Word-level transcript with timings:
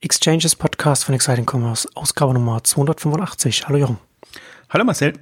Exchanges 0.00 0.54
Podcast 0.54 1.04
von 1.04 1.14
Exciting 1.16 1.44
Commerce, 1.44 1.88
Ausgabe 1.96 2.32
Nummer 2.32 2.62
285. 2.62 3.66
Hallo 3.66 3.78
Jochen. 3.78 3.98
Hallo 4.70 4.84
Marcel. 4.84 5.14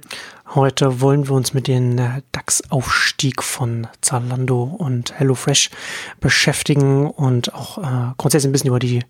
Heute 0.53 1.01
wollen 1.01 1.27
wir 1.27 1.35
uns 1.35 1.55
mit 1.55 1.67
dem 1.67 1.97
DAX-Aufstieg 2.31 3.41
von 3.41 3.87
Zalando 4.01 4.61
und 4.61 5.17
HelloFresh 5.17 5.71
beschäftigen 6.19 7.09
und 7.09 7.55
auch 7.55 7.79
äh, 7.79 8.13
grundsätzlich 8.19 8.49
ein 8.49 8.51
bisschen 8.51 8.67
über 8.67 8.77
die 8.77 9.01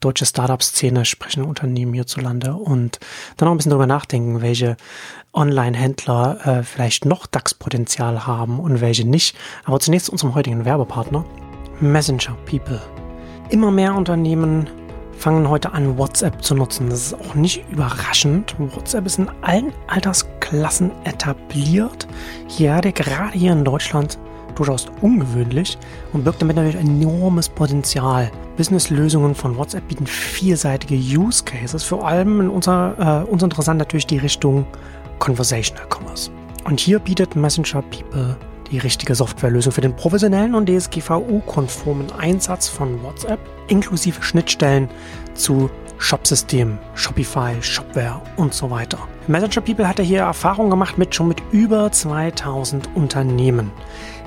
deutsche 0.00 0.24
Startup-Szene 0.24 1.04
sprechen, 1.04 1.44
Unternehmen 1.44 1.92
hierzulande 1.92 2.54
und 2.54 2.98
dann 3.36 3.48
auch 3.48 3.52
ein 3.52 3.58
bisschen 3.58 3.70
darüber 3.70 3.86
nachdenken, 3.86 4.40
welche 4.40 4.78
Online-Händler 5.34 6.46
äh, 6.46 6.62
vielleicht 6.62 7.04
noch 7.04 7.26
DAX-Potenzial 7.26 8.26
haben 8.26 8.60
und 8.60 8.80
welche 8.80 9.06
nicht. 9.06 9.36
Aber 9.64 9.78
zunächst 9.78 10.06
zu 10.06 10.12
unserem 10.12 10.34
heutigen 10.34 10.64
Werbepartner, 10.64 11.26
Messenger 11.80 12.34
People. 12.46 12.80
Immer 13.50 13.70
mehr 13.70 13.94
Unternehmen 13.94 14.70
fangen 15.16 15.48
heute 15.48 15.72
an, 15.72 15.98
WhatsApp 15.98 16.42
zu 16.42 16.54
nutzen. 16.54 16.90
Das 16.90 17.06
ist 17.06 17.14
auch 17.14 17.34
nicht 17.34 17.64
überraschend. 17.70 18.54
WhatsApp 18.58 19.06
ist 19.06 19.18
in 19.18 19.28
allen 19.42 19.72
Altersklassen 19.86 20.90
etabliert. 21.04 22.06
Hatte 22.58 22.92
gerade 22.92 23.38
hier 23.38 23.52
in 23.52 23.64
Deutschland 23.64 24.18
durchaus 24.54 24.86
ungewöhnlich 25.00 25.78
und 26.12 26.24
birgt 26.24 26.42
damit 26.42 26.56
natürlich 26.56 26.76
enormes 26.76 27.48
Potenzial. 27.48 28.30
Businesslösungen 28.56 29.34
von 29.34 29.56
WhatsApp 29.56 29.88
bieten 29.88 30.06
vielseitige 30.06 30.94
Use 30.94 31.42
Cases, 31.44 31.82
vor 31.82 32.06
allem 32.06 32.40
in 32.40 32.48
unser, 32.48 33.24
äh, 33.26 33.30
uns 33.30 33.42
interessant 33.42 33.78
natürlich 33.78 34.06
die 34.06 34.18
Richtung 34.18 34.66
Conversational 35.18 35.86
Commerce. 35.88 36.30
Und 36.64 36.80
hier 36.80 36.98
bietet 36.98 37.34
Messenger 37.34 37.82
People 37.82 38.36
die 38.72 38.78
richtige 38.78 39.14
Softwarelösung 39.14 39.72
für 39.72 39.82
den 39.82 39.94
professionellen 39.94 40.54
und 40.54 40.68
DSGVO-konformen 40.68 42.10
Einsatz 42.12 42.68
von 42.68 43.02
WhatsApp 43.02 43.38
inklusive 43.68 44.22
Schnittstellen 44.22 44.88
zu 45.34 45.70
Shopsystemen, 45.98 46.78
Shopify, 46.94 47.54
Shopware 47.60 48.20
und 48.36 48.52
so 48.54 48.70
weiter. 48.70 48.98
Messenger 49.28 49.60
People 49.60 49.86
hatte 49.86 50.02
hier 50.02 50.20
Erfahrung 50.20 50.70
gemacht 50.70 50.98
mit 50.98 51.14
schon 51.14 51.28
mit 51.28 51.40
über 51.52 51.92
2000 51.92 52.88
Unternehmen. 52.96 53.70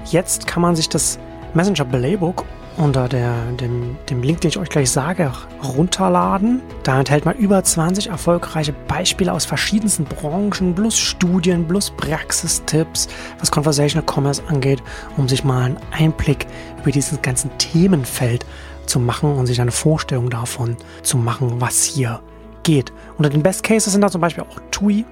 Jetzt 0.06 0.48
kann 0.48 0.62
man 0.62 0.76
sich 0.76 0.88
das 0.88 1.20
Messenger 1.54 1.84
Playbook 1.84 2.46
unter 2.78 3.08
der, 3.08 3.34
dem, 3.60 3.98
dem 4.10 4.22
Link, 4.22 4.42
den 4.42 4.50
ich 4.50 4.58
euch 4.58 4.70
gleich 4.70 4.92
sage, 4.92 5.32
runterladen. 5.64 6.62
Da 6.84 7.00
enthält 7.00 7.26
man 7.26 7.36
über 7.38 7.64
20 7.64 8.08
erfolgreiche 8.08 8.74
Beispiele 8.88 9.32
aus 9.32 9.46
verschiedensten 9.46 10.06
Branchen, 10.06 10.76
plus 10.76 10.98
Studien, 10.98 11.68
plus 11.68 11.92
Praxistipps, 11.92 13.08
was 13.40 13.52
Conversational 13.52 14.06
Commerce 14.06 14.42
angeht, 14.48 14.82
um 15.18 15.28
sich 15.28 15.44
mal 15.44 15.64
einen 15.64 15.78
Einblick 15.92 16.48
über 16.82 16.92
dieses 16.92 17.22
ganze 17.22 17.50
Themenfeld 17.58 18.46
zu 18.86 19.00
machen 19.00 19.36
und 19.36 19.48
sich 19.48 19.62
eine 19.62 19.72
Vorstellung 19.72 20.30
davon 20.30 20.78
zu 21.02 21.18
machen, 21.18 21.60
was 21.60 21.84
hier 21.84 22.20
geht. 22.64 22.92
Unter 23.18 23.30
den 23.30 23.44
Best 23.44 23.64
Cases 23.64 23.92
sind 23.92 24.02
da 24.02 24.10
zum 24.10 24.22
Beispiel 24.22 24.44
auch 24.44 24.60
TUI, 24.72 25.06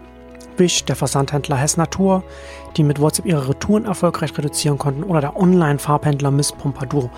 Wish, 0.57 0.85
der 0.85 0.95
Versandhändler 0.95 1.57
Hess 1.57 1.77
Natur, 1.77 2.23
die 2.77 2.83
mit 2.83 2.99
WhatsApp 2.99 3.25
ihre 3.25 3.49
Retouren 3.49 3.85
erfolgreich 3.85 4.37
reduzieren 4.37 4.77
konnten, 4.77 5.03
oder 5.03 5.21
der 5.21 5.35
Online-Farbhändler 5.35 6.31
Miss 6.31 6.51
Pompadour, 6.51 7.09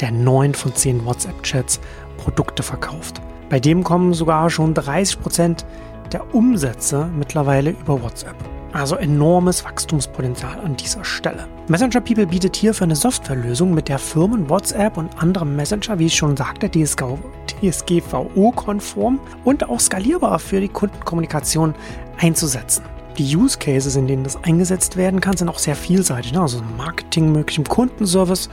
der 0.00 0.10
neun 0.10 0.54
von 0.54 0.74
zehn 0.74 1.04
WhatsApp-Chats 1.04 1.80
Produkte 2.16 2.62
verkauft. 2.62 3.20
Bei 3.50 3.60
dem 3.60 3.84
kommen 3.84 4.14
sogar 4.14 4.50
schon 4.50 4.74
30 4.74 5.20
Prozent 5.20 5.66
der 6.12 6.34
Umsätze 6.34 7.08
mittlerweile 7.16 7.70
über 7.70 8.02
WhatsApp. 8.02 8.36
Also 8.74 8.96
enormes 8.96 9.64
Wachstumspotenzial 9.64 10.58
an 10.58 10.76
dieser 10.76 11.04
Stelle. 11.04 11.46
Messenger 11.68 12.00
People 12.00 12.26
bietet 12.26 12.56
hierfür 12.56 12.86
eine 12.86 12.96
Softwarelösung, 12.96 13.72
mit 13.72 13.88
der 13.88 14.00
Firmen 14.00 14.50
WhatsApp 14.50 14.96
und 14.96 15.16
andere 15.22 15.46
Messenger, 15.46 16.00
wie 16.00 16.06
ich 16.06 16.16
schon 16.16 16.36
sagte, 16.36 16.68
DSGVO-konform 16.68 19.20
und 19.44 19.68
auch 19.68 19.78
skalierbar 19.78 20.40
für 20.40 20.60
die 20.60 20.68
Kundenkommunikation 20.68 21.76
einzusetzen. 22.18 22.82
Die 23.16 23.36
Use 23.36 23.56
Cases, 23.56 23.94
in 23.94 24.08
denen 24.08 24.24
das 24.24 24.42
eingesetzt 24.42 24.96
werden 24.96 25.20
kann, 25.20 25.36
sind 25.36 25.48
auch 25.48 25.60
sehr 25.60 25.76
vielseitig. 25.76 26.32
Ne? 26.32 26.40
Also 26.40 26.60
Marketing 26.76 27.30
möglich 27.30 27.58
im 27.58 27.64
Kundenservice. 27.64 28.50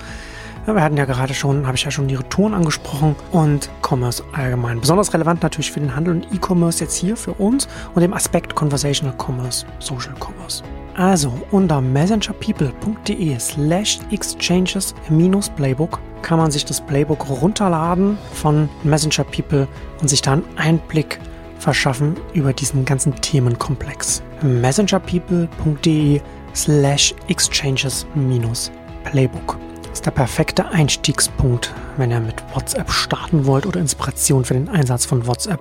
Wir 0.65 0.83
hatten 0.83 0.95
ja 0.95 1.05
gerade 1.05 1.33
schon, 1.33 1.65
habe 1.65 1.75
ich 1.75 1.83
ja 1.83 1.91
schon 1.91 2.07
die 2.07 2.15
Retouren 2.15 2.53
angesprochen 2.53 3.15
und 3.31 3.69
Commerce 3.81 4.23
allgemein. 4.31 4.79
Besonders 4.79 5.13
relevant 5.13 5.41
natürlich 5.41 5.71
für 5.71 5.79
den 5.79 5.95
Handel 5.95 6.13
und 6.15 6.27
E-Commerce 6.31 6.83
jetzt 6.83 6.95
hier 6.95 7.17
für 7.17 7.33
uns 7.33 7.67
und 7.95 8.01
dem 8.01 8.13
Aspekt 8.13 8.53
Conversational 8.53 9.15
Commerce, 9.17 9.65
Social 9.79 10.13
Commerce. 10.19 10.63
Also 10.95 11.33
unter 11.51 11.81
messengerpeople.de 11.81 13.39
slash 13.39 13.99
exchanges 14.11 14.93
minus 15.09 15.49
Playbook 15.49 15.99
kann 16.21 16.37
man 16.37 16.51
sich 16.51 16.63
das 16.63 16.79
Playbook 16.79 17.27
runterladen 17.27 18.17
von 18.33 18.69
Messenger 18.83 19.23
People 19.23 19.67
und 19.99 20.09
sich 20.09 20.21
da 20.21 20.33
einen 20.33 20.43
Einblick 20.57 21.19
verschaffen 21.57 22.15
über 22.33 22.53
diesen 22.53 22.85
ganzen 22.85 23.15
Themenkomplex. 23.15 24.21
messengerpeople.de 24.43 26.21
slash 26.53 27.15
exchanges 27.29 28.05
minus 28.13 28.71
Playbook 29.03 29.57
ist 29.91 30.05
der 30.05 30.11
perfekte 30.11 30.69
Einstiegspunkt, 30.69 31.73
wenn 31.97 32.11
ihr 32.11 32.19
mit 32.19 32.35
WhatsApp 32.53 32.89
starten 32.91 33.45
wollt 33.45 33.65
oder 33.65 33.79
Inspiration 33.79 34.45
für 34.45 34.53
den 34.53 34.69
Einsatz 34.69 35.05
von 35.05 35.27
WhatsApp 35.27 35.59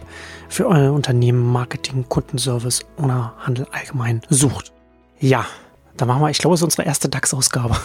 für 0.48 0.68
euer 0.68 0.92
Unternehmen, 0.92 1.50
Marketing, 1.52 2.04
Kundenservice 2.08 2.80
oder 2.96 3.34
Handel 3.38 3.66
allgemein 3.72 4.20
sucht. 4.28 4.72
Ja, 5.18 5.46
da 5.96 6.06
machen 6.06 6.22
wir, 6.22 6.30
ich 6.30 6.38
glaube, 6.38 6.54
es 6.54 6.60
ist 6.60 6.64
unsere 6.64 6.84
erste 6.84 7.08
DAX-Ausgabe. 7.08 7.76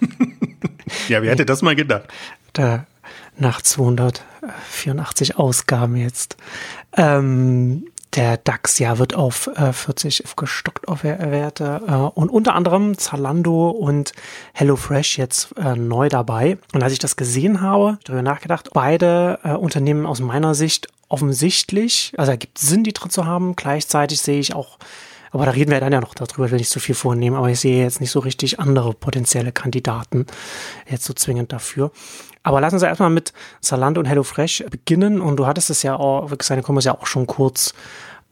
ja, 1.08 1.22
wer 1.22 1.30
hätte 1.30 1.46
das 1.46 1.62
mal 1.62 1.76
gedacht? 1.76 2.08
Der, 2.56 2.86
nach 3.38 3.62
284 3.62 5.36
Ausgaben 5.36 5.96
jetzt. 5.96 6.36
Ähm, 6.96 7.86
der 8.14 8.36
DAX 8.36 8.78
ja 8.78 8.98
wird 8.98 9.14
auf 9.14 9.48
äh, 9.56 9.72
40 9.72 10.24
aufgestockt 10.24 10.88
auf 10.88 11.04
Werte 11.04 11.82
äh, 11.86 11.92
und 12.18 12.30
unter 12.30 12.54
anderem 12.54 12.96
Zalando 12.96 13.70
und 13.70 14.12
HelloFresh 14.52 15.18
jetzt 15.18 15.56
äh, 15.58 15.74
neu 15.74 16.08
dabei. 16.08 16.58
Und 16.72 16.82
als 16.82 16.92
ich 16.92 16.98
das 16.98 17.16
gesehen 17.16 17.60
habe, 17.60 17.98
darüber 18.04 18.22
nachgedacht, 18.22 18.70
beide 18.72 19.38
äh, 19.42 19.52
Unternehmen 19.52 20.06
aus 20.06 20.20
meiner 20.20 20.54
Sicht 20.54 20.88
offensichtlich, 21.08 22.12
also 22.16 22.32
es 22.32 22.38
gibt 22.38 22.58
Sinn, 22.58 22.84
die 22.84 22.92
drin 22.92 23.10
zu 23.10 23.26
haben. 23.26 23.56
Gleichzeitig 23.56 24.20
sehe 24.20 24.40
ich 24.40 24.54
auch 24.54 24.78
aber 25.34 25.46
da 25.46 25.50
reden 25.50 25.72
wir 25.72 25.80
dann 25.80 25.92
ja 25.92 26.00
noch 26.00 26.14
darüber, 26.14 26.52
will 26.52 26.60
ich 26.60 26.68
so 26.68 26.78
viel 26.78 26.94
vornehmen. 26.94 27.34
Aber 27.34 27.50
ich 27.50 27.58
sehe 27.58 27.82
jetzt 27.82 28.00
nicht 28.00 28.12
so 28.12 28.20
richtig 28.20 28.60
andere 28.60 28.94
potenzielle 28.94 29.50
Kandidaten 29.50 30.26
jetzt 30.88 31.04
so 31.04 31.12
zwingend 31.12 31.52
dafür. 31.52 31.90
Aber 32.44 32.60
lassen 32.60 32.78
Sie 32.78 32.86
erstmal 32.86 33.10
mit 33.10 33.32
Zalando 33.60 34.00
und 34.00 34.06
HelloFresh 34.06 34.64
beginnen. 34.70 35.20
Und 35.20 35.36
du 35.36 35.46
hattest 35.46 35.70
es 35.70 35.82
ja 35.82 35.96
auch, 35.96 36.30
seine 36.42 36.62
Kommas 36.62 36.84
ja 36.84 36.92
auch 36.92 37.06
schon 37.06 37.26
kurz 37.26 37.74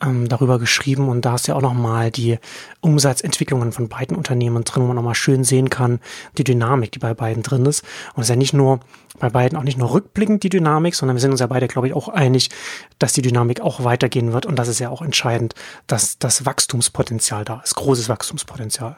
ähm, 0.03 0.29
darüber 0.29 0.59
geschrieben 0.59 1.09
und 1.09 1.25
da 1.25 1.33
hast 1.33 1.47
du 1.47 1.53
ja 1.53 1.57
auch 1.57 1.63
nochmal 1.63 2.11
die 2.11 2.39
Umsatzentwicklungen 2.81 3.73
von 3.73 3.89
beiden 3.89 4.17
Unternehmen 4.17 4.65
drin, 4.65 4.83
wo 4.83 4.89
man 4.89 4.97
nochmal 4.97 5.15
schön 5.15 5.45
sehen 5.45 5.71
kann, 5.71 6.01
die 6.39 6.45
Dynamik, 6.45 6.93
die 6.93 6.99
bei 6.99 7.15
beiden 7.15 7.43
drin 7.43 7.65
ist. 7.67 7.85
Und 8.15 8.23
es 8.23 8.27
ist 8.27 8.31
ja 8.31 8.37
nicht 8.37 8.53
nur 8.53 8.81
bei 9.19 9.31
beiden 9.31 9.57
auch 9.57 9.63
nicht 9.63 9.79
nur 9.79 9.93
rückblickend 9.93 10.43
die 10.43 10.49
Dynamik, 10.49 10.95
sondern 10.95 11.17
wir 11.17 11.21
sind 11.21 11.31
uns 11.31 11.41
ja 11.41 11.47
beide, 11.47 11.69
glaube 11.69 11.87
ich, 11.87 11.95
auch 11.95 12.09
einig, 12.09 12.51
dass 12.99 13.13
die 13.13 13.23
Dynamik 13.23 13.61
auch 13.61 13.85
weitergehen 13.85 14.33
wird 14.33 14.47
und 14.47 14.57
das 14.57 14.69
ist 14.69 14.81
ja 14.81 14.91
auch 14.91 15.03
entscheidend, 15.03 15.55
dass 15.87 16.19
das 16.19 16.45
Wachstumspotenzial 16.45 17.45
da 17.45 17.61
ist, 17.63 17.77
großes 17.77 18.09
Wachstumspotenzial. 18.09 18.97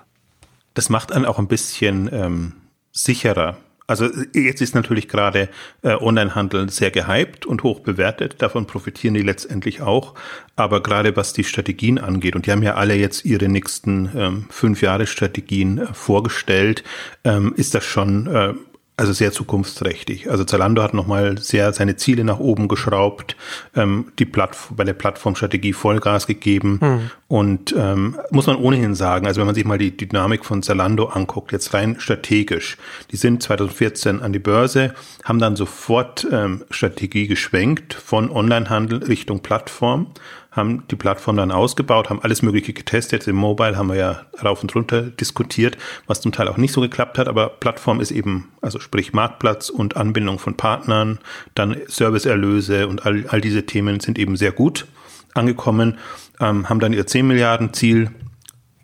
Das 0.72 0.88
macht 0.88 1.12
einen 1.12 1.26
auch 1.26 1.38
ein 1.38 1.48
bisschen 1.48 2.08
ähm, 2.12 2.52
sicherer 2.92 3.58
also 3.86 4.08
jetzt 4.32 4.62
ist 4.62 4.74
natürlich 4.74 5.08
gerade 5.08 5.48
äh, 5.82 5.94
Onlinehandel 5.94 6.70
sehr 6.70 6.90
gehypt 6.90 7.44
und 7.44 7.62
hoch 7.62 7.80
bewertet. 7.80 8.36
Davon 8.38 8.66
profitieren 8.66 9.14
die 9.14 9.22
letztendlich 9.22 9.82
auch. 9.82 10.14
Aber 10.56 10.82
gerade 10.82 11.16
was 11.16 11.32
die 11.32 11.44
Strategien 11.44 11.98
angeht, 11.98 12.34
und 12.34 12.46
die 12.46 12.52
haben 12.52 12.62
ja 12.62 12.74
alle 12.74 12.94
jetzt 12.94 13.24
ihre 13.24 13.48
nächsten 13.48 14.10
ähm, 14.16 14.46
fünf 14.48 14.80
Jahre 14.80 15.06
Strategien 15.06 15.78
äh, 15.78 15.86
vorgestellt, 15.92 16.82
ähm, 17.24 17.52
ist 17.56 17.74
das 17.74 17.84
schon 17.84 18.26
äh, 18.26 18.54
also 18.96 19.12
sehr 19.12 19.32
zukunftsträchtig. 19.32 20.30
Also 20.30 20.44
Zalando 20.44 20.80
hat 20.82 20.94
nochmal 20.94 21.38
sehr 21.38 21.72
seine 21.72 21.96
Ziele 21.96 22.22
nach 22.22 22.38
oben 22.38 22.68
geschraubt, 22.68 23.36
ähm, 23.74 24.12
die 24.20 24.24
Plattform, 24.24 24.76
bei 24.76 24.84
der 24.84 24.92
Plattformstrategie 24.92 25.72
Vollgas 25.72 26.28
gegeben 26.28 26.78
hm. 26.80 27.10
und 27.26 27.74
ähm, 27.76 28.16
muss 28.30 28.46
man 28.46 28.56
ohnehin 28.56 28.94
sagen, 28.94 29.26
also 29.26 29.40
wenn 29.40 29.46
man 29.46 29.54
sich 29.56 29.64
mal 29.64 29.78
die 29.78 29.96
Dynamik 29.96 30.44
von 30.44 30.62
Zalando 30.62 31.06
anguckt, 31.06 31.50
jetzt 31.50 31.74
rein 31.74 31.96
strategisch, 31.98 32.76
die 33.10 33.16
sind 33.16 33.42
2014 33.42 34.22
an 34.22 34.32
die 34.32 34.38
Börse, 34.38 34.94
haben 35.24 35.40
dann 35.40 35.56
sofort 35.56 36.26
ähm, 36.30 36.64
Strategie 36.70 37.26
geschwenkt 37.26 37.94
von 37.94 38.30
Onlinehandel 38.30 39.02
Richtung 39.02 39.40
Plattform, 39.40 40.12
haben 40.54 40.84
die 40.90 40.96
Plattform 40.96 41.36
dann 41.36 41.50
ausgebaut, 41.50 42.10
haben 42.10 42.22
alles 42.22 42.42
Mögliche 42.42 42.72
getestet. 42.72 43.26
Im 43.26 43.36
Mobile 43.36 43.76
haben 43.76 43.88
wir 43.88 43.96
ja 43.96 44.22
rauf 44.42 44.62
und 44.62 44.74
runter 44.74 45.02
diskutiert, 45.02 45.76
was 46.06 46.20
zum 46.20 46.32
Teil 46.32 46.48
auch 46.48 46.56
nicht 46.56 46.72
so 46.72 46.80
geklappt 46.80 47.18
hat, 47.18 47.28
aber 47.28 47.48
Plattform 47.48 48.00
ist 48.00 48.10
eben, 48.10 48.48
also 48.60 48.78
sprich 48.78 49.12
Marktplatz 49.12 49.68
und 49.68 49.96
Anbindung 49.96 50.38
von 50.38 50.56
Partnern, 50.56 51.18
dann 51.54 51.76
Serviceerlöse 51.86 52.88
und 52.88 53.04
all, 53.04 53.26
all 53.28 53.40
diese 53.40 53.66
Themen 53.66 54.00
sind 54.00 54.18
eben 54.18 54.36
sehr 54.36 54.52
gut 54.52 54.86
angekommen, 55.34 55.98
ähm, 56.40 56.68
haben 56.68 56.80
dann 56.80 56.92
ihr 56.92 57.06
10 57.06 57.26
Milliarden 57.26 57.72
Ziel 57.72 58.10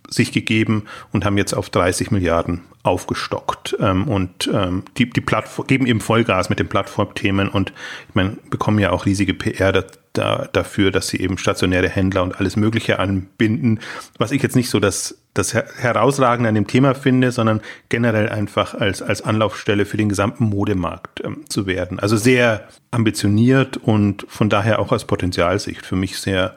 sich 0.08 0.32
gegeben 0.32 0.84
und 1.12 1.25
haben 1.25 1.38
jetzt 1.38 1.55
auf 1.55 1.70
30 1.70 2.11
Milliarden 2.11 2.62
aufgestockt 2.82 3.76
ähm, 3.78 4.08
und 4.08 4.50
ähm, 4.52 4.82
die, 4.96 5.08
die 5.08 5.20
Plattform 5.20 5.67
geben 5.67 5.87
eben 5.87 6.00
Vollgas 6.00 6.49
mit 6.49 6.58
den 6.58 6.69
Plattformthemen 6.69 7.49
und 7.49 7.72
ich 8.08 8.14
meine, 8.14 8.37
bekommen 8.49 8.78
ja 8.78 8.90
auch 8.90 9.06
riesige 9.06 9.34
PR 9.34 9.72
da, 10.12 10.20
da, 10.20 10.48
dafür, 10.52 10.90
dass 10.90 11.08
sie 11.08 11.20
eben 11.20 11.38
stationäre 11.38 11.88
Händler 11.88 12.22
und 12.22 12.38
alles 12.38 12.56
Mögliche 12.56 12.98
anbinden, 12.98 13.80
was 14.18 14.32
ich 14.32 14.42
jetzt 14.42 14.56
nicht 14.56 14.70
so 14.70 14.80
das, 14.80 15.18
das 15.34 15.54
Herausragende 15.54 16.48
an 16.48 16.54
dem 16.54 16.66
Thema 16.66 16.94
finde, 16.94 17.32
sondern 17.32 17.60
generell 17.88 18.28
einfach 18.28 18.74
als, 18.74 19.02
als 19.02 19.22
Anlaufstelle 19.22 19.86
für 19.86 19.96
den 19.96 20.08
gesamten 20.08 20.44
Modemarkt 20.44 21.22
ähm, 21.24 21.44
zu 21.48 21.66
werden. 21.66 21.98
Also 21.98 22.16
sehr 22.16 22.68
ambitioniert 22.90 23.76
und 23.76 24.26
von 24.28 24.48
daher 24.48 24.78
auch 24.78 24.92
aus 24.92 25.06
Potenzialsicht 25.06 25.86
für 25.86 25.96
mich 25.96 26.18
sehr 26.18 26.56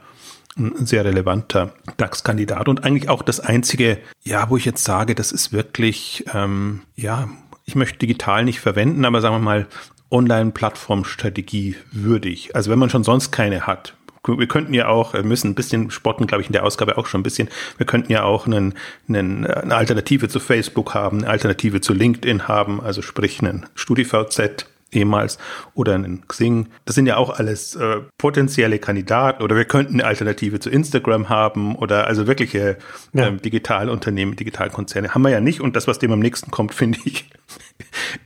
ein 0.56 0.86
sehr 0.86 1.04
relevanter 1.04 1.74
DAX-Kandidat 1.98 2.68
und 2.68 2.84
eigentlich 2.84 3.10
auch 3.10 3.24
das 3.24 3.40
einzige, 3.40 3.98
ja, 4.24 4.52
wo 4.52 4.58
ich 4.58 4.66
jetzt 4.66 4.84
sage, 4.84 5.16
das 5.16 5.32
ist 5.32 5.52
wirklich, 5.52 6.26
ähm, 6.32 6.82
ja, 6.96 7.28
ich 7.66 7.74
möchte 7.74 7.98
digital 7.98 8.44
nicht 8.44 8.60
verwenden, 8.60 9.04
aber 9.04 9.20
sagen 9.20 9.34
wir 9.34 9.40
mal 9.40 9.68
Online-Plattform-Strategie 10.14 11.76
würdig. 11.92 12.56
Also 12.56 12.72
wenn 12.72 12.80
man 12.80 12.90
schon 12.90 13.04
sonst 13.04 13.32
keine 13.32 13.68
hat, 13.68 13.96
wir 14.26 14.48
könnten 14.48 14.74
ja 14.74 14.88
auch, 14.88 15.14
wir 15.14 15.24
müssen 15.24 15.52
ein 15.52 15.56
bisschen 15.56 15.92
spotten, 15.92 16.28
glaube 16.28 16.42
ich, 16.42 16.48
in 16.48 16.54
der 16.54 16.64
Ausgabe 16.64 16.98
auch 16.98 17.08
schon 17.08 17.20
ein 17.20 17.24
bisschen. 17.24 17.50
Wir 17.76 17.86
könnten 17.86 18.12
ja 18.12 18.24
auch 18.24 18.46
einen, 18.46 18.74
einen, 19.10 19.46
eine 19.46 19.76
Alternative 19.76 20.30
zu 20.30 20.40
Facebook 20.40 20.94
haben, 20.94 21.20
eine 21.20 21.30
Alternative 21.30 21.82
zu 21.82 21.94
LinkedIn 21.94 22.48
haben, 22.48 22.80
also 22.80 23.02
sprich 23.02 23.42
einen 23.42 23.66
StudiVZ 23.76 24.66
ehemals 24.96 25.38
oder 25.74 25.96
einen 25.96 26.28
Xing. 26.28 26.68
Das 26.86 26.96
sind 26.96 27.06
ja 27.06 27.18
auch 27.18 27.30
alles 27.30 27.76
äh, 27.76 28.02
potenzielle 28.18 28.80
Kandidaten 28.80 29.44
oder 29.44 29.56
wir 29.56 29.66
könnten 29.66 29.96
eine 29.96 30.06
Alternative 30.06 30.60
zu 30.60 30.70
Instagram 30.70 31.30
haben 31.30 31.76
oder 31.76 32.08
also 32.08 32.28
wirkliche 32.28 32.78
ja. 33.14 33.28
ähm, 33.28 33.42
Digitalunternehmen, 33.42 34.36
Digitalkonzerne 34.36 35.14
haben 35.14 35.22
wir 35.22 35.30
ja 35.30 35.42
nicht 35.42 35.62
und 35.62 35.76
das, 35.76 35.88
was 35.88 36.00
dem 36.00 36.12
am 36.12 36.20
nächsten 36.20 36.52
kommt, 36.52 36.74
finde 36.84 37.00
ich, 37.06 37.30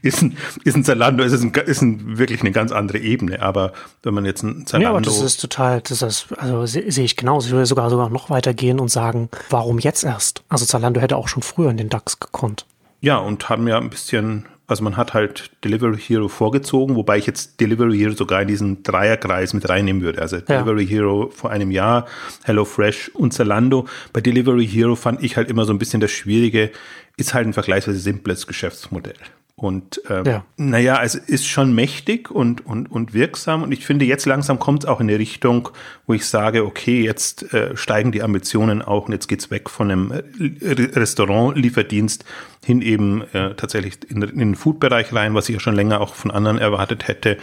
ist 0.02 0.22
ein, 0.22 0.38
ist 0.64 0.76
ein 0.76 0.84
Zalando, 0.84 1.24
ist, 1.24 1.42
ein, 1.42 1.52
ist 1.52 1.82
ein, 1.82 2.18
wirklich 2.18 2.42
eine 2.42 2.52
ganz 2.52 2.72
andere 2.72 3.00
Ebene. 3.00 3.42
Aber 3.42 3.74
wenn 4.04 4.14
man 4.14 4.26
jetzt 4.26 4.44
ein 4.44 4.66
Zalando. 4.66 4.84
Ja, 4.84 4.90
aber 4.92 5.02
das 5.02 5.22
ist 5.22 5.42
total, 5.42 5.82
das 5.82 6.02
ist, 6.02 6.28
also 6.38 6.66
sehe 6.66 6.92
seh 6.92 7.04
ich 7.04 7.16
genauso. 7.16 7.48
Ich 7.48 7.54
würde 7.54 7.66
sogar 7.66 7.90
sogar 7.90 8.10
noch 8.10 8.30
weiter 8.30 8.54
gehen 8.54 8.80
und 8.80 8.90
sagen, 8.90 9.30
warum 9.50 9.80
jetzt 9.80 10.04
erst? 10.04 10.44
Also 10.50 10.66
Zalando 10.66 11.02
hätte 11.02 11.18
auch 11.18 11.28
schon 11.28 11.44
früher 11.44 11.70
in 11.70 11.78
den 11.78 11.90
DAX 11.90 12.20
gekonnt. 12.20 12.66
Ja, 13.02 13.18
und 13.18 13.50
haben 13.50 13.68
ja 13.68 13.78
ein 13.78 13.90
bisschen 13.90 14.46
also 14.68 14.84
man 14.84 14.98
hat 14.98 15.14
halt 15.14 15.50
Delivery 15.64 15.98
Hero 15.98 16.28
vorgezogen, 16.28 16.96
wobei 16.96 17.18
ich 17.18 17.26
jetzt 17.26 17.60
Delivery 17.62 17.98
Hero 17.98 18.12
sogar 18.12 18.42
in 18.42 18.50
diesen 18.50 18.84
Dreierkreis 18.84 19.54
mit 19.54 19.68
reinnehmen 19.68 20.02
würde. 20.02 20.22
Also 20.22 20.36
ja. 20.36 20.42
Delivery 20.42 20.86
Hero 20.86 21.30
vor 21.34 21.52
einem 21.52 21.72
Jahr, 21.72 22.06
HelloFresh 22.44 23.12
und 23.14 23.34
Zalando. 23.34 23.88
Bei 24.12 24.20
Delivery 24.20 24.68
Hero 24.68 24.96
fand 24.96 25.24
ich 25.24 25.38
halt 25.38 25.50
immer 25.50 25.64
so 25.64 25.72
ein 25.72 25.80
bisschen 25.80 26.02
das 26.02 26.12
Schwierige, 26.12 26.72
ist 27.16 27.34
halt 27.34 27.48
ein 27.48 27.54
vergleichsweise 27.54 28.00
simples 28.00 28.46
Geschäftsmodell. 28.46 29.16
Und 29.60 30.04
ähm, 30.08 30.24
ja. 30.24 30.46
naja, 30.58 31.02
es 31.02 31.16
ist 31.16 31.48
schon 31.48 31.74
mächtig 31.74 32.30
und, 32.30 32.64
und, 32.64 32.92
und 32.92 33.16
wirksam. 33.16 33.64
Und 33.64 33.72
ich 33.72 33.88
finde, 33.88 34.06
jetzt 34.06 34.28
langsam 34.28 34.60
kommt 34.60 34.84
es 34.84 34.88
auch 34.88 35.00
in 35.00 35.10
eine 35.10 35.18
Richtung, 35.18 35.70
wo 36.06 36.14
ich 36.14 36.28
sage, 36.28 36.64
okay, 36.64 37.04
jetzt 37.04 37.52
äh, 37.56 37.76
steigen 37.76 38.12
die 38.12 38.22
Ambitionen 38.22 38.84
auch 38.84 39.08
und 39.08 39.14
jetzt 39.14 39.28
geht's 39.28 39.50
weg 39.50 39.72
von 39.72 39.90
einem 39.90 40.14
Restaurant-Lieferdienst 40.62 42.24
hin 42.64 42.84
eben 42.84 43.24
äh, 43.34 43.56
tatsächlich 43.56 43.98
in, 44.10 44.22
in 44.22 44.38
den 44.38 44.56
Food-Bereich 44.56 45.12
rein, 45.14 45.34
was 45.34 45.50
ich 45.50 45.56
ja 45.56 45.60
schon 45.60 45.74
länger 45.74 46.02
auch 46.02 46.14
von 46.14 46.30
anderen 46.30 46.60
erwartet 46.60 47.08
hätte. 47.08 47.38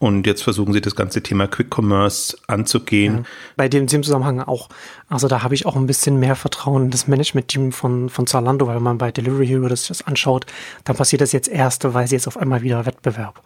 Und 0.00 0.26
jetzt 0.26 0.42
versuchen 0.42 0.72
sie 0.72 0.80
das 0.80 0.96
ganze 0.96 1.22
Thema 1.22 1.46
Quick 1.46 1.68
Commerce 1.72 2.36
anzugehen. 2.48 3.24
Bei 3.56 3.68
dem, 3.68 3.86
dem 3.86 4.02
Zusammenhang 4.02 4.40
auch, 4.40 4.68
also 5.12 5.28
da 5.28 5.42
habe 5.42 5.54
ich 5.54 5.66
auch 5.66 5.76
ein 5.76 5.86
bisschen 5.86 6.18
mehr 6.18 6.36
Vertrauen 6.36 6.84
in 6.84 6.90
das 6.90 7.06
Management-Team 7.06 7.72
von, 7.72 8.08
von 8.08 8.26
Zalando, 8.26 8.66
weil 8.66 8.80
man 8.80 8.96
bei 8.96 9.12
Delivery 9.12 9.46
Hero 9.46 9.68
das, 9.68 9.88
das 9.88 10.06
anschaut, 10.06 10.46
dann 10.84 10.96
passiert 10.96 11.20
das 11.20 11.32
jetzt 11.32 11.48
erste, 11.48 11.92
weil 11.92 12.06
sie 12.06 12.14
jetzt 12.14 12.26
auf 12.26 12.38
einmal 12.38 12.62
wieder 12.62 12.86
Wettbewerb 12.86 13.42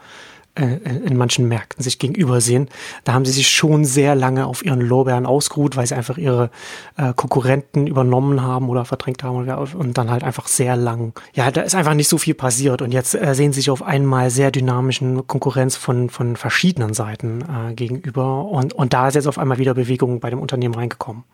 äh, 0.54 0.78
in 1.04 1.16
manchen 1.16 1.48
Märkten 1.48 1.82
sich 1.82 1.98
gegenübersehen. 1.98 2.68
Da 3.02 3.14
haben 3.14 3.24
sie 3.24 3.32
sich 3.32 3.48
schon 3.48 3.84
sehr 3.84 4.14
lange 4.14 4.46
auf 4.46 4.64
ihren 4.64 4.80
Lorbeeren 4.80 5.26
ausgeruht, 5.26 5.76
weil 5.76 5.88
sie 5.88 5.96
einfach 5.96 6.18
ihre 6.18 6.50
äh, 6.96 7.12
Konkurrenten 7.14 7.88
übernommen 7.88 8.42
haben 8.42 8.68
oder 8.68 8.84
verdrängt 8.84 9.24
haben 9.24 9.48
und 9.48 9.98
dann 9.98 10.10
halt 10.10 10.22
einfach 10.22 10.46
sehr 10.46 10.76
lang. 10.76 11.18
Ja, 11.34 11.50
da 11.50 11.62
ist 11.62 11.74
einfach 11.74 11.94
nicht 11.94 12.08
so 12.08 12.16
viel 12.16 12.34
passiert 12.34 12.80
und 12.80 12.92
jetzt 12.92 13.16
äh, 13.16 13.34
sehen 13.34 13.52
sie 13.52 13.60
sich 13.60 13.70
auf 13.70 13.82
einmal 13.82 14.30
sehr 14.30 14.52
dynamischen 14.52 15.26
Konkurrenz 15.26 15.74
von, 15.76 16.10
von 16.10 16.36
verschiedenen 16.36 16.94
Seiten 16.94 17.42
äh, 17.42 17.74
gegenüber 17.74 18.44
und, 18.44 18.72
und 18.72 18.92
da 18.92 19.08
ist 19.08 19.14
jetzt 19.14 19.26
auf 19.26 19.38
einmal 19.38 19.58
wieder 19.58 19.74
Bewegung 19.74 20.20
bei 20.20 20.30
dem 20.30 20.38
Unternehmen 20.38 20.74
reingekommen. 20.74 21.24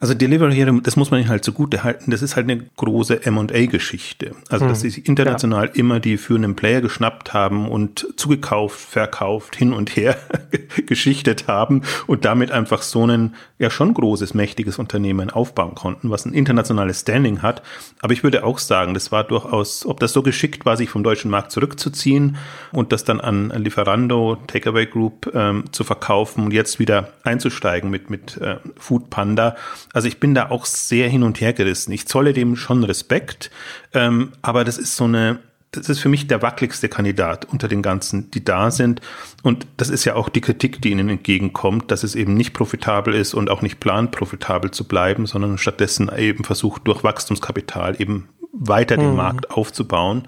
Also 0.00 0.14
Delivery 0.14 0.54
Hero, 0.54 0.80
das 0.80 0.96
muss 0.96 1.10
man 1.10 1.28
halt 1.28 1.44
zugute 1.44 1.82
halten, 1.82 2.10
das 2.10 2.22
ist 2.22 2.36
halt 2.36 2.48
eine 2.48 2.64
große 2.76 3.26
M&A-Geschichte. 3.26 4.32
Also, 4.48 4.66
dass 4.66 4.78
hm. 4.78 4.82
sie 4.82 4.90
sich 4.90 5.08
international 5.08 5.66
ja. 5.66 5.72
immer 5.74 5.98
die 5.98 6.16
führenden 6.16 6.54
Player 6.54 6.80
geschnappt 6.80 7.32
haben 7.32 7.68
und 7.68 8.06
zugekauft, 8.16 8.78
verkauft, 8.78 9.56
hin 9.56 9.72
und 9.72 9.96
her 9.96 10.16
geschichtet 10.86 11.48
haben 11.48 11.82
und 12.06 12.24
damit 12.24 12.52
einfach 12.52 12.82
so 12.82 13.06
ein, 13.06 13.34
ja 13.58 13.70
schon 13.70 13.92
großes, 13.92 14.34
mächtiges 14.34 14.78
Unternehmen 14.78 15.30
aufbauen 15.30 15.74
konnten, 15.74 16.10
was 16.10 16.24
ein 16.24 16.32
internationales 16.32 17.00
Standing 17.00 17.42
hat. 17.42 17.62
Aber 18.00 18.12
ich 18.12 18.22
würde 18.22 18.44
auch 18.44 18.58
sagen, 18.58 18.94
das 18.94 19.10
war 19.10 19.24
durchaus, 19.24 19.84
ob 19.84 19.98
das 19.98 20.12
so 20.12 20.22
geschickt 20.22 20.64
war, 20.64 20.76
sich 20.76 20.90
vom 20.90 21.02
deutschen 21.02 21.30
Markt 21.30 21.50
zurückzuziehen 21.50 22.36
und 22.72 22.92
das 22.92 23.02
dann 23.02 23.20
an 23.20 23.50
Lieferando, 23.50 24.36
Takeaway 24.46 24.86
Group 24.86 25.32
ähm, 25.34 25.64
zu 25.72 25.82
verkaufen 25.82 26.44
und 26.44 26.52
jetzt 26.52 26.78
wieder 26.78 27.12
einzusteigen 27.24 27.90
mit, 27.90 28.10
mit 28.10 28.36
äh, 28.36 28.56
Food 28.76 29.10
Panda, 29.10 29.56
also 29.92 30.08
ich 30.08 30.20
bin 30.20 30.34
da 30.34 30.50
auch 30.50 30.64
sehr 30.66 31.08
hin 31.08 31.22
und 31.22 31.40
her 31.40 31.52
gerissen. 31.52 31.92
Ich 31.92 32.06
zolle 32.06 32.32
dem 32.32 32.56
schon 32.56 32.84
Respekt, 32.84 33.50
ähm, 33.94 34.32
aber 34.42 34.64
das 34.64 34.78
ist 34.78 34.96
so 34.96 35.04
eine, 35.04 35.38
das 35.70 35.88
ist 35.88 35.98
für 36.00 36.08
mich 36.08 36.26
der 36.26 36.42
wackeligste 36.42 36.88
Kandidat 36.88 37.44
unter 37.44 37.68
den 37.68 37.82
ganzen, 37.82 38.30
die 38.30 38.44
da 38.44 38.70
sind. 38.70 39.00
Und 39.42 39.66
das 39.76 39.90
ist 39.90 40.04
ja 40.04 40.14
auch 40.14 40.28
die 40.28 40.40
Kritik, 40.40 40.80
die 40.80 40.90
ihnen 40.90 41.08
entgegenkommt, 41.08 41.90
dass 41.90 42.04
es 42.04 42.14
eben 42.14 42.34
nicht 42.34 42.54
profitabel 42.54 43.14
ist 43.14 43.34
und 43.34 43.50
auch 43.50 43.62
nicht 43.62 43.80
plant, 43.80 44.12
profitabel 44.12 44.70
zu 44.70 44.84
bleiben, 44.84 45.26
sondern 45.26 45.58
stattdessen 45.58 46.10
eben 46.16 46.44
versucht, 46.44 46.86
durch 46.86 47.04
Wachstumskapital 47.04 48.00
eben 48.00 48.28
weiter 48.52 48.96
den 48.96 49.10
mhm. 49.10 49.16
Markt 49.16 49.50
aufzubauen. 49.50 50.26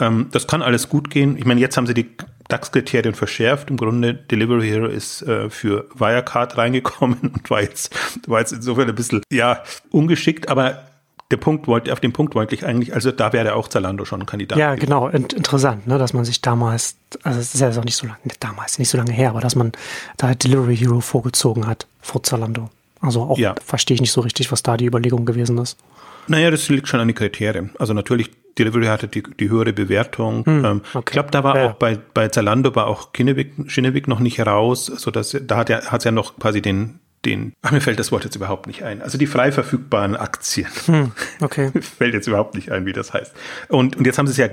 Ähm, 0.00 0.28
das 0.32 0.46
kann 0.46 0.62
alles 0.62 0.88
gut 0.88 1.10
gehen. 1.10 1.36
Ich 1.36 1.44
meine, 1.44 1.60
jetzt 1.60 1.76
haben 1.76 1.86
sie 1.86 1.94
die 1.94 2.08
DAX-Kriterien 2.48 3.14
verschärft. 3.14 3.70
Im 3.70 3.76
Grunde 3.76 4.14
Delivery 4.14 4.68
Hero 4.68 4.86
ist 4.86 5.22
äh, 5.22 5.50
für 5.50 5.88
Wirecard 5.94 6.56
reingekommen 6.58 7.18
und 7.34 7.50
war 7.50 7.62
jetzt, 7.62 7.94
war 8.28 8.40
jetzt 8.40 8.52
insofern 8.52 8.88
ein 8.88 8.94
bisschen, 8.94 9.22
ja, 9.30 9.62
ungeschickt, 9.90 10.48
aber 10.48 10.84
der 11.30 11.38
Punkt 11.38 11.66
wollte, 11.66 11.92
auf 11.92 12.00
den 12.00 12.12
Punkt 12.12 12.34
wollte 12.34 12.54
ich 12.54 12.66
eigentlich, 12.66 12.94
also 12.94 13.10
da 13.10 13.32
wäre 13.32 13.54
auch 13.54 13.68
Zalando 13.68 14.04
schon 14.04 14.20
ein 14.20 14.26
Kandidat. 14.26 14.58
Ja, 14.58 14.74
genau, 14.74 15.08
Int 15.08 15.32
interessant, 15.32 15.86
ne, 15.86 15.98
dass 15.98 16.12
man 16.12 16.24
sich 16.24 16.42
damals, 16.42 16.96
also 17.22 17.40
es 17.40 17.54
ist 17.54 17.60
ja 17.60 17.70
auch 17.70 17.84
nicht 17.84 17.96
so 17.96 18.06
lange, 18.06 18.18
damals, 18.40 18.78
nicht 18.78 18.90
so 18.90 18.98
lange 18.98 19.12
her, 19.12 19.30
aber 19.30 19.40
dass 19.40 19.56
man 19.56 19.72
da 20.16 20.34
Delivery 20.34 20.76
Hero 20.76 21.00
vorgezogen 21.00 21.66
hat 21.66 21.86
vor 22.02 22.22
Zalando. 22.22 22.70
Also 23.00 23.22
auch 23.22 23.38
ja. 23.38 23.54
verstehe 23.64 23.94
ich 23.94 24.00
nicht 24.00 24.12
so 24.12 24.20
richtig, 24.20 24.52
was 24.52 24.62
da 24.62 24.76
die 24.76 24.86
Überlegung 24.86 25.24
gewesen 25.24 25.58
ist. 25.58 25.78
Naja, 26.26 26.50
das 26.50 26.68
liegt 26.68 26.88
schon 26.88 27.00
an 27.00 27.08
den 27.08 27.14
Kriterien. 27.14 27.70
Also 27.78 27.92
natürlich 27.92 28.30
Delivery 28.58 28.86
hatte 28.86 29.08
die, 29.08 29.22
die 29.22 29.50
höhere 29.50 29.72
Bewertung. 29.72 30.44
Hm, 30.46 30.64
ähm, 30.64 30.80
okay. 30.94 31.04
Ich 31.06 31.12
glaube, 31.12 31.30
da 31.30 31.44
war 31.44 31.56
ja. 31.56 31.70
auch 31.70 31.74
bei, 31.74 31.98
bei 32.14 32.28
Zalando 32.28 32.74
war 32.74 32.86
auch 32.86 33.12
Kinnevik, 33.12 34.08
noch 34.08 34.20
nicht 34.20 34.38
heraus, 34.38 34.86
so 34.86 35.10
dass 35.10 35.36
da 35.40 35.56
hat 35.56 35.68
ja 35.68 35.86
hat's 35.86 36.04
ja 36.04 36.12
noch 36.12 36.38
quasi 36.38 36.62
den 36.62 37.00
den, 37.24 37.54
ach, 37.62 37.70
mir 37.72 37.80
fällt 37.80 37.98
das 37.98 38.12
Wort 38.12 38.24
jetzt 38.24 38.36
überhaupt 38.36 38.66
nicht 38.66 38.82
ein. 38.82 39.02
Also 39.02 39.18
die 39.18 39.26
frei 39.26 39.52
verfügbaren 39.52 40.16
Aktien. 40.16 40.68
Hm, 40.86 41.12
okay. 41.40 41.70
fällt 41.80 42.14
jetzt 42.14 42.26
überhaupt 42.26 42.54
nicht 42.54 42.70
ein, 42.70 42.86
wie 42.86 42.92
das 42.92 43.12
heißt. 43.12 43.34
Und, 43.68 43.96
und 43.96 44.06
jetzt 44.06 44.18
haben 44.18 44.26
sie 44.26 44.32
es 44.32 44.36
ja 44.36 44.46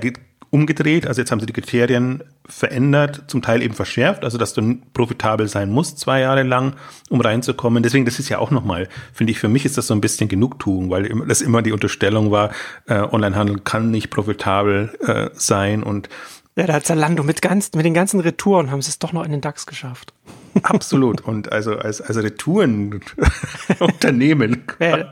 umgedreht. 0.52 1.06
Also 1.06 1.22
jetzt 1.22 1.32
haben 1.32 1.40
sie 1.40 1.46
die 1.46 1.54
Kriterien 1.54 2.22
verändert, 2.46 3.22
zum 3.26 3.40
Teil 3.40 3.62
eben 3.62 3.72
verschärft, 3.74 4.22
also 4.22 4.36
dass 4.36 4.52
du 4.52 4.76
profitabel 4.92 5.48
sein 5.48 5.70
musst 5.70 5.98
zwei 5.98 6.20
Jahre 6.20 6.42
lang, 6.42 6.74
um 7.08 7.22
reinzukommen. 7.22 7.82
Deswegen, 7.82 8.04
das 8.04 8.18
ist 8.18 8.28
ja 8.28 8.38
auch 8.38 8.50
nochmal, 8.50 8.86
finde 9.14 9.30
ich, 9.30 9.38
für 9.38 9.48
mich 9.48 9.64
ist 9.64 9.78
das 9.78 9.86
so 9.86 9.94
ein 9.94 10.02
bisschen 10.02 10.28
Genugtuung, 10.28 10.90
weil 10.90 11.08
das 11.26 11.40
immer 11.40 11.62
die 11.62 11.72
Unterstellung 11.72 12.30
war, 12.30 12.50
äh, 12.86 13.00
Onlinehandel 13.00 13.60
kann 13.60 13.90
nicht 13.90 14.10
profitabel 14.10 14.94
äh, 15.00 15.30
sein 15.32 15.82
und 15.82 16.10
ja, 16.54 16.66
da 16.66 16.74
hat 16.74 16.84
Zalando 16.84 17.22
mit, 17.22 17.40
ganz, 17.40 17.72
mit 17.72 17.86
den 17.86 17.94
ganzen 17.94 18.20
Retouren 18.20 18.70
haben 18.70 18.82
sie 18.82 18.90
es 18.90 18.98
doch 18.98 19.14
noch 19.14 19.24
in 19.24 19.32
den 19.32 19.40
DAX 19.40 19.64
geschafft. 19.64 20.12
Absolut. 20.62 21.20
Und 21.22 21.50
also 21.50 21.78
als, 21.78 22.02
als 22.02 22.18
Retourenunternehmen. 22.18 24.64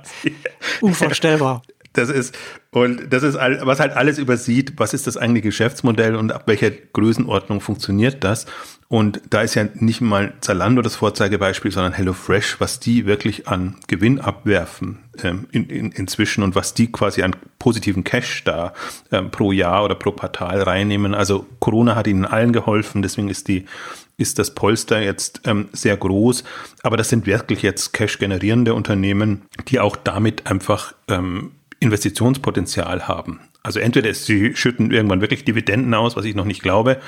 unvorstellbar 0.82 1.62
Das 1.92 2.08
ist, 2.08 2.36
und 2.70 3.12
das 3.12 3.24
ist, 3.24 3.34
was 3.34 3.80
halt 3.80 3.96
alles 3.96 4.18
übersieht, 4.18 4.74
was 4.76 4.94
ist 4.94 5.08
das 5.08 5.16
eigentliche 5.16 5.48
Geschäftsmodell 5.48 6.14
und 6.14 6.30
ab 6.30 6.44
welcher 6.46 6.70
Größenordnung 6.70 7.60
funktioniert 7.60 8.22
das? 8.22 8.46
Und 8.86 9.20
da 9.30 9.42
ist 9.42 9.54
ja 9.54 9.66
nicht 9.74 10.00
mal 10.00 10.34
Zalando 10.40 10.82
das 10.82 10.96
Vorzeigebeispiel, 10.96 11.70
sondern 11.70 11.92
HelloFresh, 11.92 12.60
was 12.60 12.80
die 12.80 13.06
wirklich 13.06 13.48
an 13.48 13.76
Gewinn 13.86 14.20
abwerfen 14.20 14.98
ähm, 15.22 15.46
in, 15.52 15.66
in, 15.68 15.92
inzwischen 15.92 16.42
und 16.42 16.54
was 16.54 16.74
die 16.74 16.90
quasi 16.90 17.22
an 17.22 17.36
positiven 17.58 18.04
Cash 18.04 18.44
da 18.44 18.72
ähm, 19.12 19.30
pro 19.30 19.52
Jahr 19.52 19.84
oder 19.84 19.94
pro 19.94 20.12
Quartal 20.12 20.62
reinnehmen. 20.62 21.14
Also 21.14 21.46
Corona 21.60 21.94
hat 21.96 22.06
ihnen 22.06 22.24
allen 22.24 22.52
geholfen, 22.52 23.02
deswegen 23.02 23.28
ist 23.28 23.48
die 23.48 23.64
ist 24.16 24.38
das 24.38 24.54
Polster 24.54 25.00
jetzt 25.00 25.40
ähm, 25.46 25.70
sehr 25.72 25.96
groß, 25.96 26.44
aber 26.82 26.98
das 26.98 27.08
sind 27.08 27.26
wirklich 27.26 27.62
jetzt 27.62 27.92
Cash 27.92 28.18
generierende 28.18 28.74
Unternehmen, 28.74 29.42
die 29.68 29.80
auch 29.80 29.96
damit 29.96 30.46
einfach 30.46 30.94
ähm, 31.08 31.52
Investitionspotenzial 31.80 33.08
haben. 33.08 33.40
Also 33.62 33.78
entweder 33.78 34.12
sie 34.14 34.54
schütten 34.54 34.90
irgendwann 34.90 35.20
wirklich 35.20 35.44
Dividenden 35.44 35.92
aus, 35.92 36.16
was 36.16 36.24
ich 36.24 36.34
noch 36.34 36.46
nicht 36.46 36.62
glaube, 36.62 36.98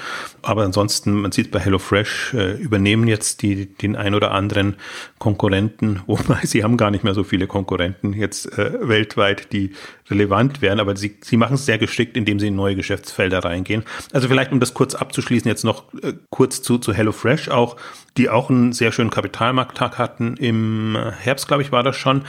aber 0.42 0.64
ansonsten, 0.64 1.12
man 1.12 1.32
sieht 1.32 1.50
bei 1.50 1.60
HelloFresh, 1.60 2.34
äh, 2.34 2.52
übernehmen 2.56 3.08
jetzt 3.08 3.40
die, 3.40 3.66
den 3.66 3.96
ein 3.96 4.14
oder 4.14 4.32
anderen 4.32 4.76
Konkurrenten, 5.18 6.00
wobei 6.06 6.40
sie 6.44 6.62
haben 6.62 6.76
gar 6.76 6.90
nicht 6.90 7.04
mehr 7.04 7.14
so 7.14 7.24
viele 7.24 7.46
Konkurrenten 7.46 8.12
jetzt 8.12 8.58
äh, 8.58 8.86
weltweit, 8.86 9.52
die 9.52 9.72
relevant 10.12 10.62
wären, 10.62 10.80
aber 10.80 10.96
sie, 10.96 11.16
sie 11.22 11.36
machen 11.36 11.54
es 11.54 11.66
sehr 11.66 11.78
geschickt, 11.78 12.16
indem 12.16 12.38
sie 12.38 12.48
in 12.48 12.56
neue 12.56 12.76
Geschäftsfelder 12.76 13.40
reingehen. 13.40 13.84
Also 14.12 14.28
vielleicht, 14.28 14.52
um 14.52 14.60
das 14.60 14.74
kurz 14.74 14.94
abzuschließen, 14.94 15.48
jetzt 15.48 15.64
noch 15.64 15.84
äh, 16.02 16.12
kurz 16.30 16.62
zu, 16.62 16.78
zu 16.78 16.92
HelloFresh 16.92 17.48
auch, 17.48 17.76
die 18.16 18.28
auch 18.28 18.50
einen 18.50 18.72
sehr 18.72 18.92
schönen 18.92 19.10
Kapitalmarkttag 19.10 19.98
hatten 19.98 20.36
im 20.36 20.98
Herbst, 21.20 21.48
glaube 21.48 21.62
ich, 21.62 21.72
war 21.72 21.82
das 21.82 21.96
schon 21.96 22.22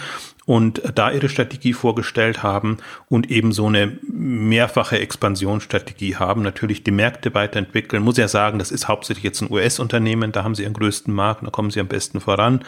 und 0.46 0.82
da 0.96 1.12
ihre 1.12 1.30
Strategie 1.30 1.74
vorgestellt 1.74 2.44
haben 2.44 2.78
und 3.08 3.32
eben 3.32 3.54
so 3.54 3.68
eine 3.68 3.98
mehrfache 4.02 5.00
Expansionsstrategie 5.00 6.18
haben, 6.18 6.42
natürlich 6.42 6.84
die 6.84 6.92
Märkte 6.92 7.34
weiterentwickeln. 7.34 8.04
Muss 8.04 8.18
ja 8.18 8.28
sagen, 8.28 8.60
das 8.60 8.72
ist 8.72 8.88
hauptsächlich 8.88 9.24
jetzt 9.24 9.42
ein 9.42 9.52
US-Unternehmen, 9.52 10.32
da 10.32 10.44
haben 10.44 10.56
sie 10.56 10.64
ihren 10.64 10.74
größten 10.74 11.14
Markt, 11.14 11.46
da 11.46 11.50
kommen 11.50 11.72
sie 11.72 11.80
am 11.80 11.88
besten 11.88 12.20
voran. 12.20 12.64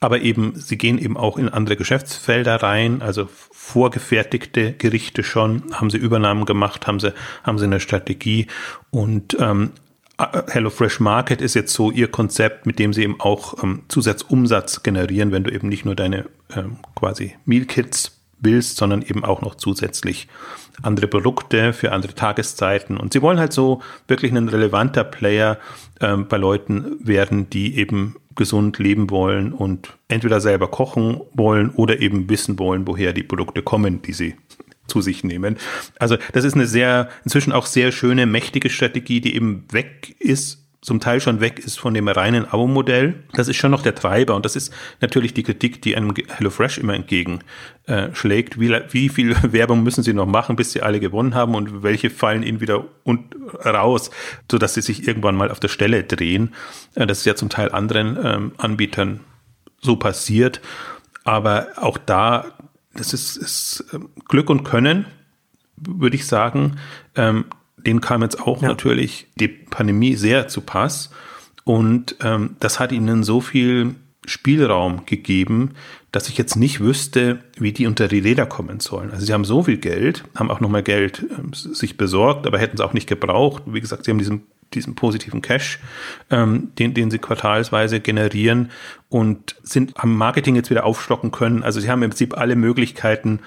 Aber 0.00 0.20
eben, 0.20 0.54
sie 0.56 0.76
gehen 0.76 0.98
eben 0.98 1.16
auch 1.16 1.38
in 1.38 1.48
andere 1.48 1.76
Geschäftsfelder 1.76 2.56
rein, 2.56 3.00
also 3.00 3.28
vorgefertigte 3.62 4.72
Gerichte 4.72 5.22
schon, 5.22 5.62
haben 5.72 5.90
sie 5.90 5.98
Übernahmen 5.98 6.46
gemacht, 6.46 6.86
haben 6.86 6.98
sie, 6.98 7.12
haben 7.44 7.58
sie 7.58 7.66
eine 7.66 7.78
Strategie 7.78 8.46
und 8.90 9.36
ähm, 9.38 9.72
HelloFresh 10.48 10.98
Market 10.98 11.42
ist 11.42 11.54
jetzt 11.54 11.74
so 11.74 11.90
ihr 11.90 12.08
Konzept, 12.08 12.64
mit 12.64 12.78
dem 12.78 12.94
sie 12.94 13.02
eben 13.02 13.20
auch 13.20 13.62
ähm, 13.62 13.82
Zusatzumsatz 13.88 14.82
generieren, 14.82 15.30
wenn 15.30 15.44
du 15.44 15.52
eben 15.52 15.68
nicht 15.68 15.84
nur 15.84 15.94
deine 15.94 16.24
ähm, 16.56 16.78
quasi 16.94 17.36
Meal 17.44 17.66
Kits 17.66 18.18
willst, 18.40 18.78
sondern 18.78 19.02
eben 19.02 19.24
auch 19.24 19.42
noch 19.42 19.54
zusätzlich 19.54 20.26
andere 20.82 21.06
Produkte 21.06 21.74
für 21.74 21.92
andere 21.92 22.14
Tageszeiten. 22.14 22.96
Und 22.96 23.12
sie 23.12 23.20
wollen 23.20 23.38
halt 23.38 23.52
so 23.52 23.82
wirklich 24.08 24.32
ein 24.32 24.48
relevanter 24.48 25.04
Player 25.04 25.58
ähm, 26.00 26.26
bei 26.28 26.38
Leuten 26.38 26.96
werden, 27.06 27.50
die 27.50 27.76
eben 27.76 28.16
gesund 28.40 28.78
leben 28.78 29.10
wollen 29.10 29.52
und 29.52 29.98
entweder 30.08 30.40
selber 30.40 30.68
kochen 30.68 31.20
wollen 31.34 31.68
oder 31.68 32.00
eben 32.00 32.30
wissen 32.30 32.58
wollen, 32.58 32.86
woher 32.86 33.12
die 33.12 33.22
Produkte 33.22 33.60
kommen, 33.60 34.00
die 34.00 34.14
sie 34.14 34.34
zu 34.86 35.02
sich 35.02 35.22
nehmen. 35.24 35.58
Also 35.98 36.16
das 36.32 36.44
ist 36.44 36.54
eine 36.54 36.66
sehr, 36.66 37.10
inzwischen 37.22 37.52
auch 37.52 37.66
sehr 37.66 37.92
schöne, 37.92 38.24
mächtige 38.24 38.70
Strategie, 38.70 39.20
die 39.20 39.34
eben 39.34 39.66
weg 39.70 40.16
ist 40.18 40.59
zum 40.82 40.98
Teil 40.98 41.20
schon 41.20 41.40
weg 41.40 41.58
ist 41.58 41.78
von 41.78 41.92
dem 41.92 42.08
reinen 42.08 42.46
Abo-Modell. 42.46 43.22
Das 43.32 43.48
ist 43.48 43.56
schon 43.56 43.70
noch 43.70 43.82
der 43.82 43.94
Treiber 43.94 44.34
und 44.34 44.44
das 44.46 44.56
ist 44.56 44.72
natürlich 45.00 45.34
die 45.34 45.42
Kritik, 45.42 45.82
die 45.82 45.94
einem 45.94 46.14
HelloFresh 46.14 46.78
immer 46.78 46.94
entgegenschlägt. 46.94 48.58
Wie, 48.58 48.70
wie 48.90 49.08
viel 49.10 49.36
Werbung 49.52 49.82
müssen 49.82 50.02
sie 50.02 50.14
noch 50.14 50.26
machen, 50.26 50.56
bis 50.56 50.72
sie 50.72 50.82
alle 50.82 50.98
gewonnen 50.98 51.34
haben 51.34 51.54
und 51.54 51.82
welche 51.82 52.08
fallen 52.08 52.42
ihnen 52.42 52.60
wieder 52.60 52.84
und 53.04 53.34
raus, 53.64 54.10
sodass 54.50 54.74
sie 54.74 54.80
sich 54.80 55.06
irgendwann 55.06 55.36
mal 55.36 55.50
auf 55.50 55.60
der 55.60 55.68
Stelle 55.68 56.04
drehen. 56.04 56.54
Äh, 56.94 57.06
das 57.06 57.18
ist 57.18 57.26
ja 57.26 57.34
zum 57.34 57.50
Teil 57.50 57.70
anderen 57.72 58.18
ähm, 58.22 58.52
Anbietern 58.56 59.20
so 59.80 59.96
passiert. 59.96 60.62
Aber 61.24 61.68
auch 61.76 61.98
da 61.98 62.46
das 62.94 63.12
ist, 63.12 63.36
ist 63.36 63.84
ähm, 63.92 64.10
Glück 64.28 64.50
und 64.50 64.64
Können, 64.64 65.06
würde 65.76 66.16
ich 66.16 66.26
sagen. 66.26 66.78
Ähm, 67.14 67.46
den 67.86 68.00
kam 68.00 68.22
jetzt 68.22 68.40
auch 68.40 68.62
ja. 68.62 68.68
natürlich 68.68 69.28
die 69.36 69.48
Pandemie 69.48 70.14
sehr 70.14 70.48
zu 70.48 70.60
Pass. 70.60 71.10
Und 71.64 72.16
ähm, 72.22 72.56
das 72.60 72.80
hat 72.80 72.92
ihnen 72.92 73.22
so 73.22 73.40
viel 73.40 73.94
Spielraum 74.24 75.06
gegeben, 75.06 75.70
dass 76.12 76.28
ich 76.28 76.36
jetzt 76.36 76.56
nicht 76.56 76.80
wüsste, 76.80 77.40
wie 77.56 77.72
die 77.72 77.86
unter 77.86 78.08
die 78.08 78.18
Räder 78.18 78.46
kommen 78.46 78.80
sollen. 78.80 79.10
Also 79.10 79.24
sie 79.24 79.32
haben 79.32 79.44
so 79.44 79.62
viel 79.62 79.78
Geld, 79.78 80.24
haben 80.34 80.50
auch 80.50 80.60
nochmal 80.60 80.82
Geld 80.82 81.24
ähm, 81.38 81.52
sich 81.52 81.96
besorgt, 81.96 82.46
aber 82.46 82.58
hätten 82.58 82.76
es 82.76 82.80
auch 82.80 82.92
nicht 82.92 83.08
gebraucht. 83.08 83.62
Wie 83.66 83.80
gesagt, 83.80 84.04
sie 84.04 84.10
haben 84.10 84.18
diesen 84.18 84.42
diesen 84.74 84.94
positiven 84.94 85.42
Cash, 85.42 85.80
ähm, 86.30 86.70
den, 86.78 86.94
den 86.94 87.10
sie 87.10 87.18
quartalsweise 87.18 88.00
generieren 88.00 88.70
und 89.08 89.56
sind 89.62 89.94
am 89.96 90.16
Marketing 90.16 90.54
jetzt 90.54 90.70
wieder 90.70 90.84
aufstocken 90.84 91.30
können. 91.30 91.62
Also 91.62 91.80
sie 91.80 91.90
haben 91.90 92.02
im 92.02 92.10
Prinzip 92.10 92.36
alle 92.36 92.56
Möglichkeiten, 92.56 93.40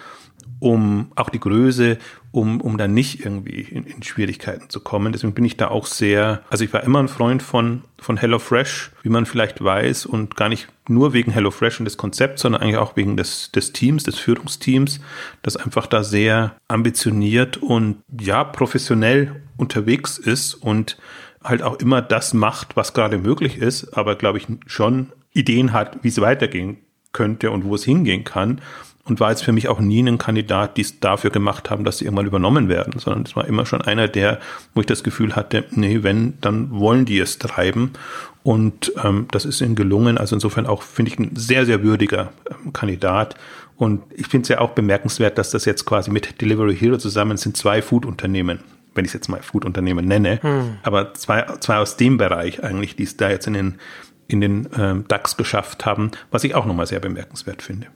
um 0.60 1.12
auch 1.16 1.30
die 1.30 1.40
Größe, 1.40 1.98
um, 2.32 2.62
um 2.62 2.78
dann 2.78 2.94
nicht 2.94 3.26
irgendwie 3.26 3.62
in, 3.62 3.84
in, 3.84 4.02
Schwierigkeiten 4.02 4.70
zu 4.70 4.80
kommen. 4.80 5.12
Deswegen 5.12 5.34
bin 5.34 5.46
ich 5.46 5.58
da 5.58 5.68
auch 5.68 5.86
sehr, 5.86 6.42
also 6.50 6.64
ich 6.64 6.74
war 6.74 6.84
immer 6.84 7.00
ein 7.00 7.10
Freund 7.10 7.44
von, 7.44 7.84
von 8.00 8.18
HelloFresh, 8.18 8.92
wie 9.04 9.10
man 9.10 9.26
vielleicht 9.26 9.64
weiß, 9.64 10.06
und 10.06 10.36
gar 10.36 10.50
nicht 10.50 10.68
nur 10.88 11.14
wegen 11.14 11.32
HelloFresh 11.32 11.80
und 11.80 11.86
des 11.86 11.98
Konzepts, 11.98 12.42
sondern 12.42 12.62
eigentlich 12.62 12.78
auch 12.78 12.96
wegen 12.96 13.18
des, 13.18 13.52
des 13.52 13.74
Teams, 13.74 14.04
des 14.04 14.18
Führungsteams, 14.18 15.00
das 15.42 15.58
einfach 15.58 15.86
da 15.86 16.04
sehr 16.04 16.56
ambitioniert 16.68 17.58
und 17.58 17.98
ja, 18.20 18.44
professionell 18.44 19.44
unterwegs 19.58 20.18
ist 20.18 20.56
und 20.56 20.98
halt 21.44 21.62
auch 21.62 21.80
immer 21.80 22.02
das 22.02 22.34
macht, 22.34 22.76
was 22.76 22.94
gerade 22.94 23.18
möglich 23.18 23.58
ist, 23.58 23.98
aber 23.98 24.16
glaube 24.16 24.38
ich 24.38 24.48
schon 24.66 25.12
Ideen 25.34 25.74
hat, 25.74 26.04
wie 26.04 26.08
es 26.08 26.22
weitergehen 26.22 26.78
könnte 27.12 27.52
und 27.52 27.66
wo 27.66 27.76
es 27.76 27.84
hingehen 27.84 28.24
kann 28.24 28.62
und 29.06 29.20
war 29.20 29.32
jetzt 29.32 29.44
für 29.44 29.52
mich 29.52 29.68
auch 29.68 29.80
nie 29.80 30.02
ein 30.02 30.18
Kandidat, 30.18 30.78
die 30.78 30.82
es 30.82 31.00
dafür 31.00 31.30
gemacht 31.30 31.70
haben, 31.70 31.84
dass 31.84 31.98
sie 31.98 32.06
irgendwann 32.06 32.26
übernommen 32.26 32.70
werden, 32.70 33.00
sondern 33.00 33.24
es 33.24 33.36
war 33.36 33.46
immer 33.46 33.66
schon 33.66 33.82
einer 33.82 34.08
der, 34.08 34.40
wo 34.74 34.82
ich 34.82 34.88
das 34.88 35.04
Gefühl 35.04 35.36
hatte, 35.36 35.66
nee, 35.72 36.04
wenn, 36.04 36.40
dann 36.40 36.72
wollen 36.72 37.06
die 37.06 37.20
es 37.20 37.38
treiben 37.38 37.92
und 38.44 38.94
ähm, 39.04 39.28
das 39.32 39.46
ist 39.46 39.62
ihnen 39.62 39.76
gelungen. 39.76 40.18
Also 40.18 40.36
insofern 40.36 40.68
auch, 40.68 40.84
finde 40.84 41.12
ich, 41.12 41.20
ein 41.20 41.36
sehr, 41.36 41.66
sehr 41.66 41.84
würdiger 41.84 42.32
ähm, 42.50 42.72
Kandidat. 42.72 43.36
Und 43.76 44.04
ich 44.16 44.28
finde 44.28 44.44
es 44.44 44.50
ja 44.50 44.60
auch 44.60 44.72
bemerkenswert, 44.72 45.38
dass 45.38 45.52
das 45.52 45.66
jetzt 45.66 45.86
quasi 45.86 46.12
mit 46.12 46.40
Delivery 46.42 46.76
Hero 46.76 46.98
zusammen 46.98 47.38
sind 47.38 47.58
zwei 47.58 47.82
Food-Unternehmen, 47.82 48.60
wenn 48.96 49.04
ich 49.04 49.10
es 49.10 49.14
jetzt 49.14 49.28
mal 49.28 49.42
Food-Unternehmen 49.42 50.06
nenne, 50.06 50.40
hm. 50.42 50.78
aber 50.84 51.14
zwei, 51.16 51.46
zwei 51.60 51.78
aus 51.78 51.98
dem 51.98 52.18
Bereich 52.18 52.64
eigentlich, 52.64 52.96
die 52.96 53.04
es 53.04 53.18
da 53.18 53.30
jetzt 53.30 53.48
in 53.48 53.54
den, 53.54 53.76
in 54.28 54.42
den 54.42 54.70
ähm, 54.78 55.06
DAX 55.08 55.36
geschafft 55.36 55.86
haben, 55.86 56.12
was 56.32 56.44
ich 56.44 56.54
auch 56.56 56.66
nochmal 56.66 56.86
sehr 56.86 57.00
bemerkenswert 57.00 57.62
finde. 57.62 57.88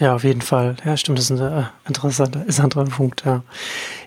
Ja, 0.00 0.14
auf 0.16 0.24
jeden 0.24 0.40
Fall. 0.40 0.76
Ja, 0.84 0.96
stimmt, 0.96 1.18
das 1.18 1.30
ist 1.30 1.40
ein 1.40 1.62
äh, 1.62 1.64
interessanter, 1.86 2.40
interessanter 2.40 2.84
Punkt, 2.84 3.24
ja. 3.24 3.42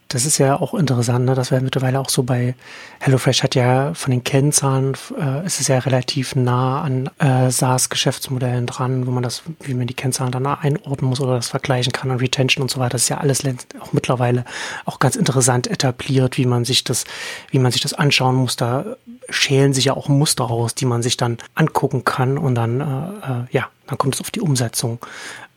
Das 0.09 0.25
ist 0.25 0.37
ja 0.37 0.57
auch 0.57 0.73
interessant, 0.73 1.25
ne? 1.25 1.35
dass 1.35 1.51
wir 1.51 1.59
mittlerweile 1.59 1.99
auch 1.99 2.09
so 2.09 2.23
bei 2.23 2.55
HelloFresh 2.99 3.43
hat 3.43 3.55
ja 3.55 3.93
von 3.93 4.11
den 4.11 4.23
Kennzahlen, 4.23 4.93
äh, 5.19 5.45
ist 5.45 5.59
es 5.59 5.67
ja 5.67 5.79
relativ 5.79 6.33
nah 6.33 6.81
an 6.81 7.09
äh, 7.19 7.51
SaaS-Geschäftsmodellen 7.51 8.67
dran, 8.67 9.05
wo 9.05 9.11
man 9.11 9.21
das, 9.23 9.43
wie 9.59 9.73
man 9.73 9.85
die 9.85 9.93
Kennzahlen 9.93 10.31
dann 10.31 10.45
einordnen 10.45 11.09
muss 11.09 11.19
oder 11.19 11.35
das 11.35 11.49
vergleichen 11.49 11.91
kann 11.91 12.09
und 12.09 12.21
Retention 12.21 12.61
und 12.61 12.71
so 12.71 12.79
weiter. 12.79 12.91
Das 12.91 13.03
ist 13.03 13.09
ja 13.09 13.17
alles 13.17 13.43
auch 13.81 13.91
mittlerweile 13.91 14.45
auch 14.85 14.99
ganz 14.99 15.17
interessant 15.17 15.67
etabliert, 15.67 16.37
wie 16.37 16.45
man 16.45 16.63
sich 16.63 16.85
das, 16.85 17.03
wie 17.51 17.59
man 17.59 17.73
sich 17.73 17.81
das 17.81 17.93
anschauen 17.93 18.35
muss. 18.35 18.55
Da 18.55 18.85
schälen 19.29 19.73
sich 19.73 19.85
ja 19.85 19.93
auch 19.93 20.07
Muster 20.07 20.45
raus, 20.45 20.73
die 20.73 20.85
man 20.85 21.03
sich 21.03 21.17
dann 21.17 21.37
angucken 21.53 22.05
kann 22.05 22.37
und 22.37 22.55
dann, 22.55 22.79
äh, 22.79 22.85
äh 22.85 23.45
ja, 23.51 23.67
dann 23.87 23.97
kommt 23.97 24.15
es 24.15 24.21
auf 24.21 24.31
die 24.31 24.41
Umsetzung 24.41 24.99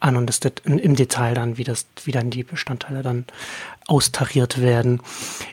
an 0.01 0.17
und 0.17 0.27
das 0.27 0.41
im 0.65 0.97
Detail 0.97 1.35
dann, 1.35 1.59
wie 1.59 1.65
das, 1.65 1.87
wie 2.05 2.13
dann 2.13 2.31
die 2.31 2.43
Bestandteile 2.43 3.03
dann 3.03 3.27
austariert 3.87 4.61
werden. 4.61 5.01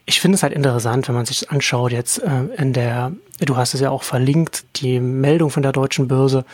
Ich 0.06 0.22
finde 0.22 0.36
es 0.36 0.44
halt 0.44 0.54
interessant, 0.54 1.08
wenn 1.08 1.16
man 1.16 1.26
sich 1.26 1.40
das 1.40 1.50
anschaut 1.50 1.92
jetzt 1.92 2.22
äh, 2.22 2.44
in 2.58 2.72
der, 2.72 3.12
du 3.40 3.58
hast 3.58 3.74
es 3.74 3.82
ja 3.82 3.90
auch 3.90 4.04
verlinkt, 4.04 4.66
die 4.78 5.00
Meldung 5.00 5.50
von 5.50 5.64
der 5.64 5.72
deutschen 5.72 6.08
Börse, 6.08 6.46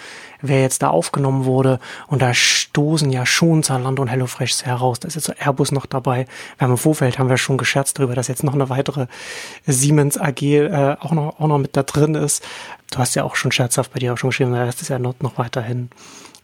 wer 0.42 0.62
jetzt 0.62 0.82
da 0.82 0.90
aufgenommen 0.90 1.44
wurde 1.44 1.80
und 2.08 2.22
da 2.22 2.34
stoßen 2.34 3.12
ja 3.12 3.26
schon 3.26 3.64
Zalando 3.64 4.02
und 4.02 4.08
HelloFresh 4.08 4.64
heraus. 4.64 5.02
Da 5.02 5.10
ist 5.10 5.16
jetzt 5.16 5.26
so 5.26 5.34
Airbus 5.34 5.72
noch 5.72 5.86
dabei. 5.86 6.26
Wir 6.58 6.66
haben 6.66 6.72
im 6.72 6.78
Vorfeld 6.78 7.20
haben 7.20 7.30
wir 7.30 7.38
schon 7.38 7.58
gescherzt 7.58 8.00
darüber, 8.00 8.16
dass 8.16 8.30
jetzt 8.30 8.44
noch 8.44 8.54
eine 8.54 8.70
weitere 8.70 9.08
Siemens 9.68 10.18
AG 10.18 10.42
äh, 10.42 10.96
auch 11.00 11.12
noch 11.12 11.40
auch 11.40 11.48
noch 11.48 11.58
mit 11.58 11.76
da 11.76 11.84
drin 11.84 12.16
ist. 12.16 12.44
Du 12.92 13.00
hast 13.00 13.16
ja 13.16 13.24
auch 13.24 13.36
schon 13.36 13.52
scherzhaft 13.52 13.94
bei 13.94 14.00
dir 14.00 14.14
auch 14.14 14.18
schon 14.18 14.30
geschrieben, 14.30 14.54
das 14.54 14.82
ist 14.82 14.90
ja 14.90 15.00
noch, 15.00 15.16
noch 15.20 15.38
weiterhin 15.38 15.90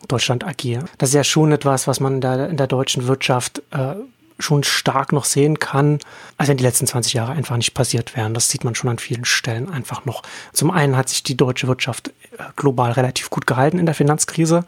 Deutschland 0.07 0.43
AG. 0.43 0.79
Das 0.97 1.09
ist 1.09 1.15
ja 1.15 1.23
schon 1.23 1.51
etwas, 1.51 1.87
was 1.87 1.99
man 1.99 2.21
da 2.21 2.45
in 2.45 2.57
der 2.57 2.67
deutschen 2.67 3.07
Wirtschaft 3.07 3.61
äh, 3.71 3.95
schon 4.39 4.63
stark 4.63 5.11
noch 5.11 5.25
sehen 5.25 5.59
kann, 5.59 5.99
als 6.37 6.49
wenn 6.49 6.57
die 6.57 6.63
letzten 6.63 6.87
20 6.87 7.13
Jahre 7.13 7.33
einfach 7.33 7.57
nicht 7.57 7.73
passiert 7.73 8.15
wären. 8.15 8.33
Das 8.33 8.49
sieht 8.49 8.63
man 8.63 8.73
schon 8.73 8.89
an 8.89 8.97
vielen 8.97 9.25
Stellen 9.25 9.69
einfach 9.69 10.05
noch. 10.05 10.23
Zum 10.53 10.71
einen 10.71 10.95
hat 10.95 11.09
sich 11.09 11.23
die 11.23 11.35
deutsche 11.35 11.67
Wirtschaft 11.67 12.09
äh, 12.37 12.43
global 12.55 12.91
relativ 12.91 13.29
gut 13.29 13.45
gehalten 13.45 13.79
in 13.79 13.85
der 13.85 13.95
Finanzkrise. 13.95 14.65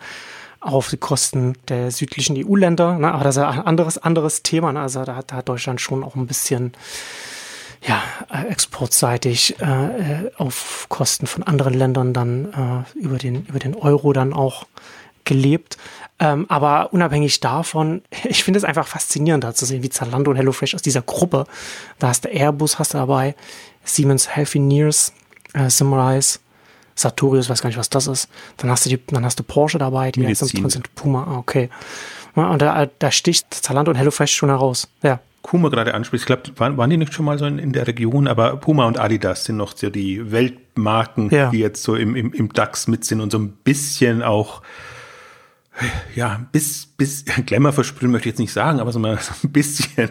auch 0.59 0.73
auf 0.73 0.89
die 0.89 0.97
Kosten 0.97 1.55
der 1.69 1.89
südlichen 1.91 2.35
EU-Länder. 2.37 2.97
Ne? 2.97 3.11
Aber 3.11 3.23
das 3.23 3.37
ist 3.37 3.43
ein 3.43 3.61
anderes, 3.61 3.97
anderes 3.97 4.43
Thema. 4.43 4.73
Ne? 4.73 4.81
Also 4.81 5.03
da 5.05 5.15
hat, 5.15 5.31
da 5.31 5.37
hat 5.37 5.49
Deutschland 5.49 5.81
schon 5.81 6.03
auch 6.03 6.15
ein 6.15 6.27
bisschen 6.27 6.73
ja, 7.83 8.03
äh, 8.31 8.47
exportseitig 8.47 9.59
äh, 9.59 10.29
auf 10.37 10.85
Kosten 10.89 11.25
von 11.27 11.43
anderen 11.43 11.73
Ländern 11.73 12.13
dann 12.13 12.85
äh, 12.95 12.99
über, 12.99 13.17
den, 13.17 13.45
über 13.45 13.59
den 13.59 13.73
Euro 13.75 14.13
dann 14.13 14.33
auch 14.33 14.65
gelebt. 15.25 15.77
Ähm, 16.19 16.45
aber 16.49 16.93
unabhängig 16.93 17.39
davon, 17.39 18.01
ich 18.23 18.43
finde 18.43 18.57
es 18.57 18.63
einfach 18.63 18.87
faszinierend, 18.87 19.43
da 19.43 19.53
zu 19.53 19.65
sehen, 19.65 19.83
wie 19.83 19.89
Zalando 19.89 20.31
und 20.31 20.37
HelloFresh 20.37 20.75
aus 20.75 20.81
dieser 20.81 21.01
Gruppe, 21.01 21.45
da 21.99 22.09
hast 22.09 22.25
du 22.25 22.29
Airbus, 22.29 22.79
hast 22.79 22.93
du 22.93 22.99
dabei, 22.99 23.35
Siemens 23.83 24.35
Healthineers, 24.35 25.13
äh, 25.53 25.69
Simrise, 25.69 26.39
Sartorius, 26.95 27.49
weiß 27.49 27.61
gar 27.61 27.69
nicht, 27.69 27.79
was 27.79 27.89
das 27.89 28.07
ist. 28.07 28.29
Dann 28.57 28.69
hast 28.69 28.85
du 28.85 28.89
die, 28.89 28.99
dann 29.07 29.25
hast 29.25 29.39
du 29.39 29.43
Porsche 29.43 29.77
dabei, 29.77 30.11
die 30.11 30.21
jetzt 30.21 30.41
drin 30.53 30.69
sind. 30.69 30.93
Puma, 30.95 31.23
ah, 31.23 31.37
okay. 31.37 31.69
Und 32.35 32.61
da, 32.61 32.85
da 32.85 33.11
sticht 33.11 33.53
Zalando 33.53 33.91
und 33.91 33.97
HelloFresh 33.97 34.33
schon 34.33 34.49
heraus. 34.49 34.87
Ja. 35.01 35.19
Puma 35.43 35.69
gerade 35.69 35.93
anspricht, 35.93 36.21
ich 36.21 36.27
glaube, 36.27 36.43
waren, 36.57 36.77
waren 36.77 36.89
die 36.89 36.97
nicht 36.97 37.13
schon 37.13 37.25
mal 37.25 37.39
so 37.39 37.45
in, 37.45 37.57
in, 37.57 37.73
der 37.73 37.87
Region, 37.87 38.27
aber 38.27 38.57
Puma 38.57 38.85
und 38.85 38.99
Adidas 38.99 39.45
sind 39.45 39.57
noch 39.57 39.75
so 39.75 39.89
die 39.89 40.31
Weltmarken, 40.31 41.29
ja. 41.31 41.49
die 41.49 41.57
jetzt 41.57 41.81
so 41.81 41.95
im, 41.95 42.15
im, 42.15 42.31
im 42.31 42.53
DAX 42.53 42.87
mit 42.87 43.03
sind 43.05 43.21
und 43.21 43.31
so 43.31 43.39
ein 43.39 43.49
bisschen 43.49 44.21
auch 44.21 44.61
ja, 46.15 46.45
bis, 46.51 46.87
bis 46.97 47.25
Glamour 47.45 47.73
versprühen 47.73 48.11
möchte 48.11 48.29
ich 48.29 48.33
jetzt 48.33 48.39
nicht 48.39 48.53
sagen, 48.53 48.79
aber 48.79 48.91
so 48.91 48.99
ein 48.99 49.17
bisschen, 49.43 50.09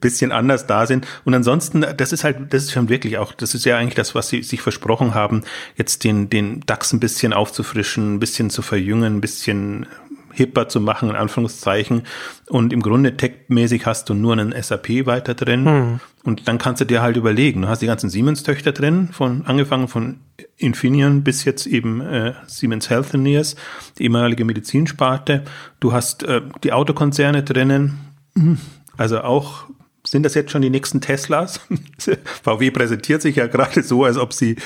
bisschen 0.00 0.32
anders 0.32 0.66
da 0.66 0.86
sind. 0.86 1.06
Und 1.24 1.34
ansonsten, 1.34 1.84
das 1.96 2.12
ist 2.12 2.24
halt, 2.24 2.52
das 2.52 2.64
ist 2.64 2.72
schon 2.72 2.88
wirklich 2.88 3.18
auch, 3.18 3.32
das 3.32 3.54
ist 3.54 3.64
ja 3.64 3.76
eigentlich 3.76 3.94
das, 3.94 4.14
was 4.14 4.28
sie 4.28 4.42
sich 4.42 4.62
versprochen 4.62 5.14
haben, 5.14 5.42
jetzt 5.76 6.04
den, 6.04 6.30
den 6.30 6.60
DAX 6.66 6.92
ein 6.92 7.00
bisschen 7.00 7.32
aufzufrischen, 7.32 8.14
ein 8.14 8.20
bisschen 8.20 8.50
zu 8.50 8.62
verjüngen, 8.62 9.16
ein 9.16 9.20
bisschen 9.20 9.86
hipper 10.38 10.68
zu 10.68 10.80
machen, 10.80 11.10
in 11.10 11.16
Anführungszeichen. 11.16 12.02
Und 12.48 12.72
im 12.72 12.80
Grunde 12.80 13.16
tech-mäßig 13.16 13.84
hast 13.84 14.08
du 14.08 14.14
nur 14.14 14.32
einen 14.32 14.54
SAP 14.60 15.06
weiter 15.06 15.34
drin. 15.34 15.66
Hm. 15.66 16.00
Und 16.24 16.48
dann 16.48 16.58
kannst 16.58 16.80
du 16.80 16.86
dir 16.86 17.02
halt 17.02 17.16
überlegen, 17.16 17.62
du 17.62 17.68
hast 17.68 17.82
die 17.82 17.86
ganzen 17.86 18.08
Siemens-Töchter 18.08 18.72
drin, 18.72 19.10
von 19.12 19.44
angefangen 19.46 19.88
von 19.88 20.20
Infineon 20.56 21.22
bis 21.22 21.44
jetzt 21.44 21.66
eben 21.66 22.00
äh, 22.00 22.32
Siemens 22.46 22.90
Healthineers, 22.90 23.56
die 23.98 24.04
ehemalige 24.04 24.44
Medizinsparte. 24.44 25.44
Du 25.80 25.92
hast 25.92 26.22
äh, 26.22 26.40
die 26.64 26.72
Autokonzerne 26.72 27.42
drinnen, 27.42 27.98
also 28.96 29.20
auch 29.20 29.64
sind 30.06 30.22
das 30.22 30.34
jetzt 30.34 30.50
schon 30.50 30.62
die 30.62 30.70
nächsten 30.70 31.00
Teslas? 31.00 31.60
VW 32.42 32.70
präsentiert 32.70 33.20
sich 33.20 33.36
ja 33.36 33.46
gerade 33.46 33.82
so, 33.82 34.04
als 34.04 34.16
ob 34.16 34.32
sie 34.32 34.56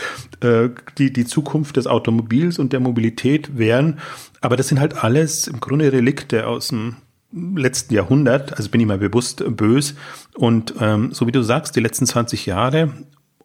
äh, 0.40 0.68
die, 0.98 1.12
die 1.12 1.24
Zukunft 1.24 1.76
des 1.76 1.86
Automobils 1.86 2.58
und 2.58 2.72
der 2.72 2.80
Mobilität 2.80 3.56
wären. 3.58 3.98
Aber 4.42 4.56
das 4.56 4.68
sind 4.68 4.80
halt 4.80 5.02
alles 5.02 5.46
im 5.46 5.60
Grunde 5.60 5.92
Relikte 5.92 6.46
aus 6.46 6.68
dem 6.68 6.96
letzten 7.32 7.94
Jahrhundert. 7.94 8.56
Also 8.58 8.68
bin 8.68 8.80
ich 8.80 8.86
mal 8.86 8.98
bewusst 8.98 9.42
bös. 9.56 9.94
Und 10.34 10.74
ähm, 10.80 11.12
so 11.12 11.26
wie 11.26 11.32
du 11.32 11.42
sagst, 11.42 11.74
die 11.76 11.80
letzten 11.80 12.06
20 12.06 12.44
Jahre 12.46 12.92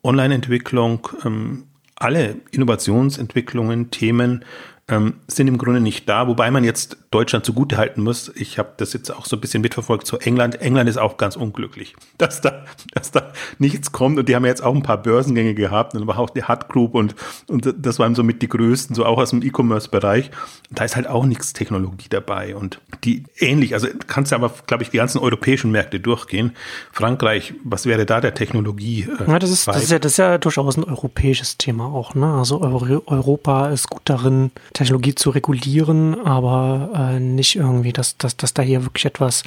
Online-Entwicklung, 0.03 1.07
ähm, 1.23 1.65
alle 1.95 2.37
Innovationsentwicklungen, 2.51 3.91
Themen 3.91 4.43
ähm, 4.87 5.15
sind 5.27 5.47
im 5.47 5.57
Grunde 5.57 5.81
nicht 5.81 6.07
da, 6.09 6.27
wobei 6.27 6.51
man 6.51 6.63
jetzt 6.63 7.06
Deutschland 7.17 7.45
zugutehalten 7.45 8.03
muss. 8.03 8.31
Ich 8.35 8.59
habe 8.59 8.73
das 8.77 8.93
jetzt 8.93 9.11
auch 9.11 9.25
so 9.25 9.37
ein 9.37 9.41
bisschen 9.41 9.61
mitverfolgt 9.61 10.05
zu 10.05 10.19
England. 10.19 10.61
England 10.61 10.87
ist 10.87 10.97
auch 10.97 11.17
ganz 11.17 11.35
unglücklich, 11.35 11.95
dass 12.19 12.41
da, 12.41 12.63
dass 12.93 13.09
da 13.09 13.31
nichts 13.57 13.91
kommt. 13.91 14.19
Und 14.19 14.29
die 14.29 14.35
haben 14.35 14.45
jetzt 14.45 14.63
auch 14.63 14.75
ein 14.75 14.83
paar 14.83 15.01
Börsengänge 15.01 15.55
gehabt 15.55 15.95
und 15.95 16.03
aber 16.03 16.19
auch 16.19 16.29
die 16.29 16.43
Hut 16.43 16.69
Group 16.69 16.93
und, 16.93 17.15
und 17.47 17.73
das 17.75 17.97
waren 17.97 18.13
somit 18.13 18.43
die 18.43 18.47
größten, 18.47 18.95
so 18.95 19.03
auch 19.03 19.17
aus 19.17 19.31
dem 19.31 19.41
E-Commerce-Bereich. 19.41 20.29
Da 20.69 20.83
ist 20.83 20.95
halt 20.95 21.07
auch 21.07 21.25
nichts 21.25 21.53
Technologie 21.53 22.07
dabei. 22.07 22.55
Und 22.55 22.79
die 23.03 23.23
ähnlich, 23.39 23.73
also 23.73 23.87
kannst 24.05 24.31
du 24.31 24.35
aber, 24.35 24.51
glaube 24.67 24.83
ich, 24.83 24.91
die 24.91 24.97
ganzen 24.97 25.17
europäischen 25.17 25.71
Märkte 25.71 25.99
durchgehen. 25.99 26.51
Frankreich, 26.91 27.55
was 27.63 27.87
wäre 27.87 28.05
da 28.05 28.21
der 28.21 28.35
Technologie? 28.35 29.07
Äh, 29.19 29.31
ja, 29.31 29.39
das 29.39 29.49
ist, 29.49 29.67
das 29.67 29.81
ist 29.81 29.91
ja, 29.91 29.97
das 29.97 30.11
ist 30.11 30.17
ja 30.17 30.37
durchaus 30.37 30.77
ein 30.77 30.83
europäisches 30.83 31.57
Thema 31.57 31.85
auch. 31.85 32.13
Ne? 32.13 32.31
Also 32.31 32.61
Euro 32.61 33.01
Europa 33.07 33.69
ist 33.69 33.89
gut 33.89 34.03
darin, 34.05 34.51
Technologie 34.73 35.15
zu 35.15 35.31
regulieren, 35.31 36.19
aber 36.23 36.91
äh, 36.93 37.06
nicht 37.19 37.55
irgendwie, 37.55 37.93
dass, 37.93 38.17
dass, 38.17 38.37
dass 38.37 38.53
da 38.53 38.61
hier 38.61 38.83
wirklich 38.83 39.05
etwas, 39.05 39.43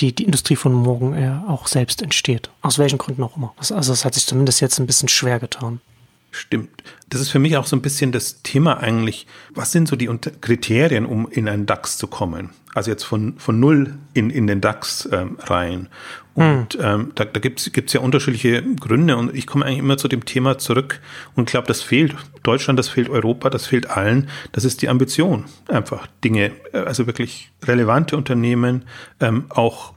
die, 0.00 0.14
die 0.14 0.24
Industrie 0.24 0.56
von 0.56 0.72
morgen 0.72 1.14
äh, 1.14 1.32
auch 1.48 1.66
selbst 1.66 2.02
entsteht. 2.02 2.50
Aus 2.62 2.78
welchen 2.78 2.98
Gründen 2.98 3.22
auch 3.22 3.36
immer. 3.36 3.54
Also 3.58 3.92
es 3.92 4.04
hat 4.04 4.14
sich 4.14 4.26
zumindest 4.26 4.60
jetzt 4.60 4.78
ein 4.78 4.86
bisschen 4.86 5.08
schwer 5.08 5.38
getan. 5.38 5.80
Stimmt. 6.30 6.84
Das 7.08 7.20
ist 7.20 7.30
für 7.30 7.40
mich 7.40 7.56
auch 7.56 7.66
so 7.66 7.74
ein 7.74 7.82
bisschen 7.82 8.12
das 8.12 8.42
Thema 8.42 8.78
eigentlich. 8.78 9.26
Was 9.52 9.72
sind 9.72 9.88
so 9.88 9.96
die 9.96 10.08
Kriterien, 10.40 11.06
um 11.06 11.28
in 11.28 11.48
einen 11.48 11.66
DAX 11.66 11.98
zu 11.98 12.06
kommen? 12.06 12.50
Also 12.72 12.92
jetzt 12.92 13.02
von, 13.02 13.36
von 13.38 13.58
null 13.58 13.98
in, 14.14 14.30
in 14.30 14.46
den 14.46 14.60
DAX 14.60 15.08
ähm, 15.10 15.36
rein. 15.40 15.88
Und 16.34 16.74
hm. 16.74 16.80
ähm, 16.82 17.12
da, 17.16 17.24
da 17.24 17.40
gibt 17.40 17.60
es 17.60 17.92
ja 17.92 18.00
unterschiedliche 18.00 18.62
Gründe 18.62 19.16
und 19.16 19.34
ich 19.34 19.48
komme 19.48 19.64
eigentlich 19.64 19.80
immer 19.80 19.96
zu 19.96 20.06
dem 20.06 20.24
Thema 20.24 20.58
zurück 20.58 21.00
und 21.34 21.50
glaube, 21.50 21.66
das 21.66 21.82
fehlt 21.82 22.14
Deutschland, 22.44 22.78
das 22.78 22.88
fehlt 22.88 23.08
Europa, 23.08 23.50
das 23.50 23.66
fehlt 23.66 23.90
allen. 23.90 24.28
Das 24.52 24.64
ist 24.64 24.82
die 24.82 24.88
Ambition, 24.88 25.46
einfach 25.66 26.06
Dinge, 26.22 26.52
äh, 26.72 26.78
also 26.78 27.08
wirklich 27.08 27.50
relevante 27.64 28.16
Unternehmen, 28.16 28.84
ähm, 29.18 29.46
auch 29.48 29.94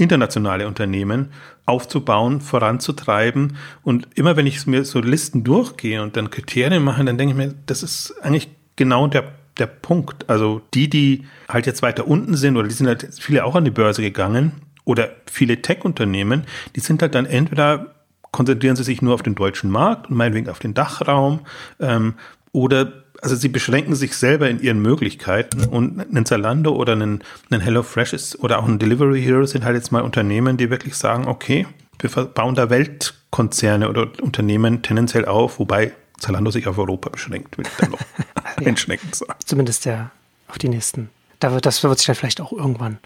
internationale 0.00 0.66
Unternehmen 0.66 1.30
aufzubauen, 1.66 2.40
voranzutreiben. 2.40 3.56
Und 3.82 4.08
immer 4.14 4.36
wenn 4.36 4.46
ich 4.46 4.66
mir 4.66 4.84
so 4.84 5.00
Listen 5.00 5.44
durchgehe 5.44 6.02
und 6.02 6.16
dann 6.16 6.30
Kriterien 6.30 6.82
mache, 6.82 7.04
dann 7.04 7.18
denke 7.18 7.32
ich 7.32 7.36
mir, 7.36 7.54
das 7.66 7.82
ist 7.82 8.14
eigentlich 8.22 8.48
genau 8.76 9.06
der 9.06 9.32
der 9.58 9.66
Punkt. 9.66 10.30
Also 10.30 10.62
die, 10.72 10.88
die 10.88 11.26
halt 11.46 11.66
jetzt 11.66 11.82
weiter 11.82 12.06
unten 12.06 12.34
sind 12.34 12.56
oder 12.56 12.66
die 12.66 12.74
sind 12.74 12.86
halt 12.86 13.08
viele 13.20 13.44
auch 13.44 13.56
an 13.56 13.64
die 13.64 13.70
Börse 13.70 14.00
gegangen, 14.00 14.52
oder 14.84 15.10
viele 15.30 15.62
Tech-Unternehmen, 15.62 16.44
die 16.74 16.80
sind 16.80 17.02
halt 17.02 17.14
dann 17.14 17.26
entweder 17.26 17.94
konzentrieren 18.32 18.76
sie 18.76 18.84
sich 18.84 19.02
nur 19.02 19.14
auf 19.14 19.22
den 19.22 19.34
deutschen 19.34 19.70
Markt 19.70 20.10
und 20.10 20.16
meinetwegen 20.16 20.48
auf 20.48 20.58
den 20.58 20.74
Dachraum 20.74 21.40
ähm, 21.80 22.14
oder 22.52 22.99
also 23.22 23.36
sie 23.36 23.48
beschränken 23.48 23.94
sich 23.94 24.16
selber 24.16 24.48
in 24.48 24.60
ihren 24.60 24.80
Möglichkeiten 24.80 25.64
und 25.64 26.00
ein 26.14 26.26
Zalando 26.26 26.74
oder 26.74 26.94
ein, 26.94 27.22
ein 27.50 27.60
HelloFresh 27.60 28.12
ist 28.12 28.38
oder 28.42 28.58
auch 28.58 28.66
ein 28.66 28.78
Delivery 28.78 29.22
Hero 29.22 29.44
sind 29.46 29.64
halt 29.64 29.76
jetzt 29.76 29.92
mal 29.92 30.02
Unternehmen, 30.02 30.56
die 30.56 30.70
wirklich 30.70 30.94
sagen, 30.94 31.26
okay, 31.26 31.66
wir 31.98 32.10
bauen 32.10 32.54
da 32.54 32.70
Weltkonzerne 32.70 33.88
oder 33.88 34.08
Unternehmen 34.22 34.82
tendenziell 34.82 35.26
auf, 35.26 35.58
wobei 35.58 35.92
Zalando 36.18 36.50
sich 36.50 36.66
auf 36.66 36.78
Europa 36.78 37.10
beschränkt, 37.10 37.58
will 37.58 37.66
ich 37.66 37.76
dann 37.78 37.90
noch 37.90 38.00
einschränken 38.66 39.12
sagen. 39.12 39.34
Zumindest 39.44 39.84
ja 39.84 40.10
auf 40.48 40.58
die 40.58 40.68
nächsten. 40.68 41.10
Da 41.38 41.52
wird, 41.52 41.66
das 41.66 41.82
wird 41.82 41.98
sich 41.98 42.06
dann 42.06 42.16
vielleicht 42.16 42.40
auch 42.40 42.52
irgendwann 42.52 42.98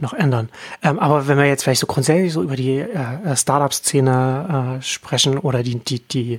noch 0.00 0.12
ändern. 0.12 0.48
Ähm, 0.82 0.98
aber 0.98 1.26
wenn 1.26 1.38
wir 1.38 1.46
jetzt 1.46 1.64
vielleicht 1.64 1.80
so 1.80 1.86
grundsätzlich 1.86 2.32
so 2.32 2.42
über 2.42 2.56
die 2.56 2.78
äh, 2.78 3.36
Startup-Szene 3.36 4.78
äh, 4.78 4.82
sprechen 4.82 5.38
oder 5.38 5.62
die, 5.62 5.76
die, 5.76 6.00
die, 6.00 6.38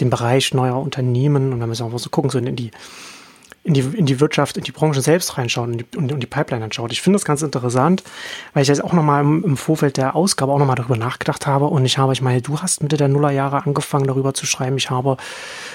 den 0.00 0.10
Bereich 0.10 0.52
neuer 0.54 0.80
Unternehmen 0.80 1.52
und 1.52 1.60
wenn 1.60 1.68
wir 1.68 1.74
so, 1.74 1.96
so 1.98 2.10
gucken, 2.10 2.30
so 2.30 2.38
in 2.38 2.56
die, 2.56 2.70
in 3.66 3.74
die, 3.74 3.80
in 3.80 4.06
die 4.06 4.20
Wirtschaft, 4.20 4.56
in 4.56 4.64
die 4.64 4.72
Branche 4.72 5.00
selbst 5.00 5.36
reinschauen 5.36 5.72
und 5.72 5.84
die, 5.92 5.98
und 5.98 6.20
die 6.20 6.26
Pipeline 6.26 6.64
anschaut. 6.64 6.92
Ich 6.92 7.02
finde 7.02 7.18
das 7.18 7.24
ganz 7.24 7.42
interessant, 7.42 8.04
weil 8.54 8.62
ich 8.62 8.68
jetzt 8.68 8.84
auch 8.84 8.92
nochmal 8.92 9.22
im, 9.22 9.42
im 9.42 9.56
Vorfeld 9.56 9.96
der 9.96 10.14
Ausgabe 10.14 10.52
auch 10.52 10.58
nochmal 10.58 10.76
darüber 10.76 10.96
nachgedacht 10.96 11.46
habe 11.46 11.66
und 11.66 11.84
ich 11.84 11.98
habe, 11.98 12.12
ich 12.12 12.22
meine, 12.22 12.40
du 12.42 12.60
hast 12.60 12.82
Mitte 12.82 12.96
der 12.96 13.08
Nullerjahre 13.08 13.64
angefangen 13.64 14.06
darüber 14.06 14.34
zu 14.34 14.46
schreiben. 14.46 14.76
Ich 14.76 14.90
habe 14.90 15.16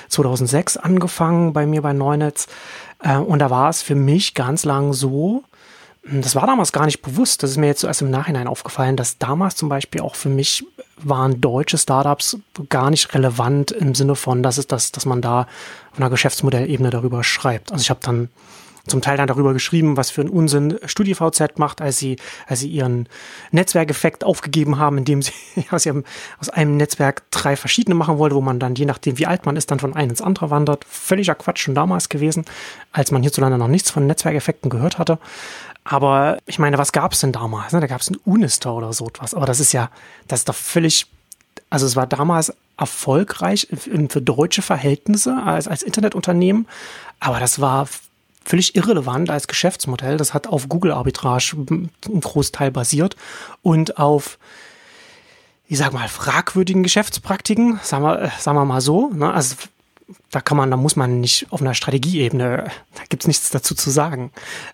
2006 0.07 0.77
angefangen 0.77 1.51
bei 1.51 1.65
mir 1.65 1.81
bei 1.81 1.93
Neunetz 1.93 2.47
äh, 3.03 3.17
und 3.17 3.39
da 3.39 3.49
war 3.49 3.69
es 3.69 3.81
für 3.81 3.95
mich 3.95 4.35
ganz 4.35 4.63
lang 4.63 4.93
so, 4.93 5.43
das 6.03 6.35
war 6.35 6.47
damals 6.47 6.71
gar 6.71 6.85
nicht 6.85 7.01
bewusst. 7.01 7.43
Das 7.43 7.51
ist 7.51 7.57
mir 7.57 7.67
jetzt 7.67 7.83
erst 7.83 8.01
im 8.01 8.09
Nachhinein 8.09 8.47
aufgefallen, 8.47 8.97
dass 8.97 9.19
damals 9.19 9.55
zum 9.55 9.69
Beispiel 9.69 10.01
auch 10.01 10.15
für 10.15 10.29
mich 10.29 10.65
waren 10.97 11.41
deutsche 11.41 11.77
Startups 11.77 12.37
gar 12.69 12.89
nicht 12.89 13.13
relevant 13.13 13.71
im 13.71 13.93
Sinne 13.93 14.15
von, 14.15 14.41
dass 14.41 14.57
es 14.57 14.67
das, 14.67 14.91
dass 14.91 15.05
man 15.05 15.21
da 15.21 15.41
auf 15.91 15.97
einer 15.97 16.09
Geschäftsmodellebene 16.09 16.89
darüber 16.89 17.23
schreibt. 17.23 17.71
Also 17.71 17.83
ich 17.83 17.89
habe 17.89 17.99
dann 18.01 18.29
zum 18.87 19.01
Teil 19.01 19.17
dann 19.17 19.27
darüber 19.27 19.53
geschrieben, 19.53 19.95
was 19.95 20.09
für 20.09 20.21
einen 20.21 20.31
Unsinn 20.31 20.79
StudiVZ 20.83 21.57
macht, 21.57 21.81
als 21.81 21.99
sie, 21.99 22.15
als 22.47 22.61
sie 22.61 22.69
ihren 22.69 23.07
Netzwerkeffekt 23.51 24.23
aufgegeben 24.23 24.79
haben, 24.79 24.97
indem 24.97 25.21
sie 25.21 25.33
aus, 25.71 25.85
ihrem, 25.85 26.03
aus 26.39 26.49
einem 26.49 26.77
Netzwerk 26.77 27.29
drei 27.29 27.55
verschiedene 27.55 27.95
machen 27.95 28.17
wollte, 28.17 28.35
wo 28.35 28.41
man 28.41 28.59
dann, 28.59 28.75
je 28.75 28.85
nachdem 28.85 29.19
wie 29.19 29.27
alt 29.27 29.45
man 29.45 29.55
ist, 29.55 29.69
dann 29.69 29.79
von 29.79 29.95
einem 29.95 30.09
ins 30.09 30.21
andere 30.21 30.49
wandert. 30.49 30.85
Völliger 30.85 31.35
Quatsch 31.35 31.59
schon 31.59 31.75
damals 31.75 32.09
gewesen, 32.09 32.45
als 32.91 33.11
man 33.11 33.21
hierzulande 33.21 33.57
noch 33.57 33.67
nichts 33.67 33.91
von 33.91 34.07
Netzwerkeffekten 34.07 34.69
gehört 34.69 34.97
hatte. 34.97 35.19
Aber 35.83 36.37
ich 36.45 36.59
meine, 36.59 36.77
was 36.77 36.91
gab 36.91 37.13
es 37.13 37.21
denn 37.21 37.31
damals? 37.31 37.73
Ne? 37.73 37.79
Da 37.79 37.87
gab 37.87 38.01
es 38.01 38.09
ein 38.09 38.17
Unister 38.23 38.73
oder 38.73 38.93
so 38.93 39.07
etwas. 39.07 39.33
Aber 39.33 39.45
das 39.45 39.59
ist 39.59 39.73
ja, 39.73 39.89
das 40.27 40.41
ist 40.41 40.49
doch 40.49 40.55
völlig, 40.55 41.07
also 41.69 41.85
es 41.85 41.95
war 41.95 42.07
damals 42.07 42.53
erfolgreich 42.77 43.67
für 44.09 44.21
deutsche 44.21 44.61
Verhältnisse 44.61 45.37
als, 45.43 45.67
als 45.67 45.83
Internetunternehmen, 45.83 46.67
aber 47.19 47.39
das 47.39 47.61
war 47.61 47.87
völlig 48.43 48.75
irrelevant 48.75 49.29
als 49.29 49.47
Geschäftsmodell. 49.47 50.17
Das 50.17 50.33
hat 50.33 50.47
auf 50.47 50.67
Google 50.67 50.91
Arbitrage 50.91 51.55
einen 51.55 51.91
Großteil 52.21 52.71
basiert 52.71 53.15
und 53.61 53.97
auf 53.99 54.39
ich 55.67 55.77
sag 55.77 55.93
mal, 55.93 56.09
fragwürdigen 56.09 56.83
Geschäftspraktiken, 56.83 57.79
sagen 57.81 58.03
wir, 58.03 58.29
sagen 58.39 58.57
wir 58.57 58.65
mal 58.65 58.81
so. 58.81 59.09
Ne? 59.13 59.31
Also 59.33 59.55
da 60.31 60.39
kann 60.39 60.57
man, 60.57 60.71
da 60.71 60.77
muss 60.77 60.95
man 60.95 61.19
nicht 61.19 61.47
auf 61.51 61.61
einer 61.61 61.73
Strategieebene, 61.73 62.71
da 62.95 63.01
gibt's 63.09 63.27
nichts 63.27 63.49
dazu 63.49 63.75
zu 63.75 63.89
sagen. 63.89 64.31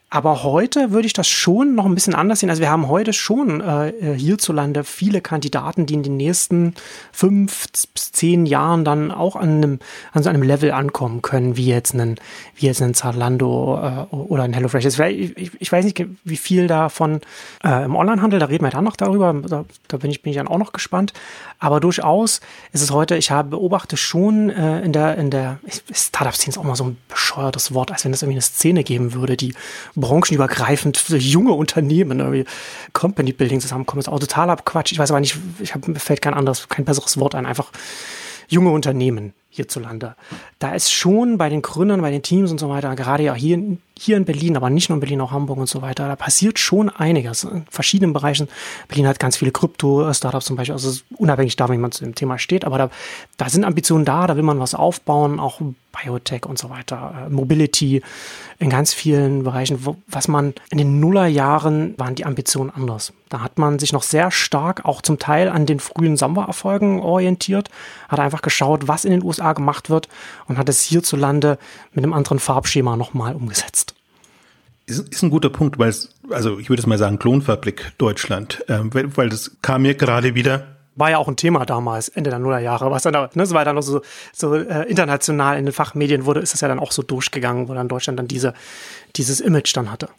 Aber 0.09 0.43
heute 0.43 0.91
würde 0.91 1.07
ich 1.07 1.13
das 1.13 1.27
schon 1.27 1.73
noch 1.75 1.85
ein 1.85 1.95
bisschen 1.95 2.15
anders 2.15 2.39
sehen. 2.39 2.49
Also 2.49 2.61
wir 2.61 2.69
haben 2.69 2.87
heute 2.87 3.11
schon 3.11 3.59
äh, 3.59 3.91
hierzulande 4.15 4.83
viele 4.83 5.19
Kandidaten, 5.19 5.87
die 5.87 5.95
in 5.95 6.03
den 6.03 6.15
nächsten 6.15 6.75
fünf 7.11 7.67
bis 7.91 8.11
zehn 8.11 8.45
Jahren 8.45 8.85
dann 8.85 9.11
auch 9.11 9.35
an 9.35 9.49
einem, 9.49 9.79
an 10.13 10.23
so 10.23 10.29
einem 10.29 10.43
Level 10.43 10.71
ankommen 10.71 11.23
können, 11.23 11.57
wie 11.57 11.65
jetzt 11.65 11.95
ein, 11.95 12.15
wie 12.55 12.67
jetzt 12.67 12.81
ein 12.81 12.93
Zalando 12.93 14.07
äh, 14.11 14.15
oder 14.15 14.43
ein 14.43 14.53
HelloFresh. 14.53 14.85
Ich, 14.85 15.37
ich, 15.37 15.51
ich 15.59 15.71
weiß 15.71 15.83
nicht, 15.83 16.05
wie 16.23 16.37
viel 16.37 16.67
davon 16.67 17.19
äh, 17.63 17.83
im 17.83 17.95
Onlinehandel, 17.95 18.39
da 18.39 18.45
reden 18.45 18.63
wir 18.63 18.71
dann 18.71 18.83
noch 18.83 18.95
darüber, 18.95 19.33
da, 19.33 19.65
da 19.87 19.97
bin 19.97 20.11
ich, 20.11 20.21
bin 20.21 20.29
ich 20.29 20.37
dann 20.37 20.47
auch 20.47 20.59
noch 20.59 20.71
gespannt. 20.71 21.13
Aber 21.59 21.79
durchaus 21.79 22.41
ist 22.71 22.81
es 22.81 22.91
heute, 22.91 23.17
ich 23.17 23.31
habe 23.31 23.49
beobachte 23.49 23.97
schon 23.97 24.51
äh, 24.51 24.81
in 24.81 24.93
der, 24.93 25.17
in 25.17 25.31
der 25.31 25.46
Startup-Szene 25.91 26.49
ist 26.49 26.57
auch 26.57 26.63
mal 26.63 26.75
so 26.75 26.85
ein 26.85 26.97
bescheuertes 27.07 27.73
Wort, 27.73 27.91
als 27.91 28.05
wenn 28.05 28.13
es 28.13 28.21
irgendwie 28.21 28.35
eine 28.35 28.41
Szene 28.41 28.83
geben 28.83 29.13
würde, 29.13 29.37
die 29.37 29.53
branchenübergreifend 29.95 30.97
für 30.97 31.17
junge 31.17 31.53
Unternehmen 31.53 32.19
irgendwie 32.19 32.45
Company 32.93 33.33
Building 33.33 33.59
zusammenkommen. 33.59 33.99
Das 33.99 34.07
ist 34.07 34.13
auch 34.13 34.19
totaler 34.19 34.55
Quatsch. 34.57 34.91
Ich 34.91 34.99
weiß 34.99 35.11
aber 35.11 35.19
nicht, 35.19 35.37
ich 35.59 35.73
hab, 35.73 35.87
mir 35.87 35.99
fällt 35.99 36.21
kein 36.21 36.33
anderes, 36.33 36.67
kein 36.69 36.85
besseres 36.85 37.19
Wort 37.19 37.35
ein. 37.35 37.45
Einfach 37.45 37.71
junge 38.47 38.71
Unternehmen 38.71 39.33
hierzulande. 39.57 40.15
Da 40.59 40.73
ist 40.73 40.91
schon 40.91 41.37
bei 41.37 41.49
den 41.49 41.61
Gründern, 41.61 42.01
bei 42.01 42.11
den 42.11 42.23
Teams 42.23 42.49
und 42.49 42.59
so 42.59 42.69
weiter, 42.69 42.95
gerade 42.95 43.23
ja 43.23 43.33
hier, 43.33 43.77
hier 43.97 44.17
in 44.17 44.25
Berlin, 44.25 44.55
aber 44.55 44.69
nicht 44.69 44.89
nur 44.89 44.95
in 44.95 45.01
Berlin, 45.01 45.21
auch 45.21 45.31
Hamburg 45.31 45.57
und 45.57 45.67
so 45.67 45.81
weiter, 45.81 46.07
da 46.07 46.15
passiert 46.15 46.57
schon 46.57 46.89
einiges 46.89 47.43
in 47.43 47.65
verschiedenen 47.69 48.13
Bereichen. 48.13 48.47
Berlin 48.87 49.07
hat 49.07 49.19
ganz 49.19 49.37
viele 49.37 49.51
Krypto-Startups 49.51 50.45
zum 50.45 50.55
Beispiel, 50.55 50.73
also 50.73 51.01
unabhängig 51.17 51.55
davon, 51.57 51.75
wie 51.75 51.81
man 51.81 51.91
zu 51.91 52.03
dem 52.03 52.15
Thema 52.15 52.39
steht, 52.39 52.63
aber 52.63 52.77
da, 52.77 52.89
da 53.37 53.49
sind 53.49 53.65
Ambitionen 53.65 54.05
da, 54.05 54.27
da 54.27 54.35
will 54.35 54.43
man 54.43 54.59
was 54.59 54.73
aufbauen, 54.73 55.39
auch 55.39 55.59
Biotech 56.03 56.45
und 56.45 56.57
so 56.57 56.69
weiter, 56.69 57.25
äh, 57.25 57.29
Mobility 57.29 58.01
in 58.59 58.69
ganz 58.69 58.93
vielen 58.93 59.43
Bereichen. 59.43 59.85
Was 60.07 60.27
man 60.27 60.53
in 60.69 60.77
den 60.77 60.99
Nullerjahren 60.99 61.95
waren 61.97 62.15
die 62.15 62.25
Ambitionen 62.25 62.69
anders. 62.69 63.13
Da 63.29 63.41
hat 63.41 63.57
man 63.57 63.77
sich 63.77 63.93
noch 63.93 64.03
sehr 64.03 64.31
stark 64.31 64.85
auch 64.85 65.01
zum 65.01 65.19
Teil 65.19 65.49
an 65.49 65.65
den 65.65 65.79
frühen 65.79 66.17
Samba-Erfolgen 66.17 67.01
orientiert, 67.01 67.69
hat 68.09 68.19
einfach 68.19 68.41
geschaut, 68.41 68.87
was 68.87 69.05
in 69.05 69.11
den 69.11 69.23
USA 69.23 69.46
gemacht 69.53 69.89
wird 69.89 70.07
und 70.47 70.57
hat 70.57 70.69
es 70.69 70.81
hierzulande 70.81 71.57
mit 71.93 72.03
einem 72.03 72.13
anderen 72.13 72.39
Farbschema 72.39 72.97
nochmal 72.97 73.35
umgesetzt. 73.35 73.93
Ist, 74.85 75.09
ist 75.09 75.21
ein 75.21 75.29
guter 75.29 75.49
Punkt, 75.49 75.77
weil 75.79 75.89
es, 75.89 76.15
also 76.29 76.59
ich 76.59 76.69
würde 76.69 76.79
es 76.79 76.87
mal 76.87 76.97
sagen, 76.97 77.19
Klonfabrik 77.19 77.93
Deutschland, 77.97 78.63
äh, 78.69 78.79
weil, 78.83 79.15
weil 79.17 79.29
das 79.29 79.57
kam 79.61 79.81
mir 79.81 79.95
gerade 79.95 80.33
wieder 80.35 80.77
war 80.97 81.11
ja 81.11 81.19
auch 81.19 81.27
ein 81.27 81.35
Thema 81.35 81.63
damals, 81.65 82.09
Ende 82.09 82.31
der 82.31 82.39
Nullerjahre, 82.39 82.89
was 82.89 83.03
dann, 83.03 83.13
ne, 83.13 83.29
das 83.35 83.53
war 83.53 83.63
dann 83.63 83.75
noch 83.75 83.83
so, 83.83 84.01
so 84.33 84.55
äh, 84.55 84.89
international 84.89 85.57
in 85.57 85.65
den 85.65 85.71
Fachmedien 85.71 86.25
wurde, 86.25 86.39
ist 86.39 86.53
das 86.53 86.61
ja 86.61 86.67
dann 86.67 86.79
auch 86.79 86.91
so 86.91 87.03
durchgegangen, 87.03 87.69
wo 87.69 87.75
dann 87.75 87.87
Deutschland 87.87 88.17
dann 88.17 88.27
diese, 88.27 88.55
dieses 89.15 89.39
Image 89.39 89.75
dann 89.77 89.91
hatte. 89.91 90.09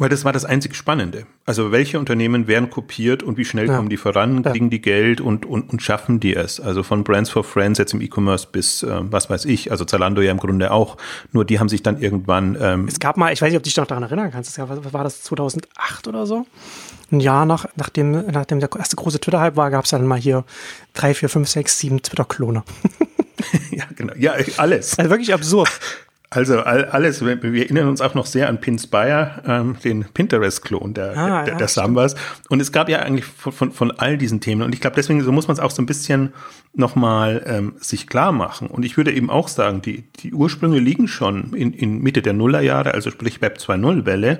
Weil 0.00 0.08
das 0.08 0.24
war 0.24 0.32
das 0.32 0.44
einzig 0.44 0.74
Spannende. 0.74 1.26
Also 1.46 1.70
welche 1.70 1.98
Unternehmen 1.98 2.48
werden 2.48 2.70
kopiert 2.70 3.22
und 3.22 3.36
wie 3.36 3.44
schnell 3.44 3.68
ja. 3.68 3.76
kommen 3.76 3.88
die 3.88 3.96
voran, 3.96 4.42
kriegen 4.42 4.66
ja. 4.66 4.70
die 4.70 4.80
Geld 4.80 5.20
und, 5.20 5.46
und, 5.46 5.70
und 5.70 5.82
schaffen 5.82 6.18
die 6.18 6.34
es? 6.34 6.58
Also 6.58 6.82
von 6.82 7.04
Brands 7.04 7.30
for 7.30 7.44
Friends 7.44 7.78
jetzt 7.78 7.92
im 7.92 8.00
E-Commerce 8.00 8.48
bis, 8.50 8.82
äh, 8.82 8.88
was 9.02 9.30
weiß 9.30 9.44
ich, 9.44 9.70
also 9.70 9.84
Zalando 9.84 10.22
ja 10.22 10.32
im 10.32 10.38
Grunde 10.38 10.72
auch. 10.72 10.96
Nur 11.32 11.44
die 11.44 11.60
haben 11.60 11.68
sich 11.68 11.82
dann 11.82 12.00
irgendwann... 12.00 12.56
Ähm 12.60 12.88
es 12.88 12.98
gab 12.98 13.16
mal, 13.16 13.32
ich 13.32 13.40
weiß 13.40 13.50
nicht, 13.50 13.58
ob 13.58 13.62
du 13.62 13.68
dich 13.68 13.76
noch 13.76 13.86
daran 13.86 14.02
erinnern 14.02 14.30
kannst, 14.30 14.58
was 14.58 14.92
war 14.92 15.04
das, 15.04 15.22
2008 15.22 16.08
oder 16.08 16.26
so? 16.26 16.46
Ein 17.12 17.20
Jahr 17.20 17.44
nach, 17.44 17.66
nachdem, 17.76 18.12
nachdem 18.12 18.60
der 18.60 18.70
erste 18.76 18.96
große 18.96 19.20
Twitter-Hype 19.20 19.56
war, 19.56 19.70
gab 19.70 19.84
es 19.84 19.90
dann 19.90 20.06
mal 20.06 20.18
hier 20.18 20.44
drei, 20.94 21.14
vier, 21.14 21.28
fünf, 21.28 21.48
sechs, 21.48 21.78
sieben 21.78 22.02
Twitter-Klone. 22.02 22.62
ja, 23.70 23.84
genau. 23.94 24.14
Ja, 24.16 24.34
alles. 24.56 24.98
Also 24.98 25.10
wirklich 25.10 25.32
absurd. 25.32 25.68
Also 26.32 26.60
alles, 26.60 27.24
wir 27.24 27.42
erinnern 27.42 27.88
uns 27.88 28.00
auch 28.00 28.14
noch 28.14 28.24
sehr 28.24 28.48
an 28.48 28.60
Pinspire, 28.60 29.42
ähm, 29.44 29.76
den 29.82 30.04
Pinterest-Klon 30.04 30.94
der, 30.94 31.16
ah, 31.16 31.42
der, 31.42 31.56
der 31.56 31.66
Sambas. 31.66 32.14
Und 32.48 32.60
es 32.60 32.70
gab 32.70 32.88
ja 32.88 33.00
eigentlich 33.00 33.24
von, 33.24 33.52
von, 33.52 33.72
von 33.72 33.90
all 33.90 34.16
diesen 34.16 34.40
Themen. 34.40 34.62
Und 34.62 34.72
ich 34.72 34.80
glaube, 34.80 34.94
deswegen 34.94 35.22
so 35.22 35.32
muss 35.32 35.48
man 35.48 35.56
es 35.56 35.60
auch 35.60 35.72
so 35.72 35.82
ein 35.82 35.86
bisschen 35.86 36.32
nochmal 36.72 37.42
ähm, 37.46 37.72
sich 37.80 38.06
klar 38.06 38.30
machen. 38.30 38.68
Und 38.68 38.84
ich 38.84 38.96
würde 38.96 39.12
eben 39.12 39.28
auch 39.28 39.48
sagen, 39.48 39.82
die, 39.82 40.04
die 40.20 40.32
Ursprünge 40.32 40.78
liegen 40.78 41.08
schon 41.08 41.52
in, 41.52 41.72
in 41.72 42.00
Mitte 42.00 42.22
der 42.22 42.32
Nullerjahre, 42.32 42.94
also 42.94 43.10
sprich 43.10 43.40
Web 43.40 43.58
2.0-Welle. 43.58 44.38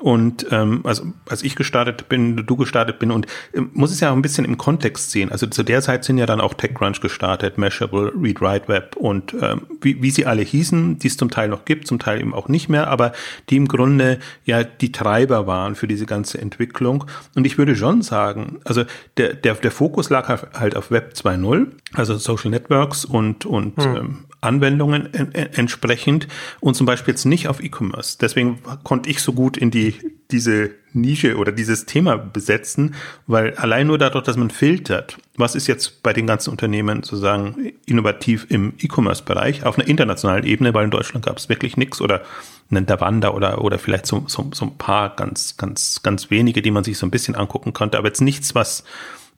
Und 0.00 0.46
ähm, 0.50 0.80
also 0.84 1.04
als 1.28 1.42
ich 1.42 1.56
gestartet 1.56 2.08
bin, 2.08 2.46
du 2.46 2.56
gestartet 2.56 2.98
bin 2.98 3.10
und 3.10 3.26
äh, 3.52 3.60
muss 3.72 3.92
es 3.92 4.00
ja 4.00 4.10
auch 4.10 4.16
ein 4.16 4.22
bisschen 4.22 4.46
im 4.46 4.56
Kontext 4.56 5.10
sehen. 5.10 5.30
Also 5.30 5.46
zu 5.46 5.62
der 5.62 5.82
Zeit 5.82 6.04
sind 6.04 6.16
ja 6.16 6.24
dann 6.24 6.40
auch 6.40 6.54
TechCrunch 6.54 7.02
gestartet, 7.02 7.58
Mashable, 7.58 8.12
Read 8.18 8.40
Write 8.40 8.68
Web 8.68 8.96
und 8.96 9.34
ähm, 9.40 9.66
wie, 9.82 10.00
wie 10.02 10.10
sie 10.10 10.24
alle 10.24 10.40
hießen, 10.40 10.98
die 10.98 11.06
es 11.06 11.18
zum 11.18 11.30
Teil 11.30 11.48
noch 11.48 11.66
gibt, 11.66 11.86
zum 11.86 11.98
Teil 11.98 12.20
eben 12.20 12.34
auch 12.34 12.48
nicht 12.48 12.70
mehr, 12.70 12.88
aber 12.88 13.12
die 13.50 13.56
im 13.56 13.68
Grunde 13.68 14.18
ja 14.44 14.64
die 14.64 14.90
Treiber 14.90 15.46
waren 15.46 15.74
für 15.74 15.86
diese 15.86 16.06
ganze 16.06 16.40
Entwicklung. 16.40 17.04
Und 17.34 17.46
ich 17.46 17.58
würde 17.58 17.76
schon 17.76 18.00
sagen, 18.00 18.60
also 18.64 18.84
der, 19.18 19.34
der, 19.34 19.54
der 19.54 19.70
Fokus 19.70 20.08
lag 20.08 20.28
halt 20.54 20.76
auf 20.76 20.90
Web 20.90 21.12
2.0, 21.14 21.66
also 21.92 22.16
Social 22.16 22.50
Networks 22.50 23.04
und, 23.04 23.44
und 23.44 23.76
hm. 23.82 23.96
ähm, 23.96 24.18
Anwendungen 24.40 25.12
en 25.12 25.32
entsprechend 25.32 26.28
und 26.60 26.74
zum 26.74 26.86
Beispiel 26.86 27.12
jetzt 27.12 27.24
nicht 27.24 27.48
auf 27.48 27.62
E-Commerce. 27.62 28.16
Deswegen 28.20 28.58
konnte 28.84 29.10
ich 29.10 29.20
so 29.20 29.32
gut 29.32 29.56
in 29.56 29.70
die, 29.70 29.94
diese 30.30 30.70
Nische 30.92 31.36
oder 31.36 31.52
dieses 31.52 31.86
Thema 31.86 32.16
besetzen, 32.16 32.94
weil 33.26 33.54
allein 33.54 33.86
nur 33.86 33.98
dadurch, 33.98 34.24
dass 34.24 34.36
man 34.36 34.50
filtert, 34.50 35.18
was 35.36 35.54
ist 35.54 35.66
jetzt 35.66 36.02
bei 36.02 36.12
den 36.12 36.26
ganzen 36.26 36.50
Unternehmen 36.50 37.02
sozusagen 37.02 37.72
innovativ 37.86 38.46
im 38.48 38.74
E-Commerce-Bereich 38.78 39.64
auf 39.64 39.78
einer 39.78 39.88
internationalen 39.88 40.44
Ebene, 40.44 40.74
weil 40.74 40.84
in 40.84 40.90
Deutschland 40.90 41.26
gab 41.26 41.36
es 41.36 41.48
wirklich 41.48 41.76
nichts 41.76 42.00
oder 42.00 42.22
einen 42.70 42.86
Davanda 42.86 43.30
oder, 43.30 43.62
oder 43.62 43.78
vielleicht 43.78 44.06
so, 44.06 44.24
so, 44.26 44.50
so 44.52 44.66
ein 44.66 44.78
paar 44.78 45.14
ganz, 45.16 45.56
ganz, 45.56 46.02
ganz 46.02 46.30
wenige, 46.30 46.62
die 46.62 46.70
man 46.70 46.84
sich 46.84 46.98
so 46.98 47.06
ein 47.06 47.10
bisschen 47.10 47.34
angucken 47.34 47.72
konnte, 47.72 47.98
aber 47.98 48.08
jetzt 48.08 48.20
nichts, 48.20 48.54
was 48.54 48.84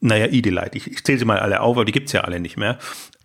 naja, 0.02 0.26
Idealite, 0.26 0.76
ich, 0.76 0.90
ich 0.90 1.04
zähle 1.04 1.18
sie 1.18 1.24
mal 1.24 1.38
alle 1.38 1.60
auf, 1.60 1.76
aber 1.76 1.84
die 1.84 1.92
gibt's 1.92 2.10
ja 2.10 2.22
alle 2.22 2.40
nicht 2.40 2.56
mehr. 2.56 2.78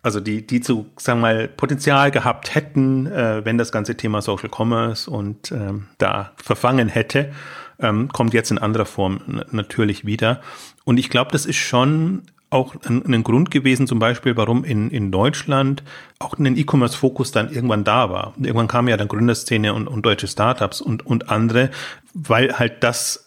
Also 0.04 0.20
die, 0.20 0.46
die 0.46 0.62
zu, 0.62 0.86
sagen 0.98 1.20
wir 1.20 1.34
mal, 1.34 1.48
Potenzial 1.48 2.12
gehabt 2.12 2.56
hätten, 2.56 3.08
äh, 3.08 3.44
wenn 3.44 3.58
das 3.58 3.72
ganze 3.72 3.98
Thema 3.98 4.22
Social 4.22 4.50
Commerce 4.50 5.10
und 5.10 5.52
ähm, 5.52 5.88
da 5.98 6.32
verfangen 6.38 6.88
hätte, 6.88 7.32
ähm, 7.80 8.10
kommt 8.10 8.34
jetzt 8.34 8.52
in 8.52 8.58
anderer 8.58 8.86
Form 8.86 9.44
natürlich 9.52 10.06
wieder. 10.06 10.42
Und 10.86 10.98
ich 10.98 11.10
glaube, 11.10 11.32
das 11.32 11.46
ist 11.46 11.58
schon 11.58 12.24
auch 12.50 12.76
ein, 12.86 13.04
ein, 13.14 13.24
Grund 13.24 13.52
gewesen, 13.52 13.88
zum 13.88 14.00
Beispiel, 14.00 14.38
warum 14.38 14.64
in, 14.64 14.90
in 14.90 15.12
Deutschland 15.12 15.84
auch 16.20 16.38
ein 16.38 16.56
E-Commerce-Fokus 16.58 17.32
dann 17.32 17.52
irgendwann 17.52 17.84
da 17.84 18.10
war. 18.10 18.34
Irgendwann 18.38 18.70
kam 18.70 18.88
ja 18.88 18.96
dann 18.96 19.10
Gründerszene 19.10 19.74
und, 19.74 19.88
und 19.88 20.06
deutsche 20.06 20.28
Startups 20.28 20.80
und, 20.80 21.06
und 21.06 21.30
andere, 21.30 21.72
weil 22.14 22.58
halt 22.58 22.84
das 22.84 23.27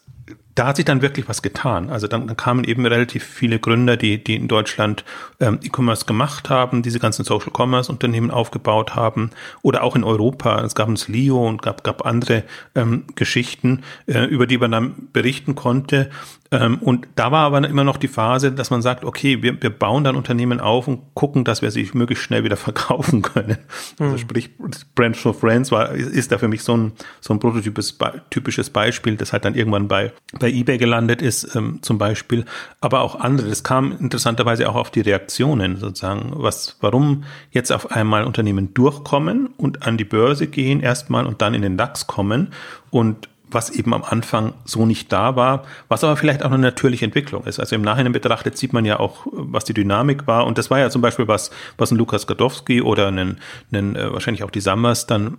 da 0.55 0.67
hat 0.67 0.77
sich 0.77 0.85
dann 0.85 1.03
wirklich 1.03 1.29
was 1.29 1.43
getan. 1.43 1.91
Also 1.91 2.07
dann, 2.07 2.27
dann 2.27 2.37
kamen 2.37 2.65
eben 2.65 2.85
relativ 2.85 3.25
viele 3.25 3.59
Gründer, 3.59 3.97
die, 3.97 4.23
die 4.23 4.37
in 4.37 4.49
Deutschland 4.49 5.05
ähm, 5.39 5.61
E-Commerce 5.63 6.05
gemacht 6.05 6.51
haben, 6.51 6.83
diese 6.83 6.99
ganzen 6.99 7.25
Social 7.25 7.53
Commerce 7.57 7.91
Unternehmen 7.91 8.31
aufgebaut 8.31 8.95
haben 8.95 9.31
oder 9.63 9.83
auch 9.83 9.97
in 9.97 10.05
Europa. 10.05 10.63
Es 10.65 10.75
gab 10.75 10.89
uns 10.89 11.09
Leo 11.09 11.47
und 11.47 11.63
gab, 11.63 11.85
gab 11.85 12.05
andere 12.05 12.45
ähm, 12.75 13.05
Geschichten, 13.15 13.83
äh, 14.07 14.25
über 14.25 14.47
die 14.47 14.59
man 14.59 14.73
dann 14.73 14.95
berichten 15.13 15.55
konnte. 15.55 16.11
Ähm, 16.53 16.79
und 16.79 17.07
da 17.15 17.31
war 17.31 17.47
aber 17.47 17.67
immer 17.69 17.85
noch 17.85 17.97
die 17.97 18.09
Phase, 18.09 18.51
dass 18.51 18.71
man 18.71 18.83
sagt, 18.83 19.05
okay, 19.05 19.41
wir, 19.43 19.63
wir 19.63 19.71
bauen 19.71 20.03
dann 20.03 20.17
Unternehmen 20.17 20.59
auf 20.59 20.89
und 20.89 21.15
gucken, 21.15 21.45
dass 21.45 21.63
wir 21.63 21.71
sie 21.71 21.89
möglichst 21.93 22.25
schnell 22.25 22.43
wieder 22.43 22.57
verkaufen 22.71 23.23
können. 23.23 23.59
Mhm. 23.99 24.07
Also 24.07 24.19
sprich, 24.19 24.51
Brand 24.95 25.17
for 25.17 25.33
Friends 25.33 25.71
war, 25.71 25.93
ist 25.93 26.33
da 26.33 26.39
für 26.39 26.49
mich 26.49 26.63
so 26.63 26.77
ein, 26.77 26.93
so 27.21 27.33
ein 27.33 27.39
prototypisches 27.39 27.97
typisches 28.31 28.71
Beispiel, 28.71 29.17
das 29.17 29.33
halt 29.33 29.45
dann 29.45 29.55
irgendwann 29.55 29.87
bei, 29.87 30.13
bei 30.39 30.51
eBay 30.51 30.79
gelandet 30.79 31.23
ist, 31.23 31.55
ähm, 31.55 31.79
zum 31.83 31.99
Beispiel. 31.99 32.45
Aber 32.81 33.01
auch 33.01 33.15
andere. 33.15 33.49
Das 33.49 33.63
kam 33.63 33.97
interessanterweise 33.99 34.69
auch 34.69 34.75
auf 34.75 34.91
die 34.91 35.03
Reaktionen 35.03 35.77
sozusagen. 35.77 36.33
Was, 36.35 36.77
warum 36.81 37.25
jetzt 37.53 37.71
auf 37.71 37.93
einmal 37.93 38.25
Unternehmen 38.25 38.75
durchkommen 38.75 39.51
und 39.57 39.87
an 39.87 39.97
die 39.97 40.05
Börse 40.05 40.49
gehen 40.49 40.81
erstmal 40.81 41.27
und 41.27 41.43
dann 41.43 41.55
in 41.55 41.63
den 41.63 41.77
DAX 41.77 42.09
kommen 42.09 42.49
und 42.91 43.29
was 43.51 43.71
eben 43.71 43.95
am 43.95 44.05
Anfang 44.05 44.55
so 44.65 44.87
nicht 44.87 45.13
da 45.13 45.37
war, 45.37 45.65
was 45.89 46.05
aber 46.05 46.17
vielleicht 46.17 46.43
auch 46.43 46.51
eine 46.51 46.59
natürliche 46.59 47.05
Entwicklung 47.05 47.45
ist. 47.45 47.61
Also 47.61 47.77
im 47.77 47.83
Nachhinein 47.83 48.13
betrachtet 48.13 48.57
sieht 48.57 48.73
man 48.73 48.85
ja 48.85 48.99
auch, 48.99 49.27
was 49.31 49.65
die 49.65 49.75
Dynamik 49.75 50.27
war. 50.27 50.47
Und 50.47 50.59
das 50.59 50.71
war 50.71 50.79
ja 50.79 50.91
zum 50.91 51.03
Beispiel 51.03 51.29
was, 51.29 51.51
was 51.77 51.91
ein 51.91 51.99
Lukas 51.99 52.27
Gadowski 52.27 52.83
oder 52.83 53.09
einen, 53.09 53.39
einen 53.73 53.97
äh, 53.97 54.13
wahrscheinlich 54.13 54.45
auch 54.45 54.51
die 54.51 54.61
Sammers 54.61 55.07
dann 55.07 55.39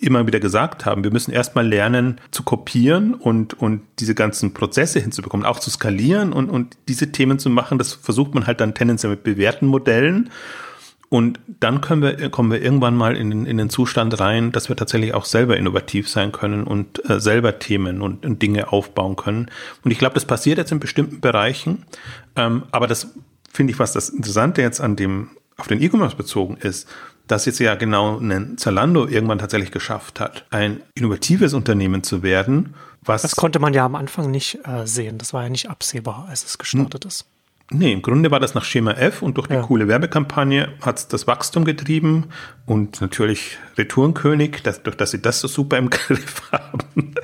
immer 0.00 0.26
wieder 0.26 0.40
gesagt 0.40 0.86
haben. 0.86 1.04
Wir 1.04 1.12
müssen 1.12 1.32
erstmal 1.32 1.66
lernen 1.66 2.20
zu 2.30 2.42
kopieren 2.42 3.14
und, 3.14 3.54
und 3.54 3.82
diese 3.98 4.14
ganzen 4.14 4.54
Prozesse 4.54 5.00
hinzubekommen, 5.00 5.46
auch 5.46 5.60
zu 5.60 5.70
skalieren 5.70 6.32
und, 6.32 6.50
und 6.50 6.76
diese 6.88 7.12
Themen 7.12 7.38
zu 7.38 7.50
machen. 7.50 7.78
Das 7.78 7.92
versucht 7.92 8.34
man 8.34 8.46
halt 8.46 8.60
dann 8.60 8.74
tendenziell 8.74 9.10
mit 9.10 9.22
bewährten 9.24 9.68
Modellen. 9.68 10.30
Und 11.10 11.40
dann 11.46 11.80
können 11.80 12.02
wir, 12.02 12.28
kommen 12.28 12.50
wir 12.50 12.60
irgendwann 12.60 12.94
mal 12.94 13.16
in 13.16 13.30
den, 13.30 13.46
in 13.46 13.56
den 13.56 13.70
Zustand 13.70 14.20
rein, 14.20 14.52
dass 14.52 14.68
wir 14.68 14.76
tatsächlich 14.76 15.14
auch 15.14 15.24
selber 15.24 15.56
innovativ 15.56 16.08
sein 16.08 16.32
können 16.32 16.64
und 16.64 17.08
äh, 17.08 17.18
selber 17.18 17.58
Themen 17.58 18.02
und, 18.02 18.26
und, 18.26 18.42
Dinge 18.42 18.72
aufbauen 18.72 19.16
können. 19.16 19.50
Und 19.82 19.90
ich 19.90 19.98
glaube, 19.98 20.14
das 20.14 20.26
passiert 20.26 20.58
jetzt 20.58 20.70
in 20.70 20.80
bestimmten 20.80 21.20
Bereichen. 21.20 21.86
Ähm, 22.36 22.64
aber 22.72 22.86
das 22.86 23.14
finde 23.50 23.72
ich, 23.72 23.78
was 23.78 23.92
das 23.92 24.10
Interessante 24.10 24.60
jetzt 24.60 24.80
an 24.80 24.96
dem, 24.96 25.30
auf 25.56 25.66
den 25.66 25.80
E-Commerce 25.80 26.14
bezogen 26.14 26.58
ist, 26.58 26.86
dass 27.26 27.46
jetzt 27.46 27.58
ja 27.58 27.74
genau 27.74 28.18
ein 28.18 28.58
Zalando 28.58 29.06
irgendwann 29.06 29.38
tatsächlich 29.38 29.70
geschafft 29.70 30.20
hat, 30.20 30.44
ein 30.50 30.82
innovatives 30.94 31.54
Unternehmen 31.54 32.02
zu 32.02 32.22
werden. 32.22 32.74
Was 33.02 33.22
das 33.22 33.36
konnte 33.36 33.58
man 33.58 33.72
ja 33.72 33.84
am 33.84 33.94
Anfang 33.94 34.30
nicht 34.30 34.58
äh, 34.66 34.86
sehen. 34.86 35.16
Das 35.16 35.32
war 35.32 35.42
ja 35.42 35.48
nicht 35.48 35.70
absehbar, 35.70 36.26
als 36.28 36.44
es 36.44 36.58
gestartet 36.58 37.06
ist. 37.06 37.26
Nee, 37.70 37.92
im 37.92 38.00
Grunde 38.00 38.30
war 38.30 38.40
das 38.40 38.54
nach 38.54 38.64
Schema 38.64 38.92
F 38.92 39.20
und 39.20 39.36
durch 39.36 39.46
die 39.46 39.54
ja. 39.54 39.60
coole 39.60 39.88
Werbekampagne 39.88 40.72
hat 40.80 40.98
es 40.98 41.08
das 41.08 41.26
Wachstum 41.26 41.66
getrieben 41.66 42.28
und 42.64 43.02
natürlich 43.02 43.58
Retourenkönig, 43.76 44.62
dass, 44.62 44.82
durch 44.82 44.96
dass 44.96 45.10
sie 45.10 45.20
das 45.20 45.40
so 45.40 45.48
super 45.48 45.76
im 45.76 45.90
Griff 45.90 46.42
haben. 46.52 47.14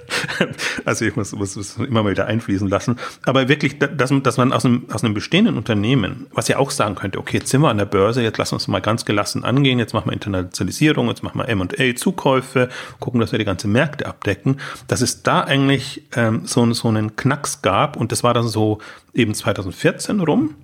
Also 0.84 1.04
ich 1.04 1.16
muss, 1.16 1.32
muss 1.34 1.76
immer 1.76 2.02
mal 2.02 2.10
wieder 2.10 2.26
einfließen 2.26 2.68
lassen. 2.68 2.98
Aber 3.24 3.48
wirklich, 3.48 3.78
dass, 3.78 4.12
dass 4.22 4.36
man 4.36 4.52
aus 4.52 4.64
einem, 4.64 4.86
aus 4.90 5.04
einem 5.04 5.14
bestehenden 5.14 5.56
Unternehmen, 5.56 6.26
was 6.32 6.48
ja 6.48 6.58
auch 6.58 6.70
sagen 6.70 6.94
könnte, 6.94 7.18
okay, 7.18 7.38
jetzt 7.38 7.50
sind 7.50 7.60
wir 7.60 7.68
an 7.68 7.78
der 7.78 7.84
Börse, 7.84 8.22
jetzt 8.22 8.38
lassen 8.38 8.52
wir 8.52 8.56
uns 8.56 8.68
mal 8.68 8.80
ganz 8.80 9.04
gelassen 9.04 9.44
angehen, 9.44 9.78
jetzt 9.78 9.94
machen 9.94 10.06
wir 10.06 10.12
Internationalisierung, 10.12 11.08
jetzt 11.08 11.22
machen 11.22 11.38
wir 11.38 11.48
M&A, 11.48 11.94
Zukäufe, 11.96 12.68
gucken, 13.00 13.20
dass 13.20 13.32
wir 13.32 13.38
die 13.38 13.44
ganze 13.44 13.68
Märkte 13.68 14.06
abdecken, 14.06 14.58
dass 14.88 15.00
es 15.00 15.22
da 15.22 15.40
eigentlich 15.40 16.02
ähm, 16.14 16.42
so, 16.44 16.72
so 16.72 16.88
einen 16.88 17.16
Knacks 17.16 17.62
gab 17.62 17.96
und 17.96 18.12
das 18.12 18.22
war 18.22 18.34
dann 18.34 18.48
so 18.48 18.78
eben 19.12 19.34
2014 19.34 20.20
rum. 20.20 20.54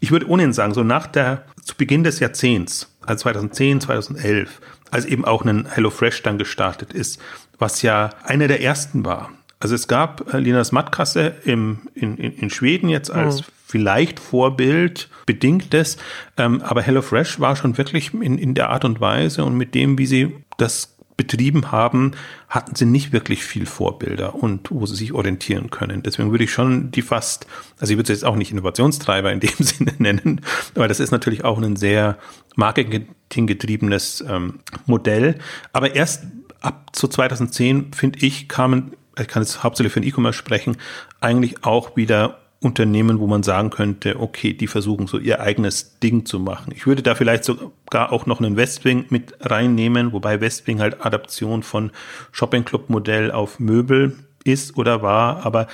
Ich 0.00 0.10
würde 0.10 0.28
ohnehin 0.28 0.52
sagen, 0.52 0.74
so 0.74 0.84
nach 0.84 1.06
der, 1.06 1.44
zu 1.62 1.74
Beginn 1.76 2.04
des 2.04 2.20
Jahrzehnts, 2.20 2.94
also 3.04 3.22
2010, 3.22 3.80
2011, 3.80 4.60
als 4.90 5.04
eben 5.04 5.24
auch 5.24 5.44
ein 5.44 5.66
HelloFresh 5.66 6.22
dann 6.22 6.38
gestartet 6.38 6.92
ist, 6.92 7.20
was 7.58 7.82
ja 7.82 8.10
einer 8.24 8.48
der 8.48 8.62
ersten 8.62 9.04
war. 9.04 9.30
Also 9.60 9.74
es 9.74 9.88
gab 9.88 10.32
äh, 10.32 10.38
Linas 10.38 10.72
Matkasse 10.72 11.34
im, 11.44 11.88
in, 11.94 12.16
in, 12.16 12.32
in 12.32 12.50
Schweden 12.50 12.88
jetzt 12.88 13.10
als 13.10 13.40
mhm. 13.40 13.52
vielleicht 13.66 14.20
Vorbild 14.20 15.08
bedingtes, 15.26 15.96
ähm, 16.36 16.62
aber 16.62 16.82
HelloFresh 16.82 17.40
war 17.40 17.56
schon 17.56 17.76
wirklich 17.76 18.14
in, 18.14 18.38
in 18.38 18.54
der 18.54 18.70
Art 18.70 18.84
und 18.84 19.00
Weise 19.00 19.44
und 19.44 19.56
mit 19.56 19.74
dem, 19.74 19.98
wie 19.98 20.06
sie 20.06 20.34
das 20.58 20.98
betrieben 21.18 21.72
haben, 21.72 22.12
hatten 22.48 22.76
sie 22.76 22.86
nicht 22.86 23.12
wirklich 23.12 23.42
viel 23.42 23.66
Vorbilder 23.66 24.36
und 24.36 24.70
wo 24.70 24.86
sie 24.86 24.94
sich 24.94 25.12
orientieren 25.12 25.68
können. 25.68 26.04
Deswegen 26.04 26.30
würde 26.30 26.44
ich 26.44 26.52
schon 26.52 26.92
die 26.92 27.02
fast, 27.02 27.46
also 27.80 27.92
ich 27.92 27.98
würde 27.98 28.12
es 28.12 28.20
jetzt 28.20 28.24
auch 28.24 28.36
nicht 28.36 28.52
Innovationstreiber 28.52 29.32
in 29.32 29.40
dem 29.40 29.50
Sinne 29.58 29.92
nennen, 29.98 30.40
weil 30.74 30.88
das 30.88 31.00
ist 31.00 31.10
natürlich 31.10 31.44
auch 31.44 31.60
ein 31.60 31.74
sehr 31.74 32.18
marketinggetriebenes 32.54 34.24
ähm, 34.28 34.60
Modell. 34.86 35.34
Aber 35.72 35.94
erst 35.96 36.24
ab 36.60 36.90
zu 36.92 37.08
2010, 37.08 37.92
finde 37.92 38.20
ich, 38.24 38.48
kamen, 38.48 38.92
ich 39.22 39.28
kann 39.28 39.42
jetzt 39.42 39.62
hauptsächlich 39.62 39.92
für 39.92 40.00
den 40.00 40.08
E-Commerce 40.08 40.38
sprechen, 40.38 40.76
eigentlich 41.20 41.64
auch 41.64 41.96
wieder 41.96 42.38
Unternehmen, 42.60 43.20
wo 43.20 43.28
man 43.28 43.44
sagen 43.44 43.70
könnte, 43.70 44.18
okay, 44.18 44.52
die 44.52 44.66
versuchen 44.66 45.06
so 45.06 45.18
ihr 45.18 45.40
eigenes 45.40 45.98
Ding 46.00 46.26
zu 46.26 46.40
machen. 46.40 46.72
Ich 46.74 46.86
würde 46.86 47.02
da 47.02 47.14
vielleicht 47.14 47.44
sogar 47.44 48.12
auch 48.12 48.26
noch 48.26 48.40
einen 48.40 48.56
Westwing 48.56 49.06
mit 49.10 49.34
reinnehmen, 49.40 50.12
wobei 50.12 50.40
Westwing 50.40 50.80
halt 50.80 51.04
Adaption 51.04 51.62
von 51.62 51.92
Shopping 52.32 52.64
Club 52.64 52.90
Modell 52.90 53.30
auf 53.30 53.60
Möbel 53.60 54.16
ist 54.42 54.76
oder 54.76 55.02
war, 55.02 55.44
aber 55.46 55.68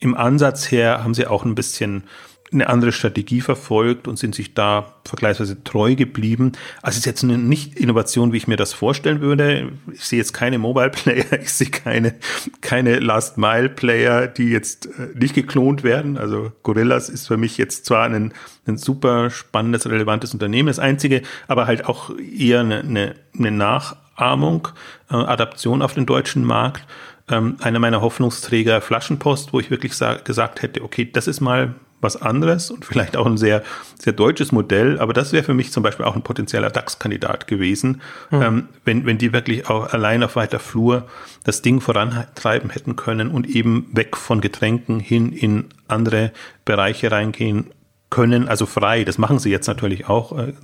im 0.00 0.14
Ansatz 0.14 0.70
her 0.70 1.02
haben 1.02 1.14
sie 1.14 1.26
auch 1.26 1.44
ein 1.44 1.54
bisschen 1.54 2.04
eine 2.52 2.68
andere 2.68 2.92
Strategie 2.92 3.40
verfolgt 3.40 4.08
und 4.08 4.18
sind 4.18 4.34
sich 4.34 4.54
da 4.54 4.94
vergleichsweise 5.04 5.62
treu 5.64 5.94
geblieben. 5.94 6.52
Also 6.82 6.94
es 6.94 6.98
ist 6.98 7.06
jetzt 7.06 7.24
eine 7.24 7.36
nicht 7.36 7.78
Innovation, 7.78 8.32
wie 8.32 8.38
ich 8.38 8.48
mir 8.48 8.56
das 8.56 8.72
vorstellen 8.72 9.20
würde. 9.20 9.72
Ich 9.92 10.04
sehe 10.04 10.18
jetzt 10.18 10.32
keine 10.32 10.58
Mobile 10.58 10.90
Player, 10.90 11.26
ich 11.40 11.52
sehe 11.52 11.68
keine, 11.68 12.14
keine 12.60 13.00
Last 13.00 13.36
Mile 13.36 13.68
Player, 13.68 14.26
die 14.26 14.48
jetzt 14.48 14.86
äh, 14.86 15.08
nicht 15.14 15.34
geklont 15.34 15.82
werden. 15.82 16.16
Also 16.16 16.52
Gorillas 16.62 17.08
ist 17.08 17.26
für 17.26 17.36
mich 17.36 17.58
jetzt 17.58 17.84
zwar 17.84 18.04
ein, 18.06 18.32
ein 18.66 18.78
super 18.78 19.30
spannendes, 19.30 19.88
relevantes 19.88 20.32
Unternehmen, 20.32 20.68
das 20.68 20.78
einzige, 20.78 21.22
aber 21.48 21.66
halt 21.66 21.84
auch 21.86 22.10
eher 22.18 22.60
eine, 22.60 22.80
eine, 22.80 23.14
eine 23.36 23.50
Nachahmung, 23.50 24.68
äh, 25.10 25.14
Adaption 25.14 25.82
auf 25.82 25.94
den 25.94 26.06
deutschen 26.06 26.44
Markt. 26.44 26.86
Ähm, 27.30 27.58
einer 27.60 27.78
meiner 27.78 28.00
Hoffnungsträger 28.00 28.80
Flaschenpost, 28.80 29.52
wo 29.52 29.60
ich 29.60 29.70
wirklich 29.70 29.92
gesagt 30.24 30.62
hätte, 30.62 30.82
okay, 30.82 31.10
das 31.12 31.26
ist 31.26 31.42
mal 31.42 31.74
was 32.00 32.20
anderes 32.20 32.70
und 32.70 32.84
vielleicht 32.84 33.16
auch 33.16 33.26
ein 33.26 33.36
sehr, 33.36 33.62
sehr 33.98 34.12
deutsches 34.12 34.52
Modell, 34.52 34.98
aber 34.98 35.12
das 35.12 35.32
wäre 35.32 35.44
für 35.44 35.54
mich 35.54 35.72
zum 35.72 35.82
Beispiel 35.82 36.04
auch 36.04 36.14
ein 36.14 36.22
potenzieller 36.22 36.70
DAX-Kandidat 36.70 37.46
gewesen, 37.46 38.00
mhm. 38.30 38.42
ähm, 38.42 38.68
wenn, 38.84 39.06
wenn 39.06 39.18
die 39.18 39.32
wirklich 39.32 39.68
auch 39.68 39.92
allein 39.92 40.22
auf 40.22 40.36
weiter 40.36 40.58
Flur 40.58 41.08
das 41.44 41.62
Ding 41.62 41.80
vorantreiben 41.80 42.70
hätten 42.70 42.96
können 42.96 43.30
und 43.30 43.48
eben 43.48 43.88
weg 43.92 44.16
von 44.16 44.40
Getränken 44.40 45.00
hin 45.00 45.32
in 45.32 45.66
andere 45.88 46.32
Bereiche 46.64 47.10
reingehen 47.10 47.70
können, 48.10 48.48
also 48.48 48.66
frei. 48.66 49.04
Das 49.04 49.18
machen 49.18 49.38
sie 49.38 49.50
jetzt 49.50 49.66
natürlich 49.66 50.08
auch. 50.08 50.36
Äh, 50.38 50.54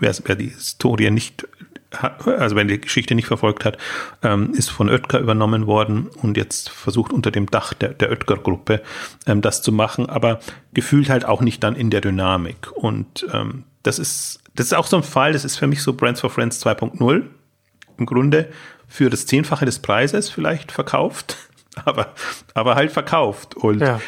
wer, 0.00 0.14
wer 0.24 0.36
die 0.36 0.48
Historie 0.48 1.10
nicht 1.10 1.46
also 1.90 2.56
wenn 2.56 2.68
die 2.68 2.80
Geschichte 2.80 3.14
nicht 3.14 3.26
verfolgt 3.26 3.64
hat, 3.64 3.78
ähm, 4.22 4.52
ist 4.52 4.70
von 4.70 4.88
Oetker 4.88 5.20
übernommen 5.20 5.66
worden 5.66 6.08
und 6.22 6.36
jetzt 6.36 6.68
versucht 6.70 7.12
unter 7.12 7.30
dem 7.30 7.46
Dach 7.46 7.74
der, 7.74 7.90
der 7.90 8.10
Oetker-Gruppe 8.10 8.82
ähm, 9.26 9.40
das 9.40 9.62
zu 9.62 9.72
machen, 9.72 10.08
aber 10.08 10.40
gefühlt 10.74 11.08
halt 11.08 11.24
auch 11.24 11.40
nicht 11.40 11.62
dann 11.62 11.76
in 11.76 11.90
der 11.90 12.00
Dynamik. 12.00 12.72
Und 12.72 13.26
ähm, 13.32 13.64
das 13.82 13.98
ist, 13.98 14.40
das 14.54 14.66
ist 14.66 14.74
auch 14.74 14.86
so 14.86 14.96
ein 14.96 15.02
Fall, 15.02 15.32
das 15.32 15.44
ist 15.44 15.56
für 15.56 15.66
mich 15.66 15.82
so 15.82 15.92
Brands 15.92 16.20
for 16.20 16.30
Friends 16.30 16.64
2.0 16.64 17.22
im 17.98 18.06
Grunde 18.06 18.48
für 18.88 19.10
das 19.10 19.26
Zehnfache 19.26 19.64
des 19.64 19.78
Preises 19.78 20.28
vielleicht 20.28 20.72
verkauft, 20.72 21.36
aber, 21.84 22.14
aber 22.54 22.74
halt 22.74 22.92
verkauft. 22.92 23.54
Und 23.54 23.80
ja. 23.80 24.00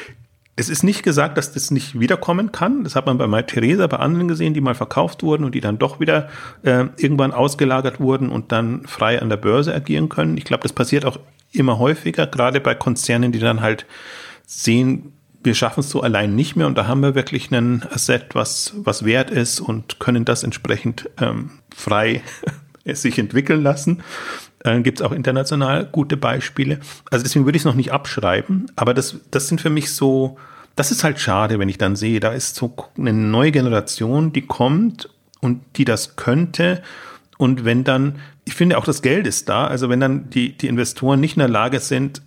Es 0.59 0.69
ist 0.69 0.83
nicht 0.83 1.05
gesagt, 1.05 1.39
dass 1.39 1.53
das 1.53 1.71
nicht 1.71 2.01
wiederkommen 2.01 2.51
kann. 2.51 2.83
Das 2.83 2.97
hat 2.97 3.07
man 3.07 3.17
bei 3.17 3.29
Mai 3.29 3.43
Theresa, 3.43 3.87
bei 3.87 3.99
anderen 3.99 4.27
gesehen, 4.27 4.55
die 4.55 4.61
mal 4.61 4.75
verkauft 4.75 5.23
wurden 5.23 5.45
und 5.45 5.55
die 5.55 5.61
dann 5.61 5.79
doch 5.79 6.01
wieder 6.01 6.29
äh, 6.65 6.87
irgendwann 6.97 7.31
ausgelagert 7.31 8.01
wurden 8.01 8.29
und 8.29 8.51
dann 8.51 8.85
frei 8.85 9.23
an 9.23 9.29
der 9.29 9.37
Börse 9.37 9.73
agieren 9.73 10.09
können. 10.09 10.37
Ich 10.37 10.43
glaube, 10.43 10.65
das 10.65 10.73
passiert 10.73 11.05
auch 11.05 11.21
immer 11.53 11.79
häufiger, 11.79 12.27
gerade 12.27 12.61
bei 12.61 12.75
Konzernen, 12.75 13.31
die 13.31 13.39
dann 13.39 13.61
halt 13.61 13.87
sehen, 14.47 15.13
wir 15.45 15.55
schaffen 15.55 15.81
es 15.81 15.91
so 15.91 16.01
allein 16.03 16.35
nicht 16.35 16.57
mehr 16.57 16.67
und 16.67 16.77
da 16.77 16.89
haben 16.89 17.03
wir 17.03 17.15
wirklich 17.15 17.53
einen 17.53 17.85
Asset, 17.93 18.35
was, 18.35 18.73
was 18.79 19.05
wert 19.05 19.31
ist 19.31 19.61
und 19.61 20.01
können 20.01 20.25
das 20.25 20.43
entsprechend 20.43 21.09
ähm, 21.21 21.51
frei 21.73 22.21
sich 22.85 23.17
entwickeln 23.17 23.63
lassen. 23.63 24.03
Äh, 24.69 24.83
Gibt 24.83 25.01
es 25.01 25.07
auch 25.07 25.13
international 25.13 25.87
gute 25.87 26.17
Beispiele. 26.17 26.81
Also 27.11 27.23
deswegen 27.23 27.45
würde 27.45 27.57
ich 27.57 27.63
es 27.63 27.67
noch 27.67 27.75
nicht 27.75 27.93
abschreiben, 27.93 28.71
aber 28.77 28.95
das, 28.95 29.17
das 29.31 29.49
sind 29.49 29.61
für 29.61 29.71
mich 29.71 29.93
so, 29.93 30.37
das 30.77 30.91
ist 30.91 31.05
halt 31.05 31.19
schade, 31.19 31.59
wenn 31.59 31.69
ich 31.69 31.79
dann 31.79 31.97
sehe, 31.97 32.21
da 32.21 32.33
ist 32.33 32.55
so 32.55 32.75
eine 32.97 33.13
neue 33.13 33.51
Generation, 33.51 34.33
die 34.33 34.43
kommt 34.43 35.09
und 35.41 35.61
die 35.77 35.85
das 35.85 36.17
könnte. 36.17 36.83
Und 37.37 37.65
wenn 37.65 37.85
dann, 37.85 38.17
ich 38.45 38.55
finde 38.55 38.79
auch 38.79 38.85
das 38.85 39.03
Geld 39.03 39.27
ist 39.27 39.49
da, 39.49 39.67
also 39.67 39.89
wenn 39.89 40.01
dann 40.01 40.31
die, 40.31 40.57
die 40.57 40.69
Investoren 40.69 41.21
nicht 41.21 41.37
in 41.37 41.41
der 41.41 41.49
Lage 41.49 41.81
sind, 41.81 42.23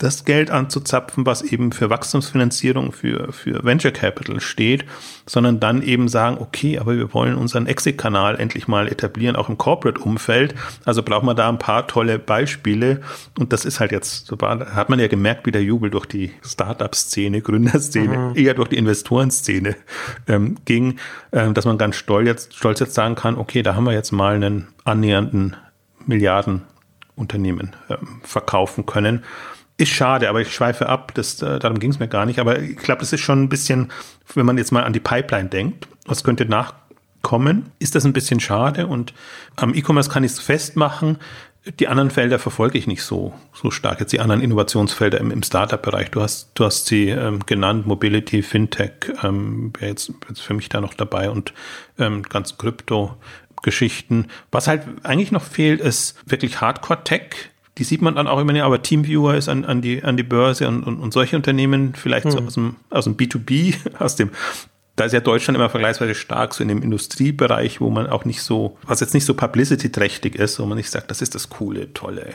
das 0.00 0.24
Geld 0.24 0.50
anzuzapfen, 0.50 1.26
was 1.26 1.42
eben 1.42 1.72
für 1.72 1.90
Wachstumsfinanzierung, 1.90 2.92
für, 2.92 3.32
für 3.32 3.62
Venture 3.64 3.90
Capital 3.90 4.40
steht, 4.40 4.86
sondern 5.26 5.60
dann 5.60 5.82
eben 5.82 6.08
sagen, 6.08 6.38
okay, 6.40 6.78
aber 6.78 6.96
wir 6.96 7.12
wollen 7.12 7.36
unseren 7.36 7.66
Exit-Kanal 7.66 8.40
endlich 8.40 8.66
mal 8.66 8.88
etablieren, 8.88 9.36
auch 9.36 9.50
im 9.50 9.58
Corporate-Umfeld. 9.58 10.54
Also 10.86 11.02
brauchen 11.02 11.26
wir 11.26 11.34
da 11.34 11.50
ein 11.50 11.58
paar 11.58 11.86
tolle 11.86 12.18
Beispiele. 12.18 13.02
Und 13.38 13.52
das 13.52 13.66
ist 13.66 13.78
halt 13.78 13.92
jetzt, 13.92 14.32
hat 14.40 14.88
man 14.88 14.98
ja 14.98 15.06
gemerkt, 15.06 15.46
wie 15.46 15.52
der 15.52 15.62
Jubel 15.62 15.90
durch 15.90 16.06
die 16.06 16.32
Startup-Szene, 16.42 17.42
Gründerszene, 17.42 18.16
mhm. 18.16 18.36
eher 18.36 18.54
durch 18.54 18.68
die 18.68 18.78
Investorenszene 18.78 19.76
ähm, 20.26 20.56
ging, 20.64 20.98
ähm, 21.32 21.52
dass 21.52 21.66
man 21.66 21.76
ganz 21.76 21.96
stolz 21.96 22.26
jetzt, 22.26 22.56
stolz 22.56 22.80
jetzt 22.80 22.94
sagen 22.94 23.16
kann, 23.16 23.36
okay, 23.36 23.62
da 23.62 23.74
haben 23.74 23.84
wir 23.84 23.92
jetzt 23.92 24.12
mal 24.12 24.34
einen 24.34 24.68
annähernden 24.84 25.56
Milliardenunternehmen 26.06 27.76
ähm, 27.90 28.20
verkaufen 28.22 28.86
können. 28.86 29.24
Ist 29.80 29.92
schade, 29.92 30.28
aber 30.28 30.42
ich 30.42 30.52
schweife 30.52 30.90
ab, 30.90 31.14
das, 31.14 31.40
äh, 31.40 31.58
darum 31.58 31.78
ging 31.78 31.90
es 31.90 31.98
mir 31.98 32.06
gar 32.06 32.26
nicht. 32.26 32.38
Aber 32.38 32.58
ich 32.58 32.76
glaube, 32.76 33.00
das 33.00 33.14
ist 33.14 33.22
schon 33.22 33.44
ein 33.44 33.48
bisschen, 33.48 33.90
wenn 34.34 34.44
man 34.44 34.58
jetzt 34.58 34.72
mal 34.72 34.84
an 34.84 34.92
die 34.92 35.00
Pipeline 35.00 35.48
denkt, 35.48 35.88
was 36.04 36.22
könnte 36.22 36.44
nachkommen, 36.44 37.72
ist 37.78 37.94
das 37.94 38.04
ein 38.04 38.12
bisschen 38.12 38.40
schade. 38.40 38.88
Und 38.88 39.14
am 39.56 39.72
E-Commerce 39.72 40.10
kann 40.10 40.22
ich 40.22 40.32
es 40.32 40.38
festmachen. 40.38 41.16
Die 41.78 41.88
anderen 41.88 42.10
Felder 42.10 42.38
verfolge 42.38 42.76
ich 42.76 42.88
nicht 42.88 43.02
so, 43.02 43.32
so 43.54 43.70
stark. 43.70 44.00
Jetzt 44.00 44.12
die 44.12 44.20
anderen 44.20 44.42
Innovationsfelder 44.42 45.18
im, 45.18 45.30
im 45.30 45.42
Startup-Bereich. 45.42 46.10
Du 46.10 46.20
hast, 46.20 46.50
du 46.56 46.66
hast 46.66 46.84
sie 46.84 47.08
ähm, 47.08 47.40
genannt, 47.46 47.86
Mobility, 47.86 48.42
Fintech, 48.42 49.10
ähm, 49.22 49.72
wäre 49.78 49.92
jetzt, 49.92 50.12
jetzt 50.28 50.42
für 50.42 50.52
mich 50.52 50.68
da 50.68 50.82
noch 50.82 50.92
dabei 50.92 51.30
und 51.30 51.54
ähm, 51.98 52.22
ganz 52.22 52.58
Krypto-Geschichten. 52.58 54.26
Was 54.50 54.68
halt 54.68 54.82
eigentlich 55.04 55.32
noch 55.32 55.42
fehlt, 55.42 55.80
ist 55.80 56.18
wirklich 56.26 56.60
Hardcore-Tech 56.60 57.50
die 57.78 57.84
sieht 57.84 58.02
man 58.02 58.14
dann 58.14 58.26
auch 58.26 58.38
immer, 58.38 58.62
aber 58.62 58.82
Teamviewer 58.82 59.34
ist 59.34 59.48
an, 59.48 59.64
an, 59.64 59.80
die, 59.80 60.02
an 60.02 60.16
die 60.16 60.22
Börse 60.22 60.68
und, 60.68 60.82
und, 60.82 61.00
und 61.00 61.12
solche 61.12 61.36
Unternehmen 61.36 61.94
vielleicht 61.94 62.26
hm. 62.26 62.32
so 62.32 62.38
aus 62.40 62.54
dem, 62.54 62.76
aus 62.90 63.04
dem 63.04 63.16
B2B, 63.16 63.74
aus 63.98 64.16
dem, 64.16 64.30
da 64.96 65.04
ist 65.04 65.12
ja 65.12 65.20
Deutschland 65.20 65.56
immer 65.56 65.70
vergleichsweise 65.70 66.14
stark, 66.14 66.52
so 66.52 66.62
in 66.62 66.68
dem 66.68 66.82
Industriebereich, 66.82 67.80
wo 67.80 67.90
man 67.90 68.06
auch 68.06 68.24
nicht 68.24 68.42
so, 68.42 68.76
was 68.82 69.00
jetzt 69.00 69.14
nicht 69.14 69.24
so 69.24 69.34
publicity-trächtig 69.34 70.34
ist, 70.34 70.60
wo 70.60 70.66
man 70.66 70.76
nicht 70.76 70.90
sagt, 70.90 71.10
das 71.10 71.22
ist 71.22 71.34
das 71.34 71.48
coole, 71.48 71.94
tolle 71.94 72.34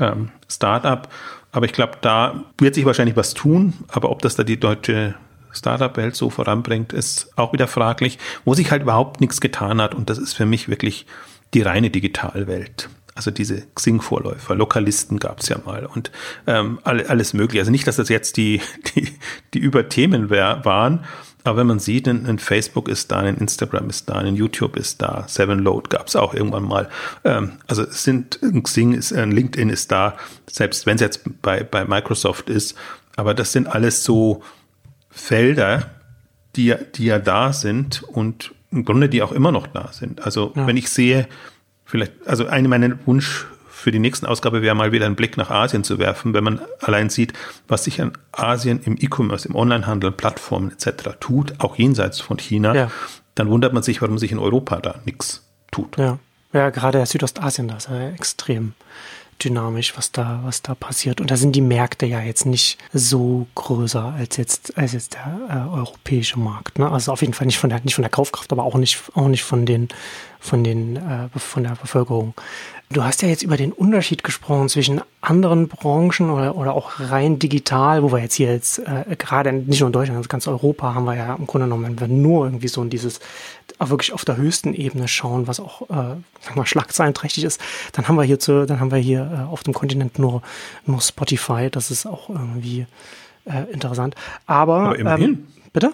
ähm, 0.00 0.30
Startup. 0.50 1.08
Aber 1.52 1.66
ich 1.66 1.72
glaube, 1.72 1.98
da 2.00 2.42
wird 2.58 2.74
sich 2.74 2.86
wahrscheinlich 2.86 3.16
was 3.16 3.34
tun, 3.34 3.74
aber 3.88 4.10
ob 4.10 4.22
das 4.22 4.34
da 4.34 4.42
die 4.42 4.58
deutsche 4.58 5.14
Startup-Welt 5.52 6.16
so 6.16 6.30
voranbringt, 6.30 6.92
ist 6.92 7.30
auch 7.36 7.52
wieder 7.52 7.68
fraglich, 7.68 8.18
wo 8.44 8.54
sich 8.54 8.70
halt 8.70 8.82
überhaupt 8.82 9.20
nichts 9.20 9.40
getan 9.40 9.80
hat. 9.80 9.94
Und 9.94 10.10
das 10.10 10.18
ist 10.18 10.32
für 10.32 10.46
mich 10.46 10.68
wirklich 10.68 11.06
die 11.54 11.62
reine 11.62 11.90
Digitalwelt. 11.90 12.88
Also 13.14 13.30
diese 13.30 13.66
Xing-Vorläufer, 13.74 14.54
Lokalisten 14.54 15.18
gab 15.18 15.40
es 15.40 15.48
ja 15.48 15.58
mal 15.64 15.84
und 15.84 16.10
ähm, 16.46 16.78
alles 16.84 17.34
mögliche. 17.34 17.60
Also 17.60 17.70
nicht, 17.70 17.86
dass 17.86 17.96
das 17.96 18.08
jetzt 18.08 18.38
die, 18.38 18.60
die, 18.94 19.08
die 19.52 19.58
Überthemen 19.58 20.30
wär, 20.30 20.64
waren, 20.64 21.04
aber 21.44 21.58
wenn 21.58 21.66
man 21.66 21.78
sieht, 21.78 22.06
ein, 22.08 22.26
ein, 22.26 22.38
Facebook 22.38 22.88
ist 22.88 23.10
da, 23.10 23.18
ein 23.18 23.36
Instagram 23.36 23.90
ist 23.90 24.08
da, 24.08 24.14
ein 24.14 24.36
YouTube 24.36 24.76
ist 24.76 25.02
da, 25.02 25.24
Seven 25.26 25.58
Load 25.58 25.88
gab 25.88 26.06
es 26.06 26.16
auch 26.16 26.34
irgendwann 26.34 26.62
mal. 26.62 26.88
Ähm, 27.24 27.52
also 27.66 27.82
es 27.82 28.04
sind, 28.04 28.40
ein 28.42 28.62
Xing 28.62 28.92
ist, 28.92 29.12
ein 29.12 29.32
LinkedIn 29.32 29.68
ist 29.68 29.90
da, 29.90 30.16
selbst 30.48 30.86
wenn 30.86 30.96
es 30.96 31.00
jetzt 31.00 31.42
bei, 31.42 31.64
bei 31.64 31.84
Microsoft 31.84 32.48
ist. 32.48 32.76
Aber 33.16 33.34
das 33.34 33.52
sind 33.52 33.66
alles 33.66 34.04
so 34.04 34.42
Felder, 35.10 35.90
die, 36.54 36.74
die 36.94 37.06
ja 37.06 37.18
da 37.18 37.52
sind 37.52 38.02
und 38.04 38.54
im 38.70 38.84
Grunde 38.84 39.08
die 39.08 39.22
auch 39.22 39.32
immer 39.32 39.52
noch 39.52 39.66
da 39.66 39.92
sind. 39.92 40.24
Also 40.24 40.52
ja. 40.54 40.66
wenn 40.66 40.76
ich 40.76 40.88
sehe, 40.88 41.28
vielleicht, 41.92 42.26
also 42.26 42.46
eine 42.46 42.68
meiner 42.68 42.96
Wunsch 43.06 43.46
für 43.68 43.90
die 43.90 43.98
nächsten 43.98 44.24
Ausgabe 44.24 44.62
wäre 44.62 44.74
mal 44.74 44.92
wieder 44.92 45.04
einen 45.04 45.14
Blick 45.14 45.36
nach 45.36 45.50
Asien 45.50 45.84
zu 45.84 45.98
werfen, 45.98 46.32
wenn 46.32 46.42
man 46.42 46.60
allein 46.80 47.10
sieht, 47.10 47.34
was 47.68 47.84
sich 47.84 48.00
an 48.00 48.12
Asien 48.32 48.80
im 48.82 48.96
E-Commerce, 48.98 49.46
im 49.46 49.54
Onlinehandel, 49.54 50.10
Plattformen 50.10 50.72
etc. 50.72 51.10
tut, 51.20 51.54
auch 51.58 51.76
jenseits 51.76 52.20
von 52.20 52.38
China, 52.38 52.74
ja. 52.74 52.90
dann 53.34 53.50
wundert 53.50 53.74
man 53.74 53.82
sich, 53.82 54.00
warum 54.00 54.16
sich 54.18 54.32
in 54.32 54.38
Europa 54.38 54.80
da 54.80 55.00
nichts 55.04 55.46
tut. 55.70 55.98
Ja, 55.98 56.18
ja 56.54 56.70
gerade 56.70 57.04
Südostasien, 57.04 57.68
da 57.68 57.76
ist 57.76 57.90
ja 57.90 58.08
extrem 58.10 58.72
dynamisch, 59.44 59.96
was 59.96 60.12
da, 60.12 60.40
was 60.44 60.62
da 60.62 60.74
passiert. 60.74 61.20
Und 61.20 61.30
da 61.30 61.36
sind 61.36 61.54
die 61.56 61.60
Märkte 61.60 62.06
ja 62.06 62.20
jetzt 62.20 62.46
nicht 62.46 62.78
so 62.92 63.46
größer 63.54 64.14
als 64.16 64.36
jetzt, 64.36 64.76
als 64.76 64.92
jetzt 64.92 65.14
der 65.14 65.38
äh, 65.48 65.76
europäische 65.76 66.38
Markt. 66.38 66.78
Ne? 66.78 66.90
Also 66.90 67.12
auf 67.12 67.20
jeden 67.20 67.34
Fall 67.34 67.46
nicht 67.46 67.58
von 67.58 67.70
der, 67.70 67.80
nicht 67.82 67.94
von 67.94 68.02
der 68.02 68.10
Kaufkraft, 68.10 68.52
aber 68.52 68.64
auch 68.64 68.76
nicht, 68.76 69.02
auch 69.14 69.28
nicht 69.28 69.44
von 69.44 69.66
den, 69.66 69.88
von 70.40 70.64
den, 70.64 70.96
äh, 70.96 71.28
von 71.36 71.62
der 71.62 71.76
Bevölkerung. 71.80 72.34
Du 72.90 73.02
hast 73.02 73.22
ja 73.22 73.28
jetzt 73.28 73.42
über 73.42 73.56
den 73.56 73.72
Unterschied 73.72 74.22
gesprochen 74.22 74.68
zwischen 74.68 75.00
anderen 75.22 75.68
Branchen 75.68 76.30
oder, 76.30 76.56
oder 76.56 76.74
auch 76.74 77.00
rein 77.00 77.38
digital, 77.38 78.02
wo 78.02 78.12
wir 78.12 78.18
jetzt 78.18 78.34
hier 78.34 78.52
jetzt 78.52 78.80
äh, 78.80 79.16
gerade 79.16 79.52
nicht 79.52 79.80
nur 79.80 79.88
in 79.88 79.92
Deutschland, 79.92 80.16
sondern 80.16 80.28
ganz 80.28 80.46
Europa 80.46 80.94
haben 80.94 81.04
wir 81.04 81.16
ja 81.16 81.34
im 81.34 81.46
Grunde 81.46 81.66
genommen, 81.66 81.84
wenn 81.84 82.00
wir 82.00 82.08
nur 82.08 82.44
irgendwie 82.44 82.68
so 82.68 82.82
in 82.82 82.90
dieses 82.90 83.20
wirklich 83.90 84.12
auf 84.12 84.24
der 84.24 84.36
höchsten 84.36 84.74
Ebene 84.74 85.08
schauen, 85.08 85.46
was 85.46 85.60
auch 85.60 85.82
äh, 85.90 86.16
sag 86.40 86.56
mal 86.56 86.66
schlagzeilenträchtig 86.66 87.44
ist, 87.44 87.60
dann 87.92 88.08
haben 88.08 88.16
wir 88.16 88.24
hier 88.24 88.38
zu, 88.38 88.66
dann 88.66 88.80
haben 88.80 88.90
wir 88.90 88.98
hier 88.98 89.46
äh, 89.48 89.52
auf 89.52 89.62
dem 89.62 89.74
Kontinent 89.74 90.18
nur 90.18 90.42
nur 90.86 91.00
Spotify. 91.00 91.68
Das 91.70 91.90
ist 91.90 92.06
auch 92.06 92.28
irgendwie 92.28 92.86
äh, 93.44 93.70
interessant. 93.72 94.14
Aber, 94.46 94.80
Aber 94.80 94.98
immerhin. 94.98 95.30
Ähm, 95.30 95.46
bitte. 95.72 95.92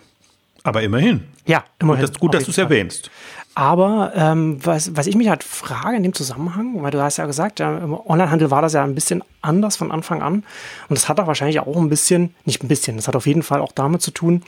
Aber 0.62 0.82
immerhin. 0.82 1.24
Ja, 1.46 1.64
immerhin. 1.78 2.04
Gut, 2.04 2.10
dass, 2.10 2.20
gut, 2.20 2.34
dass 2.34 2.44
du 2.44 2.50
es 2.50 2.58
erwähnst. 2.58 3.10
Aber 3.54 4.12
ähm, 4.14 4.64
was, 4.64 4.94
was 4.96 5.08
ich 5.08 5.16
mich 5.16 5.28
halt 5.28 5.42
frage 5.42 5.96
in 5.96 6.04
dem 6.04 6.12
Zusammenhang, 6.12 6.80
weil 6.80 6.92
du 6.92 7.02
hast 7.02 7.16
ja 7.16 7.26
gesagt, 7.26 7.58
ja, 7.58 7.78
im 7.78 7.92
Onlinehandel 7.92 8.52
war 8.52 8.62
das 8.62 8.74
ja 8.74 8.84
ein 8.84 8.94
bisschen 8.94 9.24
anders 9.42 9.76
von 9.76 9.90
Anfang 9.90 10.22
an. 10.22 10.44
Und 10.88 10.96
das 10.96 11.08
hat 11.08 11.18
auch 11.18 11.26
wahrscheinlich 11.26 11.58
auch 11.58 11.76
ein 11.76 11.88
bisschen, 11.88 12.34
nicht 12.44 12.62
ein 12.62 12.68
bisschen, 12.68 12.96
das 12.96 13.08
hat 13.08 13.16
auf 13.16 13.26
jeden 13.26 13.42
Fall 13.42 13.60
auch 13.60 13.72
damit 13.72 14.00
zu 14.00 14.12
tun, 14.12 14.44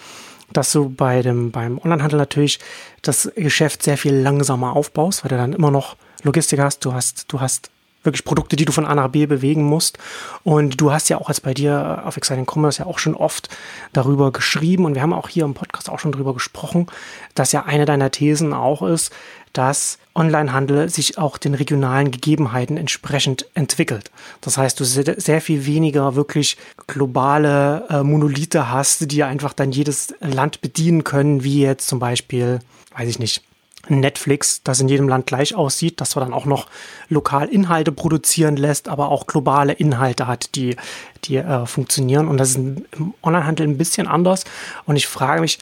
dass 0.52 0.72
du 0.72 0.88
bei 0.88 1.22
dem, 1.22 1.50
beim 1.50 1.78
Onlinehandel 1.78 2.18
natürlich 2.18 2.58
das 3.02 3.30
Geschäft 3.36 3.82
sehr 3.82 3.96
viel 3.96 4.14
langsamer 4.14 4.74
aufbaust, 4.74 5.24
weil 5.24 5.30
du 5.30 5.36
dann 5.36 5.52
immer 5.52 5.70
noch 5.70 5.96
Logistik 6.22 6.60
hast, 6.60 6.84
du 6.84 6.92
hast, 6.92 7.32
du 7.32 7.40
hast 7.40 7.70
wirklich 8.02 8.24
Produkte, 8.24 8.56
die 8.56 8.64
du 8.64 8.72
von 8.72 8.86
A 8.86 8.94
nach 8.94 9.08
B 9.08 9.26
bewegen 9.26 9.64
musst. 9.64 9.98
Und 10.42 10.80
du 10.80 10.92
hast 10.92 11.08
ja 11.08 11.18
auch 11.18 11.28
als 11.28 11.40
bei 11.40 11.54
dir 11.54 12.02
auf 12.04 12.16
Exciting 12.16 12.46
Commerce 12.50 12.80
ja 12.80 12.86
auch 12.86 12.98
schon 12.98 13.14
oft 13.14 13.48
darüber 13.92 14.32
geschrieben 14.32 14.84
und 14.84 14.94
wir 14.94 15.02
haben 15.02 15.12
auch 15.12 15.28
hier 15.28 15.44
im 15.44 15.54
Podcast 15.54 15.90
auch 15.90 15.98
schon 15.98 16.12
darüber 16.12 16.34
gesprochen, 16.34 16.86
dass 17.34 17.52
ja 17.52 17.64
eine 17.64 17.84
deiner 17.84 18.10
Thesen 18.10 18.52
auch 18.52 18.82
ist, 18.82 19.12
dass 19.52 19.98
Onlinehandel 20.14 20.88
sich 20.88 21.18
auch 21.18 21.38
den 21.38 21.54
regionalen 21.54 22.10
Gegebenheiten 22.10 22.76
entsprechend 22.76 23.46
entwickelt. 23.54 24.10
Das 24.40 24.58
heißt, 24.58 24.78
du 24.78 24.84
sehr 24.84 25.40
viel 25.40 25.66
weniger 25.66 26.14
wirklich 26.14 26.56
globale 26.86 27.86
äh, 27.88 28.02
Monolithe 28.02 28.70
hast, 28.70 29.10
die 29.10 29.22
einfach 29.22 29.52
dann 29.52 29.72
jedes 29.72 30.14
Land 30.20 30.60
bedienen 30.60 31.04
können, 31.04 31.44
wie 31.44 31.62
jetzt 31.62 31.88
zum 31.88 31.98
Beispiel, 31.98 32.60
weiß 32.96 33.08
ich 33.08 33.18
nicht, 33.18 33.42
Netflix, 33.88 34.62
das 34.62 34.80
in 34.80 34.88
jedem 34.88 35.08
Land 35.08 35.26
gleich 35.26 35.54
aussieht, 35.54 36.00
das 36.00 36.10
zwar 36.10 36.22
dann 36.22 36.34
auch 36.34 36.44
noch 36.44 36.66
lokal 37.08 37.48
Inhalte 37.48 37.92
produzieren 37.92 38.56
lässt, 38.56 38.88
aber 38.88 39.08
auch 39.08 39.26
globale 39.26 39.72
Inhalte 39.72 40.26
hat, 40.26 40.54
die, 40.54 40.76
die 41.24 41.36
äh, 41.36 41.66
funktionieren. 41.66 42.28
Und 42.28 42.36
das 42.36 42.50
ist 42.50 42.56
im 42.56 43.14
Onlinehandel 43.22 43.66
ein 43.66 43.78
bisschen 43.78 44.06
anders. 44.06 44.44
Und 44.84 44.96
ich 44.96 45.06
frage 45.06 45.40
mich, 45.40 45.58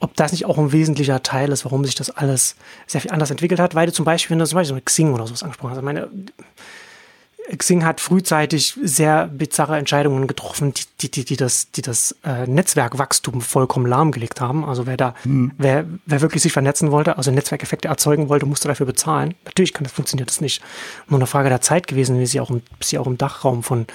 ob 0.00 0.16
das 0.16 0.32
nicht 0.32 0.46
auch 0.46 0.58
ein 0.58 0.72
wesentlicher 0.72 1.22
Teil 1.22 1.52
ist, 1.52 1.64
warum 1.64 1.84
sich 1.84 1.94
das 1.94 2.10
alles 2.10 2.56
sehr 2.86 3.00
viel 3.00 3.10
anders 3.10 3.30
entwickelt 3.30 3.60
hat, 3.60 3.74
weil 3.74 3.86
du 3.86 3.92
zum 3.92 4.04
Beispiel, 4.04 4.34
wenn 4.34 4.38
du 4.40 4.46
zum 4.46 4.56
Beispiel 4.56 4.76
so 4.76 4.82
Xing 4.82 5.12
oder 5.14 5.26
sowas 5.26 5.42
angesprochen 5.42 5.76
hast, 5.76 5.82
meine, 5.82 6.08
Xing 7.56 7.84
hat 7.84 8.00
frühzeitig 8.00 8.76
sehr 8.82 9.26
bizarre 9.26 9.76
Entscheidungen 9.76 10.26
getroffen, 10.26 10.72
die, 11.00 11.10
die, 11.10 11.24
die 11.24 11.36
das, 11.36 11.70
die 11.72 11.82
das 11.82 12.14
äh, 12.24 12.46
Netzwerkwachstum 12.46 13.40
vollkommen 13.40 13.86
lahmgelegt 13.86 14.40
haben. 14.40 14.64
Also 14.64 14.86
wer 14.86 14.96
da, 14.96 15.14
mhm. 15.24 15.52
wer, 15.58 15.84
wer 16.06 16.20
wirklich 16.20 16.42
sich 16.42 16.52
vernetzen 16.52 16.90
wollte, 16.92 17.16
also 17.16 17.30
Netzwerkeffekte 17.30 17.88
erzeugen 17.88 18.28
wollte, 18.28 18.46
musste 18.46 18.68
dafür 18.68 18.86
bezahlen. 18.86 19.34
Natürlich 19.44 19.72
kann 19.72 19.84
das 19.84 19.92
funktioniert 19.92 20.30
das 20.30 20.40
nicht. 20.40 20.62
Nur 21.08 21.18
eine 21.18 21.26
Frage 21.26 21.48
der 21.48 21.60
Zeit 21.60 21.88
gewesen, 21.88 22.18
wie 22.20 22.26
sie 22.26 22.40
auch 22.40 22.50
im, 22.50 22.62
sie 22.80 22.98
auch 22.98 23.06
im 23.06 23.18
Dachraum 23.18 23.62
von 23.62 23.86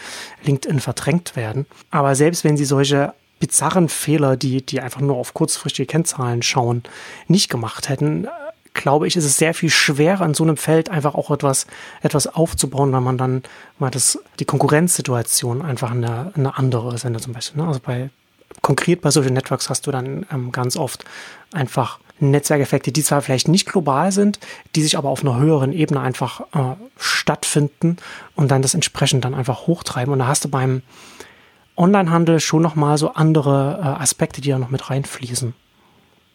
LinkedIn 0.44 0.80
verdrängt 0.80 1.36
werden. 1.36 1.66
Aber 1.92 2.16
selbst 2.16 2.44
wenn 2.44 2.58
sie 2.58 2.66
solche 2.66 3.14
bizarren 3.40 3.90
Fehler, 3.90 4.38
die, 4.38 4.66
die 4.66 4.82
einfach 4.82 5.02
nur 5.02 5.18
auf 5.18 5.34
kurzfristige 5.34 5.88
Kennzahlen 5.88 6.42
schauen, 6.42 6.84
nicht 7.28 7.50
gemacht 7.50 7.90
hätten, 7.90 8.28
glaube 8.76 9.08
ich, 9.08 9.16
ist 9.16 9.26
es 9.26 9.38
sehr 9.38 9.54
viel 9.54 9.70
schwerer 9.70 10.22
an 10.22 10.34
so 10.34 10.44
einem 10.44 10.58
Feld 10.58 10.90
einfach 10.90 11.16
auch 11.16 11.32
etwas, 11.32 11.66
etwas 12.02 12.28
aufzubauen, 12.28 12.92
weil 12.92 13.02
man 13.02 13.18
dann 13.18 13.44
mal 13.80 13.90
das, 13.90 14.20
die 14.40 14.46
Konkurrenzsituation 14.46 15.62
einfach 15.62 15.92
eine, 15.92 16.32
eine 16.36 16.58
andere 16.58 16.94
ist, 16.94 17.02
zum 17.02 17.34
Beispiel, 17.34 17.62
ne? 17.62 17.68
also 17.68 17.80
bei, 17.84 18.10
konkret 18.62 19.02
bei 19.02 19.10
Social 19.12 19.32
Networks 19.32 19.70
hast 19.70 19.88
du 19.88 19.92
dann 19.92 20.26
ähm, 20.32 20.52
ganz 20.52 20.78
oft 20.78 21.06
einfach 21.54 22.00
Netzwerkeffekte, 22.20 22.92
die 22.92 23.04
zwar 23.04 23.22
vielleicht 23.22 23.48
nicht 23.48 23.66
global 23.68 24.12
sind, 24.12 24.40
die 24.76 24.84
sich 24.84 24.98
aber 24.98 25.10
auf 25.10 25.22
einer 25.22 25.38
höheren 25.38 25.74
Ebene 25.74 26.00
einfach 26.00 26.42
äh, 26.54 26.76
stattfinden 26.98 27.98
und 28.36 28.52
dann 28.52 28.62
das 28.62 28.74
entsprechend 28.74 29.26
dann 29.26 29.34
einfach 29.34 29.68
hochtreiben. 29.68 30.14
Und 30.14 30.20
da 30.20 30.28
hast 30.28 30.46
du 30.46 30.50
beim 30.50 30.82
Onlinehandel 31.76 32.40
schon 32.40 32.62
nochmal 32.62 32.98
so 32.98 33.14
andere 33.14 33.80
äh, 33.82 34.02
Aspekte, 34.02 34.42
die 34.42 34.50
da 34.50 34.60
noch 34.60 34.70
mit 34.70 34.90
reinfließen. 34.90 35.54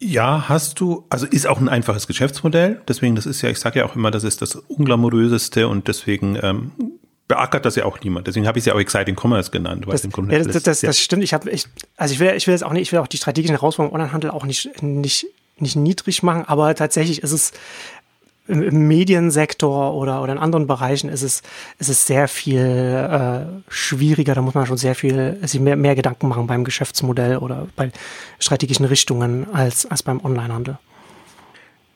Ja, 0.02 0.48
hast 0.48 0.80
du, 0.80 1.04
also 1.10 1.26
ist 1.26 1.46
auch 1.46 1.60
ein 1.60 1.68
einfaches 1.68 2.06
Geschäftsmodell. 2.06 2.80
Deswegen, 2.88 3.16
das 3.16 3.26
ist 3.26 3.42
ja, 3.42 3.50
ich 3.50 3.58
sage 3.58 3.80
ja 3.80 3.84
auch 3.84 3.94
immer, 3.94 4.10
das 4.10 4.24
ist 4.24 4.40
das 4.40 4.56
unglamouröseste 4.56 5.68
und 5.68 5.88
deswegen 5.88 6.38
ähm, 6.42 6.72
beackert 7.28 7.66
das 7.66 7.76
ja 7.76 7.84
auch 7.84 8.00
niemand. 8.00 8.26
Deswegen 8.26 8.46
habe 8.46 8.58
ich 8.58 8.62
es 8.62 8.66
ja 8.66 8.74
auch 8.74 8.80
Exciting 8.80 9.14
Commerce 9.14 9.50
genannt. 9.50 9.84
Das, 9.86 10.02
ja, 10.02 10.08
das, 10.10 10.46
das, 10.48 10.62
das, 10.62 10.80
das 10.80 10.98
stimmt. 10.98 11.22
Ich 11.22 11.34
habe, 11.34 11.50
ich, 11.50 11.66
also 11.98 12.14
ich 12.14 12.18
will, 12.18 12.32
ich 12.34 12.46
will 12.46 12.54
jetzt 12.54 12.64
auch 12.64 12.72
nicht, 12.72 12.82
ich 12.82 12.92
will 12.92 12.98
auch 12.98 13.06
die 13.06 13.18
strategischen 13.18 13.56
Herausforderungen 13.56 13.94
im 13.94 14.00
Onlinehandel 14.00 14.30
auch 14.30 14.44
nicht, 14.44 14.82
nicht, 14.82 15.26
nicht 15.58 15.76
niedrig 15.76 16.22
machen, 16.22 16.44
aber 16.46 16.74
tatsächlich 16.74 17.22
ist 17.22 17.32
es, 17.32 17.52
im 18.50 18.88
Mediensektor 18.88 19.94
oder, 19.94 20.22
oder 20.22 20.32
in 20.32 20.38
anderen 20.38 20.66
Bereichen 20.66 21.08
ist 21.08 21.22
es, 21.22 21.42
ist 21.78 21.88
es 21.88 22.06
sehr 22.06 22.28
viel 22.28 22.60
äh, 22.60 23.46
schwieriger. 23.68 24.34
Da 24.34 24.42
muss 24.42 24.54
man 24.54 24.66
schon 24.66 24.76
sehr 24.76 24.94
viel, 24.94 25.38
sich 25.42 25.60
mehr, 25.60 25.76
mehr 25.76 25.94
Gedanken 25.94 26.28
machen 26.28 26.46
beim 26.46 26.64
Geschäftsmodell 26.64 27.38
oder 27.38 27.68
bei 27.76 27.90
strategischen 28.38 28.86
Richtungen 28.86 29.46
als, 29.52 29.86
als 29.86 30.02
beim 30.02 30.22
Onlinehandel. 30.24 30.78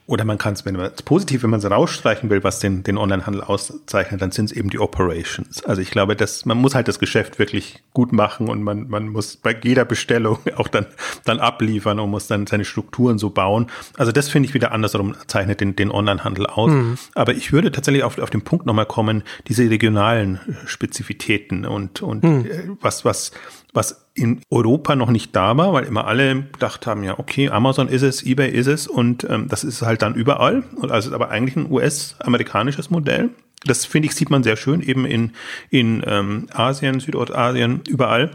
Oder 0.06 0.26
man 0.26 0.36
kann 0.36 0.52
es, 0.52 0.66
wenn 0.66 0.76
man 0.76 0.92
es 0.94 1.02
positiv, 1.02 1.44
wenn 1.44 1.50
man 1.50 1.60
es 1.60 1.70
rausstreichen 1.70 2.28
will, 2.28 2.44
was 2.44 2.58
den, 2.58 2.82
den 2.82 2.98
Onlinehandel 2.98 3.42
auszeichnet, 3.42 4.20
dann 4.20 4.32
sind 4.32 4.46
es 4.46 4.52
eben 4.52 4.68
die 4.68 4.78
Operations. 4.78 5.64
Also 5.64 5.80
ich 5.80 5.90
glaube, 5.90 6.14
dass 6.14 6.44
man 6.44 6.58
muss 6.58 6.74
halt 6.74 6.88
das 6.88 6.98
Geschäft 6.98 7.38
wirklich 7.38 7.82
gut 7.94 8.12
machen 8.12 8.48
und 8.48 8.62
man, 8.62 8.88
man 8.88 9.08
muss 9.08 9.36
bei 9.36 9.56
jeder 9.62 9.86
Bestellung 9.86 10.38
auch 10.56 10.68
dann, 10.68 10.86
dann 11.24 11.40
abliefern 11.40 11.98
und 12.00 12.10
muss 12.10 12.26
dann 12.26 12.46
seine 12.46 12.66
Strukturen 12.66 13.18
so 13.18 13.30
bauen. 13.30 13.68
Also 13.96 14.12
das 14.12 14.28
finde 14.28 14.46
ich 14.48 14.54
wieder 14.54 14.72
andersrum, 14.72 15.14
zeichnet 15.26 15.62
den, 15.62 15.74
den 15.74 15.90
Onlinehandel 15.90 16.46
aus. 16.46 16.70
Mhm. 16.70 16.98
Aber 17.14 17.32
ich 17.32 17.52
würde 17.52 17.72
tatsächlich 17.72 18.04
auf, 18.04 18.18
auf 18.18 18.30
den 18.30 18.42
Punkt 18.42 18.66
nochmal 18.66 18.86
kommen, 18.86 19.22
diese 19.48 19.68
regionalen 19.70 20.38
Spezifitäten 20.66 21.64
und, 21.64 22.02
und 22.02 22.22
mhm. 22.24 22.76
was, 22.82 23.06
was, 23.06 23.32
was 23.74 24.06
in 24.14 24.40
Europa 24.50 24.94
noch 24.94 25.10
nicht 25.10 25.34
da 25.34 25.56
war, 25.56 25.72
weil 25.72 25.84
immer 25.84 26.06
alle 26.06 26.42
gedacht 26.44 26.86
haben, 26.86 27.02
ja, 27.02 27.18
okay, 27.18 27.50
Amazon 27.50 27.88
ist 27.88 28.02
es, 28.02 28.24
eBay 28.24 28.50
ist 28.50 28.68
es 28.68 28.86
und 28.86 29.26
ähm, 29.28 29.48
das 29.48 29.64
ist 29.64 29.82
halt 29.82 30.02
dann 30.02 30.14
überall. 30.14 30.62
Also 30.80 31.10
ist 31.10 31.14
aber 31.14 31.30
eigentlich 31.30 31.56
ein 31.56 31.70
US-amerikanisches 31.70 32.88
Modell. 32.90 33.30
Das 33.64 33.84
finde 33.84 34.06
ich, 34.06 34.14
sieht 34.14 34.30
man 34.30 34.44
sehr 34.44 34.56
schön 34.56 34.80
eben 34.80 35.04
in, 35.04 35.32
in 35.70 36.02
ähm, 36.06 36.46
Asien, 36.52 37.00
Südostasien, 37.00 37.82
überall 37.88 38.30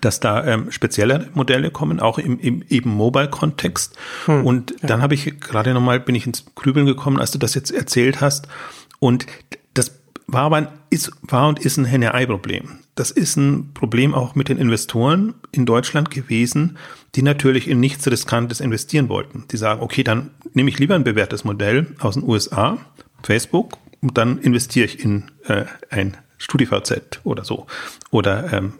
dass 0.00 0.18
da 0.18 0.44
ähm, 0.44 0.72
spezielle 0.72 1.28
Modelle 1.34 1.70
kommen, 1.70 2.00
auch 2.00 2.18
im, 2.18 2.40
im 2.40 2.64
eben 2.68 2.90
Mobile-Kontext. 2.90 3.96
Hm, 4.26 4.44
und 4.44 4.72
ja. 4.72 4.88
dann 4.88 5.00
habe 5.00 5.14
ich 5.14 5.40
gerade 5.40 5.72
nochmal, 5.72 6.00
bin 6.00 6.16
ich 6.16 6.26
ins 6.26 6.44
Grübeln 6.56 6.86
gekommen, 6.86 7.20
als 7.20 7.30
du 7.30 7.38
das 7.38 7.54
jetzt 7.54 7.70
erzählt 7.70 8.20
hast. 8.20 8.48
Und 8.98 9.26
das 9.74 9.92
war 10.26 10.42
aber 10.42 10.56
ein, 10.56 10.68
ist, 10.90 11.12
war 11.22 11.48
und 11.48 11.60
ist 11.60 11.76
ein 11.76 11.84
Henne-Ei-Problem 11.84 12.80
das 12.96 13.10
ist 13.10 13.36
ein 13.36 13.72
Problem 13.74 14.14
auch 14.14 14.34
mit 14.34 14.48
den 14.48 14.58
Investoren 14.58 15.34
in 15.52 15.66
Deutschland 15.66 16.10
gewesen, 16.10 16.78
die 17.14 17.22
natürlich 17.22 17.68
in 17.68 17.78
nichts 17.78 18.10
Riskantes 18.10 18.60
investieren 18.60 19.08
wollten. 19.08 19.44
Die 19.52 19.58
sagen, 19.58 19.82
okay, 19.82 20.02
dann 20.02 20.30
nehme 20.54 20.70
ich 20.70 20.78
lieber 20.78 20.94
ein 20.94 21.04
bewährtes 21.04 21.44
Modell 21.44 21.94
aus 22.00 22.14
den 22.14 22.24
USA, 22.24 22.78
Facebook, 23.22 23.78
und 24.00 24.16
dann 24.16 24.38
investiere 24.38 24.86
ich 24.86 25.04
in 25.04 25.24
äh, 25.44 25.64
ein 25.90 26.16
StudiVZ 26.38 27.20
oder 27.22 27.44
so. 27.44 27.66
Oder 28.10 28.52
ähm, 28.52 28.72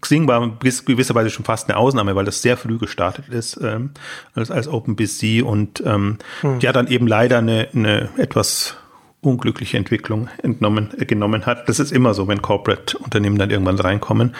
Xing 0.00 0.26
war 0.26 0.58
gewisserweise 0.60 1.30
schon 1.30 1.44
fast 1.44 1.68
eine 1.68 1.78
Ausnahme, 1.78 2.16
weil 2.16 2.24
das 2.24 2.42
sehr 2.42 2.56
früh 2.56 2.76
gestartet 2.76 3.28
ist 3.28 3.58
ähm, 3.62 3.90
als, 4.34 4.50
als 4.50 4.66
OpenBC 4.68 5.44
und 5.44 5.82
ähm, 5.86 6.18
hm. 6.40 6.60
ja 6.60 6.72
dann 6.72 6.88
eben 6.88 7.06
leider 7.06 7.38
eine, 7.38 7.68
eine 7.72 8.10
etwas 8.16 8.76
unglückliche 9.22 9.76
Entwicklung 9.76 10.28
entnommen, 10.42 10.90
äh, 10.98 11.04
genommen 11.04 11.46
hat. 11.46 11.68
Das 11.68 11.78
ist 11.78 11.92
immer 11.92 12.14
so, 12.14 12.28
wenn 12.28 12.42
Corporate-Unternehmen 12.42 13.38
dann 13.38 13.50
irgendwann 13.50 13.78
reinkommen. 13.78 14.34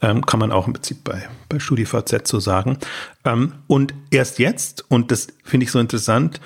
Ähm, 0.00 0.26
kann 0.26 0.40
man 0.40 0.50
auch 0.50 0.66
im 0.66 0.72
Prinzip 0.72 1.04
bei, 1.04 1.28
bei 1.48 1.58
StudiVZ 1.58 2.26
so 2.26 2.40
sagen. 2.40 2.78
Ähm, 3.24 3.54
und 3.66 3.94
erst 4.10 4.38
jetzt, 4.38 4.84
und 4.90 5.10
das 5.10 5.28
finde 5.44 5.64
ich 5.64 5.70
so 5.70 5.78
interessant, 5.78 6.40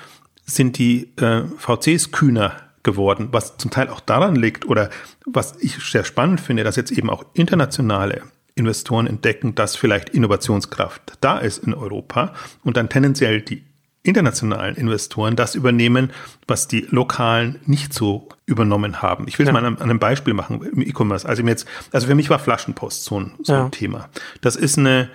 sind 0.45 0.77
die 0.77 1.11
äh, 1.17 1.43
VCs 1.57 2.11
kühner 2.11 2.53
geworden, 2.83 3.29
was 3.31 3.57
zum 3.57 3.69
Teil 3.69 3.89
auch 3.89 3.99
daran 3.99 4.35
liegt 4.35 4.65
oder 4.65 4.89
was 5.25 5.57
ich 5.59 5.77
sehr 5.83 6.05
spannend 6.05 6.39
finde, 6.39 6.63
dass 6.63 6.77
jetzt 6.77 6.91
eben 6.91 7.09
auch 7.09 7.25
internationale 7.33 8.21
Investoren 8.55 9.07
entdecken, 9.07 9.55
dass 9.55 9.75
vielleicht 9.75 10.09
Innovationskraft 10.09 11.17
da 11.21 11.37
ist 11.37 11.59
in 11.59 11.73
Europa 11.73 12.33
und 12.63 12.77
dann 12.77 12.89
tendenziell 12.89 13.41
die 13.41 13.63
internationalen 14.03 14.75
Investoren 14.75 15.35
das 15.35 15.55
übernehmen, 15.55 16.11
was 16.47 16.67
die 16.67 16.87
lokalen 16.89 17.59
nicht 17.65 17.93
so 17.93 18.29
übernommen 18.45 19.01
haben. 19.01 19.27
Ich 19.27 19.37
will 19.37 19.45
es 19.45 19.47
ja. 19.47 19.53
mal 19.53 19.65
an, 19.65 19.81
einem 19.81 19.99
Beispiel 19.99 20.33
machen 20.33 20.61
im 20.61 20.81
E-Commerce. 20.81 21.27
Also 21.27 21.43
jetzt, 21.43 21.67
also 21.91 22.07
für 22.07 22.15
mich 22.15 22.29
war 22.29 22.39
Flaschenpost 22.39 23.03
so 23.03 23.19
ein, 23.19 23.33
so 23.43 23.53
ja. 23.53 23.65
ein 23.65 23.71
Thema. 23.71 24.09
Das 24.41 24.55
ist 24.55 24.77
eine, 24.77 25.09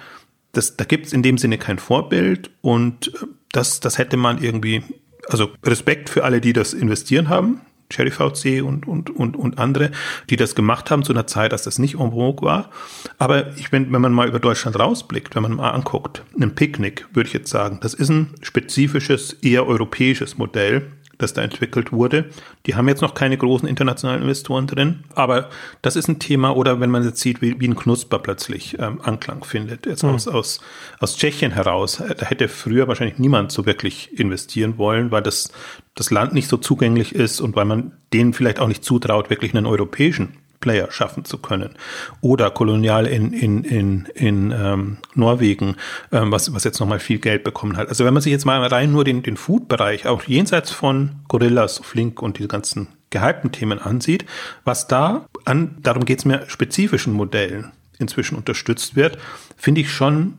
das, 0.53 0.77
da 0.77 0.85
gibt 0.85 1.07
es 1.07 1.13
in 1.13 1.23
dem 1.23 1.39
Sinne 1.39 1.59
kein 1.59 1.79
Vorbild 1.79 2.51
und 2.61 3.13
das, 3.53 3.81
das 3.81 3.99
hätte 3.99 4.17
man 4.17 4.43
irgendwie, 4.43 4.83
also 5.29 5.51
Respekt 5.65 6.11
für 6.11 6.25
alle, 6.25 6.41
die 6.41 6.53
das 6.53 6.75
investieren 6.75 7.29
haben. 7.29 7.63
Cherry 7.93 8.11
VC 8.11 8.63
und, 8.65 8.87
und, 8.87 9.11
und, 9.11 9.37
und 9.37 9.59
andere, 9.59 9.91
die 10.31 10.37
das 10.37 10.55
gemacht 10.55 10.91
haben 10.91 11.03
zu 11.03 11.13
einer 11.13 11.27
Zeit, 11.27 11.53
als 11.53 11.63
das 11.63 11.79
nicht 11.79 11.95
en 11.95 12.13
vogue 12.13 12.47
war. 12.47 12.71
Aber 13.19 13.57
ich 13.57 13.71
bin, 13.71 13.93
wenn 13.93 14.01
man 14.01 14.13
mal 14.13 14.29
über 14.29 14.41
Deutschland 14.41 14.79
rausblickt, 14.79 15.35
wenn 15.35 15.43
man 15.43 15.55
mal 15.55 15.71
anguckt, 15.71 16.23
ein 16.41 16.55
Picknick, 16.55 17.07
würde 17.13 17.29
ich 17.29 17.35
jetzt 17.35 17.51
sagen, 17.51 17.79
das 17.83 17.95
ist 17.95 18.09
ein 18.09 18.31
spezifisches, 18.43 19.35
eher 19.35 19.67
europäisches 19.67 20.39
Modell, 20.39 20.91
das 21.23 21.33
da 21.33 21.43
entwickelt 21.43 21.93
wurde. 21.93 22.27
Die 22.67 22.75
haben 22.75 22.89
jetzt 22.89 23.01
noch 23.01 23.15
keine 23.15 23.39
großen 23.39 23.69
internationalen 23.69 24.23
Investoren 24.23 24.67
drin, 24.67 25.05
aber 25.15 25.49
das 25.81 25.97
ist 25.97 26.09
ein 26.09 26.19
Thema, 26.19 26.57
oder 26.57 26.81
wenn 26.81 26.91
man 26.91 27.05
jetzt 27.05 27.21
sieht, 27.21 27.41
wie, 27.41 27.59
wie 27.61 27.69
ein 27.69 27.77
Knusper 27.77 28.19
plötzlich 28.19 28.79
ähm, 28.79 29.01
Anklang 29.03 29.45
findet, 29.45 29.87
jetzt 29.87 30.03
mhm. 30.03 30.11
aus, 30.11 30.29
aus, 30.29 30.61
aus 30.99 31.17
Tschechien 31.17 31.53
heraus, 31.53 32.01
äh, 32.01 32.15
da 32.15 32.27
hätte 32.27 32.49
früher 32.49 32.89
wahrscheinlich 32.89 33.19
niemand 33.19 33.53
so 33.53 33.65
wirklich 33.67 34.19
investieren 34.19 34.79
wollen, 34.79 35.11
weil 35.11 35.23
das, 35.23 35.53
das 35.95 36.11
Land 36.11 36.35
nicht 36.35 36.49
so 36.49 36.57
zugänglich 36.57 37.15
ist 37.15 37.41
und 37.41 37.57
weil 37.57 37.65
man 37.65 37.93
denen 38.13 38.33
vielleicht 38.33 38.61
auch 38.61 38.69
nicht 38.69 38.85
zutraut, 38.85 39.31
wirklich 39.31 39.55
einen 39.55 39.67
europäischen 39.67 40.37
Player 40.63 40.91
schaffen 40.91 41.27
zu 41.27 41.37
können. 41.37 41.75
Oder 42.23 42.51
kolonial 42.51 43.07
in, 43.07 43.35
in, 43.35 43.65
in, 43.65 44.07
in 44.15 44.51
ähm, 44.51 44.97
Norwegen, 45.15 45.77
ähm, 46.11 46.33
was, 46.33 46.55
was 46.55 46.65
jetzt 46.65 46.81
nochmal 46.81 47.01
viel 47.01 47.19
Geld 47.19 47.45
bekommen 47.45 47.77
hat. 47.77 47.91
Also 47.91 48.07
wenn 48.07 48.15
man 48.15 48.23
sich 48.23 48.33
jetzt 48.33 48.47
mal 48.47 48.65
rein 48.67 48.93
nur 48.93 49.05
den, 49.05 49.23
den 49.23 49.37
Food-Bereich, 49.37 50.07
auch 50.07 50.23
jenseits 50.23 50.71
von 50.71 51.17
Gorillas, 51.29 51.83
Flink 51.85 52.23
und 52.23 52.39
diese 52.39 52.49
ganzen 52.49 52.89
gehypten 53.11 53.53
Themen 53.53 53.79
ansieht, 53.79 54.25
was 54.65 54.89
da 54.89 55.27
an, 55.45 55.77
darum 55.83 56.07
geht 56.07 56.21
es 56.21 56.25
mir, 56.25 56.49
spezifischen 56.49 57.13
Modellen 57.13 57.73
inzwischen 57.99 58.37
unterstützt 58.37 58.97
wird, 58.97 59.19
finde 59.57 59.83
ich 59.83 59.93
schon 59.93 60.39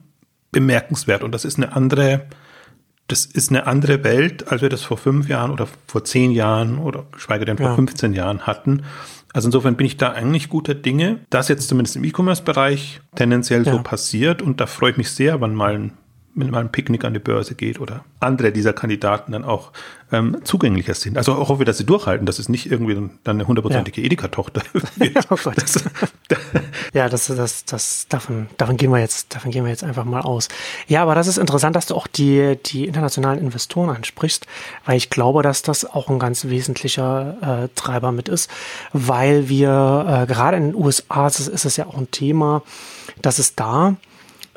bemerkenswert. 0.52 1.24
Und 1.24 1.34
das 1.34 1.46
ist 1.46 1.58
eine 1.58 1.76
andere, 1.76 2.28
das 3.08 3.26
ist 3.26 3.50
eine 3.50 3.68
andere 3.68 4.04
Welt, 4.04 4.50
als 4.52 4.62
wir 4.62 4.70
das 4.70 4.84
vor 4.84 4.98
fünf 4.98 5.28
Jahren 5.28 5.52
oder 5.52 5.68
vor 5.88 6.06
zehn 6.06 6.32
Jahren 6.32 6.78
oder 6.78 7.06
schweige 7.18 7.46
denn 7.46 7.58
vor 7.58 7.68
ja. 7.68 7.76
15 7.76 8.14
Jahren 8.14 8.48
hatten. 8.48 8.84
Also 9.34 9.48
insofern 9.48 9.76
bin 9.76 9.88
ich 9.88 9.98
da 9.98 10.12
eigentlich 10.12 10.48
guter 10.48 10.76
Dinge, 10.76 11.20
dass 11.30 11.48
jetzt 11.48 11.68
zumindest 11.68 11.96
im 11.96 12.04
E-Commerce-Bereich 12.04 13.02
tendenziell 13.16 13.66
ja. 13.66 13.74
so 13.74 13.82
passiert 13.82 14.42
und 14.42 14.62
da 14.62 14.68
freue 14.68 14.92
ich 14.92 14.98
mich 14.98 15.10
sehr, 15.10 15.42
wann 15.42 15.56
mal 15.56 15.74
ein 15.74 15.94
wenn 16.36 16.50
mal 16.50 16.60
ein 16.60 16.72
Picknick 16.72 17.06
an 17.06 17.14
die 17.14 17.20
Börse 17.20 17.54
geht 17.54 17.80
oder 17.80 18.04
andere 18.20 18.52
dieser 18.52 18.74
Kandidaten 18.74 19.34
dann 19.34 19.44
auch 19.44 19.72
ähm, 20.12 20.38
zugänglicher 20.44 20.94
sind. 20.96 21.18
Also 21.18 21.34
auch 21.34 21.50
hoffe, 21.50 21.66
dass 21.66 21.78
sie 21.78 21.86
durchhalten, 21.86 22.26
dass 22.26 22.40
es 22.40 22.50
nicht 22.50 22.72
irgendwie 22.72 22.96
dann 22.96 23.38
eine 23.38 23.48
hundertprozentige 23.48 24.02
ja. 24.02 24.06
Edeka-Tochter 24.06 24.62
wird. 24.74 25.26
oh 25.30 25.36
Gott. 25.44 25.56
Das, 25.58 25.84
ja, 26.94 27.10
das, 27.10 27.28
das, 27.28 27.66
das, 27.66 28.08
davon, 28.10 28.48
davon 28.58 28.78
gehen 28.78 28.92
wir 28.92 29.00
jetzt, 29.00 29.36
davon 29.36 29.52
gehen 29.52 29.64
wir 29.64 29.72
jetzt 29.72 29.84
einfach 29.84 30.06
mal 30.06 30.22
aus. 30.22 30.48
Ja, 30.88 31.04
aber 31.04 31.14
das 31.14 31.28
ist 31.28 31.38
interessant, 31.38 31.76
dass 31.76 31.86
du 31.86 31.96
auch 31.96 32.08
die, 32.08 32.58
die 32.66 32.86
internationalen 32.86 33.40
Investoren 33.40 33.90
ansprichst, 33.96 34.48
weil 34.86 34.98
ich 34.98 35.10
glaube, 35.10 35.44
dass 35.44 35.62
das 35.62 35.86
auch 35.86 36.10
ein 36.10 36.20
ganz 36.20 36.46
wesentlicher 36.46 37.64
äh, 37.66 37.70
Treiber 37.76 38.12
mit 38.12 38.28
ist, 38.28 38.50
weil 38.92 39.50
wir 39.50 40.24
äh, 40.24 40.32
gerade 40.32 40.58
in 40.58 40.72
den 40.72 40.76
USA 40.76 41.28
ist, 41.28 41.48
ist 41.48 41.66
es 41.66 41.78
ja 41.78 41.86
auch 41.86 41.98
ein 41.98 42.10
Thema, 42.10 42.64
dass 43.22 43.38
es 43.40 43.56
da 43.56 43.96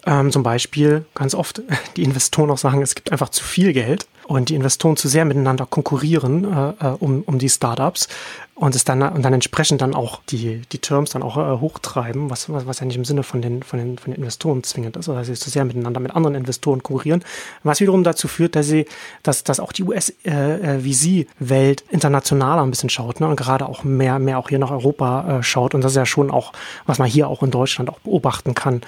ähm, 0.07 0.31
zum 0.31 0.43
Beispiel 0.43 1.05
ganz 1.15 1.35
oft 1.35 1.63
die 1.97 2.05
Investoren 2.05 2.51
auch 2.51 2.59
sagen, 2.59 2.83
es 2.83 2.95
gibt 2.95 3.13
einfach 3.13 3.29
zu 3.29 3.45
viel 3.45 3.73
Geld 3.73 4.07
und 4.27 4.49
die 4.49 4.55
Investoren 4.55 4.97
zu 4.97 5.09
sehr 5.09 5.25
miteinander 5.25 5.67
konkurrieren 5.67 6.45
äh, 6.45 6.87
äh 6.87 6.97
um, 6.99 7.23
um 7.23 7.39
die 7.39 7.49
Startups 7.49 8.09
und 8.57 8.75
es 8.75 8.85
dann 8.85 9.03
und 9.03 9.23
dann 9.23 9.35
entsprechend 9.35 9.83
dann 9.83 9.95
auch 9.95 10.21
die 10.31 10.63
die 10.73 10.79
Terms 10.79 11.11
dann 11.11 11.23
auch 11.23 11.37
äh, 11.37 11.61
hochtreiben, 11.61 12.31
was, 12.31 12.49
was 12.49 12.67
was 12.67 12.81
ja 12.81 12.87
nicht 12.87 12.97
im 12.97 13.05
Sinne 13.05 13.23
von 13.23 13.43
den 13.43 13.63
von 13.63 13.79
den 13.79 13.99
von 13.99 14.13
den 14.13 14.19
Investoren 14.19 14.63
zwingend 14.63 14.97
ist, 14.97 15.11
oder 15.11 15.19
also 15.19 15.35
sie 15.35 15.39
zu 15.39 15.51
sehr 15.51 15.67
miteinander 15.67 16.01
mit 16.01 16.17
anderen 16.17 16.35
Investoren 16.35 16.83
konkurrieren, 16.83 17.23
was 17.65 17.81
wiederum 17.81 18.03
dazu 18.03 18.29
führt, 18.29 18.57
dass 18.57 18.67
sie 18.67 18.87
dass 19.23 19.45
dass 19.45 19.61
auch 19.61 19.73
die 19.73 19.83
US 19.83 20.09
äh, 20.25 20.81
VC 20.81 21.29
Welt 21.39 21.85
internationaler 21.91 22.63
ein 22.63 22.71
bisschen 22.71 22.89
schaut, 22.89 23.21
ne, 23.21 23.29
und 23.29 23.37
gerade 23.37 23.67
auch 23.67 23.85
mehr 23.85 24.19
mehr 24.19 24.39
auch 24.39 24.49
hier 24.49 24.59
nach 24.59 24.71
Europa 24.71 25.39
äh, 25.39 25.43
schaut. 25.43 25.75
Und 25.75 25.83
das 25.83 25.93
ist 25.93 25.97
ja 25.97 26.07
schon 26.07 26.31
auch 26.31 26.55
was 26.87 26.99
man 26.99 27.09
hier 27.09 27.29
auch 27.29 27.43
in 27.43 27.51
Deutschland 27.51 27.91
auch 27.91 27.99
beobachten 27.99 28.55
kann, 28.55 28.81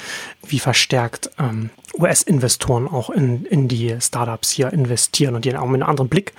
wie 0.47 0.61
verstärkt 0.61 1.31
ähm, 1.39 1.69
US-Investoren 1.99 2.89
auch 2.89 3.11
in 3.11 3.45
in 3.45 3.69
die 3.69 3.97
Startups 4.01 4.49
hier 4.51 4.73
investieren 4.73 5.35
und 5.35 5.45
die 5.45 5.55
auch 5.55 5.67
mit 5.67 5.83
einem 5.83 5.91
anderen 5.91 6.09
Blick 6.09 6.33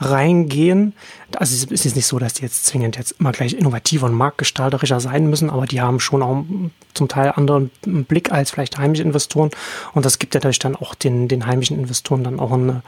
reingehen. 0.00 0.92
Also 1.36 1.66
es 1.70 1.84
ist 1.84 1.96
nicht 1.96 2.06
so, 2.06 2.18
dass 2.18 2.34
die 2.34 2.42
jetzt 2.42 2.66
zwingend 2.66 2.96
jetzt 2.96 3.16
immer 3.18 3.32
gleich 3.32 3.54
innovativer 3.54 4.06
und 4.06 4.14
marktgestalterischer 4.14 5.00
sein 5.00 5.28
müssen, 5.28 5.50
aber 5.50 5.66
die 5.66 5.80
haben 5.80 6.00
schon 6.00 6.22
auch 6.22 6.44
zum 6.94 7.08
Teil 7.08 7.32
anderen 7.32 7.70
Blick 7.82 8.32
als 8.32 8.50
vielleicht 8.50 8.78
heimische 8.78 9.02
Investoren. 9.02 9.50
Und 9.92 10.04
das 10.04 10.18
gibt 10.18 10.34
ja 10.34 10.38
natürlich 10.38 10.58
dann 10.58 10.76
auch 10.76 10.94
den, 10.94 11.28
den 11.28 11.46
heimischen 11.46 11.78
Investoren 11.78 12.24
dann 12.24 12.40
auch 12.40 12.52
eine, 12.52 12.82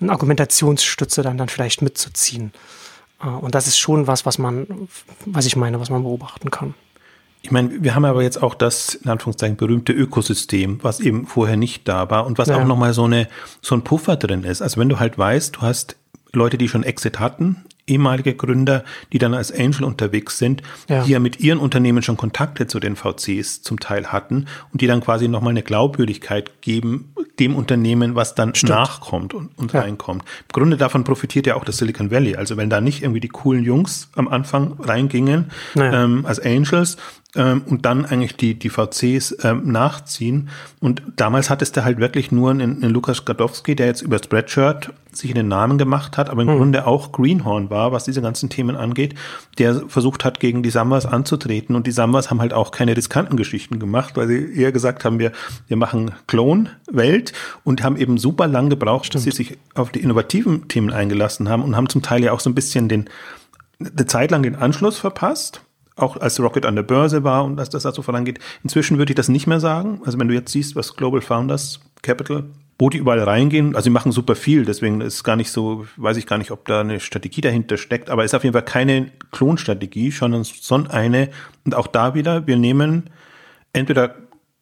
eine 0.00 0.12
Argumentationsstütze 0.12 1.22
dann, 1.22 1.38
dann 1.38 1.48
vielleicht 1.48 1.82
mitzuziehen. 1.82 2.52
Äh, 3.22 3.28
und 3.28 3.54
das 3.54 3.66
ist 3.66 3.78
schon 3.78 4.06
was, 4.06 4.26
was 4.26 4.38
man, 4.38 4.88
was 5.26 5.46
ich 5.46 5.56
meine, 5.56 5.80
was 5.80 5.90
man 5.90 6.02
beobachten 6.02 6.50
kann. 6.50 6.74
Ich 7.42 7.52
meine, 7.52 7.82
wir 7.82 7.94
haben 7.94 8.04
aber 8.04 8.22
jetzt 8.22 8.42
auch 8.42 8.54
das, 8.54 8.94
in 8.94 9.10
Anführungszeichen, 9.10 9.56
berühmte 9.56 9.92
Ökosystem, 9.92 10.80
was 10.82 10.98
eben 10.98 11.26
vorher 11.26 11.56
nicht 11.56 11.86
da 11.86 12.10
war 12.10 12.26
und 12.26 12.36
was 12.36 12.48
ja. 12.48 12.60
auch 12.60 12.64
nochmal 12.64 12.92
so 12.92 13.04
eine, 13.04 13.28
so 13.62 13.76
ein 13.76 13.84
Puffer 13.84 14.16
drin 14.16 14.42
ist. 14.42 14.60
Also 14.60 14.80
wenn 14.80 14.88
du 14.88 14.98
halt 14.98 15.18
weißt, 15.18 15.56
du 15.56 15.60
hast 15.62 15.96
Leute, 16.32 16.58
die 16.58 16.68
schon 16.68 16.82
Exit 16.82 17.18
hatten, 17.18 17.64
ehemalige 17.86 18.34
Gründer, 18.34 18.84
die 19.12 19.18
dann 19.18 19.34
als 19.34 19.50
Angel 19.52 19.84
unterwegs 19.84 20.38
sind, 20.38 20.62
ja. 20.88 21.04
die 21.04 21.12
ja 21.12 21.18
mit 21.18 21.40
ihren 21.40 21.58
Unternehmen 21.58 22.02
schon 22.02 22.16
Kontakte 22.16 22.66
zu 22.66 22.80
den 22.80 22.96
VCs 22.96 23.62
zum 23.62 23.80
Teil 23.80 24.08
hatten 24.08 24.46
und 24.72 24.80
die 24.80 24.86
dann 24.86 25.00
quasi 25.00 25.28
nochmal 25.28 25.50
eine 25.50 25.62
Glaubwürdigkeit 25.62 26.60
geben 26.60 27.14
dem 27.38 27.54
Unternehmen, 27.54 28.14
was 28.14 28.34
dann 28.34 28.54
Stimmt. 28.54 28.70
nachkommt 28.70 29.34
und, 29.34 29.56
und 29.56 29.72
ja. 29.72 29.80
reinkommt. 29.80 30.22
Im 30.22 30.52
Grunde 30.52 30.76
davon 30.76 31.04
profitiert 31.04 31.46
ja 31.46 31.54
auch 31.54 31.64
das 31.64 31.76
Silicon 31.78 32.10
Valley. 32.10 32.36
Also 32.36 32.56
wenn 32.56 32.70
da 32.70 32.80
nicht 32.80 33.02
irgendwie 33.02 33.20
die 33.20 33.28
coolen 33.28 33.64
Jungs 33.64 34.10
am 34.16 34.28
Anfang 34.28 34.74
reingingen 34.80 35.50
naja. 35.74 36.04
ähm, 36.04 36.26
als 36.26 36.40
Angels, 36.40 36.96
ähm, 37.36 37.62
und 37.66 37.84
dann 37.84 38.06
eigentlich 38.06 38.36
die, 38.36 38.54
die 38.58 38.70
VCs 38.70 39.36
ähm, 39.42 39.70
nachziehen. 39.70 40.48
Und 40.80 41.02
damals 41.16 41.50
hattest 41.50 41.76
du 41.76 41.84
halt 41.84 41.98
wirklich 41.98 42.32
nur 42.32 42.50
einen, 42.50 42.82
einen 42.82 42.90
Lukas 42.90 43.26
Gadowski, 43.26 43.76
der 43.76 43.86
jetzt 43.86 44.00
über 44.00 44.18
Spreadshirt 44.18 44.94
sich 45.12 45.34
einen 45.34 45.48
Namen 45.48 45.76
gemacht 45.76 46.16
hat, 46.16 46.30
aber 46.30 46.42
im 46.42 46.48
hm. 46.48 46.56
Grunde 46.56 46.86
auch 46.86 47.12
Greenhorn 47.12 47.70
war, 47.70 47.92
was 47.92 48.04
diese 48.04 48.22
ganzen 48.22 48.48
Themen 48.48 48.76
angeht, 48.76 49.14
der 49.58 49.88
versucht 49.88 50.24
hat, 50.24 50.40
gegen 50.40 50.62
die 50.62 50.70
Samwas 50.70 51.04
anzutreten. 51.04 51.76
Und 51.76 51.86
die 51.86 51.92
Samwas 51.92 52.30
haben 52.30 52.40
halt 52.40 52.54
auch 52.54 52.70
keine 52.70 52.96
riskanten 52.96 53.36
Geschichten 53.36 53.78
gemacht, 53.78 54.16
weil 54.16 54.28
sie 54.28 54.54
eher 54.54 54.72
gesagt 54.72 55.04
haben, 55.04 55.18
wir, 55.18 55.32
wir 55.66 55.76
machen 55.76 56.12
Clone-Welt 56.28 57.34
und 57.62 57.82
haben 57.82 57.96
eben 57.96 58.16
super 58.16 58.46
lang 58.46 58.70
gebraucht, 58.70 59.06
Stimmt. 59.06 59.26
bis 59.26 59.36
sie 59.36 59.44
sich 59.44 59.58
auf 59.74 59.90
die 59.90 60.00
innovativen 60.00 60.68
Themen 60.68 60.92
eingelassen 60.92 61.48
haben 61.50 61.62
und 61.62 61.76
haben 61.76 61.90
zum 61.90 62.00
Teil 62.00 62.24
ja 62.24 62.32
auch 62.32 62.40
so 62.40 62.48
ein 62.48 62.54
bisschen 62.54 62.88
den, 62.88 63.10
eine 63.80 64.06
Zeit 64.06 64.30
lang 64.30 64.42
den 64.42 64.56
Anschluss 64.56 64.98
verpasst 64.98 65.62
auch 65.98 66.16
als 66.16 66.40
Rocket 66.40 66.66
an 66.66 66.76
der 66.76 66.82
Börse 66.82 67.24
war 67.24 67.44
und 67.44 67.56
dass 67.56 67.70
das 67.70 67.82
dazu 67.82 68.02
vorangeht. 68.02 68.38
Inzwischen 68.62 68.98
würde 68.98 69.12
ich 69.12 69.16
das 69.16 69.28
nicht 69.28 69.46
mehr 69.46 69.60
sagen. 69.60 70.00
Also 70.04 70.18
wenn 70.18 70.28
du 70.28 70.34
jetzt 70.34 70.52
siehst, 70.52 70.76
was 70.76 70.96
Global 70.96 71.20
Founders 71.20 71.80
Capital 72.02 72.44
wo 72.78 72.90
die 72.90 72.98
überall 72.98 73.20
reingehen. 73.20 73.74
Also 73.74 73.84
sie 73.84 73.90
machen 73.90 74.12
super 74.12 74.36
viel, 74.36 74.64
deswegen 74.64 75.00
ist 75.00 75.24
gar 75.24 75.36
nicht 75.36 75.50
so, 75.50 75.86
weiß 75.96 76.16
ich 76.16 76.26
gar 76.26 76.38
nicht, 76.38 76.52
ob 76.52 76.64
da 76.66 76.80
eine 76.80 77.00
Strategie 77.00 77.40
dahinter 77.40 77.76
steckt, 77.76 78.08
aber 78.08 78.24
ist 78.24 78.34
auf 78.34 78.44
jeden 78.44 78.52
Fall 78.52 78.64
keine 78.64 79.10
Klonstrategie, 79.32 80.10
sondern, 80.12 80.44
sondern 80.44 80.92
eine, 80.92 81.30
und 81.64 81.74
auch 81.74 81.88
da 81.88 82.14
wieder, 82.14 82.46
wir 82.46 82.56
nehmen 82.56 83.10
entweder 83.72 84.14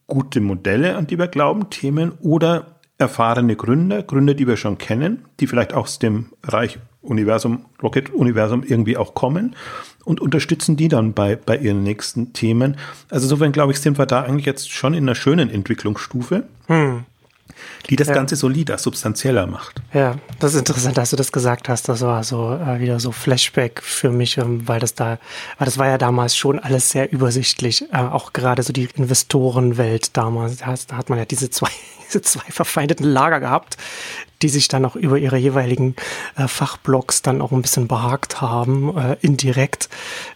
gute 0.07 0.41
Modelle, 0.41 0.97
an 0.97 1.07
die 1.07 1.19
wir 1.19 1.29
glauben, 1.29 1.69
Themen, 1.69 2.13
oder 2.21 2.79
erfahrene 2.97 3.57
Gründer, 3.57 4.03
Gründer, 4.03 4.33
die 4.33 4.47
wir 4.47 4.57
schon 4.57 4.79
kennen, 4.79 5.27
die 5.41 5.47
vielleicht 5.47 5.75
aus 5.75 5.99
dem 5.99 6.33
Reich 6.43 6.79
Universum, 7.03 7.67
Rocket 7.83 8.11
Universum 8.11 8.63
irgendwie 8.65 8.97
auch 8.97 9.15
kommen 9.15 9.55
und 10.07 10.21
unterstützen 10.21 10.77
die 10.77 10.89
dann 10.89 11.13
bei, 11.13 11.37
bei 11.37 11.59
ihren 11.59 11.83
nächsten 11.83 12.33
Themen. 12.33 12.77
Also 13.11 13.27
insofern 13.27 13.53
glaube 13.53 13.73
ich, 13.73 13.81
sind 13.81 13.99
wir 13.99 14.07
da 14.07 14.23
eigentlich 14.23 14.47
jetzt 14.47 14.71
schon 14.71 14.95
in 14.95 15.05
einer 15.05 15.15
schönen 15.15 15.51
Entwicklungsstufe. 15.51 16.45
Hm 16.69 17.05
die 17.89 17.97
das 17.97 18.09
ja. 18.09 18.15
Ganze 18.15 18.37
solider, 18.37 18.79
substanzieller 18.79 19.47
macht. 19.47 19.81
Ja, 19.93 20.17
das 20.41 20.55
ist 20.55 20.61
interessant, 20.61 20.97
dass 20.99 21.11
du 21.11 21.17
das 21.17 21.33
gesagt 21.33 21.69
hast. 21.69 21.89
Das 21.89 22.01
war 22.01 22.25
so 22.25 22.53
äh, 22.53 22.81
wieder 22.81 23.01
so 23.01 23.13
Flashback 23.13 23.81
für 23.83 24.11
mich, 24.11 24.39
ähm, 24.39 24.67
weil 24.67 24.81
das 24.81 24.95
da, 24.95 25.19
weil 25.59 25.67
das 25.67 25.79
war 25.79 25.87
ja 25.87 25.99
damals 25.99 26.37
schon 26.37 26.59
alles 26.59 26.91
sehr 26.91 27.13
übersichtlich. 27.13 27.83
Äh, 27.93 27.99
auch 27.99 28.33
gerade 28.33 28.63
so 28.63 28.73
die 28.73 28.89
Investorenwelt 28.97 30.17
damals, 30.17 30.59
da, 30.59 30.75
da 30.89 30.97
hat 30.97 31.09
man 31.09 31.19
ja 31.19 31.25
diese 31.25 31.51
zwei, 31.51 31.71
diese 32.07 32.23
zwei 32.23 32.51
verfeindeten 32.51 33.07
Lager 33.07 33.41
gehabt, 33.41 33.77
die 34.43 34.49
sich 34.49 34.69
dann 34.69 34.85
auch 34.85 34.97
über 34.97 35.19
ihre 35.19 35.37
jeweiligen 35.37 35.97
äh, 36.37 36.49
Fachblocks 36.49 37.23
dann 37.23 37.41
auch 37.41 37.53
ein 37.53 37.63
bisschen 37.63 37.89
behagt 37.89 38.41
haben, 38.41 38.97
äh, 38.97 39.17
indirekt 39.21 39.89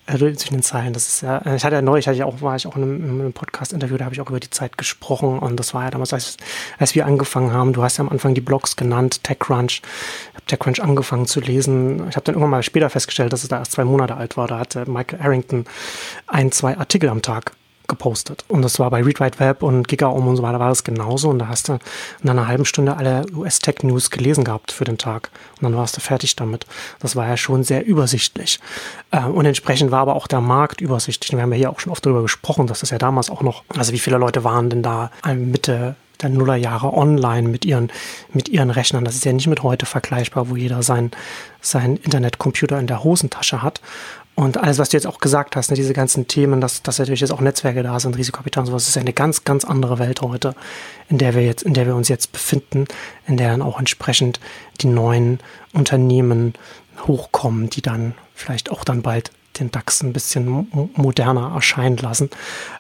äh, 0.07 0.17
zwischen 0.17 0.55
den 0.55 0.63
Zeilen. 0.63 0.93
Das 0.93 1.07
ist 1.07 1.21
ja, 1.23 1.39
äh, 1.39 1.57
ich 1.57 1.65
hatte 1.65 1.77
ja 1.77 1.83
neulich, 1.83 2.07
hatte 2.07 2.17
ich 2.17 2.23
auch, 2.23 2.41
war 2.41 2.57
ich 2.57 2.67
auch 2.67 2.77
in 2.77 2.83
einem, 2.83 3.05
in 3.05 3.21
einem 3.21 3.33
Podcast-Interview, 3.33 3.97
da 3.97 4.05
habe 4.07 4.15
ich 4.15 4.21
auch 4.21 4.31
über 4.31 4.41
die 4.41 4.51
Zeit 4.51 4.79
gesprochen 4.79 5.39
und 5.39 5.57
das 5.57 5.75
war 5.75 5.85
ja 5.85 5.91
damals, 5.91 6.13
als, 6.13 6.37
als 6.79 6.95
wir 6.95 7.07
angefangen 7.07 7.53
haben. 7.53 7.73
Du 7.73 7.83
hast 7.83 7.99
ja 7.99 8.05
am 8.05 8.11
Anfang 8.11 8.35
die 8.35 8.41
Blogs 8.41 8.77
genannt, 8.77 9.23
TechCrunch. 9.25 9.83
Ich 9.83 10.35
habe 10.35 10.47
TechCrunch 10.47 10.83
angefangen 10.83 11.27
zu 11.27 11.41
lesen. 11.41 12.09
Ich 12.09 12.17
habe 12.17 12.25
dann 12.25 12.35
irgendwann 12.35 12.51
mal 12.51 12.63
später 12.63 12.91
festgestellt, 12.91 13.33
dass 13.33 13.43
es 13.43 13.49
da 13.49 13.59
erst 13.59 13.73
zwei 13.73 13.85
Monate 13.85 14.17
alt 14.17 14.37
war. 14.37 14.49
Da 14.49 14.59
hatte 14.59 14.91
Michael 14.91 15.21
Arrington 15.21 15.65
ein, 16.27 16.53
zwei 16.53 16.79
Artikel 16.79 17.09
am 17.09 17.23
Tag 17.23 17.53
gepostet. 17.91 18.45
Und 18.49 18.63
das 18.63 18.79
war 18.79 18.89
bei 18.91 19.03
Read 19.03 19.21
Write 19.21 19.39
Web 19.39 19.63
und 19.63 19.87
GigaOM 19.87 20.27
und 20.27 20.37
so 20.37 20.43
weiter 20.43 20.59
war 20.59 20.71
das 20.71 20.85
genauso. 20.85 21.29
Und 21.29 21.41
da 21.41 21.49
hast 21.49 21.69
du 21.69 21.79
in 22.23 22.31
einer 22.31 22.49
halben 22.49 22.65
Stunde 22.65 22.97
alle 22.97 23.27
US-Tech-News 23.37 24.11
gelesen 24.11 24.45
gehabt 24.45 24.73
für 24.73 24.85
den 24.85 24.97
Tag. 24.97 25.31
Und 25.57 25.65
dann 25.65 25.77
warst 25.77 25.97
du 25.99 26.01
fertig 26.01 26.37
damit. 26.37 26.65
Das 27.01 27.17
war 27.17 27.29
ja 27.29 27.37
schon 27.37 27.63
sehr 27.65 27.85
übersichtlich. 27.85 28.59
Äh, 29.11 29.25
und 29.25 29.45
entsprechend 29.45 29.91
war 29.91 30.01
aber 30.01 30.17
auch 30.17 30.27
der 30.27 30.41
Markt 30.41 30.81
übersichtlich. 30.81 31.33
Wir 31.33 31.43
haben 31.43 31.53
ja 31.53 31.59
hier 31.59 31.71
auch 31.71 31.81
schon 31.81 31.93
oft 31.93 32.07
darüber 32.07 32.23
gesprochen, 32.23 32.67
dass 32.67 32.81
das 32.81 32.89
ja 32.91 32.99
damals 32.99 33.29
auch 33.29 33.43
noch, 33.43 33.65
also 33.77 33.93
wie 33.93 33.99
viele 33.99 34.17
Leute 34.17 34.45
waren 34.45 34.71
denn 34.71 34.83
da 34.83 35.11
Mitte 35.27 35.97
der 36.23 36.31
Nullerjahre 36.31 36.93
online 36.93 37.49
mit 37.49 37.65
ihren, 37.65 37.91
mit 38.33 38.49
ihren 38.49 38.71
Rechnern. 38.71 39.05
Das 39.05 39.15
ist 39.15 39.25
ja 39.25 39.33
nicht 39.33 39.47
mit 39.47 39.63
heute 39.63 39.87
vergleichbar, 39.87 40.49
wo 40.49 40.57
jeder 40.57 40.83
sein, 40.83 41.11
sein 41.61 41.97
Internetcomputer 41.97 42.79
in 42.79 42.87
der 42.87 43.05
Hosentasche 43.05 43.63
hat. 43.63 43.81
Und 44.41 44.57
alles, 44.57 44.79
was 44.79 44.89
du 44.89 44.97
jetzt 44.97 45.07
auch 45.07 45.19
gesagt 45.19 45.55
hast, 45.55 45.71
ne, 45.71 45.77
diese 45.77 45.93
ganzen 45.93 46.27
Themen, 46.27 46.63
dass, 46.63 46.83
dass 46.83 46.99
natürlich 46.99 47.21
jetzt 47.21 47.31
auch 47.31 47.43
Netzwerke 47.43 47.83
da 47.83 48.01
sind, 48.01 48.17
Risikokapital 48.17 48.63
und 48.63 48.69
sowas, 48.69 48.89
ist 48.89 48.95
ja 48.95 49.03
eine 49.03 49.13
ganz, 49.13 49.45
ganz 49.45 49.67
andere 49.67 49.99
Welt 49.99 50.23
heute, 50.23 50.55
in 51.11 51.19
der 51.19 51.35
wir 51.35 51.45
jetzt, 51.45 51.63
in 51.63 51.75
der 51.75 51.85
wir 51.85 51.95
uns 51.95 52.09
jetzt 52.09 52.33
befinden, 52.33 52.87
in 53.27 53.37
der 53.37 53.51
dann 53.51 53.61
auch 53.61 53.79
entsprechend 53.79 54.41
die 54.81 54.87
neuen 54.87 55.41
Unternehmen 55.75 56.55
hochkommen, 57.07 57.69
die 57.69 57.83
dann 57.83 58.15
vielleicht 58.35 58.71
auch 58.71 58.83
dann 58.83 59.03
bald 59.03 59.31
den 59.61 59.71
DAX 59.71 60.03
ein 60.03 60.13
bisschen 60.13 60.69
moderner 60.95 61.53
erscheinen 61.55 61.97
lassen. 61.99 62.31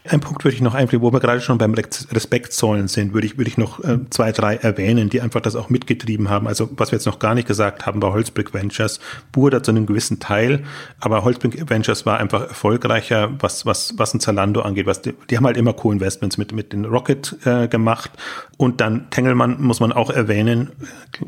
Ein 0.08 0.20
Punkt 0.20 0.44
würde 0.44 0.54
ich 0.54 0.62
noch 0.62 0.74
einbringen, 0.74 1.02
wo 1.02 1.12
wir 1.12 1.20
gerade 1.20 1.40
schon 1.40 1.58
beim 1.58 1.74
Respektzollen 1.74 2.88
sind, 2.88 3.12
würde 3.12 3.26
ich, 3.26 3.36
würde 3.36 3.48
ich 3.48 3.58
noch 3.58 3.82
äh, 3.84 3.98
zwei, 4.10 4.32
drei 4.32 4.56
erwähnen, 4.56 5.10
die 5.10 5.20
einfach 5.20 5.40
das 5.40 5.56
auch 5.56 5.68
mitgetrieben 5.68 6.30
haben. 6.30 6.48
Also 6.48 6.68
was 6.76 6.90
wir 6.90 6.96
jetzt 6.96 7.06
noch 7.06 7.18
gar 7.18 7.34
nicht 7.34 7.46
gesagt 7.46 7.86
haben, 7.86 8.02
war 8.02 8.12
Holzbrick 8.12 8.54
Ventures. 8.54 9.00
Burda 9.32 9.62
zu 9.62 9.70
einem 9.70 9.86
gewissen 9.86 10.20
Teil, 10.20 10.64
aber 10.98 11.24
Holzbrick 11.24 11.68
Ventures 11.68 12.06
war 12.06 12.18
einfach 12.18 12.48
erfolgreicher, 12.48 13.30
was, 13.38 13.66
was, 13.66 13.94
was 13.96 14.14
ein 14.14 14.20
Zalando 14.20 14.62
angeht. 14.62 14.86
Was 14.86 15.02
die, 15.02 15.14
die 15.28 15.36
haben 15.36 15.46
halt 15.46 15.56
immer 15.56 15.72
Co-Investments 15.72 16.38
mit, 16.38 16.52
mit 16.52 16.72
den 16.72 16.84
Rocket 16.84 17.36
äh, 17.44 17.68
gemacht. 17.68 18.10
Und 18.56 18.80
dann 18.80 19.10
Tengelmann 19.10 19.60
muss 19.60 19.80
man 19.80 19.92
auch 19.92 20.10
erwähnen, 20.10 20.70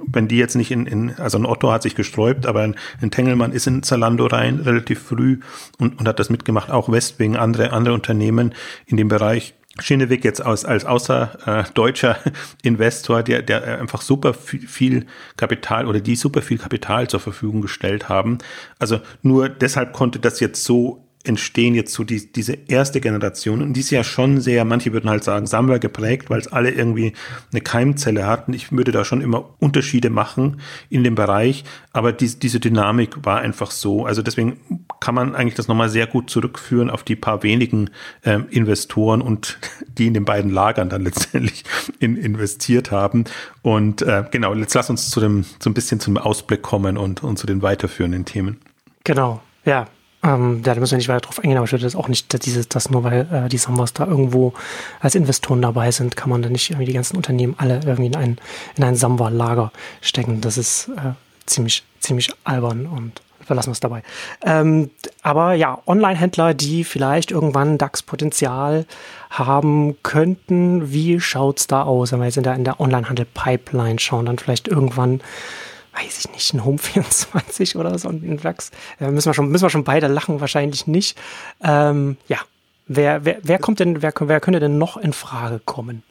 wenn 0.06 0.28
die 0.28 0.36
jetzt 0.36 0.54
nicht 0.54 0.70
in, 0.70 0.86
in 0.86 1.14
also 1.16 1.38
ein 1.38 1.46
Otto 1.46 1.72
hat 1.72 1.82
sich 1.82 1.94
gesträubt, 1.94 2.46
aber 2.46 2.60
ein, 2.60 2.76
ein 3.00 3.10
Tengelmann 3.10 3.52
ist 3.52 3.66
in 3.66 3.82
Zalando 3.82 4.26
rein 4.26 4.60
relativ 4.60 5.02
früh 5.02 5.38
und, 5.78 5.98
und 5.98 6.08
hat 6.08 6.18
das 6.18 6.30
mitgemacht, 6.30 6.70
auch 6.70 6.90
Westwing, 6.90 7.36
andere, 7.36 7.72
andere 7.72 7.94
Unternehmen 7.94 8.54
in 8.86 8.96
dem 8.96 9.08
Bereich. 9.08 9.54
Schieneweg 9.80 10.22
jetzt 10.22 10.44
als, 10.44 10.66
als 10.66 10.84
außerdeutscher 10.84 12.26
äh, 12.26 12.30
Investor, 12.62 13.22
der, 13.22 13.40
der 13.40 13.80
einfach 13.80 14.02
super 14.02 14.34
viel 14.34 15.06
Kapital 15.36 15.86
oder 15.86 16.00
die 16.00 16.14
super 16.14 16.42
viel 16.42 16.58
Kapital 16.58 17.08
zur 17.08 17.20
Verfügung 17.20 17.62
gestellt 17.62 18.10
haben. 18.10 18.38
Also 18.78 19.00
nur 19.22 19.48
deshalb 19.48 19.94
konnte 19.94 20.18
das 20.18 20.40
jetzt 20.40 20.64
so 20.64 21.08
entstehen 21.24 21.74
jetzt 21.74 21.94
so 21.94 22.04
die, 22.04 22.32
diese 22.32 22.56
erste 22.66 23.00
Generation 23.00 23.62
und 23.62 23.74
die 23.74 23.80
ist 23.80 23.90
ja 23.90 24.02
schon 24.02 24.40
sehr, 24.40 24.64
manche 24.64 24.92
würden 24.92 25.08
halt 25.08 25.24
sagen, 25.24 25.46
Sammler 25.46 25.78
geprägt, 25.78 26.30
weil 26.30 26.40
es 26.40 26.48
alle 26.48 26.70
irgendwie 26.70 27.12
eine 27.52 27.60
Keimzelle 27.60 28.26
hatten. 28.26 28.52
Ich 28.52 28.72
würde 28.72 28.92
da 28.92 29.04
schon 29.04 29.20
immer 29.20 29.50
Unterschiede 29.58 30.10
machen 30.10 30.60
in 30.90 31.04
dem 31.04 31.14
Bereich, 31.14 31.64
aber 31.92 32.12
die, 32.12 32.38
diese 32.38 32.60
Dynamik 32.60 33.24
war 33.24 33.40
einfach 33.40 33.70
so. 33.70 34.04
Also 34.04 34.22
deswegen 34.22 34.58
kann 35.00 35.14
man 35.14 35.34
eigentlich 35.34 35.54
das 35.54 35.68
nochmal 35.68 35.88
sehr 35.88 36.06
gut 36.06 36.28
zurückführen 36.28 36.90
auf 36.90 37.02
die 37.02 37.16
paar 37.16 37.42
wenigen 37.42 37.90
ähm, 38.24 38.46
Investoren 38.50 39.22
und 39.22 39.58
die 39.98 40.06
in 40.06 40.14
den 40.14 40.24
beiden 40.24 40.50
Lagern 40.50 40.88
dann 40.88 41.02
letztendlich 41.02 41.64
in, 42.00 42.16
investiert 42.16 42.90
haben. 42.90 43.24
Und 43.62 44.02
äh, 44.02 44.24
genau, 44.30 44.54
jetzt 44.54 44.74
lass 44.74 44.90
uns 44.90 45.10
zu 45.10 45.20
dem, 45.20 45.44
so 45.60 45.70
ein 45.70 45.74
bisschen 45.74 46.00
zum 46.00 46.16
Ausblick 46.16 46.62
kommen 46.62 46.96
und, 46.96 47.22
und 47.22 47.38
zu 47.38 47.46
den 47.46 47.62
weiterführenden 47.62 48.24
Themen. 48.24 48.58
Genau, 49.04 49.40
ja, 49.64 49.86
ähm, 50.22 50.62
ja, 50.64 50.74
da 50.74 50.80
müssen 50.80 50.92
wir 50.92 50.98
nicht 50.98 51.08
weiter 51.08 51.22
drauf 51.22 51.40
eingehen, 51.40 51.56
aber 51.56 51.64
ich 51.64 51.72
würde 51.72 51.84
das 51.84 51.96
auch 51.96 52.08
nicht, 52.08 52.32
dass, 52.32 52.40
dieses, 52.40 52.68
dass 52.68 52.90
nur 52.90 53.02
weil 53.02 53.26
äh, 53.32 53.48
die 53.48 53.58
Sambas 53.58 53.92
da 53.92 54.06
irgendwo 54.06 54.52
als 55.00 55.14
Investoren 55.14 55.60
dabei 55.60 55.90
sind, 55.90 56.16
kann 56.16 56.30
man 56.30 56.42
da 56.42 56.48
nicht 56.48 56.70
irgendwie 56.70 56.86
die 56.86 56.92
ganzen 56.92 57.16
Unternehmen 57.16 57.54
alle 57.58 57.80
irgendwie 57.84 58.06
in 58.06 58.16
ein, 58.16 58.38
in 58.76 58.84
ein 58.84 58.94
Samba-Lager 58.94 59.72
stecken. 60.00 60.40
Das 60.40 60.58
ist 60.58 60.88
äh, 60.96 61.12
ziemlich, 61.46 61.82
ziemlich 62.00 62.32
albern 62.44 62.86
und 62.86 63.20
verlassen 63.44 63.70
wir 63.70 63.72
es 63.72 63.80
dabei. 63.80 64.02
Ähm, 64.44 64.90
aber 65.22 65.54
ja, 65.54 65.78
Online-Händler, 65.86 66.54
die 66.54 66.84
vielleicht 66.84 67.32
irgendwann 67.32 67.76
DAX-Potenzial 67.76 68.86
haben 69.30 69.96
könnten, 70.04 70.92
wie 70.92 71.18
schaut's 71.20 71.66
da 71.66 71.82
aus? 71.82 72.12
Wenn 72.12 72.20
wir 72.20 72.26
jetzt 72.26 72.36
in 72.36 72.44
der, 72.44 72.54
in 72.54 72.64
der 72.64 72.80
Online-Handel-Pipeline 72.80 73.98
schauen, 73.98 74.26
dann 74.26 74.38
vielleicht 74.38 74.68
irgendwann 74.68 75.20
weiß 75.94 76.18
ich 76.20 76.32
nicht, 76.32 76.54
ein 76.54 76.64
Home 76.64 76.78
24 76.78 77.76
oder 77.76 77.98
so 77.98 78.08
ein 78.08 78.38
Flachs. 78.38 78.70
Äh, 79.00 79.10
müssen, 79.10 79.28
wir 79.28 79.34
schon, 79.34 79.48
müssen 79.48 79.64
wir 79.64 79.70
schon 79.70 79.84
beide 79.84 80.06
lachen, 80.08 80.40
wahrscheinlich 80.40 80.86
nicht. 80.86 81.18
Ähm, 81.62 82.16
ja, 82.28 82.38
wer, 82.86 83.24
wer, 83.24 83.38
wer 83.42 83.58
kommt 83.58 83.80
denn, 83.80 84.02
wer, 84.02 84.12
wer 84.18 84.40
könnte 84.40 84.60
denn 84.60 84.78
noch 84.78 84.96
in 84.96 85.12
Frage 85.12 85.60
kommen? 85.64 86.02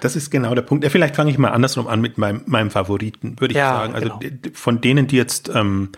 Das 0.00 0.16
ist 0.16 0.30
genau 0.30 0.54
der 0.54 0.62
Punkt. 0.62 0.82
Ja, 0.82 0.90
vielleicht 0.90 1.16
fange 1.16 1.30
ich 1.30 1.38
mal 1.38 1.50
andersrum 1.50 1.86
an 1.86 2.00
mit 2.00 2.16
meinem, 2.16 2.42
meinem 2.46 2.70
Favoriten, 2.70 3.38
würde 3.38 3.52
ich 3.52 3.58
ja, 3.58 3.70
sagen. 3.70 3.94
Also 3.94 4.18
genau. 4.18 4.38
von 4.54 4.80
denen, 4.80 5.06
die 5.06 5.16
jetzt 5.16 5.50
ähm, 5.54 5.90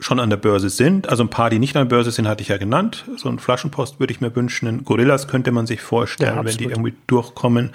schon 0.00 0.20
an 0.20 0.30
der 0.30 0.36
Börse 0.36 0.70
sind. 0.70 1.08
Also 1.08 1.24
ein 1.24 1.30
paar, 1.30 1.50
die 1.50 1.58
nicht 1.58 1.76
an 1.76 1.88
der 1.88 1.96
Börse 1.96 2.10
sind, 2.12 2.28
hatte 2.28 2.42
ich 2.42 2.48
ja 2.48 2.56
genannt. 2.56 3.04
So 3.16 3.28
ein 3.28 3.38
Flaschenpost 3.38 3.98
würde 3.98 4.12
ich 4.12 4.20
mir 4.20 4.34
wünschen. 4.34 4.68
Ein 4.68 4.84
Gorillas 4.84 5.26
könnte 5.26 5.50
man 5.50 5.66
sich 5.66 5.80
vorstellen, 5.80 6.36
ja, 6.36 6.44
wenn 6.44 6.56
die 6.56 6.64
irgendwie 6.64 6.94
durchkommen. 7.08 7.70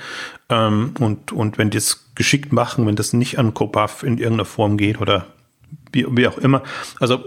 Ähm, 0.49 0.93
und, 0.99 1.33
und 1.33 1.57
wenn 1.57 1.69
die 1.69 1.77
es 1.77 2.11
geschickt 2.15 2.53
machen, 2.53 2.87
wenn 2.87 2.95
das 2.95 3.11
nicht 3.11 3.39
an 3.39 3.53
Copaf 3.53 4.03
in 4.03 4.17
irgendeiner 4.17 4.45
Form 4.45 4.77
geht 4.77 5.01
oder 5.01 5.27
wie, 5.91 6.05
wie 6.09 6.27
auch 6.27 6.37
immer. 6.37 6.63
Also 6.99 7.25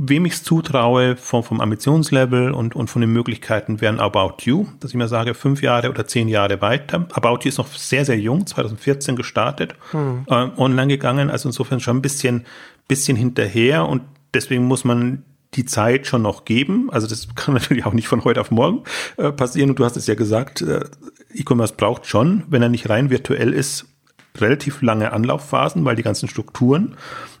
wem 0.00 0.26
ich 0.26 0.34
es 0.34 0.44
zutraue 0.44 1.16
vom, 1.16 1.42
vom 1.42 1.60
Ambitionslevel 1.60 2.52
und, 2.52 2.76
und 2.76 2.88
von 2.88 3.00
den 3.00 3.12
Möglichkeiten 3.12 3.80
wären 3.80 3.98
About 3.98 4.44
You, 4.44 4.66
dass 4.78 4.92
ich 4.92 4.96
mir 4.96 5.08
sage, 5.08 5.34
fünf 5.34 5.60
Jahre 5.60 5.90
oder 5.90 6.06
zehn 6.06 6.28
Jahre 6.28 6.60
weiter. 6.60 7.08
About 7.14 7.40
You 7.42 7.48
ist 7.48 7.58
noch 7.58 7.66
sehr, 7.66 8.04
sehr 8.04 8.18
jung, 8.18 8.46
2014 8.46 9.16
gestartet, 9.16 9.74
hm. 9.90 10.24
äh, 10.28 10.48
online 10.56 10.86
gegangen, 10.86 11.30
also 11.30 11.48
insofern 11.48 11.80
schon 11.80 11.96
ein 11.96 12.02
bisschen, 12.02 12.46
bisschen 12.86 13.16
hinterher 13.16 13.88
und 13.88 14.02
deswegen 14.34 14.64
muss 14.64 14.84
man 14.84 15.24
die 15.54 15.64
Zeit 15.64 16.06
schon 16.06 16.22
noch 16.22 16.44
geben. 16.44 16.90
Also 16.90 17.06
das 17.06 17.28
kann 17.34 17.54
natürlich 17.54 17.86
auch 17.86 17.92
nicht 17.92 18.08
von 18.08 18.24
heute 18.24 18.40
auf 18.40 18.50
morgen 18.50 18.84
äh, 19.16 19.32
passieren. 19.32 19.70
Und 19.70 19.78
du 19.78 19.84
hast 19.84 19.96
es 19.96 20.06
ja 20.06 20.14
gesagt, 20.14 20.62
äh, 20.62 20.84
E-Commerce 21.32 21.74
braucht 21.76 22.06
schon, 22.06 22.44
wenn 22.48 22.62
er 22.62 22.68
nicht 22.68 22.88
rein 22.88 23.10
virtuell 23.10 23.52
ist, 23.52 23.86
relativ 24.36 24.82
lange 24.82 25.12
Anlaufphasen, 25.12 25.84
weil 25.84 25.96
die 25.96 26.02
ganzen 26.02 26.28
Strukturen 26.28 26.96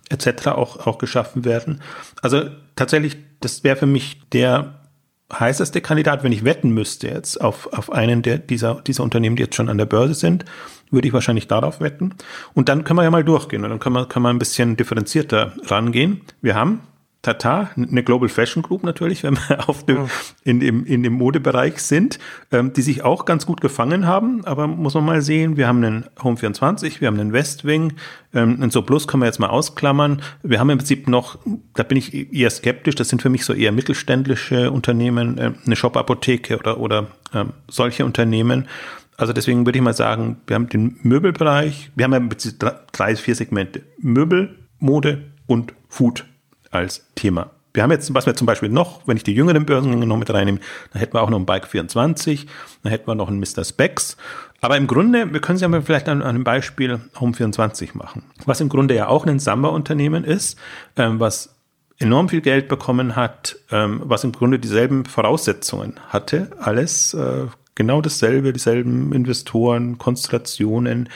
etc. 0.08 0.48
auch, 0.48 0.86
auch 0.86 0.98
geschaffen 0.98 1.44
werden. 1.44 1.80
Also 2.22 2.44
tatsächlich, 2.76 3.16
das 3.40 3.62
wäre 3.62 3.76
für 3.76 3.86
mich 3.86 4.20
der 4.32 4.77
heißeste 5.32 5.80
Kandidat, 5.80 6.24
wenn 6.24 6.32
ich 6.32 6.44
wetten 6.44 6.70
müsste 6.70 7.08
jetzt 7.08 7.40
auf, 7.40 7.72
auf 7.72 7.92
einen 7.92 8.22
der, 8.22 8.38
dieser, 8.38 8.80
dieser 8.82 9.02
Unternehmen, 9.02 9.36
die 9.36 9.42
jetzt 9.42 9.56
schon 9.56 9.68
an 9.68 9.78
der 9.78 9.86
Börse 9.86 10.14
sind, 10.14 10.44
würde 10.90 11.08
ich 11.08 11.14
wahrscheinlich 11.14 11.48
darauf 11.48 11.80
wetten. 11.80 12.14
Und 12.54 12.68
dann 12.68 12.84
können 12.84 12.98
wir 12.98 13.04
ja 13.04 13.10
mal 13.10 13.24
durchgehen 13.24 13.64
und 13.64 13.70
dann 13.70 13.78
können 13.78 13.96
wir, 13.96 14.06
können 14.06 14.24
wir 14.24 14.30
ein 14.30 14.38
bisschen 14.38 14.76
differenzierter 14.76 15.52
rangehen. 15.66 16.22
Wir 16.40 16.54
haben 16.54 16.80
Tata, 17.20 17.70
eine 17.76 18.04
Global 18.04 18.28
Fashion 18.28 18.62
Group 18.62 18.84
natürlich, 18.84 19.22
wenn 19.24 19.36
wir 19.36 19.68
auf 19.68 19.84
dem, 19.84 20.08
in, 20.44 20.60
dem, 20.60 20.84
in 20.84 21.02
dem 21.02 21.14
Modebereich 21.14 21.80
sind, 21.80 22.18
ähm, 22.52 22.72
die 22.72 22.82
sich 22.82 23.02
auch 23.02 23.24
ganz 23.24 23.44
gut 23.44 23.60
gefangen 23.60 24.06
haben. 24.06 24.44
Aber 24.44 24.66
muss 24.66 24.94
man 24.94 25.04
mal 25.04 25.20
sehen, 25.20 25.56
wir 25.56 25.66
haben 25.66 25.82
einen 25.82 26.04
Home 26.22 26.36
24, 26.36 27.00
wir 27.00 27.08
haben 27.08 27.18
einen 27.18 27.32
Westwing, 27.32 27.94
ähm, 28.32 28.58
einen 28.60 28.70
So 28.70 28.82
Plus 28.82 29.08
können 29.08 29.22
wir 29.22 29.26
jetzt 29.26 29.40
mal 29.40 29.48
ausklammern. 29.48 30.22
Wir 30.42 30.60
haben 30.60 30.70
im 30.70 30.78
Prinzip 30.78 31.08
noch, 31.08 31.38
da 31.74 31.82
bin 31.82 31.98
ich 31.98 32.32
eher 32.32 32.50
skeptisch, 32.50 32.94
das 32.94 33.08
sind 33.08 33.20
für 33.20 33.30
mich 33.30 33.44
so 33.44 33.52
eher 33.52 33.72
mittelständische 33.72 34.70
Unternehmen, 34.70 35.38
äh, 35.38 35.52
eine 35.66 35.76
Shop-Apotheke 35.76 36.58
oder, 36.58 36.78
oder 36.78 37.08
ähm, 37.34 37.52
solche 37.66 38.04
Unternehmen. 38.04 38.68
Also 39.16 39.32
deswegen 39.32 39.66
würde 39.66 39.76
ich 39.76 39.84
mal 39.84 39.94
sagen, 39.94 40.36
wir 40.46 40.54
haben 40.54 40.68
den 40.68 41.00
Möbelbereich, 41.02 41.90
wir 41.96 42.04
haben 42.04 42.12
ja 42.12 42.72
drei, 42.92 43.16
vier 43.16 43.34
Segmente. 43.34 43.82
Möbel, 43.98 44.56
Mode 44.78 45.32
und 45.48 45.74
Food 45.88 46.24
als 46.70 47.06
Thema. 47.14 47.50
Wir 47.74 47.82
haben 47.82 47.90
jetzt, 47.90 48.12
was 48.14 48.26
wir 48.26 48.34
zum 48.34 48.46
Beispiel 48.46 48.70
noch, 48.70 49.06
wenn 49.06 49.16
ich 49.16 49.22
die 49.22 49.34
jüngeren 49.34 49.64
Börsengänge 49.66 50.06
noch 50.06 50.16
mit 50.16 50.30
reinnehme, 50.30 50.58
dann 50.92 51.00
hätten 51.00 51.14
wir 51.14 51.22
auch 51.22 51.30
noch 51.30 51.36
einen 51.36 51.46
Bike 51.46 51.66
24, 51.66 52.46
dann 52.82 52.90
hätten 52.90 53.06
wir 53.06 53.14
noch 53.14 53.28
einen 53.28 53.38
Mr. 53.38 53.64
Specs. 53.64 54.16
Aber 54.60 54.76
im 54.76 54.86
Grunde, 54.86 55.32
wir 55.32 55.40
können 55.40 55.56
es 55.56 55.62
ja 55.62 55.80
vielleicht 55.80 56.08
an, 56.08 56.22
an 56.22 56.28
einem 56.28 56.44
Beispiel 56.44 57.00
Home 57.20 57.34
24 57.34 57.94
machen. 57.94 58.24
Was 58.46 58.60
im 58.60 58.68
Grunde 58.68 58.94
ja 58.94 59.06
auch 59.06 59.26
ein 59.26 59.38
Samba-Unternehmen 59.38 60.24
ist, 60.24 60.58
ähm, 60.96 61.20
was 61.20 61.54
enorm 61.98 62.28
viel 62.28 62.40
Geld 62.40 62.68
bekommen 62.68 63.16
hat, 63.16 63.56
ähm, 63.70 64.02
was 64.04 64.24
im 64.24 64.32
Grunde 64.32 64.58
dieselben 64.58 65.04
Voraussetzungen 65.04 65.94
hatte, 66.08 66.50
alles 66.58 67.14
äh, 67.14 67.46
genau 67.78 68.02
dasselbe, 68.02 68.52
dieselben 68.52 69.12
Investoren, 69.12 69.98
Konstellationen, 69.98 71.08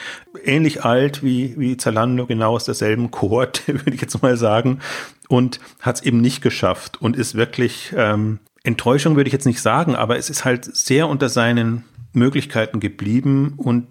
ähnlich 0.45 0.83
alt 0.83 1.21
wie, 1.21 1.53
wie 1.59 1.75
Zalando, 1.77 2.25
genau 2.25 2.55
aus 2.55 2.63
derselben 2.63 3.11
Kohorte, 3.11 3.67
würde 3.85 3.93
ich 3.93 4.01
jetzt 4.01 4.23
mal 4.23 4.37
sagen, 4.37 4.79
und 5.27 5.59
hat 5.81 5.97
es 5.97 6.03
eben 6.03 6.21
nicht 6.21 6.41
geschafft 6.41 6.99
und 7.01 7.17
ist 7.17 7.35
wirklich, 7.35 7.93
ähm, 7.95 8.39
Enttäuschung 8.63 9.17
würde 9.17 9.27
ich 9.27 9.33
jetzt 9.33 9.45
nicht 9.45 9.61
sagen, 9.61 9.93
aber 9.95 10.17
es 10.17 10.29
ist 10.29 10.45
halt 10.45 10.73
sehr 10.75 11.09
unter 11.09 11.27
seinen 11.27 11.83
Möglichkeiten 12.13 12.79
geblieben 12.79 13.55
und 13.57 13.87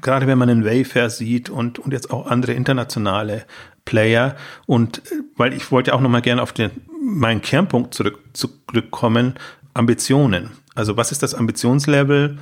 gerade 0.00 0.26
wenn 0.26 0.38
man 0.38 0.48
einen 0.48 0.64
Wayfair 0.64 1.10
sieht 1.10 1.50
und, 1.50 1.78
und 1.78 1.92
jetzt 1.92 2.10
auch 2.10 2.26
andere 2.26 2.54
internationale 2.54 3.44
Player 3.84 4.34
und 4.64 4.98
äh, 4.98 5.16
weil 5.36 5.52
ich 5.52 5.70
wollte 5.70 5.94
auch 5.94 6.00
noch 6.00 6.08
mal 6.08 6.22
gerne 6.22 6.40
auf 6.40 6.54
den, 6.54 6.70
meinen 7.04 7.42
Kernpunkt 7.42 7.92
zurück, 7.92 8.18
zurückkommen, 8.32 9.34
Ambitionen. 9.74 10.52
Also 10.74 10.96
was 10.96 11.12
ist 11.12 11.22
das 11.22 11.34
Ambitionslevel? 11.34 12.38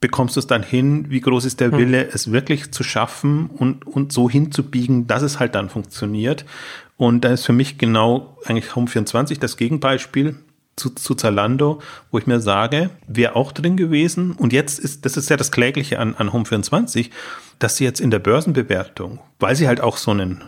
Bekommst 0.00 0.36
du 0.36 0.40
es 0.40 0.46
dann 0.46 0.62
hin? 0.62 1.06
Wie 1.10 1.20
groß 1.20 1.44
ist 1.44 1.60
der 1.60 1.70
hm. 1.70 1.78
Wille, 1.78 2.08
es 2.12 2.32
wirklich 2.32 2.72
zu 2.72 2.82
schaffen 2.82 3.48
und, 3.48 3.86
und 3.86 4.12
so 4.12 4.28
hinzubiegen, 4.28 5.06
dass 5.06 5.22
es 5.22 5.38
halt 5.38 5.54
dann 5.54 5.70
funktioniert? 5.70 6.44
Und 6.96 7.24
da 7.24 7.32
ist 7.32 7.44
für 7.44 7.52
mich 7.52 7.78
genau 7.78 8.38
eigentlich 8.44 8.72
Home24 8.72 9.40
das 9.40 9.56
Gegenbeispiel 9.56 10.36
zu, 10.76 10.90
zu 10.90 11.14
Zalando, 11.14 11.80
wo 12.10 12.18
ich 12.18 12.26
mir 12.26 12.40
sage, 12.40 12.90
wäre 13.06 13.36
auch 13.36 13.52
drin 13.52 13.76
gewesen. 13.76 14.32
Und 14.32 14.52
jetzt 14.52 14.78
ist, 14.78 15.04
das 15.04 15.16
ist 15.16 15.30
ja 15.30 15.36
das 15.36 15.52
Klägliche 15.52 15.98
an, 15.98 16.14
an 16.16 16.30
Home24, 16.30 17.10
dass 17.58 17.76
sie 17.76 17.84
jetzt 17.84 18.00
in 18.00 18.10
der 18.10 18.18
Börsenbewertung, 18.18 19.20
weil 19.38 19.56
sie 19.56 19.68
halt 19.68 19.80
auch 19.80 19.96
so 19.96 20.10
einen 20.10 20.42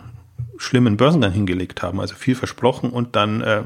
schlimmen 0.57 0.97
Börsengang 0.97 1.31
hingelegt 1.31 1.81
haben, 1.81 1.99
also 1.99 2.15
viel 2.15 2.35
versprochen 2.35 2.89
und 2.89 3.15
dann 3.15 3.41
äh, 3.41 3.63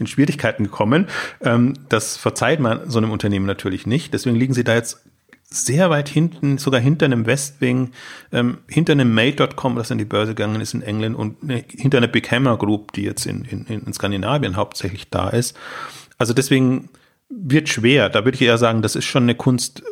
in 0.00 0.06
Schwierigkeiten 0.06 0.64
gekommen. 0.64 1.06
Ähm, 1.42 1.74
das 1.88 2.16
verzeiht 2.16 2.58
man 2.58 2.90
so 2.90 2.98
einem 2.98 3.12
Unternehmen 3.12 3.46
natürlich 3.46 3.86
nicht. 3.86 4.12
Deswegen 4.14 4.36
liegen 4.36 4.54
sie 4.54 4.64
da 4.64 4.74
jetzt 4.74 5.04
sehr 5.52 5.90
weit 5.90 6.08
hinten, 6.08 6.58
sogar 6.58 6.80
hinter 6.80 7.06
einem 7.06 7.26
Westwing, 7.26 7.90
ähm, 8.32 8.58
hinter 8.68 8.92
einem 8.92 9.12
Made.com, 9.12 9.76
das 9.76 9.90
an 9.90 9.98
die 9.98 10.04
Börse 10.04 10.34
gegangen 10.34 10.60
ist 10.60 10.74
in 10.74 10.82
England 10.82 11.16
und 11.16 11.42
ne, 11.42 11.64
hinter 11.68 11.98
einer 11.98 12.08
Big 12.08 12.30
Hammer 12.30 12.56
Group, 12.56 12.92
die 12.92 13.02
jetzt 13.02 13.26
in, 13.26 13.44
in, 13.44 13.66
in 13.66 13.92
Skandinavien 13.92 14.56
hauptsächlich 14.56 15.10
da 15.10 15.28
ist. 15.28 15.56
Also 16.18 16.32
deswegen 16.32 16.88
wird 17.28 17.68
schwer. 17.68 18.08
Da 18.08 18.24
würde 18.24 18.36
ich 18.36 18.42
eher 18.42 18.58
sagen, 18.58 18.82
das 18.82 18.96
ist 18.96 19.06
schon 19.06 19.24
eine 19.24 19.34
Kunst, 19.34 19.82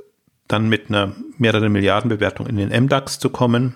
dann 0.46 0.68
mit 0.68 0.88
einer 0.88 1.14
mehreren 1.36 1.72
Milliarden 1.72 2.08
Bewertung 2.08 2.46
in 2.46 2.56
den 2.56 2.84
MDAX 2.84 3.18
zu 3.18 3.28
kommen. 3.28 3.74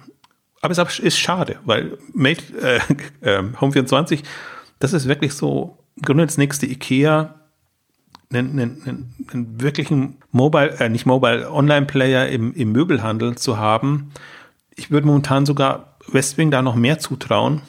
Aber 0.62 0.70
es 0.70 0.99
ist 1.01 1.18
schade, 1.18 1.57
weil 1.64 1.99
Made, 2.14 2.43
äh, 2.62 2.80
äh, 3.39 3.43
Home 3.61 3.72
24 3.72 4.22
das 4.83 4.93
ist 4.93 5.07
wirklich 5.07 5.35
so, 5.35 5.78
im 5.97 6.03
Grunde 6.03 6.26
das 6.26 6.38
nächste 6.38 6.66
IKEA, 6.66 7.34
einen, 8.32 8.59
einen, 8.59 9.14
einen 9.30 9.61
wirklichen 9.61 10.16
Mobile, 10.30 10.70
äh, 10.78 10.88
nicht 10.88 11.07
Mobile, 11.07 11.51
Online-Player 11.51 12.28
im, 12.28 12.55
im 12.55 12.72
Möbelhandel 12.72 13.36
zu 13.36 13.59
haben. 13.59 14.12
Ich 14.74 14.90
würde 14.90 15.07
momentan 15.07 15.45
sogar 15.45 15.97
Westwing 16.09 16.51
da 16.51 16.62
noch 16.62 16.74
mehr 16.74 16.99
zutrauen, 16.99 17.62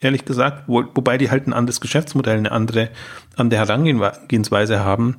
ehrlich 0.00 0.24
gesagt, 0.24 0.64
wo, 0.66 0.84
wobei 0.94 1.18
die 1.18 1.30
halt 1.30 1.46
ein 1.46 1.52
anderes 1.52 1.80
Geschäftsmodell, 1.80 2.38
eine 2.38 2.52
andere, 2.52 2.90
andere 3.36 3.60
Herangehensweise 3.60 4.80
haben 4.80 5.16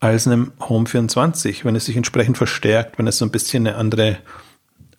als 0.00 0.26
einem 0.26 0.52
Home 0.60 0.86
24, 0.86 1.64
wenn 1.64 1.76
es 1.76 1.86
sich 1.86 1.96
entsprechend 1.96 2.36
verstärkt, 2.36 2.98
wenn 2.98 3.06
es 3.06 3.18
so 3.18 3.24
ein 3.24 3.30
bisschen 3.30 3.66
eine 3.66 3.76
andere, 3.76 4.18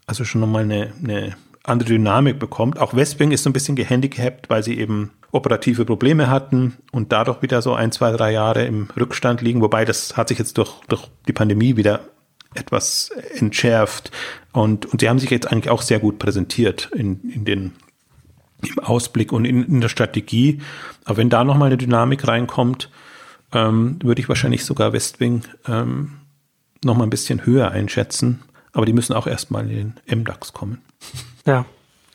also 0.07 0.25
schon 0.25 0.41
nochmal 0.41 0.63
eine, 0.63 0.93
eine 1.03 1.35
andere 1.67 1.89
Dynamik 1.89 2.39
bekommt. 2.39 2.79
Auch 2.79 2.93
Westwing 2.93 3.31
ist 3.31 3.43
so 3.43 3.49
ein 3.49 3.53
bisschen 3.53 3.75
gehandicapt, 3.75 4.49
weil 4.49 4.63
sie 4.63 4.77
eben 4.77 5.11
operative 5.31 5.85
Probleme 5.85 6.29
hatten 6.29 6.77
und 6.91 7.11
dadurch 7.11 7.41
wieder 7.41 7.61
so 7.61 7.73
ein, 7.73 7.91
zwei, 7.91 8.11
drei 8.11 8.31
Jahre 8.31 8.65
im 8.65 8.87
Rückstand 8.97 9.41
liegen. 9.41 9.61
Wobei 9.61 9.85
das 9.85 10.15
hat 10.15 10.29
sich 10.29 10.39
jetzt 10.39 10.57
durch, 10.57 10.73
durch 10.87 11.07
die 11.27 11.33
Pandemie 11.33 11.75
wieder 11.75 12.01
etwas 12.53 13.09
entschärft. 13.37 14.11
Und, 14.53 14.85
und 14.85 15.01
sie 15.01 15.09
haben 15.09 15.19
sich 15.19 15.29
jetzt 15.29 15.51
eigentlich 15.51 15.69
auch 15.69 15.81
sehr 15.81 15.99
gut 15.99 16.19
präsentiert 16.19 16.89
in, 16.95 17.29
in 17.29 17.45
den, 17.45 17.73
im 18.61 18.79
Ausblick 18.79 19.33
und 19.33 19.45
in, 19.45 19.63
in 19.65 19.81
der 19.81 19.89
Strategie. 19.89 20.61
Aber 21.03 21.17
wenn 21.17 21.29
da 21.29 21.43
nochmal 21.43 21.67
eine 21.67 21.77
Dynamik 21.77 22.27
reinkommt, 22.27 22.89
ähm, 23.51 23.99
würde 24.01 24.21
ich 24.21 24.29
wahrscheinlich 24.29 24.65
sogar 24.65 24.93
Westwing 24.93 25.41
ähm, 25.67 26.13
nochmal 26.83 27.07
ein 27.07 27.11
bisschen 27.11 27.45
höher 27.45 27.71
einschätzen. 27.71 28.43
Aber 28.71 28.85
die 28.85 28.93
müssen 28.93 29.13
auch 29.13 29.27
erstmal 29.27 29.69
in 29.69 29.93
den 30.07 30.19
MDAX 30.21 30.53
kommen. 30.53 30.81
Ja, 31.45 31.65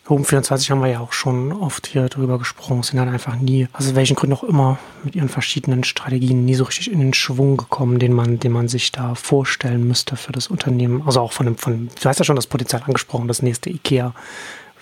Home 0.09 0.24
24 0.24 0.72
haben 0.72 0.81
wir 0.81 0.89
ja 0.89 0.99
auch 0.99 1.12
schon 1.12 1.53
oft 1.53 1.87
hier 1.87 2.09
drüber 2.09 2.39
gesprochen, 2.39 2.83
sind 2.83 2.97
dann 2.97 3.09
einfach 3.09 3.37
nie, 3.37 3.68
also 3.72 3.95
welchen 3.95 4.16
Gründen 4.16 4.35
auch 4.35 4.43
immer, 4.43 4.78
mit 5.05 5.14
ihren 5.14 5.28
verschiedenen 5.28 5.85
Strategien 5.85 6.45
nie 6.45 6.57
so 6.57 6.64
richtig 6.64 6.91
in 6.91 6.99
den 6.99 7.14
Schwung 7.14 7.57
gekommen, 7.57 8.01
den 8.01 8.12
man, 8.12 8.41
den 8.41 8.51
man 8.51 8.66
sich 8.66 8.91
da 8.91 9.14
vorstellen 9.14 9.87
müsste 9.87 10.16
für 10.16 10.33
das 10.33 10.49
Unternehmen. 10.49 11.03
Also 11.07 11.20
auch 11.20 11.33
von 11.33 11.47
dem, 11.47 11.57
von, 11.57 11.91
du 12.03 12.09
hast 12.09 12.18
ja 12.18 12.24
schon 12.24 12.35
das 12.35 12.49
Potenzial 12.49 12.83
angesprochen, 12.83 13.28
das 13.28 13.43
nächste 13.43 13.70
IKEA 13.70 14.12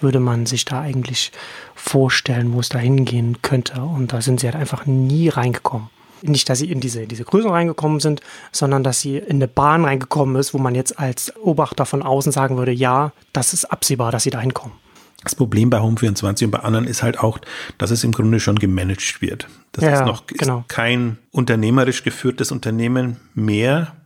würde 0.01 0.21
man 0.21 0.47
sich 0.47 0.65
da 0.65 0.81
eigentlich 0.81 1.33
vorstellen, 1.75 2.55
wo 2.55 2.61
es 2.61 2.71
da 2.71 2.79
hingehen 2.79 3.43
könnte. 3.43 3.83
Und 3.83 4.13
da 4.13 4.23
sind 4.23 4.41
sie 4.41 4.47
halt 4.47 4.57
einfach 4.57 4.87
nie 4.87 5.29
reingekommen. 5.29 5.91
Nicht, 6.23 6.49
dass 6.49 6.59
sie 6.59 6.71
in 6.71 6.81
diese, 6.81 7.07
diese 7.07 7.25
Größe 7.25 7.51
reingekommen 7.51 8.01
sind, 8.01 8.21
sondern 8.53 8.85
dass 8.85 9.01
sie 9.01 9.19
in 9.19 9.37
eine 9.37 9.49
Bahn 9.49 9.85
reingekommen 9.85 10.37
ist, 10.37 10.55
wo 10.55 10.59
man 10.59 10.75
jetzt 10.75 10.99
als 10.99 11.33
Beobachter 11.33 11.87
von 11.87 12.03
außen 12.03 12.33
sagen 12.33 12.57
würde, 12.57 12.73
ja, 12.73 13.13
das 13.33 13.53
ist 13.53 13.65
absehbar, 13.65 14.13
dass 14.13 14.23
sie 14.23 14.31
da 14.31 14.41
hinkommen. 14.41 14.75
Das 15.25 15.35
Problem 15.35 15.69
bei 15.69 15.79
Home24 15.79 16.45
und 16.45 16.51
bei 16.53 16.61
anderen 16.61 16.87
ist 16.87 17.03
halt 17.03 17.19
auch, 17.19 17.39
dass 17.77 17.91
es 17.91 18.05
im 18.05 18.13
Grunde 18.13 18.39
schon 18.39 18.57
gemanagt 18.57 19.21
wird. 19.21 19.49
Das 19.73 19.85
ja, 19.85 19.95
ist 19.95 20.07
noch 20.07 20.27
genau. 20.27 20.61
ist 20.61 20.69
kein 20.69 21.19
unternehmerisch 21.33 22.05
geführtes 22.05 22.53
Unternehmen 22.53 23.17
mehr. 23.35 23.97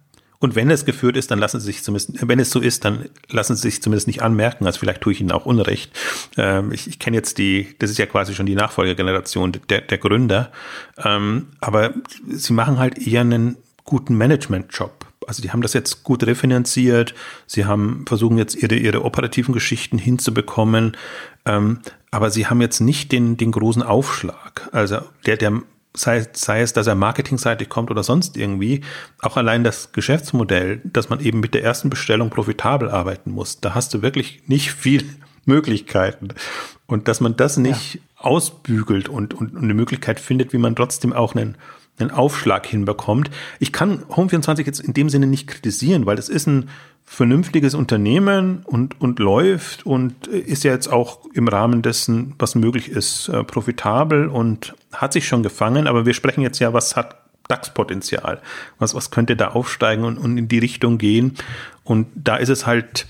Und 0.43 0.57
wenn 0.57 0.73
es 0.73 0.85
geführt 0.85 1.17
ist, 1.17 1.31
dann 1.31 1.39
lassen 1.39 1.61
sie 1.61 1.67
sich 1.67 1.85
zumindest, 1.85 2.29
wenn 2.29 2.41
es 2.41 2.51
so 2.51 2.59
ist, 2.59 2.85
dann 2.85 3.09
lassen 3.29 3.55
sie 3.55 3.63
sich 3.63 3.81
zumindest 3.81 4.09
nicht 4.09 4.23
anmerken. 4.23 4.67
Also 4.67 4.81
vielleicht 4.81 5.01
tue 5.01 5.13
ich 5.13 5.21
ihnen 5.21 5.31
auch 5.31 5.47
Unrecht. 5.47 5.93
Ähm, 6.37 6.73
ich, 6.73 6.89
ich 6.89 6.99
kenne 6.99 7.17
jetzt 7.17 7.39
die, 7.39 7.77
das 7.79 7.91
ist 7.91 7.99
ja 7.99 8.07
quasi 8.07 8.35
schon 8.35 8.47
die 8.47 8.57
Nachfolgergeneration 8.57 9.53
der, 9.71 9.83
der 9.83 9.99
Gründer. 9.99 10.51
Ähm, 10.99 11.47
aber 11.61 11.95
sie 12.29 12.53
machen 12.53 12.81
halt 12.81 12.99
eher 12.99 13.21
einen 13.21 13.57
guten 13.85 14.17
Management-Job 14.17 15.07
also 15.29 15.41
die 15.41 15.53
haben 15.53 15.63
das 15.63 15.73
jetzt 15.73 16.03
gut 16.03 16.25
refinanziert, 16.25 17.15
sie 17.47 17.65
haben 17.65 18.05
versuchen 18.09 18.39
jetzt 18.39 18.57
ihre, 18.57 18.75
ihre 18.75 19.05
operativen 19.05 19.55
Geschichten 19.55 19.97
hinzubekommen, 19.97 20.97
ähm, 21.47 21.79
aber 22.11 22.31
sie 22.31 22.49
haben 22.49 22.61
jetzt 22.61 22.81
nicht 22.81 23.13
den, 23.13 23.37
den 23.37 23.53
großen 23.53 23.85
Aufschlag. 23.85 24.69
Also 24.73 24.99
der, 25.25 25.37
der 25.37 25.63
sei, 25.95 26.27
sei 26.33 26.63
es, 26.63 26.73
dass 26.73 26.87
er 26.87 26.95
marketingseitig 26.95 27.69
kommt 27.69 27.91
oder 27.91 28.03
sonst 28.03 28.37
irgendwie, 28.37 28.83
auch 29.21 29.37
allein 29.37 29.65
das 29.65 29.93
Geschäftsmodell, 29.93 30.81
dass 30.85 31.09
man 31.09 31.21
eben 31.21 31.41
mit 31.41 31.55
der 31.55 31.63
ersten 31.63 31.91
Bestellung 31.91 32.31
profitabel 32.31 32.91
arbeiten 32.91 33.31
muss, 33.31 33.61
da 33.61 33.75
hast 33.75 33.93
du 33.95 34.03
wirklich 34.03 34.43
nicht 34.47 34.73
viel 34.73 35.05
Möglichkeiten. 35.45 36.29
Und 36.87 37.09
dass 37.09 37.21
man 37.21 37.37
das 37.37 37.57
nicht 37.57 37.95
ja. 37.95 38.01
ausbügelt 38.17 39.09
und, 39.09 39.35
und, 39.35 39.55
und 39.55 39.63
eine 39.63 39.75
Möglichkeit 39.75 40.21
findet, 40.21 40.53
wie 40.53 40.59
man 40.59 40.77
trotzdem 40.77 41.13
auch 41.13 41.35
einen 41.35 41.57
einen 41.99 42.11
Aufschlag 42.11 42.67
hinbekommt. 42.67 43.31
Ich 43.59 43.73
kann 43.73 44.03
Home24 44.05 44.65
jetzt 44.65 44.81
in 44.81 44.95
dem 44.95 45.09
Sinne 45.09 45.27
nicht 45.27 45.47
kritisieren, 45.47 46.07
weil 46.07 46.17
das 46.17 46.29
ist 46.29 46.47
ein 46.47 46.69
vernünftiges 47.05 47.75
Unternehmen 47.75 48.63
und, 48.65 49.01
und 49.01 49.19
läuft 49.19 49.85
und 49.85 50.27
ist 50.27 50.65
ja 50.65 50.73
jetzt 50.73 50.89
auch 50.89 51.27
im 51.35 51.47
Rahmen 51.47 51.83
dessen, 51.83 52.35
was 52.39 52.55
möglich 52.55 52.89
ist, 52.89 53.29
äh, 53.29 53.45
profitabel 53.45 54.29
und 54.29 54.75
hat 54.93 55.13
sich 55.13 55.27
schon 55.27 55.43
gefangen. 55.43 55.87
Aber 55.87 56.07
wir 56.07 56.15
sprechen 56.15 56.41
jetzt 56.41 56.59
ja, 56.59 56.73
was 56.73 56.97
hat 56.97 57.17
DAX-Potenzial? 57.49 58.41
Was, 58.79 58.95
was 58.95 59.11
könnte 59.11 59.37
da 59.37 59.49
aufsteigen 59.49 60.05
und, 60.05 60.19
und 60.19 60.39
in 60.39 60.49
die 60.49 60.59
Richtung 60.59 60.99
gehen? 60.99 61.37
Und 61.85 62.09
da 62.15 62.37
ist 62.37 62.49
es 62.49 62.67
halt, 62.67 63.07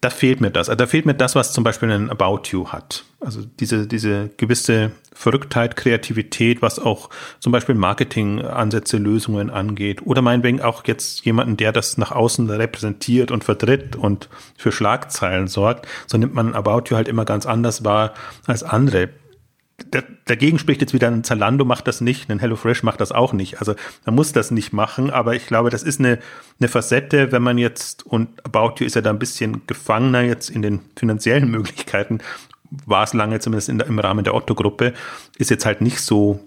da 0.00 0.10
fehlt 0.10 0.40
mir 0.40 0.50
das. 0.50 0.68
Also 0.68 0.78
da 0.78 0.86
fehlt 0.86 1.04
mir 1.04 1.14
das, 1.14 1.34
was 1.34 1.52
zum 1.52 1.64
Beispiel 1.64 1.90
ein 1.90 2.10
About 2.10 2.42
You 2.50 2.68
hat. 2.68 3.04
Also 3.20 3.42
diese, 3.44 3.86
diese 3.86 4.30
gewisse 4.38 4.92
Verrücktheit, 5.12 5.76
Kreativität, 5.76 6.62
was 6.62 6.78
auch 6.78 7.10
zum 7.38 7.52
Beispiel 7.52 7.74
Marketingansätze, 7.74 8.96
Lösungen 8.96 9.50
angeht. 9.50 10.06
Oder 10.06 10.22
meinetwegen 10.22 10.62
auch 10.62 10.86
jetzt 10.86 11.24
jemanden, 11.26 11.58
der 11.58 11.72
das 11.72 11.98
nach 11.98 12.12
außen 12.12 12.48
repräsentiert 12.48 13.30
und 13.30 13.44
vertritt 13.44 13.94
und 13.94 14.30
für 14.56 14.72
Schlagzeilen 14.72 15.48
sorgt. 15.48 15.86
So 16.06 16.16
nimmt 16.16 16.34
man 16.34 16.54
About 16.54 16.84
You 16.88 16.96
halt 16.96 17.08
immer 17.08 17.26
ganz 17.26 17.44
anders 17.44 17.84
wahr 17.84 18.14
als 18.46 18.62
andere 18.62 19.10
dagegen 20.26 20.58
spricht 20.58 20.80
jetzt 20.80 20.92
wieder 20.92 21.08
ein 21.08 21.24
Zalando 21.24 21.64
macht 21.64 21.86
das 21.88 22.00
nicht, 22.00 22.30
ein 22.30 22.38
HelloFresh 22.38 22.82
macht 22.82 23.00
das 23.00 23.12
auch 23.12 23.32
nicht. 23.32 23.60
Also 23.60 23.74
man 24.04 24.14
muss 24.14 24.32
das 24.32 24.50
nicht 24.50 24.72
machen, 24.72 25.10
aber 25.10 25.34
ich 25.34 25.46
glaube, 25.46 25.70
das 25.70 25.82
ist 25.82 26.00
eine, 26.00 26.18
eine 26.58 26.68
Facette, 26.68 27.32
wenn 27.32 27.42
man 27.42 27.58
jetzt, 27.58 28.06
und 28.06 28.44
About 28.44 28.74
You 28.78 28.86
ist 28.86 28.94
ja 28.94 29.00
da 29.00 29.10
ein 29.10 29.18
bisschen 29.18 29.62
gefangener 29.66 30.22
jetzt 30.22 30.50
in 30.50 30.62
den 30.62 30.80
finanziellen 30.96 31.50
Möglichkeiten, 31.50 32.18
war 32.86 33.04
es 33.04 33.14
lange 33.14 33.40
zumindest 33.40 33.68
in 33.68 33.78
der, 33.78 33.86
im 33.86 33.98
Rahmen 33.98 34.24
der 34.24 34.34
Otto-Gruppe, 34.34 34.94
ist 35.38 35.50
jetzt 35.50 35.66
halt 35.66 35.80
nicht 35.80 36.00
so, 36.00 36.40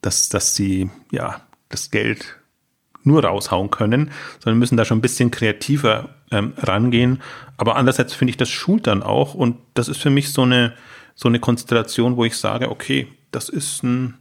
dass, 0.00 0.28
dass 0.28 0.54
sie 0.54 0.90
ja 1.10 1.40
das 1.68 1.90
Geld 1.90 2.40
nur 3.02 3.24
raushauen 3.24 3.70
können, 3.70 4.10
sondern 4.40 4.58
müssen 4.58 4.76
da 4.76 4.84
schon 4.84 4.98
ein 4.98 5.02
bisschen 5.02 5.30
kreativer 5.30 6.10
ähm, 6.30 6.52
rangehen. 6.58 7.22
Aber 7.56 7.76
andererseits 7.76 8.14
finde 8.14 8.30
ich, 8.30 8.36
das 8.36 8.50
schult 8.50 8.86
dann 8.86 9.02
auch 9.02 9.34
und 9.34 9.56
das 9.74 9.88
ist 9.88 10.00
für 10.00 10.10
mich 10.10 10.32
so 10.32 10.42
eine, 10.42 10.74
so 11.14 11.28
eine 11.28 11.40
Konstellation, 11.40 12.16
wo 12.16 12.24
ich 12.24 12.36
sage, 12.36 12.70
okay, 12.70 13.08
das 13.30 13.48
ist 13.48 13.82
ein, 13.82 14.18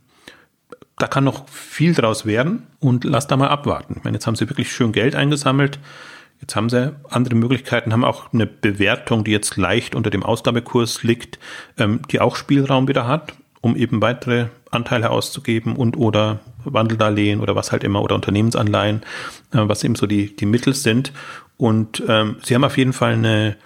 da 0.98 1.08
kann 1.08 1.24
noch 1.24 1.48
viel 1.50 1.94
draus 1.94 2.26
werden 2.26 2.68
und 2.80 3.04
lass 3.04 3.28
da 3.28 3.38
mal 3.38 3.50
abwarten. 3.50 3.96
Ich 3.98 4.04
meine, 4.04 4.16
jetzt 4.16 4.28
haben 4.28 4.36
sie 4.36 4.50
wirklich 4.50 4.72
schön 4.72 4.92
Geld 4.92 5.16
eingesammelt. 5.16 5.80
Jetzt 6.42 6.56
haben 6.56 6.70
sie 6.70 6.96
andere 7.10 7.36
Möglichkeiten, 7.36 7.92
haben 7.92 8.06
auch 8.06 8.34
eine 8.34 8.48
Bewertung, 8.48 9.24
die 9.24 9.32
jetzt 9.32 9.58
leicht 9.58 9.96
unter 9.96 10.10
dem 10.10 10.24
Ausgabekurs 10.24 11.04
liegt, 11.04 11.40
ähm, 11.78 12.02
die 12.12 12.20
auch 12.22 12.36
Spielraum 12.36 12.88
wieder 12.88 13.08
hat, 13.08 13.34
um 13.62 13.76
eben 13.76 14.02
weitere 14.02 14.48
Anteile 14.72 15.10
auszugeben 15.10 15.76
und 15.76 15.98
oder 15.98 16.40
Wandeldarlehen 16.64 17.42
oder 17.42 17.56
was 17.56 17.72
halt 17.72 17.84
immer 17.84 18.02
oder 18.02 18.16
Unternehmensanleihen, 18.16 19.02
äh, 19.52 19.58
was 19.62 19.84
eben 19.84 19.96
so 19.96 20.08
die, 20.08 20.36
die 20.36 20.46
Mittel 20.46 20.74
sind. 20.74 21.12
Und 21.58 22.04
ähm, 22.08 22.38
sie 22.44 22.56
haben 22.56 22.64
auf 22.64 22.78
jeden 22.78 22.94
Fall 22.94 23.14
eine 23.14 23.58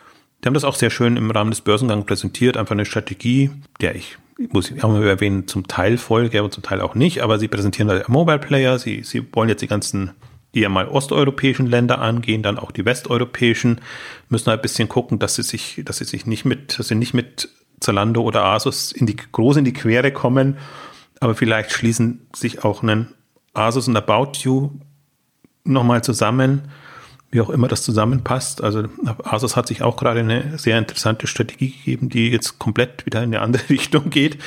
die 0.43 0.47
haben 0.47 0.53
das 0.55 0.65
auch 0.65 0.76
sehr 0.76 0.89
schön 0.89 1.15
im 1.15 1.32
Rahmen 1.32 1.51
des 1.51 1.61
Börsengangs 1.61 2.05
präsentiert, 2.05 2.57
einfach 2.57 2.74
eine 2.74 2.86
Strategie, 2.86 3.49
der 3.80 3.95
ich 3.95 4.17
muss 4.49 4.71
ich 4.71 4.84
auch 4.84 4.89
mal 4.89 5.05
erwähnen, 5.07 5.47
zum 5.47 5.67
Teil 5.67 5.97
folge, 5.97 6.39
aber 6.39 6.49
zum 6.49 6.63
Teil 6.63 6.82
auch 6.82 6.95
nicht, 6.95 7.21
aber 7.21 7.38
sie 7.38 7.47
präsentieren 7.47 7.88
da 7.88 8.03
Mobile 8.07 8.39
Player, 8.39 8.80
sie, 8.80 9.03
sie 9.03 9.24
wollen 9.32 9.47
jetzt 9.47 9.61
die 9.61 9.67
ganzen, 9.67 10.11
die 10.53 10.61
ja 10.61 10.69
mal 10.69 10.87
osteuropäischen 10.87 11.67
Länder 11.67 11.99
angehen, 11.99 12.43
dann 12.43 12.59
auch 12.59 12.71
die 12.71 12.85
westeuropäischen, 12.85 13.81
müssen 14.29 14.47
halt 14.47 14.59
ein 14.59 14.61
bisschen 14.61 14.89
gucken, 14.89 15.19
dass 15.19 15.35
sie 15.35 15.43
sich, 15.43 15.81
dass 15.85 15.97
sie 15.97 16.05
sich 16.05 16.25
nicht 16.25 16.45
mit, 16.45 16.77
dass 16.77 16.89
sie 16.89 16.95
nicht 16.95 17.13
mit 17.13 17.49
Zalando 17.79 18.21
oder 18.21 18.45
Asus 18.45 18.91
in 18.91 19.05
die, 19.05 19.15
groß 19.15 19.57
in 19.57 19.65
die 19.65 19.73
Quere 19.73 20.11
kommen, 20.11 20.57
aber 21.19 21.35
vielleicht 21.35 21.71
schließen 21.71 22.27
sich 22.35 22.63
auch 22.63 22.83
einen 22.83 23.13
Asus 23.53 23.87
und 23.87 23.97
About 23.97 24.39
You 24.39 24.71
nochmal 25.63 26.03
zusammen, 26.03 26.69
wie 27.31 27.41
auch 27.41 27.49
immer 27.49 27.67
das 27.67 27.83
zusammenpasst. 27.83 28.61
Also 28.61 28.83
Asus 29.23 29.55
hat 29.55 29.67
sich 29.67 29.81
auch 29.81 29.97
gerade 29.97 30.19
eine 30.19 30.57
sehr 30.57 30.77
interessante 30.77 31.27
Strategie 31.27 31.71
gegeben, 31.71 32.09
die 32.09 32.29
jetzt 32.29 32.59
komplett 32.59 33.05
wieder 33.05 33.23
in 33.23 33.33
eine 33.33 33.41
andere 33.41 33.63
Richtung 33.69 34.09
geht. 34.09 34.37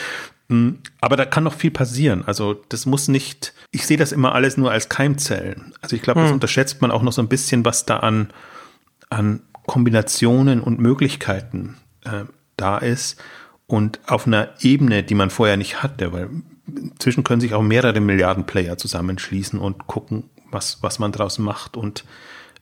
Hm, 0.49 0.79
aber 1.01 1.17
da 1.17 1.25
kann 1.25 1.45
noch 1.45 1.55
viel 1.55 1.71
passieren. 1.71 2.25
Also 2.27 2.55
das 2.69 2.87
muss 2.87 3.09
nicht, 3.09 3.53
ich 3.73 3.87
sehe 3.87 3.97
das 3.97 4.13
immer 4.13 4.35
alles 4.35 4.57
nur 4.57 4.71
als 4.71 4.89
Keimzellen. 4.89 5.75
Also 5.81 5.97
ich 5.97 6.03
glaube, 6.03 6.21
das 6.21 6.29
hm. 6.29 6.35
unterschätzt 6.35 6.81
man 6.83 6.91
auch 6.91 7.03
noch 7.03 7.13
so 7.13 7.23
ein 7.23 7.29
bisschen, 7.29 7.65
was 7.65 7.85
da 7.85 7.99
an, 7.99 8.31
an 9.11 9.43
Kombinationen 9.67 10.61
und 10.61 10.79
Möglichkeiten 10.79 11.77
äh, 12.05 12.25
da 12.57 12.79
ist. 12.79 13.21
Und 13.67 13.99
auf 14.07 14.27
einer 14.29 14.51
Ebene, 14.61 15.03
die 15.03 15.17
man 15.17 15.31
vorher 15.31 15.57
nicht 15.57 15.83
hatte, 15.83 16.13
weil 16.13 16.31
inzwischen 16.69 17.25
können 17.25 17.41
sich 17.41 17.55
auch 17.55 17.63
mehrere 17.63 18.01
Milliarden 18.01 18.47
Player 18.47 18.79
zusammenschließen 18.79 19.59
und 19.59 19.89
gucken, 19.89 20.31
was, 20.53 20.83
was 20.83 21.01
man 21.01 21.11
draus 21.11 21.39
macht. 21.39 21.77
Und 21.77 22.05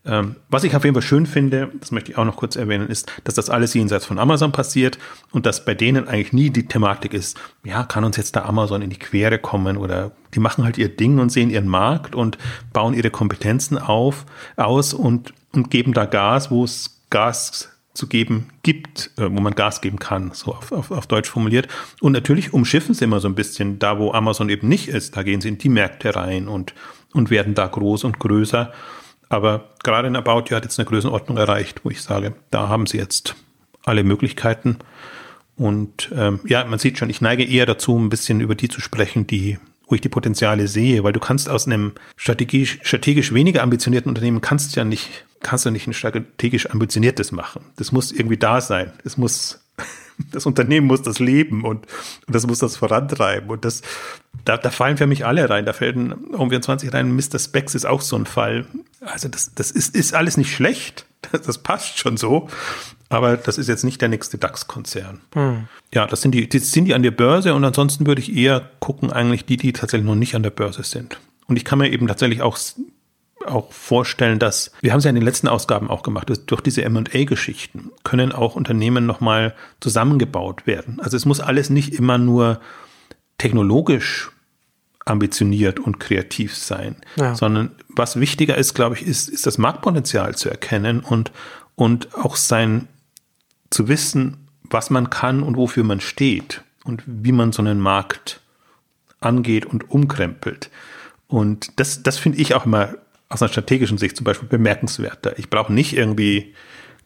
ähm, 0.06 0.36
was 0.50 0.64
ich 0.64 0.76
auf 0.76 0.84
jeden 0.84 0.94
Fall 0.94 1.02
schön 1.02 1.26
finde, 1.26 1.70
das 1.80 1.90
möchte 1.90 2.10
ich 2.10 2.18
auch 2.18 2.24
noch 2.24 2.36
kurz 2.36 2.56
erwähnen, 2.56 2.88
ist, 2.88 3.10
dass 3.24 3.34
das 3.34 3.48
alles 3.48 3.72
jenseits 3.72 4.04
von 4.04 4.18
Amazon 4.18 4.52
passiert 4.52 4.98
und 5.32 5.46
dass 5.46 5.64
bei 5.64 5.74
denen 5.74 6.06
eigentlich 6.08 6.32
nie 6.32 6.50
die 6.50 6.66
Thematik 6.66 7.14
ist, 7.14 7.38
ja, 7.64 7.84
kann 7.84 8.04
uns 8.04 8.16
jetzt 8.16 8.36
da 8.36 8.44
Amazon 8.44 8.82
in 8.82 8.90
die 8.90 8.98
Quere 8.98 9.38
kommen 9.38 9.76
oder 9.76 10.12
die 10.34 10.40
machen 10.40 10.64
halt 10.64 10.76
ihr 10.76 10.94
Ding 10.94 11.18
und 11.18 11.30
sehen 11.30 11.48
ihren 11.48 11.68
Markt 11.68 12.14
und 12.14 12.36
bauen 12.72 12.92
ihre 12.92 13.10
Kompetenzen 13.10 13.78
auf, 13.78 14.26
aus 14.56 14.92
und, 14.92 15.32
und 15.52 15.70
geben 15.70 15.94
da 15.94 16.04
Gas, 16.04 16.50
wo 16.50 16.64
es 16.64 17.00
Gas 17.08 17.70
zu 17.94 18.08
geben 18.08 18.50
gibt, 18.62 19.12
äh, 19.16 19.22
wo 19.22 19.40
man 19.40 19.54
Gas 19.54 19.80
geben 19.80 19.98
kann, 19.98 20.32
so 20.34 20.52
auf, 20.52 20.72
auf, 20.72 20.90
auf 20.90 21.06
Deutsch 21.06 21.30
formuliert. 21.30 21.68
Und 22.00 22.12
natürlich 22.12 22.52
umschiffen 22.52 22.94
sie 22.94 23.04
immer 23.04 23.20
so 23.20 23.28
ein 23.28 23.36
bisschen 23.36 23.78
da, 23.78 23.98
wo 23.98 24.12
Amazon 24.12 24.48
eben 24.48 24.68
nicht 24.68 24.88
ist. 24.88 25.16
Da 25.16 25.22
gehen 25.22 25.40
sie 25.40 25.48
in 25.48 25.58
die 25.58 25.68
Märkte 25.68 26.14
rein 26.14 26.48
und, 26.48 26.74
und 27.12 27.30
werden 27.30 27.54
da 27.54 27.66
groß 27.66 28.04
und 28.04 28.18
größer. 28.18 28.72
Aber 29.34 29.70
gerade 29.82 30.06
in 30.06 30.14
About 30.14 30.44
You 30.48 30.56
hat 30.56 30.62
jetzt 30.62 30.78
eine 30.78 30.86
Größenordnung 30.86 31.36
erreicht, 31.36 31.84
wo 31.84 31.90
ich 31.90 32.02
sage, 32.02 32.34
da 32.52 32.68
haben 32.68 32.86
sie 32.86 32.98
jetzt 32.98 33.34
alle 33.84 34.04
Möglichkeiten. 34.04 34.78
Und 35.56 36.10
ähm, 36.14 36.38
ja, 36.44 36.64
man 36.64 36.78
sieht 36.78 36.98
schon, 36.98 37.10
ich 37.10 37.20
neige 37.20 37.44
eher 37.44 37.66
dazu, 37.66 37.98
ein 37.98 38.10
bisschen 38.10 38.40
über 38.40 38.54
die 38.54 38.68
zu 38.68 38.80
sprechen, 38.80 39.26
die, 39.26 39.58
wo 39.88 39.96
ich 39.96 40.00
die 40.00 40.08
Potenziale 40.08 40.68
sehe, 40.68 41.02
weil 41.02 41.12
du 41.12 41.18
kannst 41.18 41.48
aus 41.48 41.66
einem 41.66 41.94
strategisch, 42.16 42.78
strategisch 42.82 43.34
weniger 43.34 43.64
ambitionierten 43.64 44.08
Unternehmen 44.08 44.40
kannst 44.40 44.76
ja 44.76 44.84
nicht, 44.84 45.24
kannst 45.40 45.66
du 45.66 45.72
nicht 45.72 45.88
ein 45.88 45.94
strategisch 45.94 46.70
ambitioniertes 46.70 47.32
machen. 47.32 47.64
Das 47.74 47.90
muss 47.90 48.12
irgendwie 48.12 48.38
da 48.38 48.60
sein. 48.60 48.92
Es 49.04 49.16
muss 49.16 49.63
das 50.32 50.46
Unternehmen 50.46 50.86
muss 50.86 51.02
das 51.02 51.18
leben 51.18 51.64
und, 51.64 51.86
und 52.26 52.34
das 52.34 52.46
muss 52.46 52.58
das 52.58 52.76
vorantreiben. 52.76 53.50
Und 53.50 53.64
das, 53.64 53.82
da, 54.44 54.56
da 54.56 54.70
fallen 54.70 54.96
für 54.96 55.06
mich 55.06 55.26
alle 55.26 55.48
rein. 55.48 55.66
Da 55.66 55.72
fällt 55.72 55.96
ein 55.96 56.14
Home 56.36 56.50
24 56.50 56.92
rein. 56.92 57.14
Mr. 57.14 57.38
Specs 57.38 57.74
ist 57.74 57.86
auch 57.86 58.00
so 58.00 58.16
ein 58.16 58.26
Fall. 58.26 58.66
Also 59.00 59.28
das, 59.28 59.52
das 59.54 59.70
ist, 59.70 59.94
ist 59.94 60.14
alles 60.14 60.36
nicht 60.36 60.52
schlecht. 60.54 61.06
Das, 61.32 61.42
das 61.42 61.58
passt 61.58 61.98
schon 61.98 62.16
so. 62.16 62.48
Aber 63.08 63.36
das 63.36 63.58
ist 63.58 63.68
jetzt 63.68 63.84
nicht 63.84 64.00
der 64.00 64.08
nächste 64.08 64.38
DAX-Konzern. 64.38 65.20
Hm. 65.34 65.68
Ja, 65.92 66.06
das 66.06 66.20
sind 66.20 66.32
die, 66.32 66.48
die 66.48 66.58
sind 66.58 66.86
die 66.86 66.94
an 66.94 67.02
der 67.02 67.12
Börse 67.12 67.54
und 67.54 67.64
ansonsten 67.64 68.06
würde 68.06 68.20
ich 68.20 68.34
eher 68.34 68.68
gucken, 68.80 69.12
eigentlich 69.12 69.44
die, 69.44 69.56
die 69.56 69.72
tatsächlich 69.72 70.06
noch 70.06 70.16
nicht 70.16 70.34
an 70.34 70.42
der 70.42 70.50
Börse 70.50 70.82
sind. 70.82 71.18
Und 71.46 71.56
ich 71.56 71.64
kann 71.64 71.78
mir 71.78 71.90
eben 71.90 72.06
tatsächlich 72.06 72.42
auch 72.42 72.58
auch 73.46 73.72
vorstellen, 73.72 74.38
dass, 74.38 74.72
wir 74.80 74.92
haben 74.92 74.98
es 74.98 75.04
ja 75.04 75.10
in 75.10 75.16
den 75.16 75.24
letzten 75.24 75.48
Ausgaben 75.48 75.90
auch 75.90 76.02
gemacht, 76.02 76.30
dass 76.30 76.46
durch 76.46 76.60
diese 76.60 76.82
M&A-Geschichten 76.84 77.90
können 78.02 78.32
auch 78.32 78.56
Unternehmen 78.56 79.06
nochmal 79.06 79.54
zusammengebaut 79.80 80.66
werden. 80.66 81.00
Also 81.00 81.16
es 81.16 81.26
muss 81.26 81.40
alles 81.40 81.70
nicht 81.70 81.94
immer 81.94 82.18
nur 82.18 82.60
technologisch 83.38 84.30
ambitioniert 85.04 85.78
und 85.80 86.00
kreativ 86.00 86.56
sein, 86.56 86.96
ja. 87.16 87.34
sondern 87.34 87.72
was 87.88 88.18
wichtiger 88.18 88.56
ist, 88.56 88.74
glaube 88.74 88.96
ich, 88.96 89.06
ist, 89.06 89.28
ist 89.28 89.46
das 89.46 89.58
Marktpotenzial 89.58 90.34
zu 90.34 90.48
erkennen 90.48 91.00
und, 91.00 91.30
und 91.74 92.14
auch 92.14 92.36
sein, 92.36 92.88
zu 93.70 93.88
wissen, 93.88 94.48
was 94.62 94.88
man 94.88 95.10
kann 95.10 95.42
und 95.42 95.56
wofür 95.56 95.84
man 95.84 96.00
steht 96.00 96.62
und 96.84 97.02
wie 97.06 97.32
man 97.32 97.52
so 97.52 97.60
einen 97.60 97.80
Markt 97.80 98.40
angeht 99.20 99.66
und 99.66 99.90
umkrempelt. 99.90 100.70
Und 101.26 101.78
das, 101.80 102.02
das 102.02 102.18
finde 102.18 102.38
ich 102.38 102.54
auch 102.54 102.66
immer 102.66 102.94
aus 103.34 103.42
einer 103.42 103.50
strategischen 103.50 103.98
Sicht 103.98 104.16
zum 104.16 104.24
Beispiel 104.24 104.48
bemerkenswerter. 104.48 105.38
Ich 105.38 105.50
brauche 105.50 105.72
nicht 105.72 105.96
irgendwie 105.96 106.54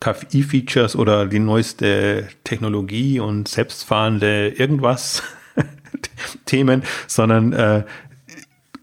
KI-Features 0.01 0.95
oder 0.95 1.27
die 1.27 1.39
neueste 1.39 2.29
Technologie 2.45 3.19
und 3.19 3.49
selbstfahrende 3.49 4.51
irgendwas 4.51 5.23
Themen, 6.45 6.85
sondern 7.07 7.53
äh, 7.53 7.85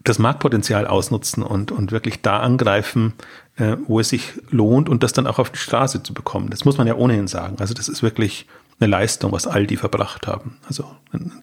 das 0.04 0.18
Marktpotenzial 0.18 0.86
ausnutzen 0.86 1.42
und, 1.42 1.72
und 1.72 1.92
wirklich 1.92 2.20
da 2.20 2.40
angreifen, 2.40 3.14
äh, 3.56 3.76
wo 3.86 4.00
es 4.00 4.10
sich 4.10 4.32
lohnt 4.50 4.88
und 4.88 5.02
das 5.02 5.12
dann 5.12 5.26
auch 5.26 5.38
auf 5.38 5.50
die 5.50 5.58
Straße 5.58 6.02
zu 6.02 6.14
bekommen. 6.14 6.50
Das 6.50 6.64
muss 6.64 6.78
man 6.78 6.86
ja 6.86 6.96
ohnehin 6.96 7.28
sagen. 7.28 7.56
Also 7.60 7.74
das 7.74 7.88
ist 7.88 8.02
wirklich 8.02 8.46
eine 8.78 8.90
Leistung, 8.90 9.32
was 9.32 9.46
all 9.46 9.66
die 9.66 9.76
verbracht 9.76 10.26
haben. 10.26 10.58
Also 10.66 10.84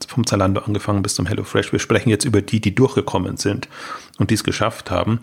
vom 0.08 0.28
Zalando 0.28 0.62
angefangen 0.62 1.01
bis 1.01 1.16
zum 1.16 1.26
HelloFresh. 1.26 1.72
Wir 1.72 1.80
sprechen 1.80 2.10
jetzt 2.10 2.26
über 2.26 2.41
die, 2.41 2.62
die 2.62 2.76
durchgekommen 2.76 3.38
sind 3.38 3.68
und 4.20 4.30
die 4.30 4.36
es 4.36 4.43
geschafft 4.43 4.91
haben. 4.91 5.20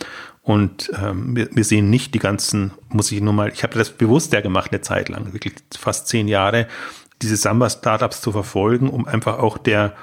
Und 0.51 0.91
ähm, 1.01 1.37
wir, 1.37 1.49
wir 1.53 1.63
sehen 1.63 1.91
nicht 1.91 2.13
die 2.13 2.19
ganzen, 2.19 2.73
muss 2.89 3.13
ich 3.13 3.21
nur 3.21 3.33
mal, 3.33 3.53
ich 3.53 3.63
habe 3.63 3.79
das 3.79 3.91
bewusst 3.91 4.33
ja 4.33 4.41
gemacht 4.41 4.73
eine 4.73 4.81
Zeit 4.81 5.09
lang, 5.09 5.33
wirklich 5.33 5.55
fast 5.79 6.09
zehn 6.09 6.27
Jahre, 6.27 6.67
diese 7.23 7.37
Samba-Startups 7.37 8.21
zu 8.21 8.33
verfolgen, 8.33 8.91
um 8.91 9.07
einfach 9.07 9.39
auch 9.39 9.59
der, 9.59 9.95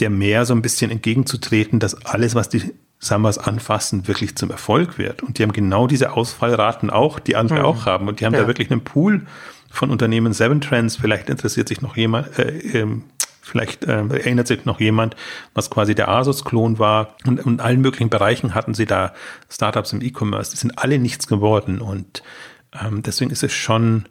der 0.00 0.08
mehr 0.08 0.46
so 0.46 0.54
ein 0.54 0.62
bisschen 0.62 0.90
entgegenzutreten, 0.90 1.78
dass 1.78 2.06
alles, 2.06 2.34
was 2.34 2.48
die 2.48 2.72
Sambas 3.00 3.36
anfassen, 3.36 4.08
wirklich 4.08 4.34
zum 4.34 4.50
Erfolg 4.50 4.96
wird. 4.96 5.22
Und 5.22 5.38
die 5.38 5.42
haben 5.42 5.52
genau 5.52 5.86
diese 5.86 6.12
Ausfallraten 6.12 6.88
auch, 6.88 7.18
die 7.18 7.36
andere 7.36 7.58
mhm. 7.58 7.66
auch 7.66 7.84
haben. 7.84 8.08
Und 8.08 8.20
die 8.20 8.24
haben 8.24 8.32
ja. 8.32 8.40
da 8.40 8.46
wirklich 8.46 8.70
einen 8.70 8.84
Pool 8.84 9.26
von 9.70 9.90
Unternehmen 9.90 10.32
Seven 10.32 10.62
Trends. 10.62 10.96
Vielleicht 10.96 11.28
interessiert 11.28 11.68
sich 11.68 11.82
noch 11.82 11.98
jemand, 11.98 12.38
äh, 12.38 12.80
ähm, 12.80 13.02
vielleicht 13.42 13.84
äh, 13.84 13.98
erinnert 14.06 14.46
sich 14.46 14.64
noch 14.64 14.80
jemand, 14.80 15.16
was 15.52 15.68
quasi 15.68 15.94
der 15.94 16.08
Asus-Klon 16.08 16.78
war. 16.78 17.16
Und 17.26 17.40
in 17.40 17.60
allen 17.60 17.80
möglichen 17.80 18.08
Bereichen 18.08 18.54
hatten 18.54 18.72
sie 18.72 18.86
da 18.86 19.12
Startups 19.50 19.92
im 19.92 20.00
E-Commerce. 20.00 20.52
Die 20.52 20.56
sind 20.56 20.78
alle 20.78 20.98
nichts 20.98 21.26
geworden. 21.26 21.80
Und 21.80 22.22
ähm, 22.80 23.02
deswegen 23.02 23.30
ist 23.30 23.42
es 23.42 23.52
schon, 23.52 24.06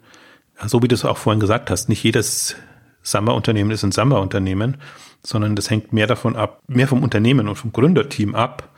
so 0.64 0.82
wie 0.82 0.88
du 0.88 0.94
es 0.94 1.04
auch 1.04 1.18
vorhin 1.18 1.40
gesagt 1.40 1.70
hast, 1.70 1.88
nicht 1.88 2.02
jedes 2.04 2.56
Samba-Unternehmen 3.02 3.70
ist 3.72 3.82
ein 3.82 3.90
Samba-Unternehmen, 3.90 4.76
sondern 5.24 5.56
das 5.56 5.70
hängt 5.70 5.92
mehr 5.92 6.06
davon 6.06 6.36
ab, 6.36 6.60
mehr 6.68 6.86
vom 6.86 7.02
Unternehmen 7.02 7.48
und 7.48 7.56
vom 7.56 7.72
Gründerteam 7.72 8.34
ab. 8.34 8.68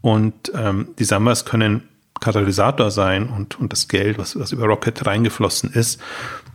Und 0.00 0.52
ähm, 0.54 0.88
die 0.98 1.04
Sambas 1.04 1.44
können 1.44 1.88
Katalysator 2.20 2.90
sein 2.90 3.28
und, 3.28 3.58
und 3.58 3.72
das 3.72 3.88
Geld, 3.88 4.18
was, 4.18 4.38
was 4.38 4.52
über 4.52 4.66
Rocket 4.66 5.06
reingeflossen 5.06 5.72
ist. 5.72 6.00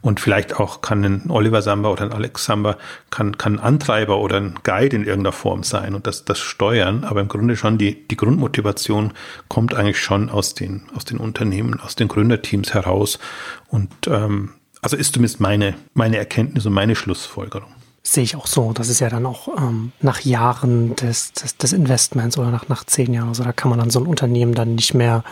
Und 0.01 0.19
vielleicht 0.19 0.59
auch 0.59 0.81
kann 0.81 1.03
ein 1.03 1.29
Oliver 1.29 1.61
Samba 1.61 1.89
oder 1.89 2.03
ein 2.03 2.13
Alex 2.13 2.45
Samba 2.45 2.77
kann, 3.09 3.37
kann 3.37 3.59
ein 3.59 3.59
Antreiber 3.59 4.19
oder 4.19 4.37
ein 4.37 4.55
Guide 4.63 4.95
in 4.95 5.03
irgendeiner 5.03 5.31
Form 5.31 5.63
sein 5.63 5.95
und 5.95 6.07
das, 6.07 6.23
das 6.23 6.39
steuern. 6.39 7.03
Aber 7.03 7.21
im 7.21 7.27
Grunde 7.27 7.55
schon 7.55 7.77
die, 7.77 8.07
die 8.07 8.17
Grundmotivation 8.17 9.13
kommt 9.47 9.73
eigentlich 9.73 9.99
schon 9.99 10.29
aus 10.29 10.53
den, 10.53 10.83
aus 10.95 11.05
den 11.05 11.17
Unternehmen, 11.17 11.79
aus 11.79 11.95
den 11.95 12.07
Gründerteams 12.07 12.73
heraus. 12.73 13.19
Und 13.67 13.89
ähm, 14.07 14.53
also 14.81 14.95
ist 14.95 15.13
zumindest 15.13 15.39
meine, 15.39 15.73
meine 15.93 16.17
Erkenntnis 16.17 16.65
und 16.65 16.73
meine 16.73 16.95
Schlussfolgerung 16.95 17.76
sehe 18.13 18.23
ich 18.23 18.35
auch 18.35 18.47
so. 18.47 18.71
Das 18.73 18.87
ist 18.87 18.99
ja 18.99 19.09
dann 19.09 19.25
auch 19.25 19.49
ähm, 19.57 19.91
nach 20.01 20.21
Jahren 20.21 20.95
des, 20.95 21.33
des, 21.33 21.57
des 21.57 21.73
Investments 21.73 22.37
oder 22.37 22.51
nach, 22.51 22.69
nach 22.69 22.85
zehn 22.85 23.13
Jahren. 23.13 23.29
Also 23.29 23.43
da 23.43 23.51
kann 23.51 23.69
man 23.69 23.79
dann 23.79 23.89
so 23.89 23.99
ein 23.99 24.05
Unternehmen 24.05 24.53
dann 24.53 24.75
nicht 24.75 24.93
mehr 24.93 25.23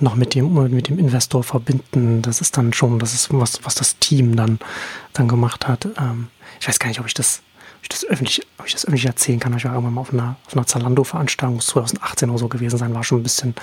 noch 0.00 0.14
mit 0.14 0.34
dem, 0.34 0.52
mit 0.70 0.88
dem 0.88 0.98
Investor 0.98 1.42
verbinden. 1.42 2.22
Das 2.22 2.40
ist 2.40 2.56
dann 2.56 2.72
schon, 2.72 2.98
das 2.98 3.14
ist 3.14 3.28
was, 3.32 3.64
was 3.64 3.74
das 3.74 3.98
Team 3.98 4.36
dann, 4.36 4.60
dann 5.12 5.26
gemacht 5.26 5.66
hat. 5.66 5.88
Ähm, 5.98 6.28
ich 6.60 6.68
weiß 6.68 6.78
gar 6.78 6.88
nicht, 6.88 7.00
ob 7.00 7.06
ich 7.06 7.14
das, 7.14 7.42
ob 7.78 7.82
ich 7.82 7.88
das 7.88 8.04
öffentlich, 8.04 8.46
ob 8.58 8.66
ich 8.66 8.72
das 8.72 8.84
öffentlich 8.84 9.06
erzählen 9.06 9.40
kann. 9.40 9.56
Ich 9.56 9.64
war 9.64 9.72
irgendwann 9.72 9.94
mal 9.94 10.00
auf 10.02 10.12
einer, 10.12 10.36
auf 10.46 10.56
einer 10.56 10.66
Zalando-Veranstaltung, 10.66 11.56
muss 11.56 11.66
2018 11.66 12.30
oder 12.30 12.38
so 12.38 12.48
gewesen 12.48 12.78
sein, 12.78 12.94
war 12.94 13.02
schon 13.02 13.20
ein 13.20 13.24
bisschen 13.24 13.54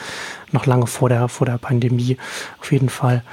noch 0.51 0.65
lange 0.65 0.87
vor 0.87 1.07
der, 1.07 1.29
vor 1.29 1.47
der 1.47 1.57
Pandemie, 1.57 2.17
auf 2.59 2.71
jeden 2.71 2.89
Fall. 2.89 3.23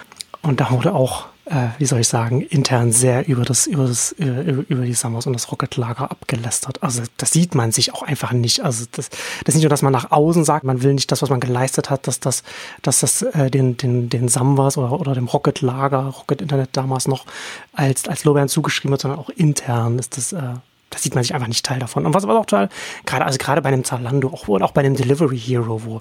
Und 0.43 0.61
da 0.61 0.71
wurde 0.71 0.95
auch 0.95 1.27
äh, 1.49 1.69
wie 1.79 1.87
soll 1.87 2.01
ich 2.01 2.09
sagen, 2.09 2.43
intern 2.43 2.93
sehr 2.93 3.27
über 3.27 3.45
das, 3.45 3.67
über 3.67 3.87
das, 3.87 4.13
äh, 4.19 4.51
über, 4.51 4.85
die 4.85 4.95
Summers 4.95 5.27
und 5.27 5.33
das 5.33 5.51
Rocket-Lager 5.51 6.11
abgelästert. 6.11 6.83
Also 6.83 7.03
das 7.17 7.31
sieht 7.33 7.55
man 7.55 7.73
sich 7.73 7.95
auch 7.95 8.03
einfach 8.03 8.33
nicht. 8.33 8.61
Also 8.61 8.85
das, 8.93 9.09
das 9.09 9.19
ist 9.49 9.55
nicht 9.55 9.65
nur, 9.65 9.71
dass 9.71 9.83
man 9.83 9.93
nach 9.93 10.11
außen 10.11 10.45
sagt, 10.45 10.65
man 10.65 10.83
will 10.83 10.95
nicht 10.95 11.11
das, 11.11 11.23
was 11.23 11.31
man 11.31 11.41
geleistet 11.41 11.91
hat, 11.91 12.07
dass 12.07 12.21
das, 12.21 12.43
dass 12.83 13.01
das 13.01 13.23
äh, 13.23 13.51
den, 13.51 13.77
den, 13.77 14.11
den 14.11 14.29
Samwas 14.29 14.77
oder, 14.77 14.93
oder 14.93 15.15
dem 15.15 15.27
Rocket-Lager, 15.27 16.15
Rocket-Internet 16.19 16.71
damals 16.73 17.09
noch 17.09 17.25
als, 17.73 18.07
als 18.09 18.25
Lorbeeren 18.25 18.49
zugeschrieben 18.49 18.91
wird, 18.91 19.01
sondern 19.01 19.21
auch 19.21 19.31
intern 19.31 19.99
ist 19.99 20.17
das, 20.17 20.33
äh, 20.33 20.55
das 20.91 21.03
sieht 21.03 21.15
man 21.15 21.25
sich 21.25 21.35
einfach 21.35 21.49
nicht 21.49 21.65
Teil 21.65 21.79
davon. 21.79 22.07
Und 22.07 22.15
was 22.15 22.25
aber 22.25 22.39
auch 22.39 22.47
total, 22.47 22.69
gerade, 23.07 23.25
also 23.25 23.39
gerade 23.39 23.63
bei 23.63 23.69
einem 23.69 23.85
Zalando, 23.85 24.29
auch, 24.29 24.49
und 24.49 24.63
auch 24.63 24.73
bei 24.73 24.81
einem 24.81 24.97
Delivery 24.97 25.39
Hero, 25.39 25.83
wo, 25.85 26.01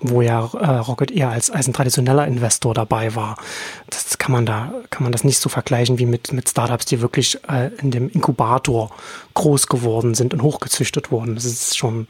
wo 0.00 0.20
ja 0.20 0.40
äh, 0.40 0.78
Rocket 0.78 1.10
eher 1.10 1.30
als, 1.30 1.50
als 1.50 1.66
ein 1.66 1.72
traditioneller 1.72 2.26
Investor 2.26 2.74
dabei 2.74 3.14
war. 3.14 3.36
Das 3.88 4.18
kann 4.18 4.32
man 4.32 4.46
da, 4.46 4.72
kann 4.90 5.02
man 5.02 5.12
das 5.12 5.24
nicht 5.24 5.38
so 5.38 5.48
vergleichen 5.48 5.98
wie 5.98 6.06
mit, 6.06 6.32
mit 6.32 6.48
Startups, 6.48 6.84
die 6.86 7.00
wirklich 7.00 7.38
äh, 7.48 7.70
in 7.78 7.90
dem 7.90 8.08
Inkubator 8.08 8.90
groß 9.34 9.66
geworden 9.68 10.14
sind 10.14 10.34
und 10.34 10.42
hochgezüchtet 10.42 11.10
wurden. 11.10 11.34
Das 11.34 11.44
ist 11.44 11.76
schon 11.76 12.00
ein 12.00 12.08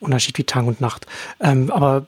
Unterschied 0.00 0.36
wie 0.38 0.44
Tag 0.44 0.66
und 0.66 0.80
Nacht. 0.80 1.06
Ähm, 1.40 1.70
aber 1.70 2.06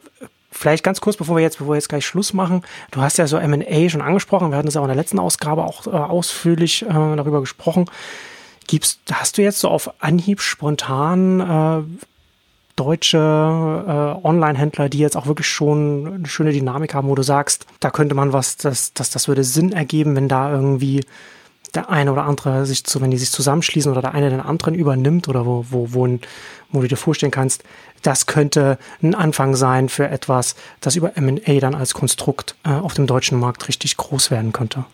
vielleicht 0.51 0.83
ganz 0.83 1.01
kurz, 1.01 1.17
bevor 1.17 1.35
wir 1.35 1.43
jetzt, 1.43 1.57
bevor 1.57 1.73
wir 1.73 1.77
jetzt 1.77 1.89
gleich 1.89 2.05
Schluss 2.05 2.33
machen. 2.33 2.63
Du 2.91 3.01
hast 3.01 3.17
ja 3.17 3.27
so 3.27 3.37
M&A 3.37 3.89
schon 3.89 4.01
angesprochen. 4.01 4.51
Wir 4.51 4.57
hatten 4.57 4.67
es 4.67 4.77
auch 4.77 4.83
in 4.83 4.89
der 4.89 4.95
letzten 4.95 5.19
Ausgabe 5.19 5.63
auch 5.63 5.87
äh, 5.87 5.91
ausführlich 5.91 6.83
äh, 6.83 6.87
darüber 6.87 7.41
gesprochen. 7.41 7.85
Gibst, 8.67 8.99
hast 9.11 9.37
du 9.37 9.43
jetzt 9.43 9.59
so 9.59 9.69
auf 9.69 10.01
Anhieb 10.01 10.41
spontan 10.41 11.39
äh, 11.39 12.05
deutsche 12.75 13.17
äh, 13.17 14.25
Online-Händler, 14.27 14.89
die 14.89 14.99
jetzt 14.99 15.15
auch 15.15 15.27
wirklich 15.27 15.47
schon 15.47 16.15
eine 16.15 16.27
schöne 16.27 16.51
Dynamik 16.51 16.93
haben, 16.93 17.07
wo 17.07 17.15
du 17.15 17.23
sagst, 17.23 17.65
da 17.79 17.89
könnte 17.89 18.15
man 18.15 18.33
was, 18.33 18.57
das, 18.57 18.93
das, 18.93 19.09
das 19.09 19.27
würde 19.27 19.43
Sinn 19.43 19.71
ergeben, 19.71 20.15
wenn 20.15 20.27
da 20.27 20.51
irgendwie 20.51 21.01
der 21.73 21.89
eine 21.89 22.11
oder 22.11 22.25
andere 22.25 22.65
sich 22.65 22.83
zu, 22.83 23.01
wenn 23.01 23.11
die 23.11 23.17
sich 23.17 23.31
zusammenschließen 23.31 23.91
oder 23.91 24.01
der 24.01 24.13
eine 24.13 24.29
den 24.29 24.39
anderen 24.39 24.75
übernimmt 24.75 25.27
oder 25.27 25.45
wo, 25.45 25.65
wo, 25.69 25.93
wo, 25.93 26.19
wo 26.71 26.81
du 26.81 26.87
dir 26.87 26.97
vorstellen 26.97 27.31
kannst, 27.31 27.63
das 28.01 28.25
könnte 28.25 28.77
ein 29.01 29.15
Anfang 29.15 29.55
sein 29.55 29.89
für 29.89 30.07
etwas, 30.07 30.55
das 30.81 30.95
über 30.95 31.17
M&A 31.17 31.59
dann 31.59 31.75
als 31.75 31.93
Konstrukt 31.93 32.55
äh, 32.63 32.69
auf 32.69 32.93
dem 32.93 33.07
deutschen 33.07 33.39
Markt 33.39 33.67
richtig 33.67 33.97
groß 33.97 34.31
werden 34.31 34.53
könnte. 34.53 34.85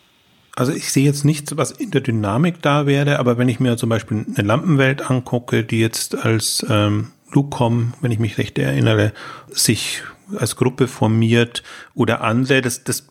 Also 0.56 0.74
ich 0.74 0.92
sehe 0.92 1.06
jetzt 1.06 1.24
nichts, 1.24 1.56
was 1.56 1.72
in 1.72 1.92
der 1.92 2.02
Dynamik 2.02 2.62
da 2.62 2.86
wäre, 2.86 3.20
aber 3.20 3.38
wenn 3.38 3.48
ich 3.48 3.60
mir 3.60 3.78
zum 3.78 3.90
Beispiel 3.90 4.26
eine 4.36 4.48
Lampenwelt 4.48 5.10
angucke, 5.10 5.64
die 5.64 5.80
jetzt 5.80 6.16
als 6.16 6.66
ähm, 6.70 7.08
Lucom, 7.32 7.94
wenn 8.02 8.12
ich 8.12 8.20
mich 8.20 8.38
recht 8.38 8.58
erinnere, 8.58 9.14
sich 9.50 10.04
als 10.38 10.56
Gruppe 10.56 10.88
formiert 10.88 11.64
oder 11.94 12.22
andere. 12.22 12.62
Das, 12.62 12.84
das, 12.84 13.08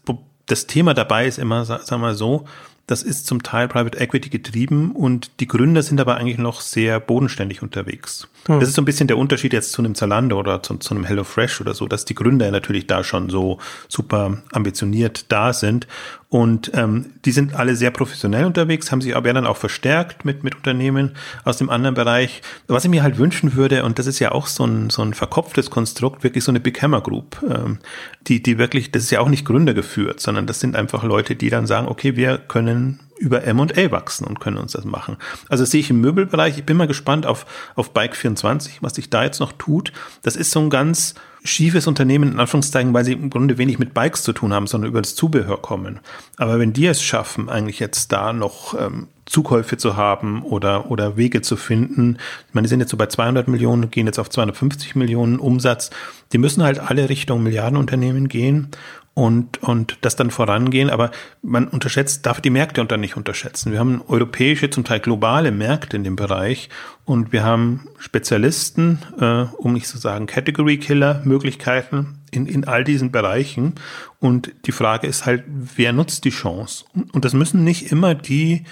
das 0.46 0.66
Thema 0.66 0.94
dabei 0.94 1.26
ist 1.26 1.38
immer, 1.38 1.64
sagen 1.64 1.84
wir 1.88 1.98
mal 1.98 2.14
so, 2.14 2.46
das 2.90 3.04
ist 3.04 3.28
zum 3.28 3.44
Teil 3.44 3.68
Private 3.68 3.98
Equity 4.00 4.30
getrieben 4.30 4.90
und 4.90 5.38
die 5.38 5.46
Gründer 5.46 5.80
sind 5.80 6.00
aber 6.00 6.16
eigentlich 6.16 6.38
noch 6.38 6.60
sehr 6.60 6.98
bodenständig 6.98 7.62
unterwegs. 7.62 8.26
Hm. 8.46 8.58
Das 8.58 8.68
ist 8.68 8.74
so 8.74 8.82
ein 8.82 8.84
bisschen 8.84 9.06
der 9.06 9.16
Unterschied 9.16 9.52
jetzt 9.52 9.70
zu 9.70 9.80
einem 9.80 9.94
Zalando 9.94 10.36
oder 10.36 10.60
zu, 10.60 10.76
zu 10.78 10.94
einem 10.94 11.04
HelloFresh 11.04 11.60
oder 11.60 11.72
so, 11.72 11.86
dass 11.86 12.04
die 12.04 12.16
Gründer 12.16 12.50
natürlich 12.50 12.88
da 12.88 13.04
schon 13.04 13.30
so 13.30 13.58
super 13.86 14.42
ambitioniert 14.50 15.26
da 15.28 15.52
sind 15.52 15.86
und 16.30 16.70
ähm, 16.74 17.06
die 17.24 17.32
sind 17.32 17.56
alle 17.56 17.74
sehr 17.74 17.90
professionell 17.90 18.44
unterwegs, 18.44 18.92
haben 18.92 19.00
sich 19.00 19.16
aber 19.16 19.32
dann 19.32 19.48
auch 19.48 19.56
verstärkt 19.56 20.24
mit, 20.24 20.44
mit 20.44 20.54
Unternehmen 20.54 21.16
aus 21.44 21.56
dem 21.56 21.68
anderen 21.68 21.96
Bereich. 21.96 22.40
Was 22.68 22.84
ich 22.84 22.90
mir 22.90 23.02
halt 23.02 23.18
wünschen 23.18 23.56
würde, 23.56 23.82
und 23.84 23.98
das 23.98 24.06
ist 24.06 24.20
ja 24.20 24.30
auch 24.30 24.46
so 24.46 24.64
ein, 24.64 24.90
so 24.90 25.02
ein 25.02 25.12
verkopftes 25.12 25.70
Konstrukt, 25.70 26.22
wirklich 26.22 26.44
so 26.44 26.52
eine 26.52 26.60
Big 26.60 26.80
Hammer 26.82 27.00
Group, 27.00 27.42
ähm, 27.42 27.80
die, 28.28 28.40
die 28.44 28.58
wirklich, 28.58 28.92
das 28.92 29.02
ist 29.02 29.10
ja 29.10 29.18
auch 29.18 29.28
nicht 29.28 29.44
Gründer 29.44 29.74
geführt, 29.74 30.20
sondern 30.20 30.46
das 30.46 30.60
sind 30.60 30.76
einfach 30.76 31.02
Leute, 31.02 31.34
die 31.34 31.50
dann 31.50 31.66
sagen, 31.66 31.88
okay, 31.88 32.14
wir 32.14 32.38
können 32.38 33.00
über 33.18 33.42
M&A 33.42 33.90
wachsen 33.90 34.24
und 34.24 34.38
können 34.38 34.56
uns 34.56 34.72
das 34.72 34.84
machen. 34.84 35.16
Also 35.48 35.64
das 35.64 35.72
sehe 35.72 35.80
ich 35.80 35.90
im 35.90 36.00
Möbelbereich. 36.00 36.58
Ich 36.58 36.64
bin 36.64 36.76
mal 36.76 36.86
gespannt 36.86 37.26
auf, 37.26 37.44
auf 37.74 37.92
Bike24, 37.92 38.78
was 38.82 38.94
sich 38.94 39.10
da 39.10 39.24
jetzt 39.24 39.40
noch 39.40 39.52
tut. 39.52 39.92
Das 40.22 40.36
ist 40.36 40.52
so 40.52 40.60
ein 40.60 40.70
ganz 40.70 41.16
schiefes 41.42 41.86
Unternehmen, 41.86 42.32
in 42.32 42.40
Anführungszeichen, 42.40 42.92
weil 42.92 43.04
sie 43.04 43.12
im 43.12 43.30
Grunde 43.30 43.58
wenig 43.58 43.78
mit 43.78 43.94
Bikes 43.94 44.22
zu 44.22 44.32
tun 44.32 44.52
haben, 44.52 44.66
sondern 44.66 44.90
über 44.90 45.00
das 45.00 45.14
Zubehör 45.14 45.60
kommen. 45.60 46.00
Aber 46.36 46.58
wenn 46.58 46.72
die 46.72 46.86
es 46.86 47.02
schaffen, 47.02 47.48
eigentlich 47.48 47.80
jetzt 47.80 48.12
da 48.12 48.32
noch 48.32 48.78
ähm, 48.78 49.08
Zukäufe 49.26 49.76
zu 49.76 49.96
haben 49.96 50.42
oder, 50.42 50.90
oder 50.90 51.16
Wege 51.16 51.40
zu 51.40 51.56
finden, 51.56 52.18
ich 52.48 52.54
meine, 52.54 52.66
die 52.66 52.70
sind 52.70 52.80
jetzt 52.80 52.90
so 52.90 52.96
bei 52.96 53.06
200 53.06 53.48
Millionen, 53.48 53.90
gehen 53.90 54.06
jetzt 54.06 54.18
auf 54.18 54.28
250 54.28 54.96
Millionen 54.96 55.38
Umsatz, 55.38 55.90
die 56.32 56.38
müssen 56.38 56.62
halt 56.62 56.78
alle 56.78 57.08
Richtung 57.08 57.42
Milliardenunternehmen 57.42 58.28
gehen 58.28 58.68
und, 59.14 59.62
und 59.62 59.98
das 60.02 60.16
dann 60.16 60.30
vorangehen. 60.30 60.90
Aber 60.90 61.10
man 61.42 61.68
unterschätzt, 61.68 62.26
darf 62.26 62.40
die 62.40 62.50
Märkte 62.50 62.80
unter 62.80 62.96
nicht 62.96 63.16
unterschätzen. 63.16 63.72
Wir 63.72 63.78
haben 63.78 64.02
europäische, 64.06 64.70
zum 64.70 64.84
Teil 64.84 65.00
globale 65.00 65.50
Märkte 65.50 65.96
in 65.96 66.04
dem 66.04 66.16
Bereich 66.16 66.68
und 67.04 67.32
wir 67.32 67.42
haben 67.42 67.88
Spezialisten, 67.98 69.00
äh, 69.20 69.42
um 69.56 69.72
nicht 69.72 69.88
zu 69.88 69.98
sagen 69.98 70.26
Category 70.26 70.78
Killer 70.78 71.22
Möglichkeiten 71.24 72.20
in, 72.30 72.46
in 72.46 72.66
all 72.66 72.84
diesen 72.84 73.10
Bereichen. 73.10 73.74
Und 74.20 74.52
die 74.66 74.72
Frage 74.72 75.06
ist 75.06 75.26
halt, 75.26 75.44
wer 75.46 75.92
nutzt 75.92 76.24
die 76.24 76.30
Chance? 76.30 76.84
Und 77.12 77.24
das 77.24 77.32
müssen 77.32 77.64
nicht 77.64 77.90
immer 77.90 78.14
die, 78.14 78.64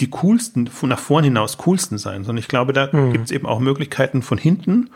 die 0.00 0.10
coolsten, 0.10 0.70
nach 0.82 0.98
vorn 0.98 1.24
hinaus 1.24 1.58
coolsten 1.58 1.98
sein, 1.98 2.24
sondern 2.24 2.38
ich 2.38 2.48
glaube, 2.48 2.72
da 2.72 2.88
mhm. 2.92 3.12
gibt 3.12 3.24
es 3.24 3.30
eben 3.30 3.46
auch 3.46 3.58
Möglichkeiten 3.58 4.22
von 4.22 4.38
hinten, 4.38 4.90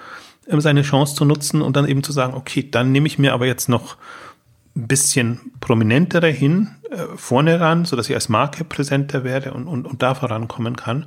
ähm, 0.47 0.61
seine 0.61 0.82
Chance 0.82 1.14
zu 1.14 1.24
nutzen 1.24 1.62
und 1.62 1.76
dann 1.76 1.88
eben 1.88 2.03
zu 2.03 2.12
sagen, 2.12 2.34
okay, 2.34 2.68
dann 2.70 2.93
nehme 2.93 3.07
ich 3.07 3.18
mir 3.18 3.32
aber 3.32 3.47
jetzt 3.47 3.68
noch 3.68 3.97
ein 4.75 4.89
bisschen 4.89 5.53
prominentere 5.61 6.29
hin, 6.29 6.70
äh, 6.91 6.97
vorne 7.16 7.61
ran, 7.61 7.85
so 7.85 7.97
dass 7.97 8.09
ich 8.09 8.14
als 8.14 8.29
Marke 8.29 8.64
präsenter 8.64 9.25
werde 9.25 9.53
und, 9.53 9.66
und, 9.66 9.87
und 9.87 10.03
da 10.03 10.14
vorankommen 10.14 10.77
kann. 10.77 11.07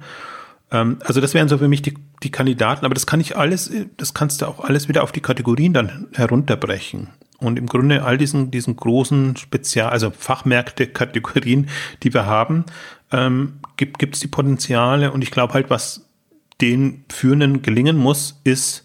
Ähm, 0.71 0.99
also 1.03 1.21
das 1.21 1.33
wären 1.33 1.49
so 1.49 1.57
für 1.57 1.67
mich 1.67 1.81
die, 1.81 1.95
die 2.23 2.31
Kandidaten, 2.31 2.85
aber 2.85 2.93
das 2.93 3.07
kann 3.07 3.19
ich 3.19 3.37
alles, 3.37 3.71
das 3.97 4.13
kannst 4.13 4.41
du 4.41 4.47
auch 4.47 4.59
alles 4.59 4.87
wieder 4.87 5.03
auf 5.03 5.11
die 5.11 5.21
Kategorien 5.21 5.73
dann 5.73 6.07
herunterbrechen. 6.13 7.09
Und 7.37 7.59
im 7.59 7.65
Grunde 7.65 8.03
all 8.03 8.17
diesen, 8.17 8.49
diesen 8.49 8.75
großen 8.75 9.35
Spezial, 9.35 9.89
also 9.89 10.11
Fachmärkte, 10.11 10.87
Kategorien, 10.87 11.69
die 12.03 12.13
wir 12.13 12.25
haben, 12.25 12.65
ähm, 13.11 13.59
gibt 13.77 14.15
es 14.15 14.21
die 14.21 14.27
Potenziale. 14.27 15.11
Und 15.11 15.21
ich 15.21 15.31
glaube 15.31 15.53
halt, 15.53 15.69
was 15.69 16.07
den 16.61 17.03
Führenden 17.09 17.61
gelingen 17.61 17.97
muss, 17.97 18.39
ist, 18.43 18.83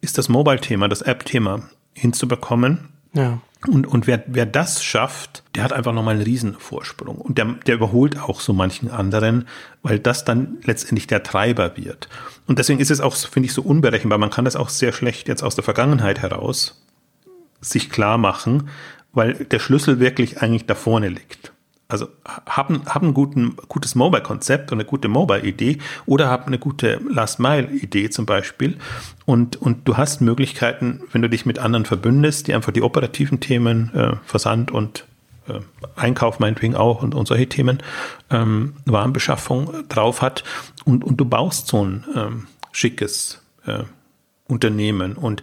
ist 0.00 0.18
das 0.18 0.28
Mobile-Thema, 0.28 0.88
das 0.88 1.02
App-Thema 1.02 1.62
hinzubekommen. 1.94 2.88
Ja. 3.14 3.40
Und, 3.68 3.86
und 3.86 4.06
wer, 4.06 4.24
wer 4.26 4.46
das 4.46 4.82
schafft, 4.82 5.44
der 5.54 5.62
hat 5.62 5.72
einfach 5.72 5.92
nochmal 5.92 6.14
einen 6.14 6.24
Riesenvorsprung. 6.24 7.16
Und 7.16 7.38
der, 7.38 7.46
der 7.66 7.76
überholt 7.76 8.18
auch 8.18 8.40
so 8.40 8.52
manchen 8.52 8.90
anderen, 8.90 9.46
weil 9.82 10.00
das 10.00 10.24
dann 10.24 10.58
letztendlich 10.64 11.06
der 11.06 11.22
Treiber 11.22 11.76
wird. 11.76 12.08
Und 12.46 12.58
deswegen 12.58 12.80
ist 12.80 12.90
es 12.90 13.00
auch, 13.00 13.14
finde 13.14 13.46
ich, 13.46 13.52
so 13.52 13.62
unberechenbar. 13.62 14.18
Man 14.18 14.30
kann 14.30 14.44
das 14.44 14.56
auch 14.56 14.68
sehr 14.68 14.92
schlecht 14.92 15.28
jetzt 15.28 15.42
aus 15.42 15.54
der 15.54 15.64
Vergangenheit 15.64 16.20
heraus 16.20 16.82
sich 17.62 17.90
klar 17.90 18.18
machen, 18.18 18.68
weil 19.12 19.34
der 19.34 19.60
Schlüssel 19.60 20.00
wirklich 20.00 20.42
eigentlich 20.42 20.66
da 20.66 20.74
vorne 20.74 21.08
liegt. 21.08 21.52
Also 21.92 22.08
haben, 22.46 22.82
haben 22.86 23.08
ein 23.08 23.14
guten, 23.14 23.56
gutes 23.68 23.94
Mobile-Konzept 23.94 24.72
und 24.72 24.76
eine 24.78 24.84
gute 24.84 25.08
Mobile-Idee 25.08 25.78
oder 26.06 26.28
haben 26.28 26.46
eine 26.46 26.58
gute 26.58 27.00
Last-Mile-Idee 27.08 28.10
zum 28.10 28.26
Beispiel. 28.26 28.78
Und, 29.26 29.60
und 29.60 29.86
du 29.86 29.96
hast 29.96 30.20
Möglichkeiten, 30.20 31.02
wenn 31.12 31.22
du 31.22 31.28
dich 31.28 31.46
mit 31.46 31.58
anderen 31.58 31.84
verbündest, 31.84 32.48
die 32.48 32.54
einfach 32.54 32.72
die 32.72 32.82
operativen 32.82 33.40
Themen, 33.40 33.94
äh, 33.94 34.16
Versand 34.24 34.70
und 34.70 35.04
äh, 35.48 35.60
Einkauf 35.96 36.38
meinetwegen 36.38 36.74
auch 36.74 37.02
und, 37.02 37.14
und 37.14 37.26
solche 37.26 37.48
Themen, 37.48 37.78
ähm, 38.30 38.74
Warenbeschaffung 38.86 39.88
drauf 39.88 40.22
hat 40.22 40.44
und, 40.84 41.04
und 41.04 41.16
du 41.18 41.24
baust 41.24 41.68
so 41.68 41.84
ein 41.84 42.04
ähm, 42.14 42.46
schickes 42.72 43.42
äh, 43.66 43.84
Unternehmen 44.48 45.14
und 45.14 45.42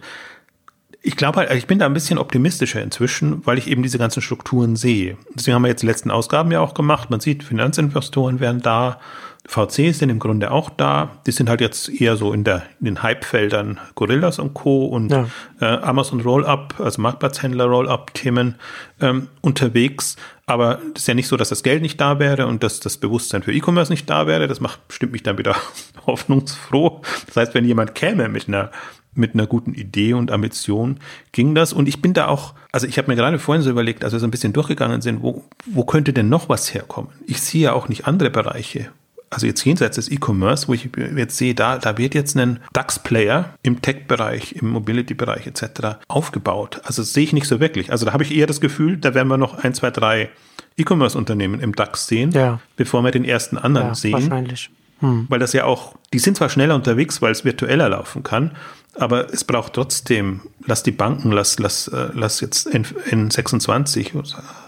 ich 1.02 1.16
glaube 1.16 1.38
halt, 1.38 1.52
ich 1.52 1.66
bin 1.66 1.78
da 1.78 1.86
ein 1.86 1.94
bisschen 1.94 2.18
optimistischer 2.18 2.82
inzwischen, 2.82 3.44
weil 3.46 3.58
ich 3.58 3.68
eben 3.68 3.82
diese 3.82 3.98
ganzen 3.98 4.20
Strukturen 4.22 4.76
sehe. 4.76 5.16
Deswegen 5.34 5.54
haben 5.54 5.62
wir 5.62 5.68
jetzt 5.68 5.82
die 5.82 5.86
letzten 5.86 6.10
Ausgaben 6.10 6.52
ja 6.52 6.60
auch 6.60 6.74
gemacht. 6.74 7.10
Man 7.10 7.20
sieht, 7.20 7.42
Finanzinvestoren 7.42 8.40
werden 8.40 8.60
da, 8.60 8.98
VCs 9.46 9.98
sind 9.98 10.10
im 10.10 10.18
Grunde 10.18 10.50
auch 10.50 10.70
da. 10.70 11.18
Die 11.26 11.32
sind 11.32 11.48
halt 11.48 11.60
jetzt 11.60 11.88
eher 11.88 12.16
so 12.16 12.32
in, 12.32 12.44
der, 12.44 12.62
in 12.78 12.84
den 12.84 13.02
Hypefeldern 13.02 13.80
Gorillas 13.94 14.38
und 14.38 14.54
Co. 14.54 14.84
und 14.84 15.10
ja. 15.10 15.26
äh, 15.60 15.64
Amazon 15.64 16.20
Rollup, 16.20 16.78
also 16.78 17.00
Marktplatzhändler 17.00 17.64
Rollup-Themen 17.64 18.56
ähm, 19.00 19.28
unterwegs. 19.40 20.16
Aber 20.46 20.80
es 20.94 21.02
ist 21.02 21.08
ja 21.08 21.14
nicht 21.14 21.28
so, 21.28 21.36
dass 21.36 21.48
das 21.48 21.62
Geld 21.62 21.80
nicht 21.80 22.00
da 22.00 22.18
wäre 22.18 22.46
und 22.46 22.62
dass 22.62 22.80
das 22.80 22.98
Bewusstsein 22.98 23.42
für 23.42 23.52
E-Commerce 23.52 23.90
nicht 23.90 24.08
da 24.10 24.26
wäre. 24.26 24.46
Das 24.46 24.60
macht, 24.60 24.80
stimmt 24.90 25.12
mich 25.12 25.22
dann 25.22 25.38
wieder 25.38 25.56
hoffnungsfroh. 26.06 27.02
Das 27.26 27.36
heißt, 27.36 27.54
wenn 27.54 27.64
jemand 27.64 27.94
käme 27.94 28.28
mit 28.28 28.46
einer 28.46 28.70
mit 29.14 29.34
einer 29.34 29.46
guten 29.46 29.74
Idee 29.74 30.14
und 30.14 30.30
Ambition 30.30 30.98
ging 31.32 31.54
das. 31.54 31.72
Und 31.72 31.88
ich 31.88 32.00
bin 32.00 32.12
da 32.14 32.28
auch, 32.28 32.54
also 32.72 32.86
ich 32.86 32.98
habe 32.98 33.08
mir 33.08 33.16
gerade 33.16 33.38
vorhin 33.38 33.62
so 33.62 33.70
überlegt, 33.70 34.04
als 34.04 34.12
wir 34.12 34.20
so 34.20 34.26
ein 34.26 34.30
bisschen 34.30 34.52
durchgegangen 34.52 35.00
sind, 35.00 35.22
wo, 35.22 35.44
wo 35.66 35.84
könnte 35.84 36.12
denn 36.12 36.28
noch 36.28 36.48
was 36.48 36.72
herkommen? 36.72 37.10
Ich 37.26 37.40
sehe 37.40 37.62
ja 37.62 37.72
auch 37.72 37.88
nicht 37.88 38.06
andere 38.06 38.30
Bereiche, 38.30 38.90
also 39.30 39.46
jetzt 39.46 39.64
jenseits 39.64 39.94
des 39.94 40.10
E-Commerce, 40.10 40.66
wo 40.66 40.74
ich 40.74 40.88
jetzt 41.16 41.36
sehe, 41.36 41.54
da, 41.54 41.78
da 41.78 41.96
wird 41.96 42.14
jetzt 42.14 42.36
ein 42.36 42.58
DAX-Player 42.72 43.54
im 43.62 43.80
Tech-Bereich, 43.80 44.56
im 44.56 44.70
Mobility-Bereich 44.70 45.46
etc. 45.46 45.98
aufgebaut. 46.08 46.80
Also 46.84 47.02
das 47.02 47.12
sehe 47.12 47.22
ich 47.22 47.32
nicht 47.32 47.46
so 47.46 47.60
wirklich. 47.60 47.92
Also 47.92 48.06
da 48.06 48.12
habe 48.12 48.24
ich 48.24 48.34
eher 48.34 48.48
das 48.48 48.60
Gefühl, 48.60 48.96
da 48.96 49.14
werden 49.14 49.28
wir 49.28 49.36
noch 49.36 49.62
ein, 49.62 49.72
zwei, 49.72 49.92
drei 49.92 50.30
E-Commerce-Unternehmen 50.76 51.60
im 51.60 51.76
DAX 51.76 52.08
sehen, 52.08 52.32
ja. 52.32 52.60
bevor 52.76 53.04
wir 53.04 53.12
den 53.12 53.24
ersten 53.24 53.56
anderen 53.56 53.88
ja, 53.88 53.94
sehen. 53.94 54.12
Wahrscheinlich. 54.14 54.70
Hm. 55.00 55.26
Weil 55.28 55.38
das 55.38 55.52
ja 55.52 55.64
auch, 55.64 55.94
die 56.12 56.18
sind 56.18 56.36
zwar 56.36 56.48
schneller 56.48 56.74
unterwegs, 56.74 57.20
weil 57.20 57.32
es 57.32 57.44
virtueller 57.44 57.88
laufen 57.88 58.22
kann, 58.22 58.56
aber 58.96 59.32
es 59.32 59.44
braucht 59.44 59.74
trotzdem, 59.74 60.40
lass 60.66 60.82
die 60.82 60.90
Banken, 60.90 61.32
lass, 61.32 61.58
lass, 61.58 61.88
äh, 61.88 62.08
lass 62.12 62.40
jetzt 62.40 62.66
N, 62.66 62.84
N26, 62.84 64.12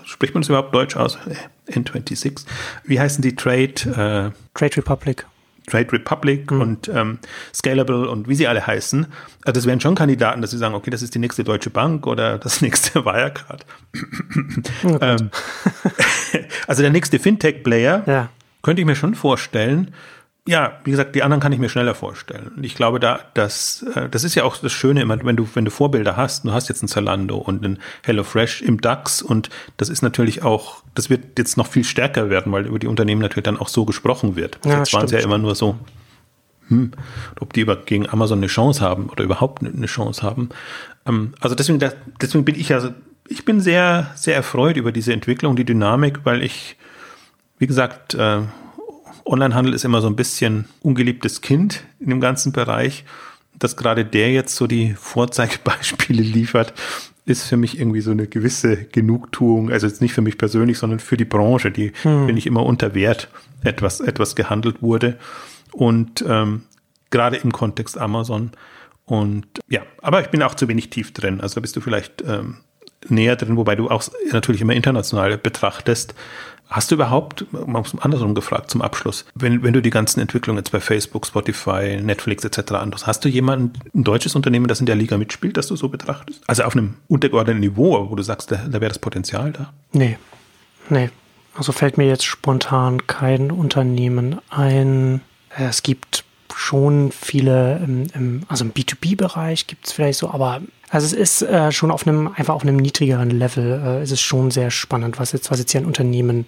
spricht 0.04 0.34
man 0.34 0.42
das 0.42 0.48
überhaupt 0.48 0.74
Deutsch 0.74 0.96
aus? 0.96 1.18
N26. 1.68 2.44
Wie 2.84 3.00
heißen 3.00 3.22
die 3.22 3.34
Trade? 3.34 4.32
Äh, 4.34 4.58
Trade 4.58 4.76
Republic. 4.76 5.26
Trade 5.66 5.92
Republic 5.92 6.50
mhm. 6.50 6.60
und 6.60 6.88
ähm, 6.88 7.18
Scalable 7.54 8.08
und 8.08 8.28
wie 8.28 8.34
sie 8.34 8.46
alle 8.46 8.66
heißen. 8.66 9.06
Also 9.44 9.52
das 9.58 9.66
wären 9.66 9.80
schon 9.80 9.94
Kandidaten, 9.94 10.40
dass 10.40 10.50
sie 10.50 10.58
sagen, 10.58 10.74
okay, 10.74 10.90
das 10.90 11.02
ist 11.02 11.14
die 11.14 11.18
nächste 11.18 11.44
Deutsche 11.44 11.70
Bank 11.70 12.06
oder 12.06 12.38
das 12.38 12.60
nächste 12.62 13.04
Wirecard. 13.04 13.64
Oh 14.84 14.98
ähm, 15.00 15.30
also 16.66 16.82
der 16.82 16.90
nächste 16.90 17.18
Fintech-Player 17.18 18.02
ja. 18.06 18.28
könnte 18.62 18.82
ich 18.82 18.86
mir 18.86 18.96
schon 18.96 19.14
vorstellen, 19.14 19.92
ja, 20.46 20.80
wie 20.82 20.90
gesagt, 20.90 21.14
die 21.14 21.22
anderen 21.22 21.40
kann 21.40 21.52
ich 21.52 21.60
mir 21.60 21.68
schneller 21.68 21.94
vorstellen. 21.94 22.50
Und 22.56 22.64
ich 22.64 22.74
glaube, 22.74 22.98
da, 22.98 23.20
das, 23.34 23.84
äh, 23.94 24.08
das 24.08 24.24
ist 24.24 24.34
ja 24.34 24.42
auch 24.42 24.56
das 24.56 24.72
Schöne 24.72 25.00
immer, 25.00 25.24
wenn 25.24 25.36
du, 25.36 25.48
wenn 25.54 25.64
du 25.64 25.70
Vorbilder 25.70 26.16
hast, 26.16 26.44
du 26.44 26.52
hast 26.52 26.68
jetzt 26.68 26.82
ein 26.82 26.88
Zalando 26.88 27.36
und 27.36 27.64
ein 27.64 27.78
HelloFresh 28.02 28.62
im 28.62 28.80
DAX 28.80 29.22
und 29.22 29.50
das 29.76 29.88
ist 29.88 30.02
natürlich 30.02 30.42
auch, 30.42 30.82
das 30.94 31.10
wird 31.10 31.38
jetzt 31.38 31.56
noch 31.56 31.68
viel 31.68 31.84
stärker 31.84 32.28
werden, 32.28 32.50
weil 32.50 32.66
über 32.66 32.80
die 32.80 32.88
Unternehmen 32.88 33.20
natürlich 33.20 33.44
dann 33.44 33.56
auch 33.56 33.68
so 33.68 33.84
gesprochen 33.84 34.34
wird. 34.34 34.58
Ja, 34.64 34.78
jetzt 34.78 34.92
waren 34.92 35.04
es 35.04 35.12
ja 35.12 35.20
immer 35.20 35.38
nur 35.38 35.54
so, 35.54 35.78
hm, 36.66 36.90
ob 37.38 37.52
die 37.52 37.60
über, 37.60 37.76
gegen 37.76 38.08
Amazon 38.08 38.38
eine 38.38 38.48
Chance 38.48 38.80
haben 38.80 39.10
oder 39.10 39.22
überhaupt 39.22 39.62
eine 39.62 39.86
Chance 39.86 40.22
haben. 40.22 40.48
Ähm, 41.06 41.34
also 41.40 41.54
deswegen, 41.54 41.78
deswegen 42.20 42.44
bin 42.44 42.56
ich 42.56 42.70
ja, 42.70 42.92
ich 43.28 43.44
bin 43.44 43.60
sehr, 43.60 44.10
sehr 44.16 44.34
erfreut 44.34 44.76
über 44.76 44.90
diese 44.90 45.12
Entwicklung, 45.12 45.54
die 45.54 45.64
Dynamik, 45.64 46.20
weil 46.24 46.42
ich, 46.42 46.76
wie 47.58 47.68
gesagt, 47.68 48.14
äh, 48.14 48.40
Onlinehandel 49.24 49.74
ist 49.74 49.84
immer 49.84 50.00
so 50.00 50.08
ein 50.08 50.16
bisschen 50.16 50.66
ungeliebtes 50.82 51.40
Kind 51.40 51.84
in 52.00 52.10
dem 52.10 52.20
ganzen 52.20 52.52
Bereich. 52.52 53.04
Dass 53.58 53.76
gerade 53.76 54.04
der 54.04 54.32
jetzt 54.32 54.56
so 54.56 54.66
die 54.66 54.94
Vorzeigebeispiele 54.94 56.22
liefert, 56.22 56.74
ist 57.24 57.44
für 57.44 57.56
mich 57.56 57.78
irgendwie 57.78 58.00
so 58.00 58.10
eine 58.10 58.26
gewisse 58.26 58.84
Genugtuung. 58.84 59.70
Also 59.70 59.86
jetzt 59.86 60.00
nicht 60.00 60.14
für 60.14 60.22
mich 60.22 60.38
persönlich, 60.38 60.78
sondern 60.78 60.98
für 60.98 61.16
die 61.16 61.24
Branche, 61.24 61.70
die, 61.70 61.92
hm. 62.02 62.26
finde 62.26 62.38
ich, 62.38 62.46
immer 62.46 62.64
unter 62.64 62.94
Wert 62.94 63.28
etwas, 63.62 64.00
etwas 64.00 64.34
gehandelt 64.34 64.82
wurde. 64.82 65.18
Und 65.72 66.24
ähm, 66.26 66.62
gerade 67.10 67.36
im 67.36 67.52
Kontext 67.52 67.96
Amazon. 67.96 68.50
Und 69.04 69.46
ja, 69.68 69.82
aber 70.00 70.20
ich 70.20 70.28
bin 70.28 70.42
auch 70.42 70.54
zu 70.54 70.66
wenig 70.68 70.90
tief 70.90 71.12
drin. 71.12 71.40
Also 71.40 71.60
bist 71.60 71.76
du 71.76 71.80
vielleicht 71.80 72.22
ähm, 72.26 72.58
näher 73.08 73.36
drin, 73.36 73.56
wobei 73.56 73.76
du 73.76 73.88
auch 73.88 74.02
natürlich 74.32 74.60
immer 74.60 74.74
international 74.74 75.38
betrachtest. 75.38 76.14
Hast 76.72 76.90
du 76.90 76.94
überhaupt, 76.94 77.46
mal 77.52 77.82
andersrum 78.00 78.34
gefragt 78.34 78.70
zum 78.70 78.80
Abschluss, 78.80 79.26
wenn, 79.34 79.62
wenn 79.62 79.74
du 79.74 79.82
die 79.82 79.90
ganzen 79.90 80.20
Entwicklungen 80.20 80.58
jetzt 80.58 80.72
bei 80.72 80.80
Facebook, 80.80 81.26
Spotify, 81.26 82.00
Netflix 82.02 82.44
etc. 82.44 82.72
anschaust, 82.72 83.06
hast 83.06 83.24
du 83.24 83.28
jemanden, 83.28 83.78
ein 83.94 84.04
deutsches 84.04 84.34
Unternehmen, 84.34 84.66
das 84.66 84.80
in 84.80 84.86
der 84.86 84.96
Liga 84.96 85.18
mitspielt, 85.18 85.56
das 85.56 85.66
du 85.66 85.76
so 85.76 85.88
betrachtest? 85.88 86.42
Also 86.46 86.64
auf 86.64 86.74
einem 86.74 86.94
untergeordneten 87.08 87.60
Niveau, 87.60 88.10
wo 88.10 88.14
du 88.14 88.22
sagst, 88.22 88.50
da, 88.50 88.56
da 88.56 88.80
wäre 88.80 88.88
das 88.88 88.98
Potenzial 88.98 89.52
da? 89.52 89.72
Nee, 89.92 90.18
nee. 90.88 91.10
Also 91.54 91.72
fällt 91.72 91.98
mir 91.98 92.06
jetzt 92.06 92.24
spontan 92.24 93.06
kein 93.06 93.50
Unternehmen 93.50 94.40
ein. 94.48 95.20
Es 95.50 95.82
gibt 95.82 96.24
schon 96.56 97.12
viele, 97.12 97.78
im, 97.78 98.06
im, 98.14 98.42
also 98.48 98.64
im 98.64 98.72
B2B-Bereich 98.72 99.66
gibt 99.66 99.86
es 99.86 99.92
vielleicht 99.92 100.18
so, 100.18 100.30
aber 100.30 100.60
also 100.90 101.06
es 101.06 101.12
ist 101.12 101.42
äh, 101.42 101.72
schon 101.72 101.90
auf 101.90 102.06
einem, 102.06 102.28
einfach 102.28 102.54
auf 102.54 102.62
einem 102.62 102.76
niedrigeren 102.76 103.30
Level, 103.30 103.82
äh, 103.84 104.02
ist 104.02 104.12
es 104.12 104.20
schon 104.20 104.50
sehr 104.50 104.70
spannend, 104.70 105.18
was 105.18 105.32
jetzt, 105.32 105.50
was 105.50 105.58
jetzt 105.58 105.72
hier 105.72 105.80
in 105.80 105.86
Unternehmen 105.86 106.46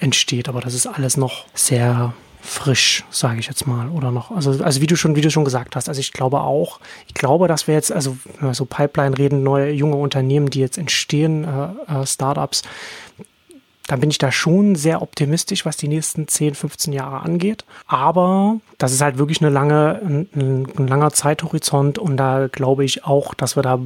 entsteht. 0.00 0.48
Aber 0.48 0.60
das 0.60 0.74
ist 0.74 0.86
alles 0.86 1.16
noch 1.16 1.46
sehr 1.54 2.12
frisch, 2.40 3.04
sage 3.10 3.40
ich 3.40 3.46
jetzt 3.46 3.66
mal, 3.66 3.88
oder 3.88 4.10
noch. 4.10 4.30
Also, 4.30 4.62
also 4.62 4.80
wie 4.80 4.86
du 4.86 4.96
schon, 4.96 5.16
wie 5.16 5.20
du 5.20 5.30
schon 5.30 5.44
gesagt 5.44 5.76
hast, 5.76 5.88
also 5.88 6.00
ich 6.00 6.12
glaube 6.12 6.40
auch, 6.40 6.80
ich 7.06 7.14
glaube, 7.14 7.48
dass 7.48 7.66
wir 7.66 7.74
jetzt, 7.74 7.92
also 7.92 8.16
so 8.52 8.64
Pipeline 8.64 9.18
reden, 9.18 9.42
neue 9.42 9.70
junge 9.70 9.96
Unternehmen, 9.96 10.48
die 10.48 10.60
jetzt 10.60 10.78
entstehen, 10.78 11.44
äh, 11.44 12.02
äh, 12.02 12.06
Startups, 12.06 12.62
dann 13.86 14.00
bin 14.00 14.10
ich 14.10 14.18
da 14.18 14.32
schon 14.32 14.74
sehr 14.74 15.02
optimistisch, 15.02 15.64
was 15.64 15.76
die 15.76 15.88
nächsten 15.88 16.28
10, 16.28 16.54
15 16.54 16.92
Jahre 16.92 17.20
angeht. 17.20 17.64
Aber 17.86 18.60
das 18.78 18.92
ist 18.92 19.00
halt 19.00 19.18
wirklich 19.18 19.40
eine 19.40 19.50
lange, 19.50 20.00
ein, 20.04 20.28
ein 20.76 20.88
langer 20.88 21.12
Zeithorizont 21.12 21.98
und 21.98 22.16
da 22.16 22.48
glaube 22.48 22.84
ich 22.84 23.04
auch, 23.04 23.34
dass 23.34 23.56
wir 23.56 23.62
da 23.62 23.78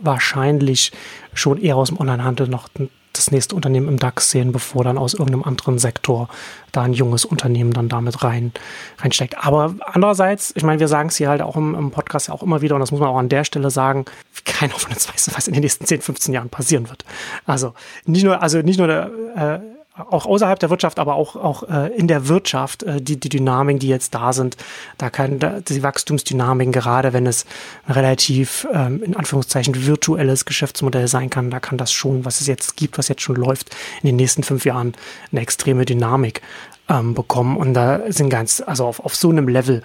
wahrscheinlich 0.00 0.92
schon 1.34 1.60
eher 1.60 1.76
aus 1.76 1.88
dem 1.88 2.00
Onlinehandel 2.00 2.48
noch 2.48 2.68
das 3.16 3.30
nächste 3.30 3.54
Unternehmen 3.54 3.88
im 3.88 3.98
DAX 3.98 4.30
sehen, 4.30 4.52
bevor 4.52 4.84
dann 4.84 4.98
aus 4.98 5.14
irgendeinem 5.14 5.44
anderen 5.44 5.78
Sektor 5.78 6.28
da 6.72 6.82
ein 6.82 6.92
junges 6.92 7.24
Unternehmen 7.24 7.72
dann 7.72 7.88
damit 7.88 8.22
rein, 8.22 8.52
reinsteckt. 8.98 9.36
Aber 9.38 9.74
andererseits, 9.86 10.52
ich 10.56 10.64
meine, 10.64 10.80
wir 10.80 10.88
sagen 10.88 11.08
es 11.08 11.16
hier 11.16 11.28
halt 11.28 11.42
auch 11.42 11.56
im, 11.56 11.74
im 11.74 11.90
Podcast 11.90 12.28
ja 12.28 12.34
auch 12.34 12.42
immer 12.42 12.60
wieder 12.62 12.74
und 12.74 12.80
das 12.80 12.90
muss 12.90 13.00
man 13.00 13.08
auch 13.08 13.18
an 13.18 13.28
der 13.28 13.44
Stelle 13.44 13.70
sagen, 13.70 14.04
keiner 14.44 14.74
von 14.74 14.92
uns 14.92 15.08
weiß, 15.08 15.30
was 15.34 15.48
in 15.48 15.54
den 15.54 15.62
nächsten 15.62 15.86
10, 15.86 16.00
15 16.02 16.34
Jahren 16.34 16.50
passieren 16.50 16.88
wird. 16.88 17.04
Also 17.46 17.74
nicht 18.04 18.24
nur, 18.24 18.42
also 18.42 18.58
nicht 18.58 18.78
nur 18.78 18.88
der, 18.88 19.10
äh, 19.36 19.73
auch 19.96 20.26
außerhalb 20.26 20.58
der 20.58 20.70
Wirtschaft, 20.70 20.98
aber 20.98 21.14
auch, 21.14 21.36
auch 21.36 21.62
äh, 21.68 21.94
in 21.96 22.08
der 22.08 22.26
Wirtschaft, 22.26 22.82
äh, 22.82 23.00
die, 23.00 23.18
die 23.18 23.28
Dynamiken, 23.28 23.78
die 23.78 23.88
jetzt 23.88 24.14
da 24.14 24.32
sind, 24.32 24.56
da 24.98 25.08
kann 25.08 25.38
da, 25.38 25.60
die 25.60 25.82
Wachstumsdynamiken, 25.82 26.72
gerade 26.72 27.12
wenn 27.12 27.26
es 27.26 27.46
relativ, 27.88 28.66
ähm, 28.72 29.02
in 29.04 29.16
Anführungszeichen, 29.16 29.86
virtuelles 29.86 30.46
Geschäftsmodell 30.46 31.06
sein 31.06 31.30
kann, 31.30 31.50
da 31.50 31.60
kann 31.60 31.78
das 31.78 31.92
schon, 31.92 32.24
was 32.24 32.40
es 32.40 32.48
jetzt 32.48 32.76
gibt, 32.76 32.98
was 32.98 33.06
jetzt 33.06 33.22
schon 33.22 33.36
läuft, 33.36 33.74
in 34.02 34.08
den 34.08 34.16
nächsten 34.16 34.42
fünf 34.42 34.64
Jahren 34.64 34.94
eine 35.30 35.40
extreme 35.40 35.84
Dynamik 35.84 36.42
ähm, 36.88 37.14
bekommen. 37.14 37.56
Und 37.56 37.74
da 37.74 38.00
sind 38.08 38.30
ganz, 38.30 38.62
also 38.66 38.86
auf, 38.86 38.98
auf 38.98 39.14
so 39.14 39.30
einem 39.30 39.46
Level 39.46 39.82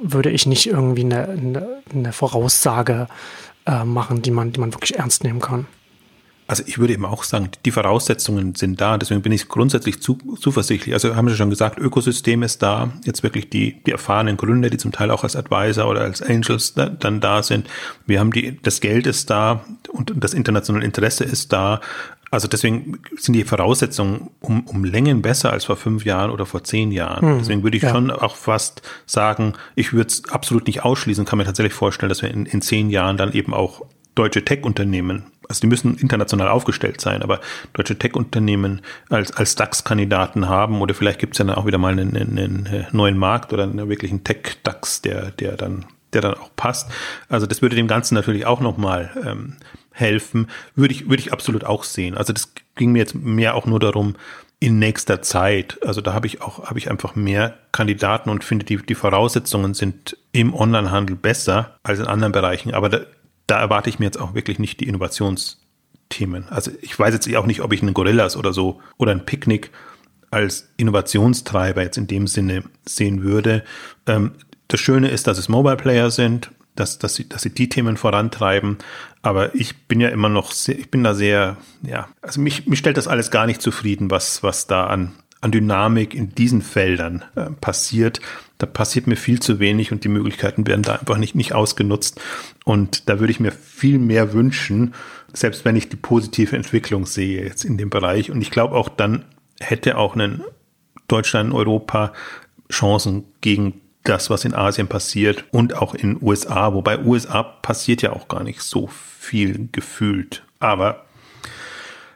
würde 0.00 0.30
ich 0.30 0.46
nicht 0.46 0.68
irgendwie 0.68 1.04
eine, 1.04 1.28
eine, 1.28 1.82
eine 1.92 2.12
Voraussage 2.12 3.08
äh, 3.66 3.84
machen, 3.84 4.22
die 4.22 4.30
man, 4.30 4.52
die 4.52 4.60
man 4.60 4.72
wirklich 4.72 4.96
ernst 4.96 5.24
nehmen 5.24 5.40
kann. 5.40 5.66
Also 6.50 6.64
ich 6.66 6.80
würde 6.80 6.94
eben 6.94 7.04
auch 7.04 7.22
sagen, 7.22 7.48
die 7.64 7.70
Voraussetzungen 7.70 8.56
sind 8.56 8.80
da, 8.80 8.98
deswegen 8.98 9.22
bin 9.22 9.30
ich 9.30 9.46
grundsätzlich 9.46 10.02
zu, 10.02 10.18
zuversichtlich. 10.40 10.92
Also 10.92 11.14
haben 11.14 11.28
Sie 11.28 11.36
schon 11.36 11.48
gesagt, 11.48 11.78
Ökosystem 11.78 12.42
ist 12.42 12.60
da, 12.60 12.90
jetzt 13.04 13.22
wirklich 13.22 13.50
die, 13.50 13.80
die 13.86 13.92
erfahrenen 13.92 14.36
Gründer, 14.36 14.68
die 14.68 14.76
zum 14.76 14.90
Teil 14.90 15.12
auch 15.12 15.22
als 15.22 15.36
Advisor 15.36 15.88
oder 15.88 16.00
als 16.00 16.20
Angels 16.20 16.74
da, 16.74 16.86
dann 16.88 17.20
da 17.20 17.44
sind. 17.44 17.68
Wir 18.04 18.18
haben 18.18 18.32
die, 18.32 18.58
das 18.60 18.80
Geld 18.80 19.06
ist 19.06 19.30
da 19.30 19.64
und 19.92 20.12
das 20.16 20.34
internationale 20.34 20.84
Interesse 20.84 21.22
ist 21.22 21.52
da. 21.52 21.80
Also 22.32 22.48
deswegen 22.48 22.98
sind 23.16 23.34
die 23.34 23.44
Voraussetzungen 23.44 24.30
um, 24.40 24.66
um 24.66 24.82
Längen 24.82 25.22
besser 25.22 25.52
als 25.52 25.66
vor 25.66 25.76
fünf 25.76 26.04
Jahren 26.04 26.32
oder 26.32 26.46
vor 26.46 26.64
zehn 26.64 26.90
Jahren. 26.90 27.28
Hm, 27.28 27.38
deswegen 27.38 27.62
würde 27.62 27.76
ich 27.76 27.84
ja. 27.84 27.90
schon 27.90 28.10
auch 28.10 28.34
fast 28.34 28.82
sagen, 29.06 29.52
ich 29.76 29.92
würde 29.92 30.08
es 30.08 30.28
absolut 30.30 30.66
nicht 30.66 30.84
ausschließen, 30.84 31.24
kann 31.24 31.38
mir 31.38 31.44
tatsächlich 31.44 31.74
vorstellen, 31.74 32.08
dass 32.08 32.22
wir 32.22 32.30
in, 32.32 32.44
in 32.44 32.60
zehn 32.60 32.90
Jahren 32.90 33.16
dann 33.16 33.34
eben 33.34 33.54
auch 33.54 33.82
deutsche 34.16 34.44
Tech-Unternehmen 34.44 35.26
also 35.50 35.60
die 35.60 35.66
müssen 35.66 35.96
international 35.96 36.48
aufgestellt 36.48 37.00
sein, 37.00 37.22
aber 37.22 37.40
deutsche 37.72 37.98
Tech-Unternehmen 37.98 38.82
als, 39.08 39.32
als 39.32 39.56
DAX-Kandidaten 39.56 40.48
haben 40.48 40.80
oder 40.80 40.94
vielleicht 40.94 41.18
gibt 41.18 41.34
es 41.34 41.38
ja 41.38 41.44
dann 41.44 41.56
auch 41.56 41.66
wieder 41.66 41.78
mal 41.78 41.92
einen, 41.92 42.16
einen, 42.16 42.38
einen 42.38 42.86
neuen 42.92 43.18
Markt 43.18 43.52
oder 43.52 43.64
einen 43.64 43.88
wirklichen 43.88 44.22
Tech-DAX, 44.22 45.02
der, 45.02 45.32
der 45.32 45.56
dann 45.56 45.84
der 46.12 46.22
dann 46.22 46.34
auch 46.34 46.50
passt. 46.56 46.90
Also 47.28 47.46
das 47.46 47.62
würde 47.62 47.76
dem 47.76 47.86
Ganzen 47.86 48.16
natürlich 48.16 48.44
auch 48.44 48.60
nochmal 48.60 49.10
ähm, 49.24 49.56
helfen. 49.92 50.48
Würde 50.74 50.92
ich, 50.92 51.08
würde 51.08 51.22
ich 51.22 51.32
absolut 51.32 51.62
auch 51.62 51.84
sehen. 51.84 52.16
Also 52.16 52.32
das 52.32 52.52
ging 52.74 52.90
mir 52.90 52.98
jetzt 52.98 53.14
mehr 53.14 53.54
auch 53.54 53.64
nur 53.64 53.78
darum, 53.78 54.16
in 54.58 54.78
nächster 54.78 55.22
Zeit. 55.22 55.78
Also 55.86 56.00
da 56.00 56.12
habe 56.12 56.26
ich 56.26 56.42
auch, 56.42 56.66
habe 56.66 56.78
ich 56.78 56.90
einfach 56.90 57.14
mehr 57.14 57.54
Kandidaten 57.72 58.28
und 58.28 58.44
finde, 58.44 58.66
die, 58.66 58.76
die 58.76 58.94
Voraussetzungen 58.94 59.74
sind 59.74 60.16
im 60.32 60.52
Onlinehandel 60.52 61.16
besser 61.16 61.76
als 61.82 61.98
in 61.98 62.06
anderen 62.06 62.32
Bereichen. 62.32 62.74
Aber 62.74 62.88
da, 62.88 63.00
da 63.50 63.60
erwarte 63.60 63.90
ich 63.90 63.98
mir 63.98 64.06
jetzt 64.06 64.20
auch 64.20 64.34
wirklich 64.34 64.58
nicht 64.58 64.80
die 64.80 64.88
Innovationsthemen. 64.88 66.48
Also 66.48 66.70
ich 66.80 66.96
weiß 66.96 67.12
jetzt 67.14 67.34
auch 67.34 67.46
nicht, 67.46 67.62
ob 67.62 67.72
ich 67.72 67.82
einen 67.82 67.94
Gorillas 67.94 68.36
oder 68.36 68.52
so 68.52 68.80
oder 68.96 69.12
ein 69.12 69.26
Picknick 69.26 69.70
als 70.30 70.68
Innovationstreiber 70.76 71.82
jetzt 71.82 71.98
in 71.98 72.06
dem 72.06 72.26
Sinne 72.26 72.62
sehen 72.86 73.22
würde. 73.22 73.64
Ähm, 74.06 74.32
das 74.68 74.78
Schöne 74.78 75.08
ist, 75.08 75.26
dass 75.26 75.38
es 75.38 75.48
Mobile 75.48 75.76
Player 75.76 76.10
sind, 76.10 76.52
dass, 76.76 76.98
dass, 76.98 77.16
sie, 77.16 77.28
dass 77.28 77.42
sie 77.42 77.50
die 77.50 77.68
Themen 77.68 77.96
vorantreiben. 77.96 78.78
Aber 79.22 79.54
ich 79.54 79.76
bin 79.88 80.00
ja 80.00 80.08
immer 80.08 80.28
noch 80.28 80.52
sehr, 80.52 80.78
ich 80.78 80.90
bin 80.90 81.02
da 81.02 81.14
sehr, 81.14 81.56
ja, 81.82 82.08
also 82.22 82.40
mich, 82.40 82.66
mich 82.66 82.78
stellt 82.78 82.96
das 82.96 83.08
alles 83.08 83.32
gar 83.32 83.46
nicht 83.46 83.60
zufrieden, 83.60 84.10
was, 84.10 84.44
was 84.44 84.68
da 84.68 84.86
an, 84.86 85.12
an 85.40 85.50
Dynamik 85.50 86.14
in 86.14 86.34
diesen 86.34 86.62
Feldern 86.62 87.24
äh, 87.34 87.50
passiert. 87.60 88.20
Da 88.60 88.66
passiert 88.66 89.06
mir 89.06 89.16
viel 89.16 89.40
zu 89.40 89.58
wenig 89.58 89.90
und 89.90 90.04
die 90.04 90.08
Möglichkeiten 90.08 90.66
werden 90.66 90.82
da 90.82 90.96
einfach 90.96 91.16
nicht, 91.16 91.34
nicht 91.34 91.54
ausgenutzt. 91.54 92.20
Und 92.66 93.08
da 93.08 93.18
würde 93.18 93.30
ich 93.30 93.40
mir 93.40 93.52
viel 93.52 93.98
mehr 93.98 94.34
wünschen, 94.34 94.92
selbst 95.32 95.64
wenn 95.64 95.76
ich 95.76 95.88
die 95.88 95.96
positive 95.96 96.54
Entwicklung 96.54 97.06
sehe 97.06 97.42
jetzt 97.42 97.64
in 97.64 97.78
dem 97.78 97.88
Bereich. 97.88 98.30
Und 98.30 98.42
ich 98.42 98.50
glaube 98.50 98.74
auch 98.74 98.90
dann 98.90 99.24
hätte 99.60 99.96
auch 99.96 100.14
ein 100.14 100.42
Deutschland, 101.08 101.54
Europa 101.54 102.12
Chancen 102.70 103.24
gegen 103.40 103.80
das, 104.04 104.28
was 104.28 104.44
in 104.44 104.54
Asien 104.54 104.88
passiert 104.88 105.44
und 105.52 105.74
auch 105.74 105.94
in 105.94 106.18
USA, 106.22 106.74
wobei 106.74 107.02
USA 107.02 107.42
passiert 107.42 108.02
ja 108.02 108.12
auch 108.12 108.28
gar 108.28 108.42
nicht 108.42 108.60
so 108.60 108.88
viel 108.88 109.70
gefühlt. 109.72 110.44
Aber 110.58 111.06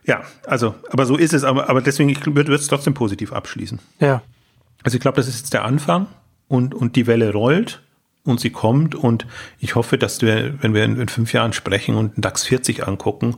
ja, 0.04 0.24
also, 0.46 0.74
aber 0.90 1.06
so 1.06 1.16
ist 1.16 1.32
es, 1.32 1.42
aber, 1.42 1.70
aber 1.70 1.80
deswegen, 1.80 2.10
ich 2.10 2.24
würde 2.26 2.54
es 2.54 2.66
trotzdem 2.66 2.92
positiv 2.92 3.32
abschließen. 3.32 3.78
Ja. 3.98 4.20
Also 4.82 4.96
ich 4.96 5.00
glaube, 5.00 5.16
das 5.16 5.26
ist 5.26 5.38
jetzt 5.38 5.54
der 5.54 5.64
Anfang 5.64 6.06
und, 6.48 6.74
und 6.74 6.96
die 6.96 7.06
Welle 7.06 7.32
rollt 7.32 7.82
und 8.24 8.40
sie 8.40 8.50
kommt. 8.50 8.94
Und 8.94 9.26
ich 9.58 9.74
hoffe, 9.74 9.98
dass 9.98 10.22
wir, 10.22 10.62
wenn 10.62 10.74
wir 10.74 10.84
in, 10.84 11.00
in 11.00 11.08
fünf 11.08 11.32
Jahren 11.32 11.52
sprechen 11.52 11.94
und 11.94 12.12
DAX 12.16 12.44
40 12.44 12.86
angucken, 12.86 13.36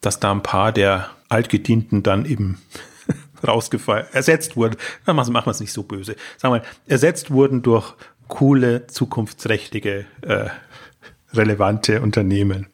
dass 0.00 0.20
da 0.20 0.32
ein 0.32 0.42
paar 0.42 0.72
der 0.72 1.10
Altgedienten 1.28 2.02
dann 2.02 2.24
eben 2.24 2.60
rausgefallen, 3.46 4.06
ersetzt 4.12 4.56
wurden, 4.56 4.76
dann 5.04 5.16
machen 5.16 5.32
wir 5.32 5.46
es 5.50 5.60
nicht 5.60 5.72
so 5.72 5.82
böse, 5.82 6.16
sagen 6.36 6.54
wir, 6.54 6.62
ersetzt 6.86 7.30
wurden 7.30 7.62
durch 7.62 7.94
coole, 8.28 8.86
zukunftsträchtige, 8.86 10.06
äh, 10.22 10.46
relevante 11.32 12.00
Unternehmen. 12.00 12.68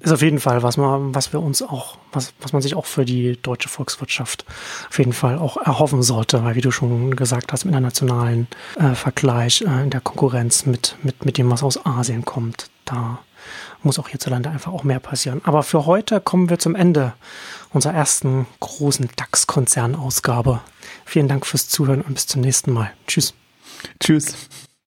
Ist 0.00 0.12
auf 0.12 0.22
jeden 0.22 0.40
Fall, 0.40 0.62
was 0.62 0.78
man, 0.78 1.14
was 1.14 1.32
wir 1.34 1.40
uns 1.40 1.60
auch, 1.60 1.98
was, 2.10 2.32
was 2.40 2.54
man 2.54 2.62
sich 2.62 2.74
auch 2.74 2.86
für 2.86 3.04
die 3.04 3.38
deutsche 3.40 3.68
Volkswirtschaft 3.68 4.46
auf 4.88 4.98
jeden 4.98 5.12
Fall 5.12 5.38
auch 5.38 5.58
erhoffen 5.58 6.02
sollte, 6.02 6.42
weil 6.42 6.54
wie 6.54 6.62
du 6.62 6.70
schon 6.70 7.14
gesagt 7.16 7.52
hast, 7.52 7.64
im 7.64 7.68
internationalen 7.68 8.48
äh, 8.78 8.94
Vergleich, 8.94 9.60
äh, 9.60 9.82
in 9.82 9.90
der 9.90 10.00
Konkurrenz 10.00 10.64
mit, 10.64 10.96
mit, 11.02 11.26
mit 11.26 11.36
dem, 11.36 11.50
was 11.50 11.62
aus 11.62 11.84
Asien 11.84 12.24
kommt, 12.24 12.70
da 12.86 13.18
muss 13.82 13.98
auch 13.98 14.08
hierzulande 14.08 14.50
einfach 14.50 14.72
auch 14.72 14.84
mehr 14.84 15.00
passieren. 15.00 15.42
Aber 15.44 15.62
für 15.62 15.86
heute 15.86 16.20
kommen 16.20 16.50
wir 16.50 16.58
zum 16.58 16.74
Ende 16.74 17.12
unserer 17.70 17.94
ersten 17.94 18.46
großen 18.60 19.08
DAX-Konzernausgabe. 19.16 20.60
Vielen 21.04 21.28
Dank 21.28 21.46
fürs 21.46 21.68
Zuhören 21.68 22.00
und 22.00 22.14
bis 22.14 22.26
zum 22.26 22.40
nächsten 22.40 22.72
Mal. 22.72 22.90
Tschüss. 23.06 23.34
Tschüss. 23.98 24.48